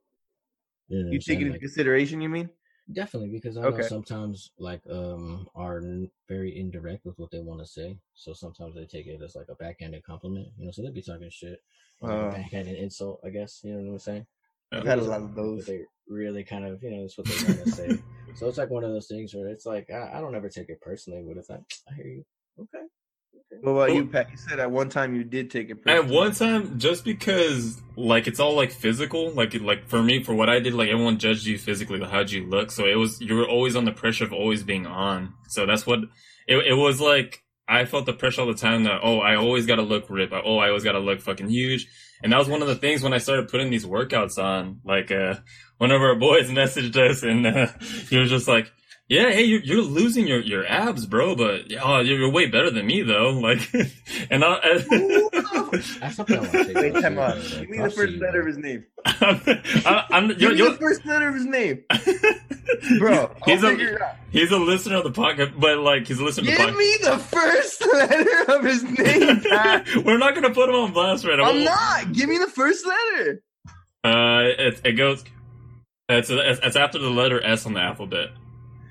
You, 0.89 1.03
know 1.05 1.11
You 1.12 1.19
take 1.19 1.25
saying? 1.25 1.39
it 1.39 1.43
into 1.45 1.53
Like, 1.53 1.61
consideration, 1.62 2.21
you 2.21 2.29
mean? 2.29 2.51
Definitely, 2.93 3.31
because 3.31 3.56
I 3.56 3.65
know 3.65 3.77
Okay. 3.77 3.89
sometimes 3.89 4.51
like 4.59 4.82
um 4.90 5.48
are 5.55 5.81
very 6.28 6.59
indirect 6.59 7.06
with 7.06 7.19
what 7.19 7.31
they 7.31 7.40
want 7.40 7.61
to 7.61 7.66
say. 7.66 7.98
So 8.12 8.35
sometimes 8.35 8.74
they 8.74 8.85
take 8.85 9.06
it 9.06 9.23
as 9.23 9.35
like 9.35 9.48
a 9.48 9.55
backhanded 9.55 10.05
compliment, 10.05 10.48
you 10.59 10.66
know. 10.66 10.70
So 10.70 10.82
they 10.82 10.90
be 10.90 11.01
talking 11.01 11.31
shit, 11.31 11.62
or 12.01 12.11
like 12.11 12.20
Uh. 12.20 12.28
a 12.28 12.36
backhanded 12.36 12.77
insult, 12.77 13.20
I 13.24 13.31
guess. 13.31 13.62
You 13.65 13.73
know 13.73 13.85
what 13.85 13.93
I'm 13.93 13.98
saying? 14.01 14.27
I've 14.70 14.85
had 14.85 14.98
a 14.98 15.02
lot 15.02 15.23
of 15.23 15.35
those. 15.35 15.65
they 15.65 15.81
really 16.09 16.44
kind 16.44 16.66
of, 16.66 16.82
you 16.82 16.90
know, 16.90 17.01
that's 17.02 17.16
what 17.16 17.27
they 17.27 17.36
want 17.36 17.61
to 17.66 17.73
say. 17.73 17.98
So 18.35 18.48
it's 18.48 18.59
like 18.59 18.69
one 18.70 18.85
of 18.85 18.90
those 18.90 19.09
things 19.09 19.32
where 19.35 19.48
it's 19.48 19.65
like 19.65 19.90
I, 19.90 20.19
I 20.19 20.20
don't 20.20 20.35
ever 20.35 20.51
take 20.51 20.69
it 20.69 20.81
personally, 20.82 21.23
but 21.27 21.39
it's 21.39 21.48
like 21.48 21.62
I 21.90 21.94
hear 21.94 22.06
you. 22.06 22.24
Okay. 22.61 22.85
What 23.61 23.73
about 23.73 23.95
you, 23.95 24.07
Pat? 24.07 24.31
You 24.31 24.37
said 24.37 24.61
at 24.61 24.71
one 24.71 24.89
time 24.89 25.15
you 25.15 25.25
did 25.25 25.51
take 25.51 25.71
it 25.71 25.79
At 25.87 26.07
one 26.07 26.33
time, 26.33 26.79
just 26.79 27.05
because 27.05 27.81
like 27.97 28.27
it's 28.27 28.41
all 28.41 28.55
like 28.55 28.73
physical, 28.73 29.31
like 29.33 29.55
like 29.61 29.89
for 29.89 30.03
me, 30.03 30.23
for 30.23 30.35
what 30.35 30.49
I 30.49 30.61
did, 30.61 30.75
like 30.75 30.89
everyone 30.89 31.19
judged 31.19 31.47
you 31.47 31.59
physically, 31.59 31.99
like 31.99 32.11
how'd 32.11 32.31
you 32.31 32.47
look. 32.47 32.71
So 32.71 32.87
it 32.87 32.97
was 32.97 33.21
you 33.21 33.35
were 33.35 33.49
always 33.49 33.77
on 33.77 33.85
the 33.85 33.93
pressure 33.93 34.25
of 34.25 34.33
always 34.33 34.63
being 34.63 34.87
on. 34.87 35.35
So 35.49 35.67
that's 35.67 35.87
what 35.87 36.01
it 36.47 36.57
it 36.67 36.75
was 36.75 37.01
like. 37.01 37.43
I 37.67 37.87
felt 37.87 38.05
the 38.05 38.13
pressure 38.13 38.43
all 38.43 38.47
the 38.47 38.55
time 38.55 38.85
that 38.85 39.01
oh 39.03 39.21
I 39.21 39.37
always 39.37 39.65
got 39.67 39.77
to 39.77 39.83
look 39.83 40.11
ripped. 40.11 40.35
Oh 40.35 40.59
I 40.59 40.69
always 40.69 40.85
got 40.85 40.93
to 40.93 40.99
look 40.99 41.21
fucking 41.21 41.49
huge. 41.49 41.87
And 42.23 42.33
that 42.33 42.39
was 42.39 42.49
one 42.49 42.63
of 42.63 42.69
the 42.69 42.77
things 42.77 43.03
when 43.03 43.15
I 43.15 43.19
started 43.19 43.49
putting 43.49 43.71
these 43.71 43.87
workouts 43.87 44.39
on. 44.39 44.81
Like 44.85 45.11
uh, 45.11 45.37
one 45.79 45.91
of 45.91 46.03
our 46.03 46.15
boys 46.29 46.51
messaged 46.51 46.97
us 46.97 47.23
and 47.23 47.47
uh, 47.47 47.69
he 48.11 48.19
was 48.19 48.31
just 48.31 48.49
like. 48.49 48.71
Yeah, 49.15 49.31
hey, 49.31 49.43
you're, 49.45 49.61
you're 49.61 49.82
losing 49.82 50.27
your, 50.27 50.41
your 50.41 50.66
abs, 50.66 51.07
bro, 51.07 51.36
but 51.36 51.73
oh, 51.81 52.01
you're, 52.01 52.19
you're 52.19 52.31
way 52.32 52.47
better 52.47 52.70
than 52.70 52.86
me, 52.86 53.03
though. 53.03 53.39
Like, 53.45 53.61
and 54.31 54.43
I, 54.45 54.59
That's 56.01 56.16
something 56.16 56.36
I 56.36 56.41
want 56.41 56.53
to 56.53 56.65
say. 56.65 56.73
Wait, 56.74 56.97
about 57.05 57.12
you, 57.12 57.20
out. 57.20 57.61
Give 57.61 57.70
me 57.70 57.78
the 57.78 57.91
first 57.91 58.15
letter 58.15 58.41
of 58.41 58.47
his 58.47 58.59
name. 58.59 58.85
I'm, 59.05 59.41
I, 59.86 60.05
I'm, 60.11 60.28
Give 60.28 60.41
you're, 60.41 60.51
me 60.53 60.59
you're, 60.59 60.70
the 60.73 60.78
first 60.78 61.05
letter 61.07 61.28
of 61.28 61.35
his 61.35 61.45
name, 61.47 61.85
He's- 61.93 62.99
bro. 62.99 63.12
I'll 63.12 63.36
He's 63.47 63.61
figure 63.61 63.91
a 63.91 63.95
it 63.97 64.03
out. 64.03 64.15
he's 64.31 64.51
a 64.51 64.57
listener 64.59 64.97
of 64.97 65.05
the 65.05 65.11
podcast, 65.12 65.59
but 65.61 65.78
like 65.78 66.07
he's 66.09 66.19
a 66.19 66.24
listener 66.24 66.51
to 66.51 66.57
the 66.57 66.66
Give 66.66 66.77
me 66.77 66.97
the 67.03 67.19
first 67.19 67.86
letter 67.93 68.53
of 68.57 68.65
his 68.65 68.82
name, 68.82 69.41
Pat. 69.43 69.86
We're 70.05 70.19
not 70.19 70.35
gonna 70.35 70.53
put 70.55 70.69
him 70.69 70.74
on 70.74 70.93
blast 70.93 71.24
right 71.24 71.36
now. 71.39 71.45
I'm 71.45 71.62
not. 71.65 72.12
Give 72.12 72.28
me 72.28 72.39
the 72.39 72.49
first 72.51 72.85
letter. 72.86 73.43
Uh, 74.03 74.43
it, 74.59 74.81
it 74.85 74.93
goes. 74.93 75.24
It's, 76.09 76.28
it's 76.31 76.61
it's 76.62 76.77
after 76.77 76.99
the 76.99 77.11
letter 77.11 77.43
S 77.45 77.65
on 77.66 77.74
the 77.74 77.81
alphabet. 77.81 78.31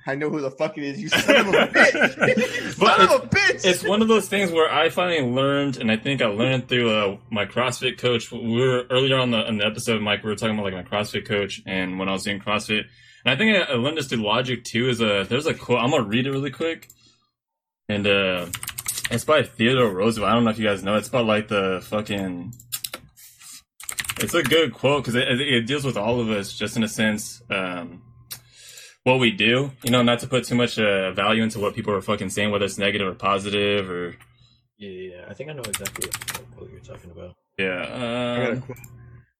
I 0.05 0.15
know 0.15 0.29
who 0.29 0.41
the 0.41 0.51
fuck 0.51 0.77
it 0.77 0.83
is. 0.83 1.01
You 1.01 1.07
son 1.09 1.35
of 1.35 1.47
a 1.47 1.51
bitch. 1.67 2.79
But 2.79 2.97
son 2.97 3.01
of 3.01 3.23
a 3.23 3.27
bitch. 3.27 3.65
It's 3.65 3.83
one 3.83 4.01
of 4.01 4.07
those 4.09 4.27
things 4.27 4.51
where 4.51 4.71
I 4.71 4.89
finally 4.89 5.21
learned, 5.21 5.77
and 5.77 5.89
I 5.91 5.95
think 5.97 6.21
I 6.21 6.25
learned 6.25 6.67
through 6.67 6.89
uh, 6.89 7.17
my 7.29 7.45
CrossFit 7.45 7.97
coach. 7.97 8.31
We 8.31 8.59
were 8.59 8.85
earlier 8.89 9.17
on 9.17 9.31
the 9.31 9.37
on 9.37 9.57
the 9.57 9.65
episode, 9.65 10.01
Mike. 10.01 10.23
We 10.23 10.29
were 10.29 10.35
talking 10.35 10.57
about 10.57 10.71
like 10.71 10.73
my 10.73 10.83
CrossFit 10.83 11.25
coach, 11.25 11.61
and 11.65 11.99
when 11.99 12.09
I 12.09 12.11
was 12.11 12.23
doing 12.23 12.39
CrossFit, 12.39 12.83
and 13.25 13.33
I 13.33 13.35
think 13.37 13.55
I, 13.55 13.73
I 13.73 13.75
learned 13.75 13.97
this 13.97 14.07
through 14.07 14.23
Logic 14.23 14.63
too. 14.63 14.89
Is 14.89 15.01
a 15.01 15.25
there's 15.27 15.45
a 15.45 15.53
quote. 15.53 15.79
I'm 15.79 15.91
gonna 15.91 16.03
read 16.03 16.27
it 16.27 16.31
really 16.31 16.51
quick, 16.51 16.89
and 17.87 18.05
uh, 18.05 18.47
it's 19.09 19.23
by 19.23 19.43
Theodore 19.43 19.89
Roosevelt. 19.89 20.29
I 20.29 20.35
don't 20.35 20.43
know 20.43 20.51
if 20.51 20.59
you 20.59 20.65
guys 20.65 20.83
know. 20.83 20.95
It's 20.95 21.07
about 21.07 21.25
like 21.25 21.47
the 21.47 21.81
fucking. 21.85 22.53
It's 24.19 24.33
a 24.33 24.43
good 24.43 24.73
quote 24.73 25.03
because 25.03 25.15
it, 25.15 25.27
it, 25.27 25.41
it 25.41 25.61
deals 25.65 25.83
with 25.85 25.97
all 25.97 26.19
of 26.19 26.29
us, 26.29 26.53
just 26.53 26.77
in 26.77 26.83
a 26.83 26.87
sense. 26.87 27.41
Um, 27.49 28.02
what 29.03 29.19
we 29.19 29.31
do, 29.31 29.71
you 29.83 29.91
know, 29.91 30.01
not 30.01 30.19
to 30.19 30.27
put 30.27 30.45
too 30.45 30.55
much 30.55 30.79
uh, 30.79 31.11
value 31.11 31.43
into 31.43 31.59
what 31.59 31.75
people 31.75 31.93
are 31.93 32.01
fucking 32.01 32.29
saying, 32.29 32.51
whether 32.51 32.65
it's 32.65 32.77
negative 32.77 33.07
or 33.07 33.13
positive 33.15 33.89
or 33.89 34.15
Yeah, 34.77 34.89
yeah, 34.89 35.15
yeah. 35.15 35.25
I 35.29 35.33
think 35.33 35.49
I 35.49 35.53
know 35.53 35.63
exactly 35.63 36.07
what, 36.07 36.61
what 36.61 36.71
you're 36.71 36.79
talking 36.81 37.11
about. 37.11 37.35
yeah. 37.57 38.47
I 38.47 38.51
Um. 38.51 38.63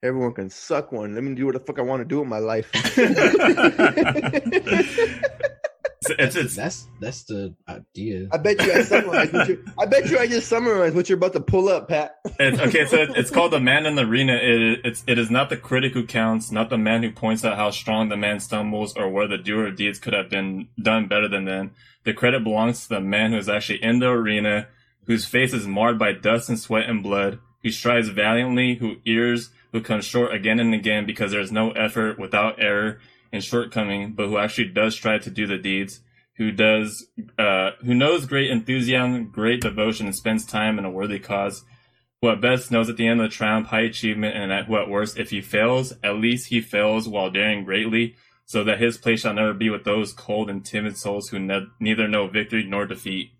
Everyone 0.03 0.34
can 0.34 0.49
suck 0.49 0.91
one. 0.91 1.15
Let 1.15 1.23
me 1.23 1.34
do 1.34 1.45
what 1.45 1.53
the 1.53 1.61
fuck 1.61 1.80
I 1.80 1.81
want 1.81 2.02
to 2.02 2.06
do 2.06 2.19
with 2.19 2.27
my 2.27 2.40
life. 2.40 2.69
it's, 6.09 6.19
it's, 6.19 6.35
it's 6.35 6.55
That's 6.55 6.88
that's 6.99 7.23
the 7.23 7.53
idea. 7.67 8.27
I 8.31 8.38
bet 8.38 8.63
you 8.63 8.71
I 8.71 8.81
summarized. 8.84 9.34
You, 9.49 9.65
I 9.80 9.85
bet 9.85 10.09
you 10.09 10.17
I 10.17 10.27
just 10.27 10.47
summarized 10.47 10.95
what 10.95 11.09
you're 11.09 11.17
about 11.17 11.34
to 11.34 11.39
pull 11.39 11.69
up, 11.69 11.89
Pat. 11.89 12.17
It's, 12.39 12.59
okay, 12.59 12.85
so 12.85 12.97
it's 13.15 13.30
called 13.30 13.51
the 13.51 13.59
man 13.59 13.85
in 13.85 13.95
the 13.95 14.03
arena. 14.03 14.34
It, 14.34 14.81
it's 14.84 15.03
it 15.07 15.17
is 15.17 15.30
not 15.30 15.49
the 15.49 15.57
critic 15.57 15.93
who 15.93 16.05
counts, 16.05 16.51
not 16.51 16.69
the 16.69 16.77
man 16.77 17.03
who 17.03 17.11
points 17.11 17.43
out 17.45 17.57
how 17.57 17.71
strong 17.71 18.09
the 18.09 18.17
man 18.17 18.39
stumbles 18.39 18.95
or 18.95 19.09
where 19.09 19.27
the 19.27 19.38
doer 19.38 19.67
of 19.67 19.75
deeds 19.75 19.99
could 19.99 20.13
have 20.13 20.30
been 20.30 20.67
done 20.81 21.07
better 21.07 21.27
than 21.27 21.45
them. 21.45 21.71
The 22.03 22.13
credit 22.13 22.43
belongs 22.43 22.84
to 22.84 22.89
the 22.89 23.01
man 23.01 23.31
who 23.31 23.38
is 23.38 23.49
actually 23.49 23.84
in 23.84 23.99
the 23.99 24.09
arena, 24.09 24.67
whose 25.05 25.25
face 25.25 25.53
is 25.53 25.67
marred 25.67 25.97
by 25.97 26.13
dust 26.13 26.49
and 26.49 26.59
sweat 26.59 26.89
and 26.89 27.01
blood, 27.01 27.39
who 27.61 27.71
strives 27.71 28.09
valiantly, 28.09 28.75
who 28.75 28.97
ears, 29.05 29.51
who 29.71 29.81
comes 29.81 30.05
short 30.05 30.34
again 30.34 30.59
and 30.59 30.73
again 30.73 31.05
because 31.05 31.31
there 31.31 31.41
is 31.41 31.51
no 31.51 31.71
effort 31.71 32.19
without 32.19 32.61
error 32.61 32.99
and 33.34 33.43
shortcoming, 33.43 34.14
but 34.14 34.27
who 34.27 34.38
actually 34.38 34.69
does 34.69 34.95
try 34.95 35.18
to 35.18 35.30
do 35.30 35.45
the 35.45 35.57
deeds. 35.57 35.99
Who 36.38 36.51
does, 36.51 37.07
uh, 37.38 37.72
who 37.84 37.93
knows 37.93 38.26
great 38.26 38.49
enthusiasm, 38.49 39.30
great 39.30 39.61
devotion, 39.61 40.05
and 40.05 40.15
spends 40.15 40.45
time 40.45 40.80
in 40.80 40.85
a 40.85 40.89
worthy 40.89 41.19
cause 41.19 41.64
who 42.22 42.30
at 42.30 42.39
best 42.39 42.72
knows 42.72 42.89
at 42.89 42.95
the 42.95 43.05
end 43.05 43.19
of 43.19 43.30
the 43.30 43.35
triumph 43.35 43.68
high 43.68 43.81
achievement, 43.81 44.38
and 44.38 44.49
at 44.49 44.65
who 44.68 44.77
at 44.77 44.88
worst, 44.88 45.19
if 45.19 45.31
he 45.31 45.41
fails, 45.41 45.91
at 46.01 46.15
least 46.15 46.47
he 46.47 46.61
fails 46.61 47.05
while 47.05 47.30
daring 47.30 47.65
greatly, 47.65 48.15
so 48.45 48.64
that 48.64 48.80
his 48.80 48.97
place 48.97 49.19
shall 49.19 49.34
never 49.34 49.53
be 49.53 49.69
with 49.69 49.84
those 49.84 50.14
cold 50.14 50.49
and 50.49 50.64
timid 50.64 50.95
souls 50.95 51.27
who 51.27 51.38
ne- 51.38 51.68
neither 51.81 52.07
know 52.07 52.27
victory 52.27 52.64
nor 52.64 52.85
defeat. 52.85 53.31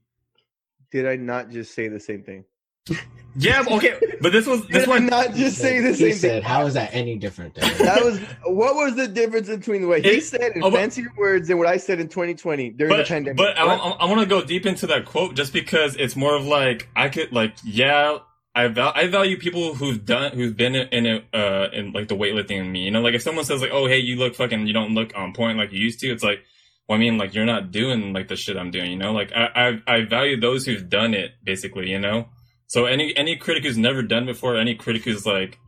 Did 0.92 1.08
I 1.08 1.16
not 1.16 1.50
just 1.50 1.74
say 1.74 1.88
the 1.88 2.00
same 2.00 2.24
thing? 2.24 2.44
Yeah, 3.36 3.64
okay, 3.72 3.96
but 4.22 4.32
this 4.32 4.46
was 4.46 4.62
this 4.68 4.84
Did 4.84 4.88
one. 4.90 5.06
not 5.08 5.34
just 5.34 5.58
say 5.58 5.80
the 5.80 5.90
he 5.90 5.96
same 5.96 6.14
said, 6.14 6.32
thing? 6.34 6.42
"How 6.44 6.66
is 6.66 6.76
that 6.76 6.90
any 6.94 7.16
different?" 7.18 7.56
That 7.56 8.04
was 8.04 8.20
what 8.46 8.76
was 8.76 8.96
the 8.96 9.08
difference 9.08 9.50
between 9.50 9.82
the 9.82 9.88
way 9.88 10.02
he 10.02 10.10
It- 10.10 10.24
said 10.24 10.52
in 10.56 10.64
oh, 10.64 10.70
but- 10.70 10.78
fancier 10.80 11.12
words 11.18 11.50
and 11.50 11.58
what 11.58 11.68
I 11.68 11.78
said 11.78 12.00
in 12.00 12.08
2020 12.10 12.70
during 12.72 12.96
the 12.98 13.04
pandemic? 13.04 13.38
but 13.38 13.58
I, 13.58 13.66
What? 13.66 13.80
I, 13.80 13.90
I 13.90 14.06
want 14.06 14.20
to 14.22 14.28
go 14.28 14.44
deep 14.44 14.66
into 14.66 14.86
that 14.88 15.06
quote 15.06 15.36
just 15.36 15.52
because 15.54 15.96
it's 15.96 16.16
more 16.16 16.36
of 16.36 16.46
like 16.46 16.88
I 16.96 17.10
could 17.10 17.32
like 17.32 17.56
yeah 17.64 18.20
I 18.56 18.68
val- 18.68 18.94
I 18.96 19.08
value 19.08 19.40
people 19.40 19.74
who've 19.74 20.06
done 20.06 20.34
who've 20.34 20.56
been 20.56 20.76
in 20.76 21.06
it 21.08 21.26
uh 21.34 21.70
in 21.74 21.92
like 21.92 22.08
the 22.08 22.16
weightlifting 22.16 22.60
in 22.60 22.72
me 22.72 22.84
you 22.84 22.92
know 22.92 23.02
like 23.02 23.16
if 23.16 23.24
someone 23.24 23.46
says 23.46 23.62
like 23.64 23.72
oh 23.74 23.88
hey 23.88 23.98
you 23.98 24.16
look 24.18 24.36
fucking 24.36 24.68
you 24.68 24.74
don't 24.74 24.94
look 24.94 25.12
on 25.16 25.34
point 25.34 25.58
like 25.58 25.72
you 25.72 25.80
used 25.80 26.00
to 26.02 26.08
it's 26.12 26.24
like 26.24 26.44
well 26.88 26.98
I 26.98 27.00
mean 27.00 27.18
like 27.18 27.34
you're 27.34 27.46
not 27.46 27.72
doing 27.72 28.14
like 28.14 28.28
the 28.28 28.36
shit 28.36 28.58
I'm 28.58 28.70
doing 28.70 28.92
you 28.92 28.98
know 28.98 29.12
like 29.12 29.32
I 29.36 29.80
I, 29.88 29.96
I 29.96 30.06
value 30.06 30.40
those 30.40 30.68
who've 30.68 30.88
done 30.88 31.16
it 31.16 31.32
basically 31.44 31.90
you 31.90 31.98
know 32.00 32.28
so 32.68 32.86
any 32.86 33.16
any 33.16 33.36
critic 33.36 33.64
who's 33.64 33.78
never 33.78 34.02
done 34.02 34.26
before 34.26 34.58
any 34.58 34.76
critic 34.76 35.04
who's 35.04 35.26
like 35.26 35.60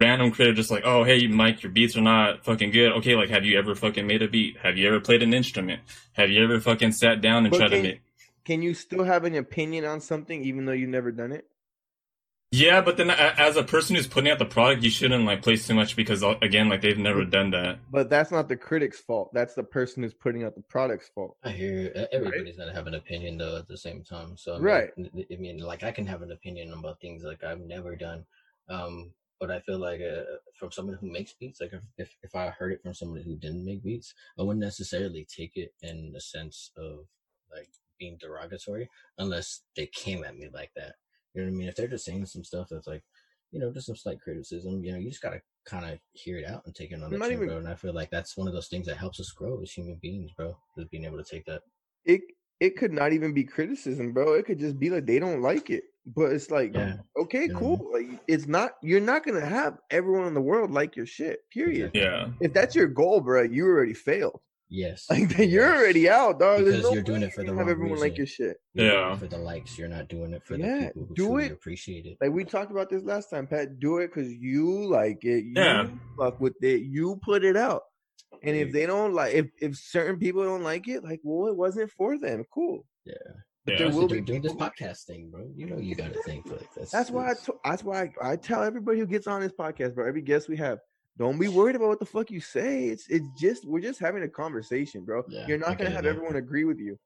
random 0.00 0.30
critic 0.30 0.56
just 0.56 0.70
like 0.70 0.82
oh 0.84 1.04
hey 1.04 1.26
Mike 1.26 1.62
your 1.62 1.72
beats 1.72 1.96
are 1.96 2.02
not 2.02 2.44
fucking 2.44 2.70
good. 2.70 2.92
Okay 2.92 3.14
like 3.14 3.30
have 3.30 3.44
you 3.44 3.58
ever 3.58 3.74
fucking 3.74 4.06
made 4.06 4.22
a 4.22 4.28
beat? 4.28 4.56
Have 4.58 4.76
you 4.76 4.88
ever 4.88 5.00
played 5.00 5.22
an 5.22 5.32
instrument? 5.32 5.80
Have 6.14 6.30
you 6.30 6.42
ever 6.42 6.60
fucking 6.60 6.92
sat 6.92 7.20
down 7.20 7.44
and 7.44 7.50
But 7.50 7.58
tried 7.58 7.68
to 7.70 7.82
make 7.82 8.00
Can 8.44 8.62
you 8.62 8.74
still 8.74 9.04
have 9.04 9.24
an 9.24 9.34
opinion 9.34 9.84
on 9.84 10.00
something 10.00 10.44
even 10.44 10.64
though 10.64 10.72
you've 10.72 10.90
never 10.90 11.12
done 11.12 11.32
it? 11.32 11.46
Yeah, 12.52 12.82
but 12.82 12.98
then 12.98 13.10
as 13.10 13.56
a 13.56 13.62
person 13.62 13.96
who's 13.96 14.06
putting 14.06 14.30
out 14.30 14.38
the 14.38 14.44
product, 14.44 14.82
you 14.82 14.90
shouldn't 14.90 15.24
like 15.24 15.40
place 15.40 15.66
too 15.66 15.74
much 15.74 15.96
because 15.96 16.22
uh, 16.22 16.34
again, 16.42 16.68
like 16.68 16.82
they've 16.82 16.98
never 16.98 17.24
done 17.24 17.50
that. 17.52 17.78
But 17.90 18.10
that's 18.10 18.30
not 18.30 18.48
the 18.50 18.56
critic's 18.56 19.00
fault. 19.00 19.30
That's 19.32 19.54
the 19.54 19.62
person 19.62 20.02
who's 20.02 20.12
putting 20.12 20.44
out 20.44 20.54
the 20.54 20.60
product's 20.60 21.08
fault. 21.14 21.38
I 21.42 21.48
hear 21.48 21.90
uh, 21.96 22.04
everybody's 22.12 22.58
gonna 22.58 22.74
have 22.74 22.86
an 22.86 22.94
opinion 22.94 23.38
though 23.38 23.56
at 23.56 23.68
the 23.68 23.78
same 23.78 24.04
time. 24.04 24.36
So 24.36 24.52
I 24.52 24.56
mean, 24.56 24.64
Right. 24.64 24.90
I 24.98 25.36
mean, 25.36 25.58
like 25.60 25.82
I 25.82 25.92
can 25.92 26.06
have 26.06 26.20
an 26.20 26.30
opinion 26.30 26.74
about 26.74 27.00
things 27.00 27.22
like 27.24 27.42
I've 27.42 27.60
never 27.60 27.96
done, 27.96 28.26
um, 28.68 29.14
but 29.40 29.50
I 29.50 29.60
feel 29.60 29.78
like 29.78 30.02
uh, 30.02 30.24
from 30.54 30.70
someone 30.72 30.98
who 31.00 31.10
makes 31.10 31.32
beats, 31.32 31.58
like 31.58 31.72
if, 31.72 31.82
if 31.96 32.14
if 32.22 32.36
I 32.36 32.50
heard 32.50 32.72
it 32.72 32.82
from 32.82 32.92
somebody 32.92 33.24
who 33.24 33.36
didn't 33.36 33.64
make 33.64 33.82
beats, 33.82 34.12
I 34.38 34.42
wouldn't 34.42 34.62
necessarily 34.62 35.26
take 35.34 35.56
it 35.56 35.72
in 35.80 36.12
the 36.12 36.20
sense 36.20 36.70
of 36.76 37.06
like 37.50 37.70
being 37.98 38.18
derogatory 38.20 38.90
unless 39.16 39.62
they 39.74 39.86
came 39.86 40.22
at 40.22 40.36
me 40.36 40.50
like 40.52 40.72
that. 40.76 40.96
You 41.34 41.42
know 41.42 41.48
what 41.48 41.54
I 41.54 41.58
mean? 41.58 41.68
If 41.68 41.76
they're 41.76 41.88
just 41.88 42.04
saying 42.04 42.26
some 42.26 42.44
stuff 42.44 42.68
that's 42.70 42.86
like, 42.86 43.02
you 43.50 43.60
know, 43.60 43.72
just 43.72 43.86
some 43.86 43.96
slight 43.96 44.20
criticism, 44.20 44.82
you 44.84 44.92
know, 44.92 44.98
you 44.98 45.08
just 45.10 45.22
gotta 45.22 45.40
kind 45.64 45.84
of 45.90 45.98
hear 46.12 46.38
it 46.38 46.46
out 46.46 46.62
and 46.66 46.74
take 46.74 46.90
it 46.90 47.02
on 47.02 47.10
the 47.10 47.18
Not 47.18 47.28
chin, 47.28 47.36
even- 47.36 47.48
bro. 47.48 47.56
And 47.58 47.68
I 47.68 47.74
feel 47.74 47.92
like 47.94 48.10
that's 48.10 48.36
one 48.36 48.48
of 48.48 48.54
those 48.54 48.68
things 48.68 48.86
that 48.86 48.96
helps 48.96 49.20
us 49.20 49.30
grow 49.30 49.60
as 49.62 49.70
human 49.72 49.96
beings, 50.02 50.30
bro. 50.36 50.56
Just 50.76 50.90
being 50.90 51.04
able 51.04 51.18
to 51.22 51.24
take 51.24 51.44
that. 51.46 51.62
it 52.04 52.20
it 52.60 52.76
could 52.76 52.92
not 52.92 53.12
even 53.12 53.34
be 53.34 53.42
criticism, 53.42 54.12
bro. 54.12 54.34
It 54.34 54.46
could 54.46 54.58
just 54.60 54.78
be 54.78 54.88
like 54.88 55.04
they 55.04 55.18
don't 55.18 55.42
like 55.42 55.68
it. 55.70 55.82
But 56.06 56.32
it's 56.32 56.48
like, 56.50 56.72
Yeah. 56.74 56.96
okay, 57.16 57.48
Mhm. 57.48 57.58
cool. 57.58 57.90
Like 57.92 58.20
it's 58.28 58.46
not 58.46 58.72
you're 58.82 59.00
not 59.00 59.24
gonna 59.24 59.44
have 59.44 59.78
everyone 59.90 60.26
in 60.28 60.34
the 60.34 60.40
world 60.40 60.70
like 60.70 60.94
your 60.96 61.06
shit. 61.06 61.40
Period. 61.50 61.90
Exactly. 61.94 62.00
Yeah. 62.02 62.32
If 62.40 62.52
that's 62.52 62.74
your 62.76 62.86
goal, 62.88 63.20
bro, 63.20 63.42
you 63.42 63.64
already 63.66 63.94
failed. 63.94 64.40
Yes. 64.74 65.04
Like 65.10 65.36
you're 65.38 65.66
already 65.76 66.08
out, 66.08 66.40
dog. 66.40 66.64
Because 66.64 66.82
no 66.82 66.94
you're 66.94 67.02
doing 67.02 67.22
it 67.22 67.34
for 67.34 67.42
you're 67.42 67.50
the 67.50 67.52
gonna 67.52 67.58
have 67.58 67.78
wrong 67.78 67.88
everyone 67.90 68.00
like 68.00 68.16
your 68.16 68.26
shit. 68.26 68.56
You're 68.72 68.86
Yeah. 68.86 69.16
for 69.16 69.26
the 69.26 69.36
likes. 69.36 69.76
You're 69.76 69.88
not 69.88 70.08
doing 70.08 70.32
it 70.32 70.42
for 70.44 70.56
Yeah, 70.56 70.78
the 70.78 70.86
people 70.86 71.06
who 71.08 71.14
do 71.14 71.26
truly 71.26 71.44
it. 71.44 71.52
appreciate 71.52 72.06
it. 72.06 72.16
Like 72.22 72.32
we 72.32 72.44
talked 72.44 72.70
about 72.70 72.88
this 72.88 73.02
last 73.04 73.28
time, 73.28 73.46
Pat. 73.46 73.78
Do 73.78 73.98
it 73.98 74.08
because 74.08 74.32
you 74.32 74.86
like 74.88 75.24
it. 75.24 75.44
You 75.44 75.52
Yeah. 75.56 75.88
fuck 76.18 76.40
with 76.40 76.54
it. 76.62 76.82
You 76.82 77.20
put 77.22 77.44
it 77.44 77.56
out. 77.56 77.82
And 78.42 78.56
if 78.56 78.72
they 78.72 78.86
don't 78.86 79.12
like, 79.12 79.34
if 79.34 79.50
if 79.60 79.76
certain 79.76 80.18
people 80.18 80.42
don't 80.42 80.62
like 80.62 80.88
it, 80.88 81.04
like, 81.04 81.20
well, 81.22 81.48
it 81.48 81.56
wasn't 81.56 81.90
for 81.90 82.18
them. 82.18 82.44
Cool. 82.52 82.86
Yeah. 83.04 83.12
But 83.66 83.72
Yeah. 83.72 83.78
there 83.78 83.86
Also, 83.88 83.98
will 84.00 84.08
be 84.08 84.14
doing, 84.22 84.24
doing 84.24 84.42
this 84.42 84.52
podcast 84.54 85.04
thing, 85.04 85.28
bro. 85.30 85.48
You 85.54 85.66
know 85.66 85.76
you 85.78 85.94
gotta 85.94 86.20
think 86.24 86.46
like 86.50 86.66
that's 86.74 86.90
That's 86.90 87.10
why 87.10 87.30
I 87.30 87.34
to- 87.44 87.60
that's 87.62 87.84
why 87.84 88.10
I, 88.22 88.32
I 88.32 88.36
tell 88.36 88.62
everybody 88.62 89.00
who 89.00 89.06
gets 89.06 89.26
on 89.26 89.42
this 89.42 89.52
podcast, 89.52 89.94
bro. 89.94 90.08
Every 90.08 90.22
guest 90.22 90.48
we 90.48 90.56
have, 90.56 90.78
don't 91.18 91.38
be 91.38 91.48
worried 91.48 91.76
about 91.76 91.88
what 91.88 91.98
the 91.98 92.06
fuck 92.06 92.30
you 92.30 92.40
say. 92.40 92.84
It's 92.86 93.06
it's 93.08 93.26
just 93.38 93.64
we're 93.66 93.80
just 93.80 94.00
having 94.00 94.22
a 94.22 94.28
conversation, 94.28 95.04
bro. 95.04 95.22
Yeah, 95.28 95.46
You're 95.46 95.58
not 95.58 95.78
gonna 95.78 95.90
have 95.90 96.04
now. 96.04 96.10
everyone 96.10 96.36
agree 96.36 96.64
with 96.64 96.78
you. 96.78 96.98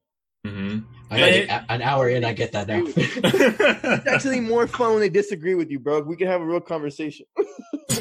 hmm 0.46 0.78
I 1.10 1.18
got 1.18 1.28
it. 1.30 1.50
An 1.68 1.82
hour 1.82 2.08
in, 2.08 2.24
I 2.24 2.32
get 2.32 2.52
that 2.52 2.68
now. 2.68 2.84
It's 2.96 4.06
actually 4.06 4.40
more 4.40 4.66
fun 4.66 4.92
when 4.92 5.00
they 5.00 5.08
disagree 5.08 5.54
with 5.54 5.70
you, 5.70 5.78
bro. 5.78 6.00
We 6.00 6.16
can 6.16 6.26
have 6.26 6.40
a 6.40 6.46
real 6.46 6.60
conversation. 6.60 7.26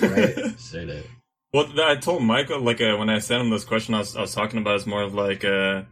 right? 0.02 0.60
Say 0.60 0.86
that. 0.86 1.06
Well, 1.54 1.68
I 1.80 1.96
told 1.96 2.22
Michael 2.24 2.62
like 2.62 2.82
uh, 2.82 2.98
when 2.98 3.10
I 3.10 3.20
sent 3.20 3.42
him 3.42 3.50
this 3.50 3.64
question, 3.64 3.94
I 3.96 4.00
was, 4.00 4.16
I 4.16 4.22
was 4.22 4.34
talking 4.34 4.60
about 4.60 4.76
is 4.76 4.86
more 4.86 5.04
of 5.04 5.14
like 5.14 5.46
uh, 5.46 5.84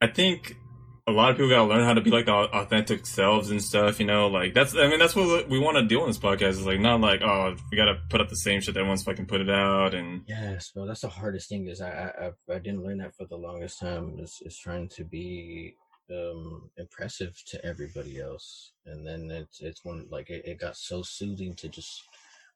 I 0.00 0.06
think 0.06 0.56
a 1.06 1.12
lot 1.12 1.30
of 1.30 1.36
people 1.36 1.50
gotta 1.50 1.68
learn 1.68 1.84
how 1.84 1.92
to 1.92 2.00
be 2.00 2.10
like 2.10 2.26
the 2.26 2.32
authentic 2.32 3.06
selves 3.06 3.50
and 3.50 3.62
stuff. 3.62 4.00
You 4.00 4.06
know, 4.06 4.28
like 4.28 4.54
that's 4.54 4.74
I 4.74 4.88
mean 4.88 4.98
that's 4.98 5.14
what 5.14 5.48
we 5.48 5.58
want 5.58 5.76
to 5.76 5.84
do 5.84 6.00
on 6.00 6.08
this 6.08 6.18
podcast. 6.18 6.50
Is 6.50 6.66
like 6.66 6.80
not 6.80 7.00
like 7.00 7.20
oh 7.22 7.54
we 7.70 7.76
gotta 7.76 8.00
put 8.08 8.20
up 8.20 8.28
the 8.28 8.36
same 8.36 8.60
shit 8.60 8.74
that 8.74 8.80
everyone's 8.80 9.02
fucking 9.02 9.26
put 9.26 9.40
it 9.40 9.50
out 9.50 9.94
and 9.94 10.22
Yes, 10.26 10.70
bro. 10.70 10.86
That's 10.86 11.02
the 11.02 11.08
hardest 11.08 11.48
thing. 11.48 11.68
Is 11.68 11.80
I 11.82 11.90
I 11.90 12.26
I, 12.26 12.54
I 12.54 12.58
didn't 12.58 12.84
learn 12.84 12.98
that 12.98 13.14
for 13.14 13.26
the 13.26 13.36
longest 13.36 13.80
time. 13.80 14.16
Is 14.18 14.40
is 14.44 14.58
trying 14.58 14.88
to 14.90 15.04
be 15.04 15.74
um 16.10 16.70
impressive 16.78 17.34
to 17.48 17.64
everybody 17.64 18.20
else, 18.20 18.72
and 18.86 19.06
then 19.06 19.30
it's 19.30 19.60
it's 19.60 19.84
one 19.84 20.06
like 20.10 20.30
it, 20.30 20.46
it 20.46 20.60
got 20.60 20.76
so 20.76 21.02
soothing 21.02 21.54
to 21.56 21.68
just 21.68 22.02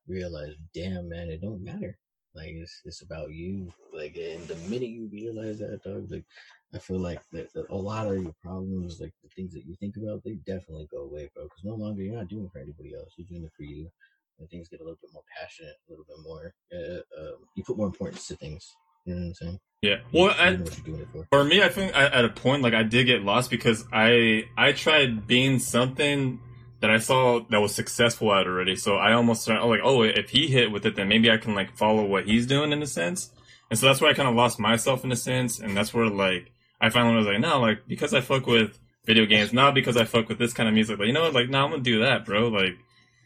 realize, 0.06 0.54
damn 0.74 1.08
man, 1.10 1.28
it 1.28 1.42
don't 1.42 1.62
matter. 1.62 1.98
Like 2.34 2.50
it's 2.50 2.80
it's 2.84 3.02
about 3.02 3.30
you. 3.30 3.72
Like 3.92 4.16
and 4.16 4.46
the 4.48 4.56
minute 4.70 4.88
you 4.88 5.08
realize 5.12 5.58
that, 5.58 5.82
dog, 5.82 6.10
like 6.10 6.24
I 6.74 6.78
feel 6.78 6.98
like 6.98 7.20
that, 7.32 7.52
that 7.54 7.70
a 7.70 7.76
lot 7.76 8.06
of 8.08 8.22
your 8.22 8.34
problems, 8.42 9.00
like 9.00 9.12
the 9.22 9.30
things 9.30 9.54
that 9.54 9.64
you 9.64 9.74
think 9.76 9.96
about, 9.96 10.22
they 10.22 10.34
definitely 10.46 10.86
go 10.90 11.02
away, 11.02 11.30
bro. 11.34 11.44
Because 11.44 11.64
no 11.64 11.74
longer 11.74 12.02
you're 12.02 12.16
not 12.16 12.28
doing 12.28 12.44
it 12.44 12.52
for 12.52 12.58
anybody 12.58 12.94
else. 12.94 13.14
You're 13.16 13.28
doing 13.28 13.44
it 13.44 13.52
for 13.56 13.62
you. 13.62 13.90
And 14.38 14.48
things 14.50 14.68
get 14.68 14.80
a 14.80 14.84
little 14.84 14.98
bit 15.00 15.10
more 15.12 15.24
passionate, 15.40 15.74
a 15.88 15.90
little 15.90 16.04
bit 16.04 16.18
more. 16.22 16.54
Uh, 16.72 17.20
um, 17.20 17.36
you 17.54 17.64
put 17.64 17.76
more 17.76 17.86
importance 17.86 18.28
to 18.28 18.36
things. 18.36 18.76
You 19.04 19.14
know 19.14 19.20
what 19.20 19.26
I'm 19.28 19.34
saying? 19.34 19.60
yeah. 19.82 19.96
Well, 20.12 20.34
I, 20.38 20.50
know 20.50 20.64
what 20.64 20.76
you're 20.76 20.86
doing 20.86 21.00
it 21.00 21.08
for. 21.10 21.26
for 21.30 21.44
me, 21.44 21.62
I 21.62 21.68
think 21.68 21.96
I, 21.96 22.06
at 22.06 22.24
a 22.24 22.28
point 22.28 22.62
like 22.62 22.74
I 22.74 22.82
did 22.82 23.04
get 23.04 23.22
lost 23.22 23.50
because 23.50 23.84
I 23.92 24.44
I 24.56 24.72
tried 24.72 25.26
being 25.26 25.58
something 25.58 26.40
that 26.80 26.90
I 26.90 26.98
saw 26.98 27.40
that 27.50 27.60
was 27.60 27.74
successful 27.74 28.32
at 28.34 28.46
already. 28.46 28.76
So 28.76 28.96
I 28.96 29.14
almost 29.14 29.42
started 29.42 29.64
like, 29.64 29.80
oh, 29.82 30.02
if 30.02 30.30
he 30.30 30.46
hit 30.48 30.70
with 30.70 30.84
it, 30.86 30.94
then 30.94 31.08
maybe 31.08 31.30
I 31.30 31.38
can 31.38 31.54
like 31.54 31.76
follow 31.76 32.04
what 32.04 32.26
he's 32.26 32.46
doing 32.46 32.70
in 32.72 32.82
a 32.82 32.86
sense. 32.86 33.30
And 33.70 33.78
so 33.78 33.86
that's 33.86 34.00
where 34.00 34.10
I 34.10 34.14
kind 34.14 34.28
of 34.28 34.34
lost 34.34 34.58
myself 34.58 35.04
in 35.04 35.12
a 35.12 35.16
sense, 35.16 35.58
and 35.58 35.76
that's 35.76 35.92
where 35.92 36.06
like 36.06 36.52
I 36.80 36.90
finally 36.90 37.16
was 37.16 37.26
like, 37.26 37.40
no, 37.40 37.60
like 37.60 37.86
because 37.86 38.14
I 38.14 38.20
fuck 38.20 38.46
with 38.46 38.78
video 39.04 39.26
games, 39.26 39.52
not 39.52 39.74
because 39.74 39.96
I 39.96 40.04
fuck 40.04 40.28
with 40.28 40.38
this 40.38 40.52
kind 40.52 40.68
of 40.68 40.74
music. 40.74 40.98
Like 40.98 41.08
you 41.08 41.12
know 41.12 41.22
what, 41.22 41.34
like 41.34 41.48
no, 41.48 41.64
I'm 41.64 41.70
gonna 41.70 41.82
do 41.82 42.00
that, 42.00 42.24
bro. 42.24 42.48
Like. 42.48 42.74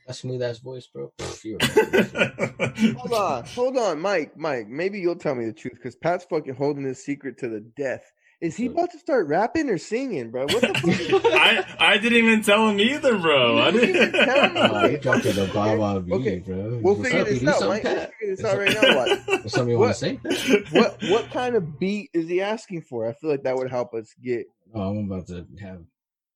A 0.09 0.13
smooth 0.15 0.43
ass 0.43 0.59
voice, 0.59 0.89
bro. 0.89 1.13
Pff, 1.19 1.45
you're 1.45 1.59
a- 1.61 2.99
hold 2.99 3.13
on, 3.13 3.45
hold 3.45 3.77
on, 3.77 4.01
Mike. 4.01 4.37
Mike, 4.37 4.69
maybe 4.69 4.99
you'll 4.99 5.15
tell 5.17 5.35
me 5.35 5.45
the 5.47 5.53
truth 5.53 5.75
because 5.75 5.95
Pat's 5.95 6.25
fucking 6.29 6.55
holding 6.57 6.85
his 6.85 7.05
secret 7.05 7.39
to 7.39 7.49
the 7.49 7.61
death. 7.61 8.12
Is 8.43 8.57
he 8.57 8.67
about 8.67 8.91
to 8.91 8.99
start 8.99 9.29
rapping 9.29 9.71
or 9.71 9.79
singing, 9.79 10.31
bro? 10.33 10.43
What 10.47 10.61
the 10.63 10.75
fuck? 10.75 11.25
I 11.33 11.65
I 11.79 11.99
didn't 11.99 12.19
even 12.19 12.43
tell 12.43 12.69
him 12.69 12.81
either, 12.81 13.17
bro. 13.17 13.59
I 13.59 13.69
You 13.69 13.81
didn't 13.81 13.89
even 13.97 14.13
didn't. 14.13 14.25
tell 14.27 14.51
me. 14.51 14.61
oh, 14.61 14.87
you 14.89 14.99
dropped 14.99 15.27
it 15.27 15.39
a 15.39 15.47
bomb 15.55 15.81
on 15.81 16.05
me, 16.07 16.13
Okay, 16.17 16.39
bro. 16.41 16.81
We'll 16.83 16.97
What's 16.97 17.09
figure 17.09 17.21
up? 17.23 17.29
You 17.29 17.39
this 17.39 17.49
out, 17.49 17.59
something, 17.61 17.69
Mike. 17.69 17.85
We'll 17.85 18.07
figure 18.19 18.37
this 18.37 18.45
out 18.45 18.59
right 18.59 18.75
now. 18.75 18.97
What? 18.97 19.21
What's 19.45 19.53
something 19.53 19.71
you 19.73 19.79
want 19.79 19.95
to 19.97 19.99
say? 19.99 20.67
what 20.73 21.01
what 21.09 21.31
kind 21.31 21.55
of 21.55 21.79
beat 21.79 22.11
is 22.13 22.29
he 22.29 22.41
asking 22.43 22.83
for? 22.83 23.09
I 23.09 23.13
feel 23.13 23.31
like 23.31 23.45
that 23.45 23.55
would 23.57 23.71
help 23.71 23.95
us 23.95 24.13
get. 24.23 24.47
Oh, 24.75 24.81
I'm 24.91 25.11
about 25.11 25.29
to 25.29 25.47
have 25.61 25.83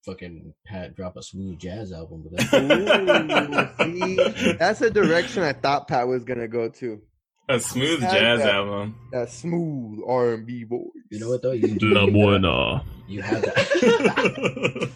fucking 0.04 0.54
Pat 0.64 0.94
drop 0.94 1.16
a 1.16 1.22
smooth 1.24 1.58
jazz 1.58 1.90
album, 1.92 2.22
but 2.22 2.36
that's 2.38 2.54
Ooh, 2.54 4.34
see, 4.36 4.52
that's 4.52 4.80
a 4.80 4.90
direction 4.90 5.42
I 5.42 5.52
thought 5.54 5.88
Pat 5.88 6.06
was 6.06 6.22
gonna 6.24 6.46
go 6.48 6.68
to. 6.68 7.00
A 7.48 7.60
smooth 7.60 8.01
jazz 8.01 8.40
that- 8.40 8.55
album. 8.55 8.97
That 9.12 9.31
smooth 9.31 10.01
R 10.06 10.35
and 10.35 10.47
B 10.47 10.64
voice. 10.64 10.89
you 11.10 11.20
know 11.20 11.28
what 11.31 11.43
though? 11.43 11.52
You, 11.52 11.77
you, 11.81 11.89
La 11.94 12.06
buena. 12.06 12.82
you 13.06 13.23
have 13.23 13.43
that. 13.43 14.90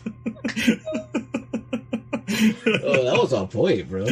oh, 2.82 3.04
that 3.04 3.18
was 3.20 3.32
on 3.32 3.48
point, 3.48 3.88
bro. 3.88 4.04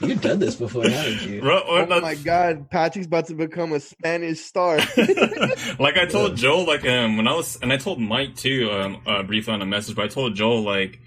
You've 0.00 0.20
done 0.20 0.38
this 0.38 0.54
before, 0.56 0.88
haven't 0.88 1.22
you? 1.28 1.40
Bro, 1.40 1.62
Oh 1.66 1.80
what 1.80 1.88
the- 1.88 2.00
my 2.00 2.14
God, 2.14 2.70
Patrick's 2.70 3.06
about 3.06 3.26
to 3.26 3.34
become 3.34 3.72
a 3.72 3.80
Spanish 3.80 4.40
star. 4.40 4.76
like 5.78 5.96
I 5.98 6.06
told 6.08 6.36
Joel, 6.36 6.66
like 6.66 6.86
um, 6.86 7.16
when 7.16 7.26
I 7.28 7.34
was, 7.34 7.58
and 7.60 7.72
I 7.72 7.76
told 7.76 8.00
Mike 8.00 8.34
too, 8.36 8.70
um, 8.70 9.02
uh, 9.06 9.22
briefly 9.22 9.54
on 9.54 9.62
a 9.62 9.66
message, 9.66 9.94
but 9.96 10.04
I 10.04 10.08
told 10.08 10.34
Joel 10.34 10.62
like 10.62 11.00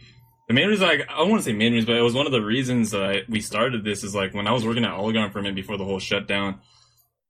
the 0.51 0.59
main 0.59 0.67
reason, 0.67 0.85
I 0.85 0.97
don't 0.97 1.29
want 1.29 1.41
to 1.41 1.45
say 1.45 1.53
main 1.53 1.71
reason, 1.71 1.87
but 1.87 1.95
it 1.95 2.01
was 2.01 2.13
one 2.13 2.25
of 2.25 2.33
the 2.33 2.41
reasons 2.41 2.91
that 2.91 3.23
we 3.29 3.39
started 3.39 3.85
this 3.85 4.03
is 4.03 4.13
like 4.13 4.33
when 4.33 4.47
I 4.47 4.51
was 4.51 4.65
working 4.65 4.83
at 4.83 4.91
Oligon 4.91 5.31
for 5.31 5.39
a 5.39 5.41
minute 5.41 5.55
before 5.55 5.77
the 5.77 5.85
whole 5.85 5.99
shutdown. 5.99 6.59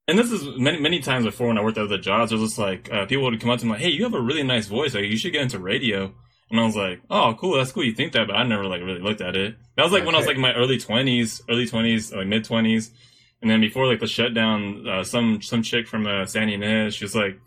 And 0.07 0.17
this 0.17 0.31
is 0.31 0.57
many 0.57 0.79
many 0.79 0.99
times 0.99 1.25
before 1.25 1.47
when 1.47 1.57
I 1.59 1.61
worked 1.63 1.77
at 1.77 1.83
other 1.83 1.99
jobs. 1.99 2.31
It 2.31 2.37
was 2.37 2.49
just 2.49 2.59
like 2.59 2.91
uh, 2.91 3.05
people 3.05 3.23
would 3.25 3.39
come 3.39 3.51
up 3.51 3.59
to 3.59 3.65
me 3.65 3.73
like, 3.73 3.81
"Hey, 3.81 3.89
you 3.89 4.03
have 4.03 4.15
a 4.15 4.19
really 4.19 4.41
nice 4.41 4.65
voice. 4.65 4.95
Like, 4.95 5.05
you 5.05 5.17
should 5.17 5.33
get 5.33 5.43
into 5.43 5.59
radio." 5.59 6.11
And 6.49 6.59
I 6.59 6.65
was 6.65 6.75
like, 6.75 7.01
"Oh, 7.11 7.35
cool. 7.39 7.57
That's 7.57 7.71
cool. 7.71 7.83
You 7.83 7.93
think 7.93 8.13
that?" 8.13 8.25
But 8.25 8.35
I 8.35 8.43
never 8.43 8.65
like 8.65 8.81
really 8.81 8.99
looked 8.99 9.21
at 9.21 9.35
it. 9.35 9.55
That 9.77 9.83
was 9.83 9.91
like 9.91 10.03
when 10.03 10.15
I 10.15 10.17
was 10.17 10.25
like 10.25 10.37
in 10.37 10.41
my 10.41 10.53
early 10.53 10.79
twenties, 10.79 11.43
early 11.47 11.67
twenties, 11.67 12.11
like 12.11 12.25
mid 12.25 12.43
twenties. 12.43 12.91
And 13.43 13.51
then 13.51 13.61
before 13.61 13.85
like 13.85 13.99
the 13.99 14.07
shutdown, 14.07 14.87
uh, 14.87 15.03
some 15.03 15.43
some 15.43 15.61
chick 15.61 15.87
from 15.87 16.07
uh, 16.07 16.25
San 16.25 16.49
Ynez, 16.49 16.95
she 16.95 17.05
was 17.05 17.15
like, 17.15 17.39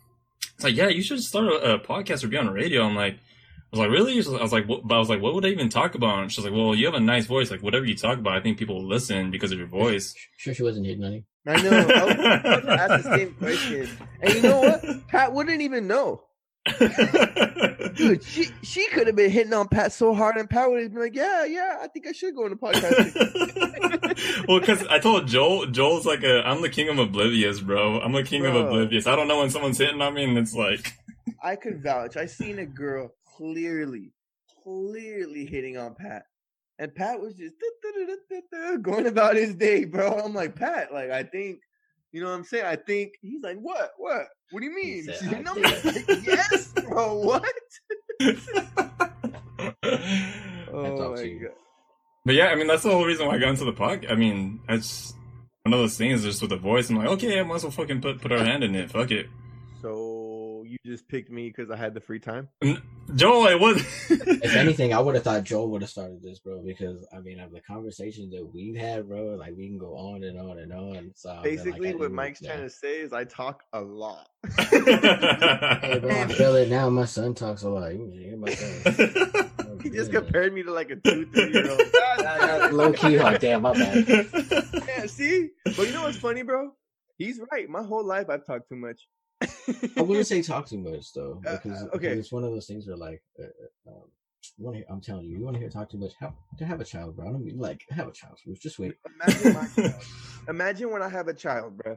"It's 0.54 0.62
like, 0.62 0.76
yeah, 0.76 0.88
you 0.88 1.02
should 1.02 1.20
start 1.20 1.46
a, 1.46 1.74
a 1.74 1.78
podcast 1.80 2.22
or 2.22 2.28
be 2.28 2.36
on 2.36 2.48
radio." 2.48 2.84
I'm 2.84 2.94
like, 2.94 3.14
I 3.14 3.18
was 3.74 3.80
like, 3.80 3.90
really? 3.90 4.12
I 4.14 4.42
was 4.42 4.52
like, 4.52 4.68
what? 4.68 4.86
but 4.86 4.94
I 4.94 4.98
was 4.98 5.08
like, 5.08 5.20
what 5.20 5.34
would 5.34 5.44
I 5.44 5.48
even 5.48 5.68
talk 5.68 5.94
about? 5.94 6.20
And 6.20 6.32
she's 6.32 6.44
like, 6.44 6.52
well, 6.52 6.74
you 6.74 6.86
have 6.86 6.94
a 6.94 7.00
nice 7.00 7.26
voice. 7.26 7.50
Like 7.50 7.62
whatever 7.62 7.84
you 7.84 7.96
talk 7.96 8.18
about, 8.18 8.36
I 8.36 8.40
think 8.40 8.56
people 8.58 8.76
will 8.76 8.86
listen 8.86 9.30
because 9.30 9.50
of 9.52 9.58
your 9.58 9.66
voice. 9.66 10.14
Sure, 10.36 10.54
she 10.54 10.62
wasn't 10.62 10.86
hitting 10.86 11.04
on 11.04 11.12
you. 11.12 11.24
I 11.46 11.60
know. 11.60 11.70
I 11.70 12.04
was 12.04 12.14
about 12.14 12.62
to 12.62 12.70
ask 12.70 13.04
the 13.04 13.16
same 13.16 13.34
question. 13.38 13.88
And 14.20 14.34
you 14.34 14.42
know 14.42 14.60
what? 14.60 15.08
Pat 15.08 15.32
wouldn't 15.32 15.60
even 15.60 15.88
know. 15.88 16.22
Dude, 17.94 18.24
she 18.24 18.48
she 18.62 18.88
could 18.88 19.06
have 19.06 19.16
been 19.16 19.30
hitting 19.30 19.52
on 19.52 19.68
Pat 19.68 19.92
so 19.92 20.14
hard, 20.14 20.36
and 20.36 20.48
Pat 20.48 20.70
would 20.70 20.82
have 20.82 20.92
been 20.92 21.02
like, 21.02 21.14
"Yeah, 21.14 21.44
yeah, 21.44 21.78
I 21.82 21.88
think 21.88 22.06
I 22.06 22.12
should 22.12 22.34
go 22.34 22.44
into 22.46 22.56
podcasting." 22.56 24.44
well, 24.48 24.60
because 24.60 24.86
I 24.86 24.98
told 24.98 25.26
Joel, 25.26 25.66
Joel's 25.66 26.06
like 26.06 26.22
a, 26.22 26.40
I'm 26.46 26.62
the 26.62 26.70
king 26.70 26.88
of 26.88 26.98
oblivious, 26.98 27.60
bro. 27.60 28.00
I'm 28.00 28.12
the 28.12 28.22
king 28.22 28.46
of 28.46 28.54
oblivious. 28.54 29.06
I 29.06 29.14
don't 29.14 29.28
know 29.28 29.40
when 29.40 29.50
someone's 29.50 29.76
hitting 29.76 30.00
on 30.00 30.14
me, 30.14 30.24
and 30.24 30.38
it's 30.38 30.54
like, 30.54 30.94
I 31.42 31.56
could 31.56 31.82
vouch. 31.82 32.16
I 32.16 32.24
seen 32.24 32.58
a 32.58 32.64
girl 32.64 33.12
clearly, 33.36 34.12
clearly 34.62 35.46
hitting 35.46 35.76
on 35.76 35.94
Pat, 35.94 36.24
and 36.78 36.94
Pat 36.94 37.20
was 37.20 37.34
just 37.34 37.54
going 38.82 39.06
about 39.06 39.36
his 39.36 39.54
day, 39.54 39.84
bro. 39.84 40.12
I'm 40.12 40.34
like, 40.34 40.56
Pat, 40.56 40.92
like 40.92 41.10
I 41.10 41.22
think, 41.22 41.60
you 42.12 42.20
know 42.22 42.28
what 42.30 42.36
I'm 42.36 42.44
saying? 42.44 42.64
I 42.66 42.76
think 42.76 43.12
he's 43.22 43.42
like, 43.42 43.58
what, 43.58 43.92
what? 43.98 44.26
What 44.50 44.60
do 44.60 44.66
you 44.66 44.74
mean? 44.74 45.04
said, 45.04 45.16
She 45.20 45.26
"I 45.26 45.28
hitting 45.30 45.48
on 45.48 45.62
think." 45.62 46.08
me? 46.08 46.14
Like, 46.14 46.26
yes, 46.26 46.72
bro. 46.72 47.14
What? 47.14 47.44
Oh 50.76 51.14
my 51.14 51.28
god. 51.28 51.50
But 52.24 52.34
yeah, 52.34 52.46
I 52.46 52.54
mean 52.56 52.66
that's 52.66 52.82
the 52.82 52.90
whole 52.90 53.04
reason 53.04 53.26
why 53.26 53.34
I 53.34 53.38
got 53.38 53.50
into 53.50 53.64
the 53.64 53.72
podcast. 53.72 54.10
I 54.10 54.14
mean, 54.16 54.60
it's 54.68 55.14
one 55.62 55.72
of 55.72 55.78
those 55.78 55.96
things 55.96 56.22
just 56.22 56.40
with 56.40 56.50
the 56.50 56.56
voice. 56.56 56.90
I'm 56.90 56.96
like, 56.96 57.08
okay, 57.08 57.38
I 57.38 57.42
might 57.42 57.56
as 57.56 57.62
well 57.64 57.70
fucking 57.72 58.00
put 58.00 58.20
put 58.20 58.32
our 58.32 58.44
hand 58.44 58.64
in 58.64 58.74
it. 58.74 58.90
Fuck 58.90 59.10
it. 59.10 59.26
So 60.64 60.70
you 60.70 60.78
just 60.86 61.06
picked 61.08 61.30
me 61.30 61.48
because 61.48 61.70
I 61.70 61.76
had 61.76 61.92
the 61.92 62.00
free 62.00 62.18
time. 62.18 62.48
Joel, 63.14 63.48
I 63.48 63.54
would. 63.54 63.76
if 64.08 64.56
anything, 64.56 64.94
I 64.94 64.98
would 64.98 65.14
have 65.14 65.24
thought 65.24 65.44
Joel 65.44 65.68
would 65.70 65.82
have 65.82 65.90
started 65.90 66.22
this, 66.22 66.38
bro, 66.38 66.62
because 66.62 67.06
I 67.14 67.18
mean, 67.18 67.38
of 67.38 67.52
the 67.52 67.60
conversations 67.60 68.32
that 68.32 68.42
we've 68.54 68.74
had, 68.74 69.06
bro, 69.06 69.34
like 69.34 69.54
we 69.56 69.68
can 69.68 69.76
go 69.76 69.94
on 69.94 70.24
and 70.24 70.38
on 70.40 70.58
and 70.58 70.72
on. 70.72 71.12
So 71.14 71.38
basically, 71.42 71.92
like, 71.92 72.00
what 72.00 72.12
Mike's 72.12 72.40
trying 72.40 72.62
to 72.62 72.70
say 72.70 73.00
is 73.00 73.12
I 73.12 73.24
talk 73.24 73.64
a 73.74 73.80
lot. 73.80 74.30
hey, 74.58 75.98
bro, 76.00 76.10
I 76.10 76.28
feel 76.28 76.56
it 76.56 76.70
now. 76.70 76.88
My 76.88 77.04
son 77.04 77.34
talks 77.34 77.62
a 77.62 77.68
lot. 77.68 77.92
he 77.92 79.90
just 79.90 80.12
compared 80.12 80.54
me 80.54 80.62
to 80.62 80.72
like 80.72 80.90
a 80.90 80.96
two, 80.96 81.26
three 81.26 81.52
year 81.52 81.70
old. 81.70 82.72
Low 82.72 82.90
key, 82.94 83.18
like 83.18 83.40
damn, 83.40 83.62
my 83.62 83.74
bad. 83.74 84.08
Yeah, 84.88 85.06
see, 85.06 85.50
but 85.64 85.86
you 85.86 85.92
know 85.92 86.04
what's 86.04 86.16
funny, 86.16 86.42
bro? 86.42 86.72
He's 87.18 87.38
right. 87.52 87.68
My 87.68 87.82
whole 87.82 88.04
life, 88.04 88.30
I've 88.30 88.46
talked 88.46 88.70
too 88.70 88.76
much. 88.76 89.02
I 89.96 90.02
wouldn't 90.02 90.26
say 90.26 90.42
talk 90.42 90.66
too 90.66 90.78
much 90.78 91.12
though, 91.12 91.40
Uh, 91.46 91.52
because, 91.52 91.82
uh, 91.82 91.84
because 91.92 91.96
okay. 91.96 92.18
it's 92.18 92.32
one 92.32 92.44
of 92.44 92.50
those 92.52 92.66
things 92.66 92.86
where 92.86 92.96
like, 92.96 93.22
uh, 93.38 93.44
uh, 93.44 93.90
um, 93.90 94.10
to? 94.58 94.84
I'm 94.90 95.00
telling 95.00 95.24
you, 95.24 95.38
you 95.38 95.44
want 95.44 95.54
to 95.54 95.60
hear 95.60 95.70
talk 95.70 95.90
too 95.90 95.98
much? 95.98 96.12
Have 96.20 96.34
to 96.58 96.64
have 96.64 96.80
a 96.80 96.84
child, 96.84 97.16
bro. 97.16 97.28
I 97.28 97.32
mean 97.32 97.58
like 97.58 97.84
have 97.90 98.08
a 98.08 98.12
child. 98.12 98.38
Just 98.60 98.78
wait. 98.78 98.94
Imagine, 99.20 99.54
my 99.54 99.66
child. 99.76 100.02
Imagine 100.48 100.90
when 100.90 101.02
I 101.02 101.08
have 101.08 101.28
a 101.28 101.34
child, 101.34 101.76
bro. 101.78 101.96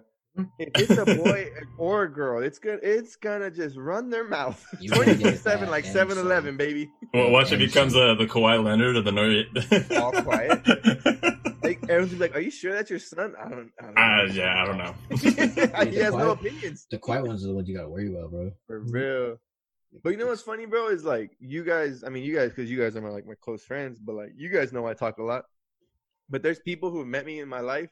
If 0.60 0.90
it's 0.90 0.98
a 0.98 1.06
boy 1.06 1.50
or 1.78 2.04
a 2.04 2.12
girl, 2.14 2.42
it's 2.44 2.60
gonna 2.60 2.80
it's 2.82 3.16
gonna 3.16 3.50
just 3.52 3.76
run 3.78 4.10
their 4.10 4.24
mouth 4.28 4.64
You 4.80 4.90
gonna 4.90 5.04
twenty 5.06 5.24
four 5.24 5.32
seven 5.36 5.66
that 5.66 5.72
like 5.72 5.86
and 5.86 5.94
Seven 5.94 6.18
Eleven, 6.18 6.58
baby. 6.58 6.90
well, 7.14 7.32
watch 7.32 7.48
it 7.52 7.62
And 7.62 7.68
becomes 7.72 7.96
uh, 7.96 8.16
the 8.16 8.26
Kawhi 8.26 8.64
Leonard 8.64 8.96
of 8.98 9.06
the 9.06 9.12
North. 9.12 9.92
All 9.98 10.12
quiet. 10.24 10.62
Like 11.64 11.82
everyone's 11.90 12.12
be 12.14 12.20
like, 12.20 12.36
"Are 12.36 12.40
you 12.40 12.52
sure 12.52 12.72
that's 12.72 12.90
your 12.90 13.00
son?" 13.00 13.34
I 13.38 13.50
don't. 13.50 13.72
I 13.82 13.86
don't 13.88 13.98
Uh, 13.98 14.24
know. 14.28 14.32
yeah, 14.32 14.62
I 14.62 14.66
don't 14.66 14.78
know. 14.78 15.86
he 15.92 15.98
has 15.98 16.14
no 16.14 16.32
opinions. 16.32 16.88
The 16.90 16.98
quiet 17.00 17.26
ones 17.26 17.44
are 17.44 17.48
the 17.48 17.54
ones 17.56 17.68
you 17.68 17.76
gotta 17.76 17.90
worry 17.90 18.08
about, 18.10 18.30
bro. 18.32 18.52
For 18.68 18.80
real. 18.80 19.38
But 20.02 20.12
you 20.12 20.18
know 20.18 20.28
what's 20.28 20.44
funny, 20.44 20.66
bro? 20.66 20.88
Is 20.90 21.04
like 21.04 21.32
you 21.40 21.66
guys. 21.66 22.04
I 22.06 22.10
mean, 22.10 22.24
you 22.24 22.34
guys, 22.36 22.52
because 22.52 22.70
you 22.72 22.80
guys 22.80 22.96
are 22.96 23.02
my 23.02 23.10
like 23.10 23.26
my 23.26 23.34
close 23.42 23.64
friends. 23.64 24.00
But 24.00 24.16
like 24.16 24.30
you 24.38 24.50
guys 24.50 24.72
know 24.72 24.88
I 24.88 24.94
talk 24.94 25.18
a 25.18 25.24
lot. 25.24 25.46
But 26.30 26.42
there's 26.44 26.60
people 26.60 26.90
who 26.90 27.00
have 27.00 27.08
met 27.08 27.26
me 27.26 27.40
in 27.42 27.50
my 27.50 27.60
life. 27.62 27.90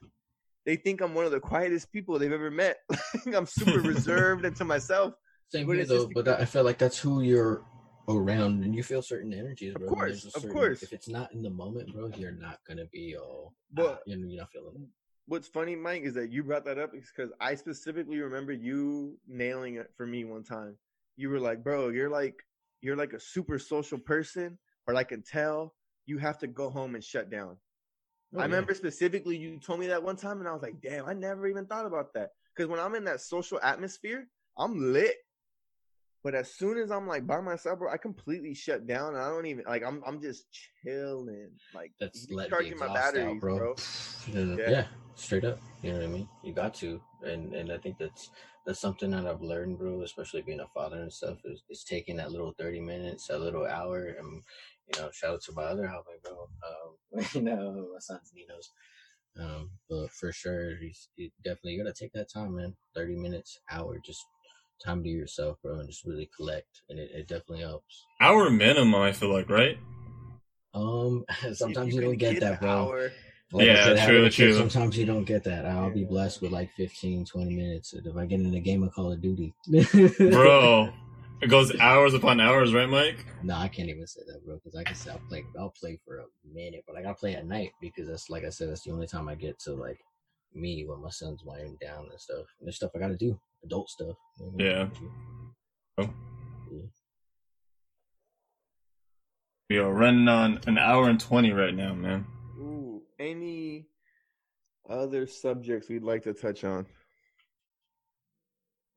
They 0.65 0.75
think 0.75 1.01
I'm 1.01 1.13
one 1.13 1.25
of 1.25 1.31
the 1.31 1.39
quietest 1.39 1.91
people 1.91 2.17
they've 2.17 2.31
ever 2.31 2.49
met. 2.51 2.77
I'm 3.33 3.45
super 3.45 3.81
reserved 3.81 4.45
and 4.45 4.55
to 4.55 4.65
myself. 4.65 5.13
Same 5.49 5.67
But 5.67 5.75
here 5.75 5.85
though, 5.85 6.09
but 6.13 6.27
I 6.27 6.45
feel 6.45 6.63
like 6.63 6.79
that's 6.79 6.97
who 6.97 7.21
you're 7.21 7.63
around, 8.09 8.63
and 8.63 8.75
you 8.75 8.81
feel 8.83 9.01
certain 9.01 9.31
energies, 9.33 9.75
Of 9.75 9.81
bro. 9.81 9.87
and 9.89 9.97
course, 9.97 10.25
a 10.35 10.37
of 10.37 10.49
course. 10.51 10.83
If 10.83 10.91
it's 10.93 11.07
not 11.07 11.31
in 11.33 11.43
the 11.43 11.49
moment, 11.51 11.93
bro, 11.93 12.07
you're 12.17 12.31
not 12.31 12.59
gonna 12.67 12.85
be 12.91 13.15
all. 13.15 13.53
But- 13.71 14.01
you 14.07 14.17
know, 14.17 14.27
you're 14.27 14.39
not 14.41 14.51
feeling 14.51 14.75
it. 14.75 14.89
What's 15.27 15.47
funny, 15.47 15.75
Mike, 15.75 16.03
is 16.03 16.13
that 16.15 16.31
you 16.31 16.43
brought 16.43 16.65
that 16.65 16.77
up 16.77 16.91
because 16.91 17.31
I 17.39 17.55
specifically 17.55 18.19
remember 18.19 18.53
you 18.53 19.17
nailing 19.27 19.75
it 19.75 19.91
for 19.97 20.05
me 20.05 20.23
one 20.23 20.43
time. 20.43 20.77
You 21.15 21.29
were 21.29 21.39
like, 21.39 21.63
"Bro, 21.63 21.89
you're 21.89 22.09
like 22.09 22.35
you're 22.81 22.95
like 22.95 23.13
a 23.13 23.19
super 23.19 23.57
social 23.57 23.97
person, 23.97 24.59
or 24.87 24.95
I 24.95 25.03
can 25.03 25.23
tell 25.23 25.73
you 26.05 26.19
have 26.19 26.37
to 26.39 26.47
go 26.47 26.69
home 26.69 26.93
and 26.95 27.03
shut 27.03 27.29
down." 27.31 27.57
Oh, 28.35 28.39
I 28.39 28.41
yeah. 28.43 28.47
remember 28.47 28.73
specifically 28.73 29.37
you 29.37 29.59
told 29.59 29.79
me 29.79 29.87
that 29.87 30.03
one 30.03 30.17
time, 30.17 30.39
and 30.39 30.47
I 30.47 30.53
was 30.53 30.61
like, 30.61 30.81
"Damn, 30.81 31.05
I 31.05 31.13
never 31.13 31.47
even 31.47 31.65
thought 31.65 31.85
about 31.85 32.13
that." 32.13 32.31
Because 32.55 32.69
when 32.69 32.79
I'm 32.79 32.95
in 32.95 33.05
that 33.05 33.21
social 33.21 33.59
atmosphere, 33.61 34.27
I'm 34.57 34.93
lit. 34.93 35.15
But 36.23 36.35
as 36.35 36.51
soon 36.51 36.77
as 36.79 36.91
I'm 36.91 37.07
like 37.07 37.27
by 37.27 37.39
myself, 37.39 37.79
bro, 37.79 37.91
I 37.91 37.97
completely 37.97 38.53
shut 38.53 38.87
down, 38.87 39.13
and 39.13 39.23
I 39.23 39.29
don't 39.29 39.45
even 39.45 39.63
like. 39.65 39.83
I'm 39.85 40.01
I'm 40.05 40.21
just 40.21 40.45
chilling, 40.83 41.51
like 41.73 41.93
That's 41.99 42.27
recharging 42.29 42.77
my 42.77 42.87
batteries, 42.87 43.35
out, 43.35 43.39
bro. 43.39 43.57
bro. 43.57 43.75
Yeah. 44.27 44.55
yeah. 44.57 44.85
straight 45.15 45.45
up. 45.45 45.59
You 45.81 45.91
know 45.91 45.99
what 45.99 46.05
I 46.05 46.09
mean? 46.09 46.29
You 46.43 46.53
got 46.53 46.73
to, 46.75 46.99
and 47.23 47.53
and 47.53 47.71
I 47.71 47.77
think 47.77 47.97
that's 47.99 48.31
that's 48.65 48.79
something 48.79 49.11
that 49.11 49.27
I've 49.27 49.41
learned, 49.41 49.77
bro. 49.77 50.01
Especially 50.01 50.41
being 50.41 50.59
a 50.59 50.67
father 50.67 50.97
and 50.97 51.13
stuff, 51.13 51.37
is, 51.45 51.63
is 51.69 51.83
taking 51.83 52.17
that 52.17 52.31
little 52.31 52.53
thirty 52.57 52.79
minutes, 52.79 53.27
that 53.27 53.41
little 53.41 53.65
hour, 53.65 54.15
and 54.19 54.41
you 54.87 55.01
know, 55.01 55.09
shout 55.11 55.35
out 55.35 55.41
to 55.43 55.53
my 55.53 55.63
other 55.63 55.87
housemate, 55.87 56.23
bro. 56.23 56.47
Um, 56.63 57.25
you 57.33 57.41
know, 57.41 57.87
my 57.93 57.99
son's 57.99 58.31
Nino's. 58.35 58.71
Um, 59.37 59.71
but 59.89 60.11
for 60.11 60.31
sure, 60.31 60.77
he's 60.77 61.09
he 61.15 61.31
definitely 61.43 61.73
you 61.73 61.83
gotta 61.83 61.93
take 61.93 62.13
that 62.13 62.31
time, 62.31 62.55
man. 62.55 62.75
Thirty 62.95 63.15
minutes, 63.15 63.59
hour, 63.69 63.99
just 64.03 64.25
time 64.83 65.03
to 65.03 65.09
yourself, 65.09 65.57
bro, 65.61 65.79
and 65.79 65.89
just 65.89 66.05
really 66.05 66.29
collect, 66.35 66.81
and 66.89 66.99
it, 66.99 67.11
it 67.13 67.27
definitely 67.27 67.61
helps. 67.61 68.05
Hour 68.21 68.49
minimum, 68.49 68.95
I 68.95 69.11
feel 69.11 69.31
like, 69.31 69.49
right? 69.49 69.77
Um, 70.73 71.25
sometimes 71.53 71.93
you, 71.93 72.01
can 72.01 72.09
don't 72.09 72.17
get 72.17 72.39
that, 72.41 72.59
bro. 72.61 72.69
hour- 72.69 73.11
Like 73.51 73.67
Yeah, 73.67 73.95
said, 73.95 74.07
true, 74.07 74.25
a. 74.25 74.53
Sometimes 74.57 74.97
you 74.97 75.05
don't 75.05 75.23
get 75.23 75.43
that. 75.45 75.65
I'll 75.65 75.91
be 75.91 76.03
blessed 76.03 76.41
with 76.41 76.51
like 76.51 76.71
15, 76.75 77.25
20 77.25 77.55
minutes 77.55 77.93
if 77.93 78.15
I 78.17 78.25
get 78.25 78.39
in 78.41 78.53
a 78.53 78.59
game 78.59 78.83
of 78.83 78.93
Call 78.93 79.11
of 79.11 79.21
Duty. 79.21 79.53
Bro, 80.17 80.89
it 81.41 81.47
goes 81.47 81.77
hours 81.79 82.13
upon 82.13 82.39
hours, 82.41 82.73
right, 82.73 82.89
Mike? 82.89 83.25
no, 83.43 83.55
I 83.55 83.67
can't 83.67 83.89
even 83.89 84.07
say 84.07 84.21
that, 84.27 84.43
bro. 84.45 84.55
Because 84.55 84.75
I 84.75 84.83
can 84.83 84.95
say 84.95 85.11
I'll 85.11 85.21
play. 85.29 85.43
I'll 85.57 85.69
play 85.79 85.99
for 86.05 86.17
a 86.19 86.25
minute, 86.53 86.83
but 86.87 86.97
I 86.97 87.01
gotta 87.03 87.15
play 87.15 87.35
at 87.35 87.45
night 87.45 87.71
because 87.79 88.07
that's 88.07 88.29
like 88.29 88.43
I 88.45 88.49
said, 88.49 88.69
that's 88.69 88.81
the 88.81 88.91
only 88.91 89.07
time 89.07 89.29
I 89.29 89.35
get 89.35 89.59
to 89.59 89.73
like 89.73 89.99
me 90.53 90.85
when 90.87 91.01
my 91.01 91.09
son's 91.09 91.43
winding 91.43 91.77
down 91.81 92.07
and 92.09 92.19
stuff. 92.19 92.45
And 92.59 92.67
there's 92.67 92.77
stuff 92.77 92.91
I 92.95 92.99
gotta 92.99 93.15
do, 93.17 93.39
adult 93.63 93.89
stuff. 93.89 94.15
you 94.39 94.51
know? 94.57 94.89
Oh. 95.97 96.03
Yeah. 96.03 96.07
We 99.69 99.77
are 99.79 99.91
running 99.91 100.27
on 100.27 100.59
an 100.67 100.77
hour 100.77 101.09
and 101.09 101.19
20 101.19 101.51
right 101.51 101.73
now, 101.73 101.93
man. 101.93 102.25
Any 103.19 103.87
other 104.89 105.25
subjects 105.25 105.89
we'd 105.89 106.03
like 106.03 106.23
to 106.23 106.33
touch 106.33 106.63
on? 106.63 106.85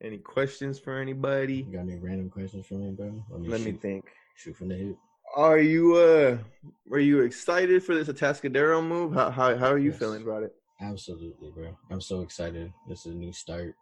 Any 0.03 0.19
questions 0.19 0.79
for 0.79 1.01
anybody? 1.01 1.67
You 1.69 1.73
got 1.73 1.81
any 1.81 1.97
random 1.97 2.31
questions 2.31 2.67
for 2.67 2.75
me, 2.75 2.91
bro? 2.91 3.25
Let 3.31 3.41
me, 3.41 3.49
Let 3.49 3.61
me 3.61 3.73
think. 3.73 4.05
shoot 4.37 4.57
from 4.57 4.69
the 4.69 4.77
hip. 4.77 4.97
Are 5.37 5.59
you 5.59 5.97
uh 5.97 6.39
were 6.87 6.99
you 7.01 7.21
excited 7.23 7.83
for 7.83 7.95
this 7.95 8.09
Atascadero 8.09 8.85
move? 8.87 9.15
How 9.15 9.31
how 9.31 9.57
how 9.57 9.67
are 9.71 9.79
you 9.79 9.91
Yes. 9.91 9.99
feeling 9.99 10.23
about 10.23 10.43
it? 10.45 10.53
Absolutely, 10.81 11.51
bro. 11.51 11.77
I'm 11.91 12.01
so 12.01 12.21
excited. 12.21 12.73
This 12.89 13.01
is 13.07 13.13
a 13.13 13.17
new 13.17 13.33
start 13.33 13.75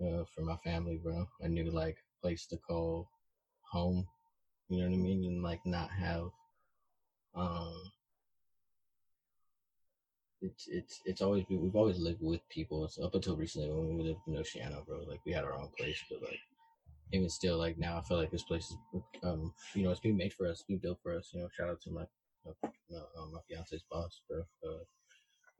uh, 0.00 0.24
for 0.34 0.42
my 0.42 0.56
family, 0.64 0.96
bro. 1.02 1.26
A 1.40 1.48
new 1.48 1.70
like 1.70 1.98
place 2.20 2.46
to 2.46 2.56
call 2.56 3.08
home. 3.62 4.06
You 4.68 4.78
know 4.82 4.88
what 4.88 4.94
I 4.94 4.98
mean? 4.98 5.24
And 5.24 5.42
like 5.42 5.64
not 5.64 5.90
have 5.90 6.30
um 7.34 7.90
it's 10.42 10.68
it's 10.68 11.00
it's 11.04 11.20
always 11.22 11.44
been 11.44 11.60
we've 11.60 11.76
always 11.76 11.98
lived 11.98 12.20
with 12.22 12.40
people. 12.48 12.84
It's 12.84 12.98
up 12.98 13.14
until 13.14 13.36
recently 13.36 13.70
when 13.70 13.96
we 13.96 14.04
lived 14.04 14.20
in 14.26 14.34
Oceano, 14.34 14.84
bro. 14.86 15.02
Like 15.06 15.20
we 15.26 15.32
had 15.32 15.44
our 15.44 15.54
own 15.54 15.68
place, 15.78 16.02
but 16.10 16.22
like 16.22 16.38
even 17.12 17.28
still 17.28 17.58
like 17.58 17.78
now 17.78 17.98
I 17.98 18.02
feel 18.02 18.16
like 18.16 18.30
this 18.30 18.44
place 18.44 18.72
is 18.94 19.02
um 19.22 19.52
you 19.74 19.82
know, 19.82 19.90
it's 19.90 20.00
being 20.00 20.16
made 20.16 20.32
for 20.32 20.46
us, 20.46 20.64
being 20.66 20.80
built 20.80 20.98
for 21.02 21.16
us, 21.16 21.30
you 21.32 21.40
know, 21.40 21.48
shout 21.56 21.68
out 21.68 21.80
to 21.82 21.90
my 21.90 22.04
my, 22.44 22.52
um, 23.18 23.32
my 23.32 23.40
fiance's 23.48 23.84
boss, 23.90 24.22
bro. 24.28 24.40
Uh, 24.64 24.78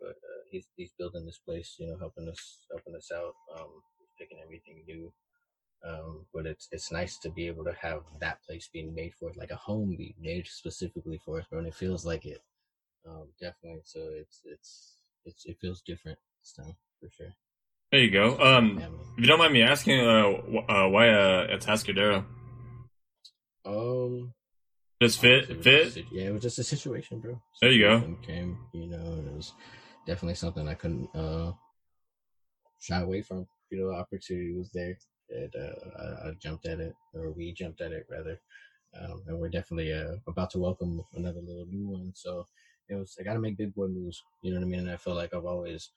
but 0.01 0.11
uh, 0.11 0.43
he's 0.51 0.67
he's 0.77 0.93
building 0.99 1.27
this 1.27 1.39
place, 1.39 1.77
you 1.79 1.87
know, 1.87 1.97
helping 1.99 2.29
us 2.29 2.67
helping 2.71 2.97
us 2.97 3.11
out, 3.15 3.35
um, 3.59 3.69
picking 4.19 4.39
everything 4.43 4.83
new. 4.87 5.13
Um, 5.87 6.27
but 6.35 6.47
it's 6.47 6.69
it's 6.73 6.93
nice 6.93 7.19
to 7.19 7.31
be 7.31 7.47
able 7.47 7.65
to 7.65 7.73
have 7.81 8.03
that 8.21 8.43
place 8.45 8.69
being 8.73 8.95
made 8.95 9.15
for 9.15 9.31
us, 9.31 9.37
like 9.37 9.51
a 9.51 9.57
home 9.57 9.97
being 9.97 10.15
made 10.21 10.47
specifically 10.47 11.19
for 11.25 11.39
us, 11.39 11.47
bro, 11.51 11.59
and 11.61 11.69
it 11.69 11.75
feels 11.75 12.05
like 12.05 12.27
it. 12.27 12.43
Um, 13.07 13.29
definitely. 13.41 13.83
So 13.85 14.01
it's 14.13 14.43
it's 14.45 14.97
it's 15.25 15.47
it 15.47 15.59
feels 15.61 15.83
different 15.83 16.19
this 16.43 16.53
time 16.53 16.77
for 17.01 17.09
sure. 17.11 17.35
There 17.93 18.01
you 18.01 18.11
go. 18.11 18.39
Um, 18.39 18.79
if 19.17 19.21
you 19.23 19.27
don't 19.27 19.39
mind 19.39 19.53
me 19.53 19.63
asking, 19.63 20.01
uh, 20.01 20.29
uh 20.69 20.89
why 20.89 21.09
uh, 21.09 21.57
Atascadero? 21.57 22.25
Um, 23.65 24.33
Just 25.03 25.21
fit, 25.21 25.51
it 25.51 25.63
fit. 25.63 25.97
a- 25.97 26.05
yeah, 26.13 26.25
it 26.29 26.33
was 26.33 26.43
just 26.43 26.59
a 26.59 26.65
situation, 26.65 27.19
bro. 27.19 27.41
There 27.61 27.73
you 27.73 27.83
go. 27.83 28.17
Came, 28.23 28.59
you 28.73 28.87
know, 28.87 29.25
it 29.27 29.35
was 29.35 29.53
definitely 30.07 30.37
something 30.37 30.69
I 30.69 30.75
couldn't 30.75 31.15
uh 31.15 31.53
shy 32.81 33.01
away 33.01 33.23
from. 33.23 33.47
You 33.71 33.79
know, 33.81 33.89
the 33.89 33.99
opportunity 33.99 34.55
was 34.55 34.71
there, 34.73 34.99
and 35.31 35.53
uh, 35.55 36.01
I, 36.25 36.29
I 36.29 36.33
jumped 36.41 36.67
at 36.67 36.81
it, 36.81 36.95
or 37.15 37.31
we 37.33 37.53
jumped 37.53 37.81
at 37.81 37.93
it 37.93 38.07
rather. 38.11 38.41
Um, 39.01 39.23
and 39.29 39.39
we're 39.39 39.49
definitely 39.49 39.93
uh, 39.93 40.17
about 40.27 40.51
to 40.51 40.59
welcome 40.59 41.05
another 41.15 41.41
little 41.41 41.67
new 41.67 41.87
one. 41.89 42.13
So 42.15 42.47
it 42.91 42.97
was 42.97 43.17
I 43.19 43.23
got 43.23 43.35
to 43.35 43.41
make 43.41 43.57
big 43.57 43.75
boy 43.75 43.87
moves. 43.87 44.23
You 44.43 44.53
know 44.53 44.59
what 44.59 44.67
I 44.67 44.69
mean? 44.69 44.81
And 44.81 44.91
I 44.91 44.97
feel 44.97 45.15
like 45.15 45.33
I've 45.33 45.47
always 45.47 45.91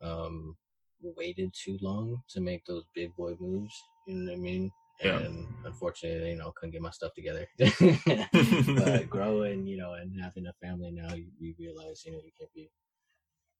um 0.00 0.56
waited 1.02 1.52
too 1.52 1.78
long 1.80 2.22
to 2.28 2.40
make 2.40 2.64
those 2.64 2.84
big 2.94 3.14
boy 3.16 3.34
moves. 3.40 3.74
You 4.06 4.14
know 4.14 4.32
what 4.32 4.38
I 4.38 4.40
mean? 4.40 4.72
Yeah. 5.02 5.18
And 5.18 5.46
unfortunately, 5.64 6.30
you 6.30 6.36
know, 6.36 6.52
couldn't 6.54 6.72
get 6.72 6.82
my 6.82 6.90
stuff 6.90 7.14
together. 7.14 7.46
but 7.58 9.08
growing, 9.08 9.66
you 9.66 9.78
know, 9.78 9.94
and 9.94 10.20
having 10.20 10.46
a 10.46 10.52
family 10.62 10.90
now, 10.90 11.14
you, 11.14 11.26
you 11.38 11.54
realize, 11.58 12.02
you 12.04 12.12
know, 12.12 12.20
you 12.22 12.32
can't 12.38 12.52
be, 12.52 12.70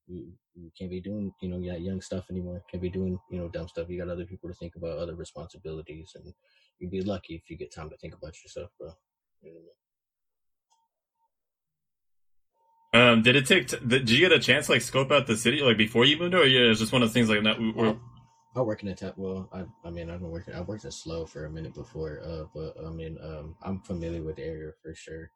you, 0.06 0.32
you 0.54 0.70
can't 0.78 0.90
be 0.90 1.00
doing, 1.00 1.32
you 1.40 1.48
know, 1.48 1.60
that 1.72 1.80
young 1.80 2.02
stuff 2.02 2.26
anymore. 2.30 2.62
Can't 2.70 2.82
be 2.82 2.90
doing, 2.90 3.18
you 3.30 3.38
know, 3.38 3.48
dumb 3.48 3.68
stuff. 3.68 3.88
You 3.88 3.98
got 3.98 4.12
other 4.12 4.26
people 4.26 4.50
to 4.50 4.54
think 4.54 4.76
about, 4.76 4.98
other 4.98 5.14
responsibilities, 5.14 6.12
and 6.14 6.34
you'd 6.78 6.90
be 6.90 7.02
lucky 7.02 7.36
if 7.36 7.48
you 7.48 7.56
get 7.56 7.72
time 7.72 7.88
to 7.88 7.96
think 7.96 8.14
about 8.14 8.34
yourself, 8.42 8.70
bro. 8.78 8.92
You 9.40 9.54
know 9.54 9.60
what 9.60 9.79
Um, 12.92 13.22
did 13.22 13.36
it 13.36 13.46
take? 13.46 13.68
T- 13.68 13.78
did 13.86 14.10
you 14.10 14.18
get 14.18 14.32
a 14.32 14.40
chance 14.40 14.66
to 14.66 14.72
like 14.72 14.82
scope 14.82 15.12
out 15.12 15.26
the 15.26 15.36
city 15.36 15.60
like 15.60 15.76
before 15.76 16.04
you 16.04 16.18
moved, 16.18 16.34
or 16.34 16.44
yeah, 16.46 16.70
it's 16.70 16.80
just 16.80 16.92
one 16.92 17.02
of 17.02 17.08
those 17.08 17.14
things 17.14 17.28
like 17.28 17.42
that? 17.44 17.58
We, 17.58 17.72
I? 18.56 18.60
Work 18.62 18.82
in 18.82 18.88
a 18.88 18.94
tech. 18.96 19.14
Well, 19.16 19.48
I, 19.52 19.64
I 19.86 19.90
mean, 19.90 20.10
I've 20.10 20.20
been 20.20 20.30
working. 20.30 20.54
I 20.54 20.60
worked 20.60 20.84
in 20.84 20.90
SLO 20.90 21.24
for 21.24 21.44
a 21.46 21.50
minute 21.50 21.72
before, 21.72 22.20
uh, 22.24 22.44
but 22.52 22.74
I 22.84 22.90
mean, 22.90 23.16
um, 23.22 23.54
I'm 23.62 23.80
familiar 23.80 24.22
with 24.22 24.36
the 24.36 24.44
area 24.44 24.72
for 24.82 24.94
sure. 24.94 25.30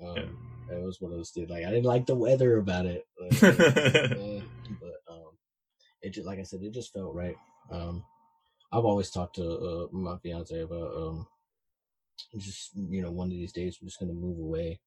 Um, 0.00 0.14
Yeah. 0.16 0.76
It 0.76 0.82
was 0.82 1.00
one 1.00 1.10
of 1.10 1.18
those 1.18 1.30
things. 1.30 1.48
Like 1.50 1.64
I 1.64 1.70
didn't 1.70 1.86
like 1.86 2.06
the 2.06 2.14
weather 2.14 2.58
about 2.58 2.86
it, 2.86 3.06
but, 3.18 3.52
uh, 3.52 4.40
but 4.78 5.12
um, 5.12 5.30
it 6.02 6.10
just 6.10 6.26
like 6.26 6.38
I 6.38 6.42
said, 6.42 6.60
it 6.62 6.72
just 6.74 6.92
felt 6.92 7.14
right. 7.14 7.36
Um, 7.72 8.04
I've 8.72 8.84
always 8.84 9.10
talked 9.10 9.36
to 9.36 9.48
uh, 9.50 9.86
my 9.90 10.16
fiance 10.18 10.60
about 10.60 10.94
um, 10.94 11.26
just 12.36 12.70
you 12.76 13.02
know, 13.02 13.10
one 13.10 13.28
of 13.28 13.32
these 13.32 13.52
days 13.52 13.78
we're 13.80 13.88
just 13.88 13.98
gonna 13.98 14.12
move 14.12 14.38
away, 14.38 14.80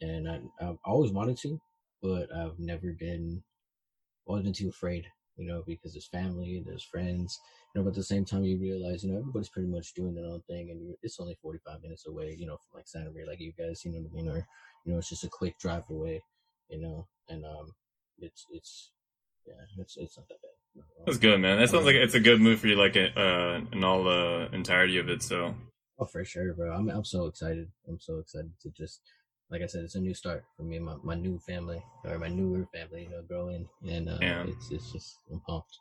and 0.00 0.28
I 0.28 0.40
I've 0.60 0.78
always 0.84 1.12
wanted 1.12 1.38
to, 1.38 1.60
but 2.02 2.28
I've 2.34 2.58
never 2.58 2.92
been 2.92 3.42
always 4.26 4.44
been 4.44 4.52
too 4.52 4.68
afraid, 4.68 5.06
you 5.36 5.46
know, 5.46 5.62
because 5.66 5.92
there's 5.92 6.06
family, 6.08 6.56
and 6.56 6.66
there's 6.66 6.84
friends, 6.84 7.38
you 7.74 7.80
know, 7.80 7.84
but 7.84 7.90
at 7.90 7.96
the 7.96 8.02
same 8.02 8.24
time 8.24 8.44
you 8.44 8.58
realize, 8.58 9.04
you 9.04 9.12
know, 9.12 9.18
everybody's 9.18 9.48
pretty 9.48 9.68
much 9.68 9.94
doing 9.94 10.14
their 10.14 10.26
own 10.26 10.42
thing 10.48 10.70
and 10.70 10.94
it's 11.02 11.20
only 11.20 11.36
45 11.40 11.82
minutes 11.82 12.06
away, 12.06 12.34
you 12.38 12.46
know, 12.46 12.56
from 12.56 12.78
like 12.78 12.88
Santa 12.88 13.10
Maria, 13.10 13.26
like 13.26 13.40
you 13.40 13.52
guys, 13.52 13.84
you 13.84 13.92
know 13.92 14.00
what 14.00 14.10
I 14.10 14.14
mean? 14.14 14.28
Or, 14.28 14.46
you 14.84 14.92
know, 14.92 14.98
it's 14.98 15.08
just 15.08 15.24
a 15.24 15.28
quick 15.28 15.58
drive 15.58 15.84
away, 15.90 16.22
you 16.68 16.80
know, 16.80 17.06
and, 17.28 17.44
um, 17.44 17.72
it's, 18.18 18.46
it's, 18.50 18.90
yeah, 19.46 19.54
it's, 19.78 19.96
it's 19.96 20.16
not 20.16 20.28
that 20.28 20.38
bad. 20.42 20.84
That's 21.06 21.18
good, 21.18 21.40
man. 21.40 21.58
That 21.58 21.70
sounds 21.70 21.86
like 21.86 21.94
it's 21.94 22.14
a 22.14 22.20
good 22.20 22.40
move 22.40 22.60
for 22.60 22.66
you, 22.66 22.74
like 22.74 22.96
uh, 22.96 23.60
in 23.72 23.84
all 23.84 24.02
the 24.04 24.48
entirety 24.52 24.98
of 24.98 25.08
it. 25.08 25.22
So 25.22 25.54
Oh, 25.98 26.04
for 26.04 26.24
sure, 26.24 26.52
bro. 26.52 26.74
I'm, 26.74 26.90
I'm 26.90 27.04
so 27.04 27.26
excited. 27.26 27.68
I'm 27.88 28.00
so 28.00 28.18
excited 28.18 28.52
to 28.62 28.70
just, 28.70 29.00
like 29.50 29.62
I 29.62 29.66
said, 29.66 29.84
it's 29.84 29.94
a 29.94 30.00
new 30.00 30.14
start 30.14 30.44
for 30.56 30.62
me 30.62 30.76
and 30.76 30.84
my, 30.84 30.96
my 31.02 31.14
new 31.14 31.38
family 31.38 31.82
or 32.04 32.18
my 32.18 32.28
newer 32.28 32.66
family, 32.74 33.04
you 33.04 33.10
know, 33.10 33.22
growing. 33.22 33.68
And, 33.86 34.08
uh, 34.08 34.18
Yeah. 34.20 34.44
it's, 34.44 34.70
it's 34.70 34.92
just, 34.92 35.18
I'm 35.30 35.40
pumped. 35.40 35.78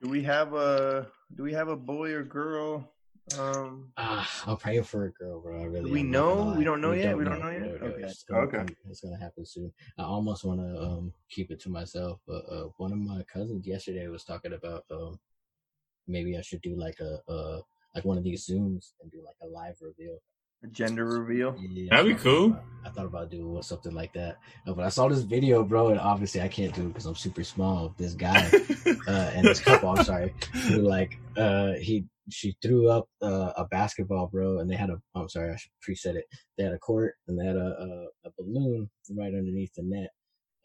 Do 0.00 0.08
we 0.08 0.22
have 0.22 0.54
a 0.54 1.08
Do 1.36 1.42
we 1.42 1.52
have 1.52 1.68
a 1.68 1.76
boy 1.76 2.12
or 2.12 2.22
girl? 2.22 2.92
Um, 3.38 3.92
Ah, 3.96 4.44
I'm 4.46 4.56
praying 4.56 4.84
for 4.84 5.04
a 5.04 5.12
girl, 5.12 5.40
bro. 5.40 5.60
I 5.60 5.64
really. 5.66 5.90
we 5.90 6.00
am, 6.00 6.10
not 6.10 6.22
gonna 6.22 6.40
know? 6.40 6.50
lie. 6.50 6.58
We 6.58 6.64
don't 6.64 6.80
know 6.80 6.92
yet? 6.92 7.16
We 7.18 7.24
don't 7.24 7.40
know 7.40 7.50
yet? 7.50 7.60
No, 7.60 7.66
no, 7.76 7.86
Okay. 7.92 8.02
It's 8.02 8.22
gonna, 8.24 8.46
Okay. 8.46 8.64
it's 8.88 9.00
gonna 9.00 9.18
happen 9.18 9.44
soon. 9.44 9.72
I 9.98 10.02
almost 10.04 10.44
want 10.44 10.60
to 10.60 10.80
um 10.80 11.12
keep 11.28 11.50
it 11.50 11.60
to 11.60 11.68
myself, 11.68 12.20
but 12.26 12.42
uh, 12.50 12.68
one 12.78 12.92
of 12.92 12.98
my 12.98 13.22
cousins 13.24 13.66
yesterday 13.66 14.08
was 14.08 14.24
talking 14.24 14.54
about 14.54 14.84
um 14.90 15.18
maybe 16.08 16.36
I 16.36 16.40
should 16.40 16.62
do 16.62 16.76
like 16.76 16.98
a 17.00 17.20
uh 17.30 17.60
like 17.94 18.04
one 18.04 18.16
of 18.18 18.24
these 18.24 18.46
zooms 18.46 18.92
and 19.02 19.10
do 19.10 19.22
like 19.24 19.36
a 19.42 19.46
live 19.46 19.76
reveal. 19.82 20.18
A 20.62 20.66
gender 20.68 21.04
reveal. 21.06 21.56
Yeah, 21.58 21.88
That'd 21.90 22.16
be 22.16 22.22
so 22.22 22.30
I 22.30 22.32
thought 22.32 22.36
cool. 22.38 22.46
about- 22.52 22.64
I 22.82 22.88
thought 22.88 23.04
about 23.04 23.30
doing 23.30 23.60
something 23.62 23.92
like 23.92 24.10
that, 24.14 24.38
Uh, 24.66 24.72
but 24.72 24.86
I 24.86 24.88
saw 24.88 25.06
this 25.06 25.20
video, 25.20 25.62
bro, 25.62 25.88
and 25.90 26.00
obviously 26.00 26.40
I 26.40 26.48
can't 26.48 26.74
do 26.74 26.80
it 26.84 26.88
because 26.88 27.04
I'm 27.04 27.14
super 27.14 27.44
small. 27.44 27.94
This 27.98 28.14
guy 28.14 28.46
uh, 29.06 29.30
and 29.34 29.44
this 29.46 29.60
couple, 29.60 29.90
I'm 29.90 30.02
sorry, 30.02 30.32
who 30.68 30.78
like 30.80 31.18
uh 31.36 31.72
he 31.74 32.06
she 32.30 32.56
threw 32.62 32.88
up 32.88 33.06
uh, 33.20 33.52
a 33.58 33.66
basketball, 33.66 34.28
bro, 34.28 34.60
and 34.60 34.70
they 34.70 34.76
had 34.76 34.88
a 34.88 34.96
I'm 35.14 35.28
sorry, 35.28 35.52
I 35.52 35.56
should 35.56 35.72
preset 35.86 36.14
it. 36.14 36.24
They 36.56 36.64
had 36.64 36.72
a 36.72 36.78
court 36.78 37.16
and 37.28 37.38
they 37.38 37.44
had 37.44 37.56
a 37.56 38.08
a, 38.24 38.28
a 38.28 38.30
balloon 38.38 38.88
right 39.14 39.34
underneath 39.34 39.74
the 39.74 39.82
net, 39.82 40.08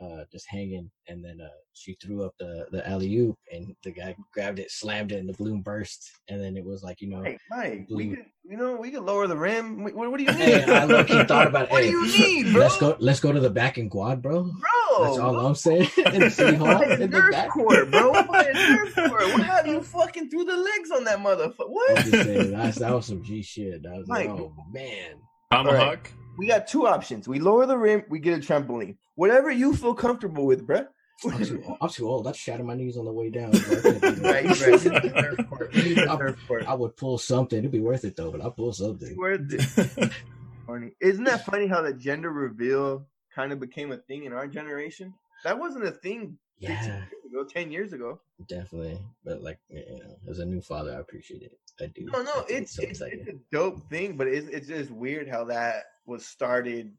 uh, 0.01 0.23
just 0.31 0.45
hanging, 0.49 0.89
and 1.07 1.23
then 1.23 1.39
uh 1.41 1.47
she 1.73 1.95
threw 2.01 2.23
up 2.25 2.33
the 2.39 2.65
the 2.71 2.87
alley 2.87 3.15
oop, 3.17 3.37
and 3.51 3.75
the 3.83 3.91
guy 3.91 4.15
grabbed 4.33 4.59
it, 4.59 4.71
slammed 4.71 5.11
it, 5.11 5.19
and 5.19 5.29
the 5.29 5.33
balloon 5.33 5.61
burst, 5.61 6.11
and 6.27 6.41
then 6.41 6.57
it 6.57 6.65
was 6.65 6.83
like 6.83 7.01
you 7.01 7.09
know. 7.09 7.21
Hey, 7.23 7.37
Mike, 7.49 7.87
we 7.89 8.09
could, 8.09 8.25
you 8.43 8.57
know, 8.57 8.75
we 8.75 8.91
could 8.91 9.03
lower 9.03 9.27
the 9.27 9.37
rim. 9.37 9.83
What, 9.83 9.95
what 9.95 10.17
do 10.17 10.23
you 10.23 10.31
need? 10.37 10.39
Hey, 10.39 10.63
I 10.73 10.83
low-key 10.85 11.23
thought 11.25 11.47
about 11.47 11.71
What 11.71 11.83
hey, 11.83 11.91
do 11.91 11.97
you 11.97 12.43
need, 12.43 12.53
bro? 12.53 12.61
Let's 12.63 12.77
go. 12.77 12.95
Let's 12.99 13.19
go 13.19 13.31
to 13.31 13.39
the 13.39 13.49
back 13.49 13.77
and 13.77 13.89
quad, 13.89 14.21
bro. 14.21 14.43
bro. 14.43 15.03
That's 15.05 15.17
all 15.17 15.37
I'm 15.45 15.55
saying. 15.55 15.89
in 16.13 16.19
the 16.21 16.29
city 16.29 16.55
hall, 16.57 16.81
in 16.81 17.09
the 17.11 17.27
back. 17.31 17.49
court, 17.49 17.91
bro. 17.91 18.11
Buy 18.23 18.43
a 18.43 18.53
Nerf 18.53 19.09
court. 19.09 19.23
What 19.33 19.43
have 19.43 19.67
you 19.67 19.81
fucking 19.81 20.29
threw 20.29 20.45
the 20.45 20.55
legs 20.55 20.91
on 20.91 21.03
that 21.05 21.19
motherfucker? 21.19 21.51
I'm 21.59 21.69
What? 21.71 21.97
just 22.05 22.11
saying 22.11 22.51
that's, 22.51 22.79
that 22.79 22.93
was 22.93 23.05
some 23.05 23.21
G 23.23 23.41
shit. 23.41 23.83
That 23.83 23.97
was 23.97 24.07
like, 24.07 24.29
oh 24.29 24.53
man. 24.71 25.15
Tomahawk. 25.51 26.09
We 26.37 26.47
got 26.47 26.67
two 26.67 26.87
options. 26.87 27.27
We 27.27 27.39
lower 27.39 27.65
the 27.65 27.77
rim. 27.77 28.03
We 28.09 28.19
get 28.19 28.37
a 28.37 28.41
trampoline. 28.41 28.97
Whatever 29.15 29.51
you 29.51 29.75
feel 29.75 29.93
comfortable 29.93 30.45
with, 30.45 30.65
bro. 30.65 30.85
I'm 31.23 31.43
too, 31.43 31.63
I'm 31.79 31.89
too 31.89 32.09
old. 32.09 32.27
I'd 32.27 32.35
shatter 32.35 32.63
my 32.63 32.75
knees 32.75 32.97
on 32.97 33.05
the 33.05 33.11
way 33.13 33.29
down. 33.29 33.55
I 33.55 33.59
can't 33.59 33.83
do 33.83 33.99
that. 34.11 34.17
right, 34.21 34.45
right. 34.45 35.33
It's 35.39 35.49
court. 35.49 35.73
We 35.73 35.81
need 35.83 35.97
a 35.99 36.11
I- 36.11 36.15
Nerf 36.17 36.37
court. 36.47 36.65
I 36.67 36.73
would 36.73 36.97
pull 36.97 37.17
something. 37.17 37.57
It'd 37.59 37.71
be 37.71 37.79
worth 37.79 38.03
it 38.03 38.17
though, 38.17 38.31
but 38.31 38.41
I'll 38.41 38.51
pull 38.51 38.73
something. 38.73 39.15
Worth 39.15 39.53
it. 39.53 40.11
Funny. 40.67 40.91
Isn't 40.99 41.23
that 41.25 41.45
funny 41.45 41.67
how 41.67 41.81
the 41.83 41.93
gender 41.93 42.31
reveal 42.31 43.05
kind 43.33 43.51
of 43.53 43.59
became 43.59 43.91
a 43.93 43.97
thing 43.97 44.25
in 44.25 44.33
our 44.33 44.47
generation? 44.47 45.13
That 45.45 45.57
wasn't 45.59 45.85
a 45.85 45.91
thing 45.91 46.37
Yeah, 46.59 46.83
years 46.85 47.03
ago, 47.35 47.43
10 47.47 47.71
years 47.71 47.93
ago. 47.93 48.19
definitely. 48.47 48.99
But 49.23 49.41
like, 49.41 49.59
you 49.69 49.99
know, 50.03 50.15
as 50.29 50.39
a 50.39 50.45
new 50.45 50.61
father, 50.61 50.93
I 50.95 50.99
appreciate 50.99 51.41
it. 51.43 51.57
I 51.79 51.87
do. 51.87 52.05
No, 52.11 52.21
no, 52.21 52.31
I 52.31 52.45
it's 52.49 52.75
so 52.75 52.83
it's, 52.83 53.01
it's 53.01 53.27
a 53.29 53.33
dope 53.51 53.89
thing, 53.89 54.15
but 54.17 54.27
it's 54.27 54.47
it's 54.47 54.67
just 54.67 54.91
weird 54.91 55.27
how 55.29 55.43
that 55.45 55.83
was 56.05 56.25
started. 56.25 56.93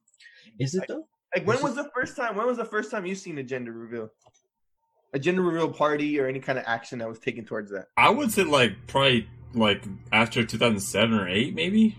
Is 0.60 0.74
it 0.74 0.84
though? 0.88 1.06
Like, 1.34 1.46
when 1.46 1.56
This 1.56 1.62
was 1.62 1.72
is- 1.72 1.84
the 1.84 1.90
first 1.94 2.16
time? 2.16 2.36
When 2.36 2.46
was 2.46 2.56
the 2.58 2.64
first 2.64 2.90
time 2.90 3.06
you 3.06 3.14
seen 3.14 3.38
a 3.38 3.42
gender 3.42 3.72
reveal? 3.72 4.10
A 5.14 5.18
gender 5.18 5.42
reveal 5.42 5.72
party 5.72 6.20
or 6.20 6.26
any 6.26 6.40
kind 6.40 6.58
of 6.58 6.64
action 6.66 6.98
that 6.98 7.08
was 7.08 7.18
taken 7.18 7.44
towards 7.44 7.70
that? 7.72 7.86
I 7.96 8.10
would 8.10 8.30
say 8.32 8.44
like 8.44 8.86
probably 8.86 9.28
like 9.54 9.82
after 10.12 10.44
2007 10.44 11.14
or 11.18 11.26
8 11.28 11.54
maybe. 11.54 11.96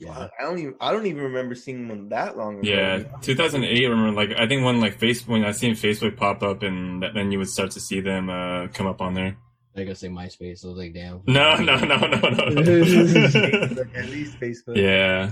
Yeah. 0.00 0.28
I 0.38 0.42
don't 0.42 0.58
even 0.58 0.74
I 0.80 0.92
don't 0.92 1.06
even 1.06 1.22
remember 1.22 1.54
seeing 1.54 1.88
one 1.88 2.08
that 2.10 2.36
long 2.36 2.60
ago. 2.60 2.68
Yeah, 2.68 3.02
2008. 3.22 3.84
I 3.84 3.88
remember 3.88 4.12
like 4.12 4.38
I 4.38 4.46
think 4.46 4.64
when 4.64 4.80
like 4.80 4.98
Facebook 4.98 5.28
when 5.28 5.44
I 5.44 5.52
seen 5.52 5.74
Facebook 5.74 6.16
pop 6.16 6.42
up 6.42 6.62
and 6.62 7.02
th- 7.02 7.14
then 7.14 7.32
you 7.32 7.38
would 7.38 7.48
start 7.48 7.70
to 7.72 7.80
see 7.80 8.00
them 8.00 8.30
uh 8.30 8.68
come 8.68 8.86
up 8.86 9.00
on 9.00 9.14
there. 9.14 9.36
I 9.76 9.84
gotta 9.84 9.94
say 9.94 10.08
MySpace. 10.08 10.64
I 10.64 10.68
was 10.68 10.76
like, 10.78 10.92
damn. 10.92 11.22
No, 11.26 11.54
no, 11.56 11.76
no, 11.78 11.96
no, 11.96 12.06
no. 12.06 12.18
Facebook, 12.18 13.96
at 13.96 14.08
least 14.10 14.40
Facebook. 14.40 14.76
yeah. 14.76 15.30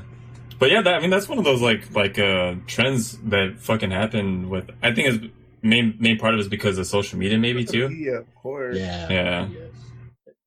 But 0.59 0.71
yeah, 0.71 0.81
that, 0.83 0.95
I 0.95 1.01
mean 1.01 1.11
that's 1.11 1.29
one 1.29 1.39
of 1.39 1.45
those 1.45 1.61
like 1.61 1.95
like 1.95 2.19
uh 2.19 2.55
trends 2.67 3.19
that 3.25 3.57
fucking 3.59 3.91
happened 3.91 4.49
with 4.49 4.71
I 4.83 4.93
think 4.95 5.09
is 5.09 5.19
main 5.63 5.97
main 5.99 6.19
part 6.19 6.35
of 6.35 6.39
it 6.39 6.43
is 6.43 6.49
because 6.49 6.79
of 6.79 6.87
social 6.87 7.19
media 7.19 7.39
maybe 7.39 7.65
too. 7.65 7.89
Yeah, 7.91 8.19
of 8.19 8.35
course. 8.37 8.77
Yeah. 8.77 9.09
Yeah. 9.11 9.49
Yes. 9.49 9.66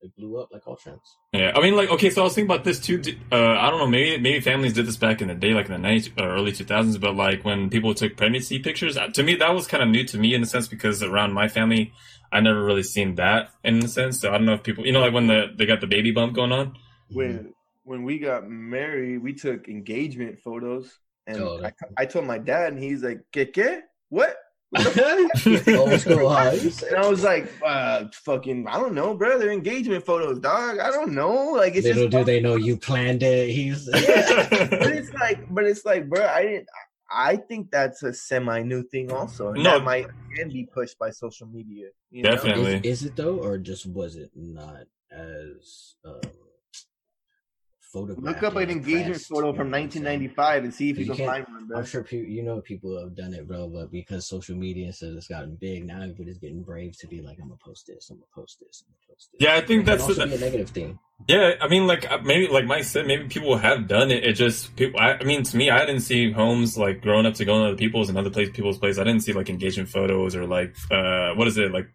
It 0.01 0.15
blew 0.15 0.39
up 0.39 0.49
like 0.51 0.65
all 0.65 0.77
trends. 0.77 1.17
Yeah, 1.34 1.51
I 1.53 1.61
mean, 1.61 1.76
like, 1.76 1.89
okay, 1.89 2.09
so 2.09 2.21
I 2.21 2.23
was 2.23 2.34
thinking 2.34 2.49
about 2.49 2.63
this 2.63 2.80
too. 2.80 3.01
Uh, 3.31 3.35
I 3.35 3.69
don't 3.69 3.80
know, 3.80 3.88
maybe 3.88 4.21
maybe 4.21 4.39
families 4.39 4.73
did 4.73 4.85
this 4.85 4.95
back 4.95 5.21
in 5.21 5.27
the 5.27 5.35
day, 5.35 5.53
like 5.53 5.65
in 5.65 5.73
the 5.73 5.77
nineties 5.77 6.09
or 6.17 6.30
early 6.30 6.53
two 6.53 6.63
thousands. 6.63 6.97
But 6.97 7.15
like 7.15 7.43
when 7.43 7.69
people 7.69 7.93
took 7.93 8.15
pregnancy 8.15 8.59
pictures, 8.59 8.95
uh, 8.95 9.07
to 9.07 9.23
me 9.23 9.35
that 9.35 9.53
was 9.53 9.67
kind 9.67 9.84
of 9.84 9.89
new 9.89 10.05
to 10.05 10.17
me 10.17 10.34
in 10.34 10.41
a 10.41 10.45
sense 10.45 10.67
because 10.69 11.03
around 11.03 11.34
my 11.34 11.49
family, 11.49 11.91
I 12.31 12.39
never 12.39 12.63
really 12.63 12.84
seen 12.84 13.15
that 13.15 13.49
in 13.63 13.84
a 13.84 13.88
sense. 13.88 14.21
So 14.21 14.30
I 14.30 14.34
don't 14.34 14.45
know 14.45 14.53
if 14.53 14.63
people, 14.63 14.85
you 14.85 14.93
know, 14.93 15.01
like 15.01 15.13
when 15.13 15.27
the 15.27 15.47
they 15.57 15.65
got 15.65 15.81
the 15.81 15.88
baby 15.88 16.11
bump 16.11 16.34
going 16.34 16.51
on. 16.53 16.76
When 17.09 17.53
when 17.84 18.03
we 18.03 18.19
got 18.19 18.47
married, 18.47 19.21
we 19.21 19.34
took 19.34 19.67
engagement 19.67 20.39
photos, 20.39 20.91
and 21.27 21.39
Oh, 21.41 21.61
I, 21.63 21.73
I 21.97 22.05
told 22.05 22.26
my 22.26 22.38
dad, 22.38 22.71
and 22.73 22.81
he's 22.81 23.03
like, 23.03 23.19
"Que 23.34 23.45
que? 23.47 23.81
What?" 24.09 24.38
Old 24.78 26.00
school, 26.00 26.30
huh? 26.30 26.52
And 26.54 26.96
I 26.96 27.08
was 27.10 27.24
like, 27.24 27.52
uh, 27.66 28.06
"Fucking, 28.14 28.68
I 28.68 28.74
don't 28.80 28.94
know, 28.94 29.16
bro. 29.16 29.40
They're 29.40 29.52
engagement 29.52 30.06
photos, 30.06 30.40
dog. 30.40 30.78
I 30.80 30.91
don't 30.91 31.14
know. 31.14 31.54
Like, 31.54 31.76
it's 31.76 31.88
Little 31.88 32.04
just 32.08 32.12
do 32.18 32.24
they 32.24 32.40
know 32.40 32.56
you 32.56 32.78
planned 32.78 33.24
it. 33.24 33.50
He's 33.50 33.88
Yeah. 33.91 34.48
but 34.70 34.91
it's 34.91 35.12
like, 35.14 35.54
but 35.54 35.64
it's 35.66 35.86
like, 35.86 36.08
bro, 36.08 36.24
I 36.26 36.44
didn't. 36.44 36.68
I 37.12 37.38
think 37.38 37.72
that's 37.72 38.04
a 38.04 38.14
semi 38.14 38.62
new 38.62 38.84
thing, 38.84 39.12
also. 39.12 39.50
And 39.54 39.64
No. 39.64 39.80
that 39.80 39.84
might 39.84 40.06
again 40.32 40.50
be 40.50 40.66
pushed 40.72 41.00
by 41.00 41.10
social 41.10 41.48
media. 41.48 41.88
You 42.12 42.22
know? 42.24 42.32
Definitely. 42.32 42.76
is, 42.88 43.02
is 43.02 43.06
it 43.08 43.16
though, 43.16 43.38
or 43.40 43.58
just 43.58 43.88
was 43.88 44.16
it 44.16 44.30
not 44.36 44.84
as 45.12 45.96
um, 46.06 46.20
photographed? 47.91 48.22
Look 48.22 48.44
up 48.44 48.56
an 48.56 48.70
engagement 48.70 49.22
photo 49.22 49.53
from 49.53 49.70
know 49.72 49.78
what 49.78 49.84
I'm 49.86 49.91
saying? 49.91 50.03
1995 50.06 50.64
and 50.64 50.74
see 50.74 50.90
if 50.91 50.98
you, 50.98 51.06
You 51.06 51.14
can 51.16 51.26
find 51.28 51.45
one, 51.48 51.68
bro. 51.68 51.78
I'm 51.80 51.86
sure 51.86 52.03
people, 52.03 52.30
you 52.30 52.44
know, 52.44 52.61
people 52.61 52.99
have 52.99 53.16
done 53.16 53.34
it, 53.34 53.48
bro. 53.48 53.68
But 53.70 53.91
because 53.91 54.28
social 54.28 54.56
media 54.56 54.91
says 54.94 55.16
it's 55.16 55.28
gotten 55.28 55.56
big, 55.60 55.86
now 55.86 56.02
everybody's 56.02 56.38
getting 56.38 56.64
brave 56.64 56.98
to 56.99 57.07
be 57.07 57.22
like, 57.22 57.38
"I'm 57.41 57.48
gonna 57.49 57.60
post 57.64 57.88
this. 57.88 58.10
I'm 58.10 58.18
gonna 58.18 58.26
post 58.34 58.60
this. 58.60 58.84
I'm 58.88 58.94
gonna 58.94 59.14
post 59.16 59.30
this." 59.34 59.41
Yeah, 59.41 59.56
I 59.56 59.61
think 59.61 59.82
It 59.82 59.86
that's 59.86 60.03
also 60.03 60.26
the- 60.26 60.36
a 60.36 60.40
negative 60.40 60.70
thing. 60.70 60.99
Yeah, 61.28 61.56
I 61.61 61.68
mean, 61.68 61.86
like 61.86 62.10
uh, 62.10 62.20
maybe, 62.24 62.48
like 62.48 62.66
Mike 62.66 62.86
said, 62.86 63.06
maybe 63.06 63.28
people 63.28 63.57
have 63.57 63.88
done 63.90 64.10
it. 64.10 64.24
It 64.24 64.34
just 64.34 64.74
people. 64.78 64.99
I, 64.99 65.16
I 65.16 65.24
mean, 65.26 65.44
to 65.44 65.57
me, 65.57 65.70
I 65.70 65.80
didn't 65.86 65.99
see 66.02 66.32
homes 66.32 66.78
like 66.78 67.02
growing 67.02 67.26
up 67.26 67.34
to 67.36 67.44
go 67.45 67.60
to 67.60 67.66
other 67.70 67.76
people's 67.76 68.07
and 68.07 68.18
other 68.18 68.30
place 68.30 68.49
people's 68.53 68.78
place. 68.78 68.98
I 68.98 69.03
didn't 69.03 69.22
see 69.24 69.34
like 69.34 69.49
engagement 69.49 69.90
photos 69.90 70.34
or 70.36 70.45
like 70.48 70.76
uh 70.91 71.34
what 71.34 71.48
is 71.49 71.57
it 71.57 71.74
like 71.74 71.88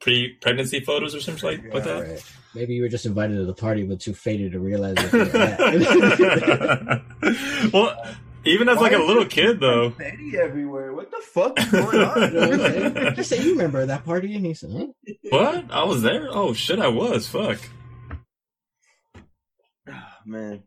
pre 0.00 0.32
pregnancy 0.40 0.80
photos 0.80 1.14
or 1.14 1.20
something 1.20 1.44
like 1.44 1.74
like 1.74 1.84
that. 1.84 2.08
Right. 2.08 2.24
Maybe 2.54 2.74
you 2.74 2.82
were 2.82 2.88
just 2.88 3.06
invited 3.06 3.36
to 3.36 3.44
the 3.44 3.54
party, 3.54 3.84
but 3.84 4.00
too 4.00 4.12
faded 4.12 4.52
to 4.52 4.58
realize 4.60 4.96
where 5.12 5.24
well, 7.72 7.96
even 8.44 8.68
as 8.68 8.78
like 8.78 8.92
a 8.92 8.98
little 8.98 9.24
kid 9.24 9.60
though. 9.60 9.90
confetti 9.90 10.36
everywhere. 10.36 10.92
What 10.92 11.10
the 11.10 11.22
fuck 11.22 11.58
is 11.60 11.70
going 11.70 11.96
You 11.96 12.04
I'm 12.04 12.96
on? 13.06 13.14
Just 13.14 13.30
say 13.30 13.40
you 13.42 13.52
remember 13.52 13.86
that 13.86 14.04
party, 14.04 14.34
and 14.34 14.44
he 14.44 14.54
said, 14.54 14.70
"Huh?" 14.72 14.86
What? 15.28 15.64
I 15.70 15.84
was 15.84 16.02
there? 16.02 16.26
Oh 16.30 16.52
shit, 16.52 16.80
I 16.80 16.88
was. 16.88 17.28
Fuck. 17.28 17.58
Ah, 19.88 20.18
Man, 20.26 20.62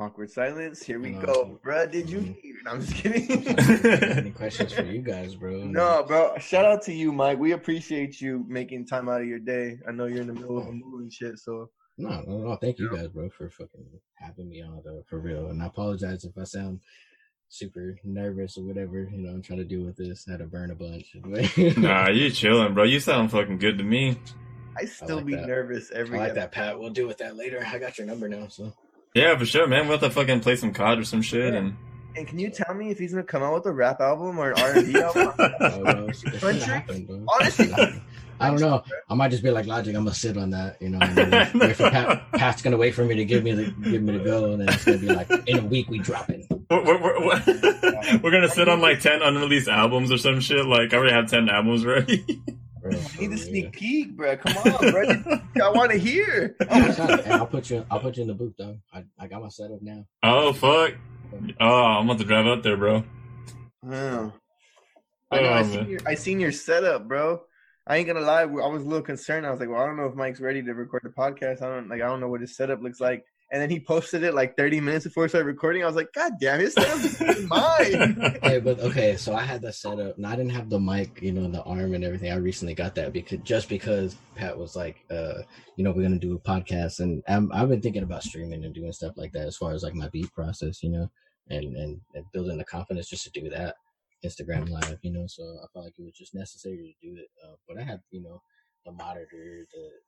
Awkward 0.00 0.30
silence. 0.30 0.80
Here 0.84 1.00
we 1.00 1.10
No. 1.10 1.20
go, 1.22 1.60
bro. 1.62 1.84
Did 1.86 2.08
you? 2.08 2.18
Mhm. 2.20 2.36
No, 2.64 2.70
I'm 2.70 2.80
just 2.80 2.94
kidding. 2.94 3.48
Any 4.16 4.30
questions 4.30 4.72
for 4.72 4.82
you 4.84 5.00
guys, 5.02 5.34
bro? 5.34 5.64
no, 5.64 6.04
bro. 6.06 6.38
Shout 6.38 6.64
out 6.64 6.82
to 6.82 6.92
you, 6.92 7.10
Mike. 7.12 7.38
We 7.38 7.50
appreciate 7.52 8.20
you 8.20 8.44
making 8.48 8.86
time 8.86 9.08
out 9.08 9.20
of 9.22 9.26
your 9.26 9.40
day. 9.40 9.78
I 9.88 9.90
know 9.92 10.04
you're 10.06 10.20
in 10.20 10.28
the 10.28 10.34
middle 10.34 10.56
of 10.58 10.68
a 10.68 10.72
move 10.72 11.00
and 11.00 11.12
shit, 11.12 11.38
so 11.40 11.70
No, 11.96 12.20
no, 12.28 12.38
no. 12.38 12.56
Thank 12.56 12.78
you 12.78 12.94
guys, 12.94 13.08
bro, 13.08 13.28
for 13.30 13.50
fucking 13.50 13.84
having 14.14 14.48
me 14.48 14.62
on, 14.62 14.80
though, 14.84 15.02
for 15.08 15.18
real. 15.18 15.48
And 15.48 15.60
I 15.60 15.66
apologize 15.66 16.24
if 16.24 16.38
I 16.38 16.44
sound 16.44 16.78
super 17.48 17.98
nervous 18.04 18.56
or 18.56 18.62
whatever. 18.62 19.08
You 19.10 19.18
know, 19.18 19.30
I'm 19.30 19.42
trying 19.42 19.58
to 19.58 19.64
deal 19.64 19.82
with 19.84 19.96
this. 19.96 20.26
I 20.28 20.32
had 20.32 20.38
to 20.40 20.46
burn 20.46 20.70
a 20.70 20.76
bunch. 20.76 21.16
nah, 21.76 22.08
you 22.08 22.30
chilling, 22.30 22.72
bro. 22.72 22.84
You 22.84 23.00
sound 23.00 23.32
fucking 23.32 23.58
good 23.58 23.78
to 23.78 23.84
me. 23.84 24.16
I 24.80 24.84
still 24.84 25.16
like 25.16 25.26
be 25.26 25.34
that. 25.34 25.48
nervous 25.48 25.90
I 25.92 25.98
every. 25.98 26.18
like 26.20 26.34
that, 26.34 26.52
Pat. 26.52 26.78
We'll 26.78 26.90
deal 26.90 27.08
with 27.08 27.18
that 27.18 27.34
later. 27.36 27.66
I 27.66 27.78
got 27.80 27.98
your 27.98 28.06
number 28.06 28.28
now, 28.28 28.46
so. 28.46 28.72
Yeah, 29.14 29.36
for 29.36 29.46
sure, 29.46 29.66
man. 29.66 29.88
We'll 29.88 29.98
have 29.98 30.08
to 30.08 30.14
fucking 30.14 30.40
play 30.40 30.56
some 30.56 30.72
COD 30.72 30.98
or 31.00 31.04
some 31.04 31.22
shit 31.22 31.52
Yeah. 31.52 31.58
and 31.60 31.76
And 32.16 32.26
can 32.26 32.38
you 32.38 32.50
tell 32.50 32.74
me 32.74 32.90
if 32.90 32.98
he's 32.98 33.12
gonna 33.12 33.24
come 33.24 33.42
out 33.42 33.54
with 33.54 33.66
a 33.66 33.72
rap 33.72 34.00
album 34.00 34.38
or 34.38 34.50
an 34.52 34.60
R 34.60 34.72
and 34.72 34.92
B 34.92 35.00
album? 35.00 35.32
Oh, 35.38 35.82
bro, 35.82 36.06
it's, 36.08 36.22
it's 36.24 36.40
gonna 36.40 36.58
Country? 36.58 36.66
happen. 36.74 37.26
Honestly, 37.28 37.64
It's 37.66 37.74
gonna 37.74 37.86
happen. 37.86 38.02
I 38.40 38.50
don't 38.50 38.60
know. 38.60 38.84
I 39.08 39.14
might 39.14 39.30
just 39.32 39.42
be 39.42 39.50
like 39.50 39.66
Logic. 39.66 39.94
I'm 39.96 40.04
gonna 40.04 40.14
sit 40.14 40.36
on 40.36 40.50
that, 40.50 40.80
you 40.80 40.90
know. 40.90 40.98
And 41.00 41.16
then 41.16 41.50
wait 41.58 41.74
for 41.74 41.90
Pat. 41.90 42.30
Pat's 42.32 42.62
gonna 42.62 42.76
wait 42.76 42.94
for 42.94 43.04
me 43.04 43.16
to 43.16 43.24
give 43.24 43.42
me 43.42 43.50
the 43.52 43.64
give 43.90 44.00
me 44.02 44.16
the 44.16 44.22
go, 44.24 44.52
and 44.52 44.60
then 44.60 44.68
it's 44.68 44.84
gonna 44.84 44.98
be 44.98 45.08
like 45.08 45.28
in 45.48 45.58
a 45.58 45.64
week 45.64 45.88
we 45.90 45.98
dropping. 45.98 46.46
we're, 46.70 46.84
we're, 46.84 47.00
we're, 47.26 47.42
we're 48.22 48.30
gonna 48.30 48.48
sit 48.48 48.68
on 48.68 48.80
like 48.80 49.00
10 49.00 49.22
unreleased 49.22 49.66
albums 49.68 50.12
or 50.12 50.18
some 50.18 50.38
shit. 50.38 50.64
Like, 50.66 50.92
I 50.94 50.98
already 50.98 51.14
have 51.14 51.28
10 51.28 51.48
albums 51.48 51.84
ready. 51.84 52.40
Bro, 52.90 52.98
I 52.98 53.20
need 53.20 53.32
a 53.32 53.38
sneak 53.38 53.72
peek, 53.72 54.16
bro. 54.16 54.36
Come 54.36 54.56
on, 54.56 54.90
bro. 54.90 55.02
I 55.62 55.70
want 55.70 55.90
to 55.92 55.98
hear. 55.98 56.56
Oh, 56.70 57.22
I'll 57.30 57.46
put 57.46 57.70
you. 57.70 57.84
I'll 57.90 58.00
put 58.00 58.16
you 58.16 58.22
in 58.22 58.28
the 58.28 58.34
booth, 58.34 58.54
though. 58.58 58.78
I, 58.92 59.04
I 59.18 59.26
got 59.26 59.42
my 59.42 59.48
setup 59.48 59.82
now. 59.82 60.04
oh, 60.22 60.52
fuck. 60.52 60.94
Oh, 61.60 61.66
I'm 61.66 62.06
about 62.08 62.18
to 62.18 62.24
drive 62.24 62.46
up 62.46 62.62
there, 62.62 62.76
bro. 62.76 63.04
Oh. 63.86 64.32
I 65.30 65.40
know. 65.42 65.48
I 65.48 65.60
Oh, 65.60 65.62
seen 65.64 65.74
man. 65.80 65.88
your. 65.90 66.00
I 66.06 66.14
seen 66.14 66.40
your 66.40 66.52
setup, 66.52 67.06
bro. 67.06 67.42
I 67.86 67.96
ain't 67.96 68.06
gonna 68.06 68.20
lie. 68.20 68.42
I 68.42 68.44
was 68.46 68.82
a 68.82 68.86
little 68.86 69.02
concerned. 69.02 69.46
I 69.46 69.50
was 69.50 69.60
like, 69.60 69.68
well, 69.68 69.80
I 69.80 69.86
don't 69.86 69.96
know 69.96 70.06
if 70.06 70.14
Mike's 70.14 70.40
ready 70.40 70.62
to 70.62 70.72
record 70.74 71.02
the 71.04 71.10
podcast. 71.10 71.62
I 71.62 71.68
don't 71.74 71.88
like. 71.88 72.02
I 72.02 72.06
don't 72.06 72.20
know 72.20 72.28
what 72.28 72.40
his 72.40 72.56
setup 72.56 72.82
looks 72.82 73.00
like. 73.00 73.24
And 73.50 73.62
then 73.62 73.70
he 73.70 73.80
posted 73.80 74.24
it 74.24 74.34
like 74.34 74.56
30 74.58 74.80
minutes 74.80 75.04
before 75.04 75.22
we 75.22 75.28
started 75.30 75.46
recording. 75.46 75.82
I 75.82 75.86
was 75.86 75.96
like, 75.96 76.12
God 76.12 76.32
damn, 76.38 76.60
his 76.60 76.74
setup's 76.74 77.18
mine. 77.48 78.38
Hey, 78.42 78.60
but 78.60 78.78
okay, 78.80 79.16
so 79.16 79.34
I 79.34 79.40
had 79.40 79.62
that 79.62 79.74
set 79.74 79.98
up, 79.98 80.18
and 80.18 80.26
I 80.26 80.36
didn't 80.36 80.50
have 80.50 80.68
the 80.68 80.78
mic, 80.78 81.22
you 81.22 81.32
know, 81.32 81.48
the 81.50 81.62
arm 81.62 81.94
and 81.94 82.04
everything. 82.04 82.30
I 82.30 82.36
recently 82.36 82.74
got 82.74 82.94
that 82.96 83.14
because 83.14 83.38
just 83.44 83.70
because 83.70 84.16
Pat 84.34 84.58
was 84.58 84.76
like, 84.76 85.02
uh, 85.10 85.42
you 85.76 85.84
know, 85.84 85.92
we're 85.92 86.02
gonna 86.02 86.18
do 86.18 86.34
a 86.34 86.38
podcast, 86.38 87.00
and 87.00 87.22
I'm, 87.26 87.50
I've 87.52 87.70
been 87.70 87.80
thinking 87.80 88.02
about 88.02 88.22
streaming 88.22 88.64
and 88.64 88.74
doing 88.74 88.92
stuff 88.92 89.14
like 89.16 89.32
that 89.32 89.46
as 89.46 89.56
far 89.56 89.72
as 89.72 89.82
like 89.82 89.94
my 89.94 90.08
beat 90.10 90.30
process, 90.34 90.82
you 90.82 90.90
know, 90.90 91.10
and 91.48 91.74
and, 91.74 92.00
and 92.14 92.24
building 92.34 92.58
the 92.58 92.64
confidence 92.64 93.08
just 93.08 93.24
to 93.24 93.40
do 93.40 93.48
that 93.48 93.76
Instagram 94.24 94.68
live, 94.68 94.98
you 95.02 95.12
know. 95.12 95.24
So 95.26 95.42
I 95.42 95.66
felt 95.72 95.86
like 95.86 95.94
it 95.98 96.04
was 96.04 96.14
just 96.14 96.34
necessary 96.34 96.76
to 97.00 97.08
do 97.08 97.16
it. 97.16 97.28
Uh, 97.42 97.54
but 97.66 97.78
I 97.78 97.84
had, 97.84 98.00
you 98.10 98.22
know, 98.22 98.42
the 98.84 98.92
monitor, 98.92 99.66
the, 99.72 99.88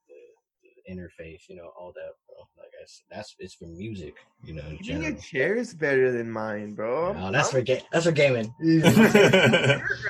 interface, 0.91 1.47
you 1.47 1.55
know, 1.55 1.71
all 1.79 1.91
that, 1.95 2.13
bro. 2.27 2.37
Like 2.57 2.71
I 2.79 2.85
said, 2.85 3.05
that's 3.09 3.35
it's 3.39 3.53
for 3.53 3.65
music, 3.65 4.15
you 4.43 4.53
know. 4.53 4.63
In 4.67 4.77
Even 4.83 5.01
your 5.01 5.15
chair 5.15 5.55
is 5.55 5.73
better 5.73 6.11
than 6.11 6.29
mine, 6.29 6.73
bro. 6.75 7.13
No, 7.13 7.31
that's 7.31 7.47
I'm 7.49 7.59
for 7.59 7.61
ga- 7.61 7.83
that's 7.91 8.05
for 8.05 8.11
gaming. 8.11 8.53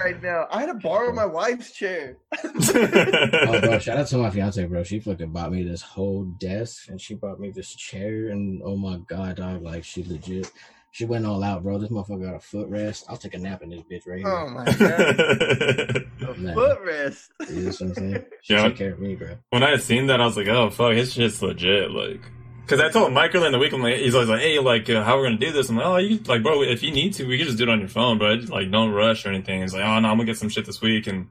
right 0.04 0.22
now. 0.22 0.48
I 0.52 0.62
had 0.62 0.68
to 0.68 0.74
borrow 0.76 1.12
my 1.14 1.26
wife's 1.26 1.72
chair. 1.72 2.18
Oh, 2.54 3.60
bro, 3.60 3.80
shout 3.80 3.98
out 3.98 4.08
to 4.08 4.18
my 4.18 4.30
fiance, 4.30 4.64
bro. 4.66 4.84
She 4.84 5.00
fucking 5.00 5.32
bought 5.32 5.52
me 5.52 5.64
this 5.64 5.82
whole 5.82 6.24
desk 6.24 6.90
and 6.90 7.00
she 7.00 7.16
bought 7.16 7.40
me 7.40 7.52
this 7.52 7.74
chair. 7.76 8.30
And 8.30 8.62
oh 8.64 8.76
my 8.76 8.98
god, 9.08 9.38
dog, 9.38 9.62
like 9.62 9.84
she 9.84 10.04
legit, 10.04 10.52
she 10.92 11.06
went 11.06 11.26
all 11.26 11.44
out, 11.44 11.64
bro. 11.64 11.78
This 11.78 11.90
motherfucker 11.90 12.24
got 12.24 12.36
a 12.36 12.40
footrest. 12.40 13.06
I'll 13.10 13.18
take 13.18 13.34
a 13.34 13.38
nap 13.40 13.62
in 13.64 13.70
this 13.70 13.82
bitch 13.82 14.08
right 14.08 14.20
here. 14.20 14.28
Oh 14.28 14.46
here. 14.46 14.54
my 14.54 14.66
god, 14.66 16.30
a 16.38 16.40
Man. 16.40 16.56
footrest. 16.56 17.30
You 17.50 17.56
know 17.56 17.66
what 17.68 17.82
I'm 17.82 17.94
saying? 17.96 18.26
She 18.42 18.54
Yeah. 18.54 18.64
take 18.64 18.76
care 18.78 18.92
of 18.94 19.00
me, 19.00 19.16
bro. 19.16 19.38
when 19.52 19.64
I 19.64 19.72
had 19.72 19.82
seen 19.84 20.08
that, 20.08 20.20
I 20.22 20.26
was 20.26 20.36
like, 20.38 20.48
oh, 20.48 20.70
fuck, 20.70 20.94
his 20.94 21.14
shit's 21.14 21.42
legit. 21.42 21.92
Like, 21.92 22.22
Cause 22.68 22.80
I 22.80 22.90
told 22.90 23.12
Mike 23.12 23.34
earlier 23.36 23.48
in 23.48 23.52
the 23.52 23.60
week, 23.60 23.74
I'm 23.74 23.82
like, 23.82 23.98
he's 23.98 24.14
always 24.16 24.30
like, 24.30 24.40
hey, 24.42 24.58
like, 24.60 24.90
uh, 24.90 25.04
how 25.04 25.18
we're 25.18 25.26
gonna 25.26 25.38
do 25.38 25.52
this? 25.52 25.70
I'm 25.70 25.76
like, 25.78 25.86
oh, 25.86 25.98
you 25.98 26.20
like, 26.26 26.42
bro, 26.44 26.62
if 26.64 26.84
you 26.84 26.92
need 26.92 27.14
to, 27.16 27.26
we 27.26 27.38
can 27.38 27.46
just 27.48 27.58
do 27.58 27.64
it 27.64 27.70
on 27.70 27.80
your 27.80 27.90
phone, 27.90 28.18
bro. 28.18 28.38
Just, 28.38 28.52
like, 28.52 28.72
don't 28.72 28.92
rush 28.92 29.26
or 29.26 29.30
anything. 29.30 29.62
He's 29.62 29.74
like, 29.74 29.84
oh 29.84 30.00
no, 30.00 30.10
I'm 30.10 30.16
gonna 30.18 30.26
get 30.26 30.38
some 30.38 30.48
shit 30.50 30.66
this 30.66 30.82
week, 30.82 31.08
and 31.08 31.28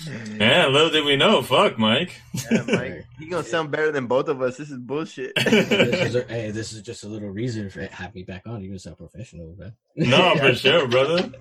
yeah, 0.00 0.64
mm. 0.64 0.72
little 0.72 0.90
did 0.90 1.04
we 1.04 1.16
know, 1.16 1.42
fuck, 1.42 1.78
Mike. 1.78 2.20
Yeah, 2.50 2.64
Mike, 2.66 3.06
he 3.18 3.26
gonna 3.26 3.44
sound 3.44 3.70
better 3.70 3.92
than 3.92 4.06
both 4.06 4.28
of 4.28 4.40
us. 4.42 4.56
This 4.56 4.70
is 4.70 4.78
bullshit. 4.78 5.34
this 5.36 6.14
is 6.14 6.24
hey, 6.28 6.50
this 6.50 6.72
is 6.72 6.82
just 6.82 7.04
a 7.04 7.08
little 7.08 7.30
reason 7.30 7.70
for 7.70 7.82
have 7.86 8.14
me 8.14 8.22
back 8.22 8.46
on. 8.46 8.62
You 8.62 8.70
can 8.70 8.78
sound 8.78 8.98
professional, 8.98 9.52
bro. 9.52 9.72
no, 9.96 10.34
for 10.36 10.54
sure, 10.54 10.88
brother. 10.88 11.32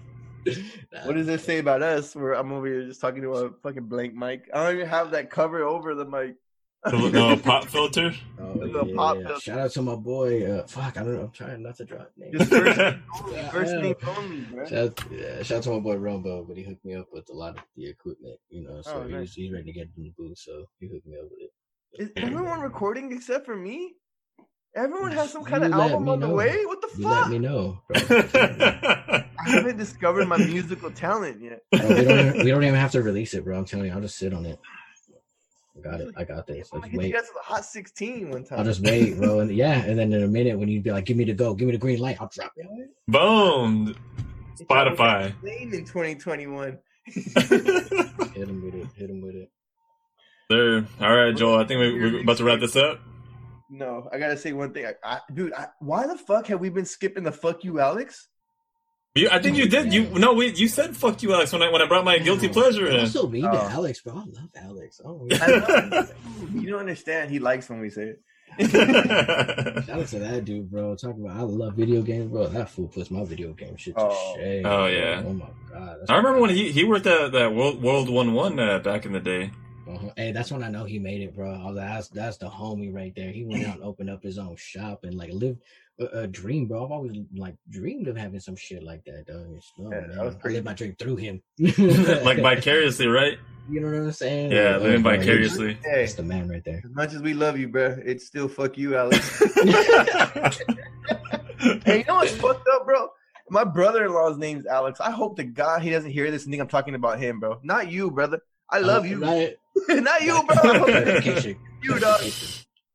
What 1.06 1.16
does 1.16 1.28
this 1.28 1.44
say 1.44 1.60
about 1.60 1.82
us? 1.82 2.16
Where 2.16 2.34
I'm 2.34 2.52
over 2.52 2.68
here 2.68 2.88
just 2.88 3.02
talking 3.02 3.22
to 3.22 3.34
a 3.34 3.52
fucking 3.64 3.86
blank 3.86 4.14
mic. 4.14 4.50
I 4.54 4.64
don't 4.64 4.76
even 4.76 4.88
have 4.88 5.12
that 5.12 5.30
cover 5.30 5.64
over 5.64 5.96
the 5.96 6.06
mic. 6.06 6.36
The 6.84 6.98
little 6.98 7.38
pop 7.38 7.66
filter. 7.66 8.12
Oh, 8.40 8.54
The 8.56 8.86
yeah, 8.88 8.96
pop 8.96 9.18
yeah. 9.18 9.28
filter. 9.28 9.40
Shout 9.42 9.60
out 9.60 9.72
to 9.72 9.82
my 9.84 9.96
boy. 9.96 10.52
Uh, 10.52 10.66
fuck, 10.68 10.98
I 10.98 11.04
don't 11.04 11.14
know. 11.16 11.22
I'm 11.22 11.32
trying 11.32 11.62
not 11.62 11.76
to 11.78 11.86
drop 11.86 12.12
names. 12.18 12.48
First 12.50 12.78
name 12.78 13.04
only. 13.24 13.44
First 13.52 13.74
name 13.76 13.96
know. 14.02 14.14
only, 14.18 14.40
bro. 14.42 14.66
Shout 14.68 14.78
out, 14.80 15.04
yeah, 15.12 15.44
shout 15.44 15.58
out 15.60 15.64
to 15.64 15.70
my 15.74 15.80
boy 15.80 15.96
Rumbo, 15.98 16.44
but 16.44 16.58
he 16.58 16.64
hooked 16.64 16.84
me 16.84 16.96
up 16.96 17.06
with 17.12 17.30
a 17.30 17.34
lot 17.34 17.58
of 17.58 17.64
the 17.78 17.88
equipment, 17.88 18.40
you 18.50 18.64
know. 18.64 18.82
So 18.82 18.94
Oh, 18.96 19.04
he 19.08 19.12
nice. 19.14 19.22
was, 19.22 19.34
he's 19.36 19.52
ready 19.54 19.66
to 19.66 19.74
get 19.74 19.88
in 19.96 20.04
the 20.04 20.14
booth, 20.18 20.38
so 20.40 20.66
he 20.80 20.88
hooked 20.88 21.06
me 21.06 21.18
up 21.18 21.26
with 21.30 21.40
it. 21.40 21.52
Is 22.04 22.10
everyone 22.18 22.62
recording 22.70 23.12
except 23.12 23.46
for 23.46 23.56
me? 23.56 23.94
Everyone 24.76 25.12
has 25.12 25.32
some 25.32 25.44
kind 25.44 25.64
You 25.64 25.68
of 25.74 25.74
album 25.80 26.06
me 26.06 26.12
on 26.12 26.20
the 26.22 26.30
way. 26.30 26.66
What 26.66 26.82
the 26.82 26.90
You 26.98 27.04
fuck? 27.04 27.22
let 27.24 27.30
me 27.30 27.40
know, 27.40 27.82
bro. 27.90 28.02
I 29.44 29.50
haven't 29.50 29.78
discovered 29.78 30.28
my 30.28 30.38
musical 30.38 30.90
talent 30.92 31.42
yet. 31.42 31.60
Bro, 31.72 31.90
we, 31.90 32.04
don't 32.06 32.38
we 32.46 32.50
don't 32.52 32.64
even 32.64 32.76
have 32.80 32.92
to 32.92 33.02
release 33.04 33.34
it, 33.34 33.44
bro. 33.44 33.58
I'm 33.58 33.66
telling 33.66 33.88
you, 33.88 33.92
I'll 33.92 34.02
just 34.02 34.18
sit 34.18 34.34
on 34.34 34.46
it. 34.46 34.58
I 35.78 35.82
got 35.82 36.02
it. 36.02 36.14
I 36.18 36.24
got 36.24 36.48
this. 36.48 36.70
I'm 36.74 36.82
Just 36.82 36.82
gonna 36.82 36.88
get 36.88 36.94
you 36.94 37.00
wait. 37.00 37.14
guys 37.14 37.28
to 37.28 37.34
the 37.34 37.42
hot 37.42 37.66
16 37.66 38.30
one 38.30 38.44
time. 38.44 38.60
I'll 38.60 38.66
just 38.66 38.82
wait, 38.82 39.18
bro. 39.18 39.40
And 39.42 39.52
yeah, 39.52 39.84
and 39.84 39.98
then 39.98 40.12
in 40.12 40.24
a 40.24 40.28
minute, 40.28 40.60
when 40.60 40.68
you'd 40.68 40.84
be 40.84 40.92
like, 40.92 41.06
"Give 41.06 41.16
me 41.18 41.24
the 41.24 41.34
go, 41.34 41.54
give 41.54 41.68
me 41.68 41.72
the 41.72 41.78
green 41.78 42.00
light," 42.00 42.18
I'll 42.20 42.28
drop 42.28 42.52
it. 42.58 42.68
Boom. 43.08 43.96
Spotify. 44.62 45.34
Name 45.42 45.74
in 45.74 45.86
2021. 45.86 46.78
Hit 47.06 48.48
him 48.48 48.64
with 48.64 48.76
it. 48.76 48.88
Hit 48.96 49.10
him 49.10 49.22
with 49.22 49.36
it. 49.36 49.50
There. 50.50 50.86
All 51.00 51.16
right, 51.16 51.36
Joel. 51.36 51.60
I 51.60 51.66
think 51.66 51.80
we, 51.80 51.94
we're 51.94 52.22
about 52.22 52.38
to 52.38 52.44
wrap 52.44 52.60
this 52.60 52.76
up. 52.76 53.00
No, 53.70 54.10
I 54.12 54.20
gotta 54.20 54.36
say 54.36 54.52
one 54.52 54.74
thing, 54.74 54.86
I, 54.86 54.96
I, 55.04 55.20
dude. 55.34 55.54
I, 55.54 55.68
why 55.80 56.06
the 56.06 56.18
fuck 56.18 56.48
have 56.48 56.60
we 56.60 56.70
been 56.70 56.86
skipping 56.86 57.24
the 57.24 57.32
"fuck 57.32 57.64
you, 57.64 57.80
Alex"? 57.80 58.28
You, 59.14 59.28
I 59.30 59.40
think 59.40 59.58
you 59.58 59.68
did. 59.68 59.92
You 59.94 60.06
no, 60.18 60.34
wait. 60.34 60.58
You 60.58 60.70
said 60.70 60.96
"fuck 60.96 61.22
you, 61.22 61.34
Alex" 61.34 61.52
when 61.52 61.62
I 61.62 61.70
when 61.70 61.82
I 61.82 61.86
brought 61.86 62.06
my 62.06 62.18
guilty 62.18 62.48
pleasure 62.48 62.88
in. 62.88 63.02
Also, 63.02 63.28
me 63.28 63.42
to 63.42 63.50
Oh. 63.52 63.70
Alex, 63.70 64.00
bro. 64.02 64.14
I 64.14 64.18
love 64.20 64.50
Alex. 64.56 65.02
Oh, 65.04 65.28
love- 65.30 66.14
you 66.54 66.70
don't 66.70 66.80
understand. 66.80 67.30
He 67.30 67.40
likes 67.40 67.68
when 67.70 67.82
we 67.82 67.90
say 67.90 68.14
it. 68.16 68.22
Shout 68.60 69.90
out 70.00 70.08
to 70.08 70.20
that 70.20 70.46
dude, 70.46 70.72
bro. 70.72 70.96
Talk 70.96 71.16
about 71.18 71.36
I 71.38 71.42
love 71.42 71.74
video 71.76 72.02
games, 72.02 72.32
bro. 72.32 72.48
That 72.48 72.70
fool 72.70 72.88
puts 72.88 73.12
my 73.12 73.24
video 73.26 73.52
game 73.54 73.76
shit 73.78 73.96
to 73.96 74.02
Oh. 74.02 74.34
shame. 74.38 74.66
Oh, 74.66 74.70
bro. 74.70 74.86
yeah. 74.88 75.24
Oh 75.26 75.34
my 75.34 75.46
god. 75.70 75.98
That's 76.00 76.10
I 76.10 76.16
remember 76.18 76.40
when 76.40 76.50
he 76.52 76.72
he 76.72 76.84
worked 76.86 77.06
at 77.08 77.34
that 77.34 77.54
World 77.54 77.82
World 77.84 78.10
One 78.10 78.34
One 78.34 78.60
uh, 78.60 78.80
back 78.80 79.06
in 79.06 79.12
the 79.12 79.20
day. 79.20 79.52
Uh-huh. 79.90 80.10
Hey, 80.16 80.32
that's 80.32 80.52
when 80.52 80.64
I 80.64 80.70
know 80.70 80.86
he 80.86 81.00
made 81.00 81.22
it, 81.22 81.36
bro. 81.36 81.52
I 81.54 81.66
was 81.66 81.76
like, 81.76 81.88
that's 81.90 82.08
that's 82.10 82.38
the 82.38 82.50
homie 82.50 82.94
right 82.94 83.12
there. 83.14 83.30
He 83.32 83.44
went 83.44 83.66
out 83.68 83.76
and 83.76 83.84
opened 83.84 84.10
up 84.10 84.24
his 84.24 84.38
own 84.38 84.56
shop 84.56 85.04
and 85.04 85.16
like 85.16 85.32
lived 85.34 85.60
a, 86.02 86.20
a 86.24 86.28
dream, 86.28 86.68
bro. 86.68 86.86
I've 86.86 86.92
always 86.92 87.18
like 87.36 87.56
dreamed 87.70 88.08
of 88.08 88.18
having 88.18 88.40
some 88.40 88.56
shit 88.56 88.84
like 88.84 89.04
that, 89.06 89.26
though. 89.28 89.40
It's- 89.58 89.72
Oh, 89.80 89.90
Yeah, 89.92 90.02
man. 90.02 90.10
that 90.16 90.26
was 90.26 90.36
I 90.36 90.38
pretty- 90.40 90.56
lived 90.56 90.66
my 90.66 90.74
dream 90.74 90.96
through 91.00 91.16
him. 91.18 91.42
like 91.60 92.40
vicariously, 92.40 93.08
right? 93.08 93.38
You 93.70 93.80
know 93.82 93.88
what 93.88 93.98
I'm 94.08 94.12
saying? 94.12 94.52
Yeah, 94.52 94.76
Oh, 94.78 94.84
living 94.84 95.04
bro, 95.04 95.18
vicariously. 95.18 95.76
Hey, 95.84 96.02
That's 96.02 96.16
the 96.16 96.24
man 96.24 96.50
right 96.50 96.64
there. 96.66 96.82
as 96.84 96.92
much 96.96 97.14
as 97.14 97.22
we 97.22 97.34
love 97.34 97.58
you, 97.60 97.68
bro, 97.70 97.98
it's 98.04 98.26
still 98.26 98.48
"fuck 98.50 98.78
you, 98.78 98.98
Alex." 98.98 99.40
hey, 101.86 102.00
you 102.00 102.04
know 102.06 102.16
what's 102.16 102.32
fucked 102.34 102.68
up, 102.74 102.86
bro? 102.86 103.10
My 103.50 103.64
brother-in-law's 103.64 104.38
name's 104.38 104.66
Alex. 104.66 105.00
I 105.00 105.12
hope 105.12 105.36
to 105.38 105.44
God 105.44 105.82
he 105.82 105.90
doesn't 105.90 106.12
hear 106.12 106.32
this 106.32 106.44
and 106.46 106.52
think 106.54 106.62
I'm 106.62 106.68
talking 106.70 106.96
about 106.96 107.20
him, 107.20 107.40
bro. 107.40 107.60
Not 107.64 107.92
you, 107.92 108.10
brother. 108.12 108.40
I 108.70 108.80
love 108.80 109.04
Uh, 109.04 109.08
you. 109.08 109.22
Right? 109.22 109.56
Not 109.90 110.22
you, 110.22 110.42
bro. 110.44 110.56
I 110.72 110.78
hope 110.78 110.88
he- 110.88 110.94
Clarification. 110.94 111.58
You, 111.84 112.00
dog. 112.00 112.22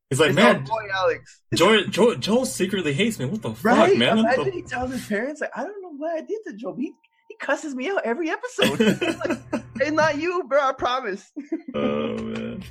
He's 0.09 0.19
like, 0.19 0.29
It's 0.29 0.35
man, 0.37 0.63
boy 0.63 0.87
Alex. 0.93 1.41
Joel, 1.55 1.83
Joel, 1.85 2.15
Joel 2.15 2.45
secretly 2.45 2.93
hates 2.93 3.19
me. 3.19 3.25
What 3.25 3.41
the 3.41 3.53
fuck, 3.53 3.95
man? 3.97 4.19
Imagine 4.19 4.45
the- 4.45 4.51
he 4.51 4.61
tells 4.61 4.91
his 4.91 5.05
parents, 5.05 5.41
like, 5.41 5.51
I 5.55 5.63
don't 5.63 5.81
know 5.81 5.93
what 5.97 6.15
I 6.17 6.21
did 6.21 6.39
to 6.47 6.53
Joe. 6.53 6.75
He, 6.75 6.93
he 7.27 7.35
cusses 7.39 7.75
me 7.75 7.89
out 7.89 8.01
every 8.05 8.29
episode. 8.29 8.79
Like, 9.81 9.89
it's 9.89 9.91
not 9.91 10.17
you, 10.17 10.43
bro. 10.47 10.59
I 10.59 10.71
promise. 10.73 11.29
oh 11.75 12.17
man! 12.17 12.63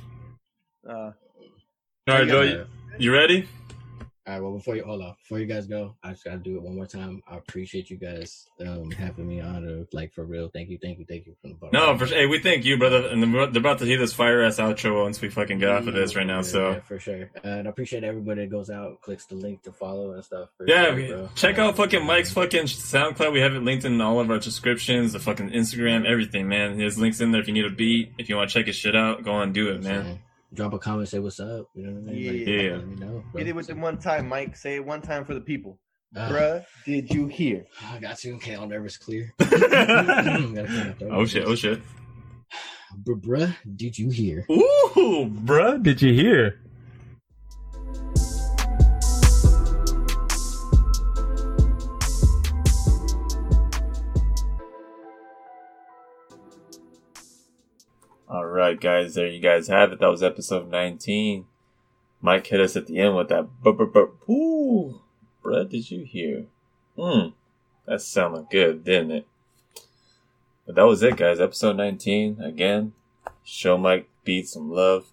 Uh, 0.87 0.91
All 0.91 1.13
right, 2.07 2.27
Joel, 2.27 2.45
you, 2.45 2.65
you 2.97 3.13
ready? 3.13 3.47
All 4.27 4.33
right. 4.33 4.43
Well, 4.43 4.51
before 4.51 4.75
you 4.75 4.83
hold 4.83 5.01
on, 5.01 5.15
before 5.21 5.39
you 5.39 5.45
guys 5.45 5.67
go, 5.67 5.95
I 6.03 6.11
just 6.11 6.25
gotta 6.25 6.37
do 6.37 6.57
it 6.57 6.61
one 6.61 6.75
more 6.75 6.85
time. 6.85 7.23
I 7.29 7.37
appreciate 7.37 7.89
you 7.89 7.95
guys 7.95 8.49
um 8.59 8.91
having 8.91 9.25
me 9.25 9.39
on. 9.39 9.65
Uh, 9.65 9.85
like 9.93 10.13
for 10.13 10.25
real, 10.25 10.49
thank 10.49 10.69
you, 10.69 10.77
thank 10.81 10.99
you, 10.99 11.05
thank 11.05 11.25
you 11.25 11.35
from 11.41 11.51
the 11.51 11.55
bottom. 11.55 11.79
No, 11.79 11.97
for, 11.97 12.13
hey, 12.13 12.25
we 12.25 12.39
thank 12.39 12.65
you, 12.65 12.77
brother. 12.77 13.07
And 13.07 13.23
they're 13.23 13.61
about 13.61 13.79
to 13.79 13.85
hear 13.85 13.97
this 13.97 14.11
fire 14.11 14.43
ass 14.43 14.57
outro 14.57 15.03
once 15.03 15.21
we 15.21 15.29
fucking 15.29 15.59
get 15.59 15.69
off 15.69 15.87
of 15.87 15.93
this 15.93 16.15
right 16.17 16.27
now. 16.27 16.37
Yeah, 16.37 16.41
So 16.41 16.71
yeah, 16.71 16.79
for 16.81 16.99
sure, 16.99 17.29
and 17.43 17.67
I 17.67 17.69
appreciate 17.69 18.03
everybody 18.03 18.41
that 18.41 18.51
goes 18.51 18.69
out, 18.69 18.99
clicks 19.01 19.25
the 19.27 19.35
link 19.35 19.63
to 19.63 19.71
follow 19.71 20.11
and 20.11 20.25
stuff. 20.25 20.49
For 20.57 20.67
yeah, 20.67 20.93
sure, 20.93 21.29
check 21.35 21.57
out 21.57 21.77
fucking 21.77 22.05
Mike's 22.05 22.33
fucking 22.33 22.63
SoundCloud. 22.63 23.31
We 23.31 23.39
have 23.39 23.53
it 23.55 23.63
linked 23.63 23.85
in 23.85 24.01
all 24.01 24.19
of 24.19 24.29
our 24.29 24.39
descriptions, 24.39 25.13
the 25.13 25.19
fucking 25.19 25.51
Instagram, 25.51 26.05
everything, 26.05 26.49
man. 26.49 26.77
There's 26.77 26.97
links 26.97 27.21
in 27.21 27.31
there 27.31 27.39
if 27.39 27.47
you 27.47 27.53
need 27.53 27.65
a 27.65 27.69
beat. 27.69 28.11
If 28.17 28.27
you 28.27 28.35
want 28.35 28.49
to 28.49 28.53
check 28.53 28.67
his 28.67 28.75
shit 28.75 28.95
out, 28.95 29.23
go 29.23 29.31
on 29.31 29.53
do 29.53 29.69
it, 29.69 29.81
man. 29.81 30.19
Drop 30.53 30.73
a 30.73 30.79
comment, 30.79 31.09
say 31.09 31.19
what's 31.19 31.39
up. 31.39 31.67
You 31.75 31.87
know 31.87 31.93
what 31.99 32.09
I 32.09 32.13
mean? 32.13 32.27
Like, 32.39 32.47
Yeah. 32.47 32.75
Let 32.77 32.87
me 32.87 32.95
know. 32.95 33.23
bro. 33.31 33.39
Get 33.39 33.47
it 33.49 33.55
with 33.55 33.67
the 33.67 33.75
one 33.75 33.97
time, 33.97 34.27
Mike. 34.29 34.55
Say 34.55 34.75
it 34.75 34.85
one 34.85 35.01
time 35.01 35.25
for 35.25 35.33
the 35.33 35.41
people. 35.41 35.77
Ah, 36.15 36.29
Bruh, 36.29 36.65
did 36.85 37.13
you 37.13 37.27
hear? 37.27 37.65
I 37.83 37.99
got 37.99 38.23
you. 38.23 38.35
Okay, 38.35 38.55
all 38.55 38.65
nervous 38.67 38.95
clear. 38.97 39.33
Gotta 39.39 39.57
clear 39.57 40.85
my 40.85 40.93
throat. 40.93 41.11
oh 41.11 41.25
shit! 41.25 41.43
Oh 41.45 41.53
shit! 41.53 41.81
Br- 42.99 43.13
bruh, 43.15 43.53
did 43.75 43.99
you 43.99 44.09
hear? 44.09 44.45
Ooh, 44.49 45.29
bruh, 45.43 45.83
did 45.83 46.01
you 46.01 46.13
hear? 46.13 46.61
Right, 58.67 58.79
guys, 58.79 59.15
there 59.15 59.27
you 59.27 59.39
guys 59.39 59.67
have 59.67 59.91
it. 59.91 59.99
That 59.99 60.09
was 60.11 60.23
episode 60.23 60.69
19. 60.69 61.45
Mike 62.21 62.47
hit 62.47 62.59
us 62.59 62.75
at 62.75 62.87
the 62.87 62.99
end 62.99 63.15
with 63.15 63.29
that. 63.29 63.47
bu- 63.61 63.73
bu- 63.73 63.91
bu- 63.91 64.31
Ooh, 64.31 65.01
bruh, 65.43 65.69
did 65.69 65.89
you 65.89 66.03
hear? 66.03 66.45
Hmm, 66.97 67.29
that 67.85 68.01
sounded 68.01 68.47
good, 68.49 68.83
didn't 68.83 69.11
it? 69.11 69.27
But 70.65 70.75
that 70.75 70.85
was 70.85 71.03
it, 71.03 71.15
guys. 71.15 71.39
Episode 71.39 71.77
19. 71.77 72.41
Again, 72.41 72.93
show 73.43 73.77
Mike 73.77 74.09
Beat 74.23 74.49
some 74.49 74.69
love. 74.69 75.05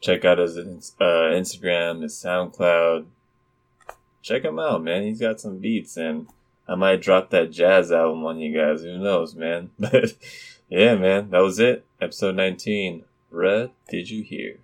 Check 0.00 0.24
out 0.24 0.38
his 0.38 0.56
uh, 0.56 1.04
Instagram, 1.04 2.02
his 2.02 2.14
SoundCloud. 2.14 3.04
Check 4.22 4.44
him 4.44 4.58
out, 4.58 4.82
man. 4.82 5.02
He's 5.02 5.20
got 5.20 5.40
some 5.40 5.58
beats, 5.58 5.98
and 5.98 6.26
I 6.66 6.74
might 6.74 7.02
drop 7.02 7.28
that 7.30 7.50
jazz 7.50 7.92
album 7.92 8.24
on 8.24 8.38
you 8.38 8.56
guys. 8.56 8.80
Who 8.82 8.96
knows, 8.98 9.34
man? 9.34 9.70
But 9.78 10.14
yeah, 10.70 10.94
man, 10.94 11.30
that 11.30 11.40
was 11.40 11.58
it. 11.58 11.84
Episode 12.00 12.36
19. 12.36 13.04
Red, 13.30 13.70
did 13.88 14.08
you 14.08 14.22
hear? 14.22 14.58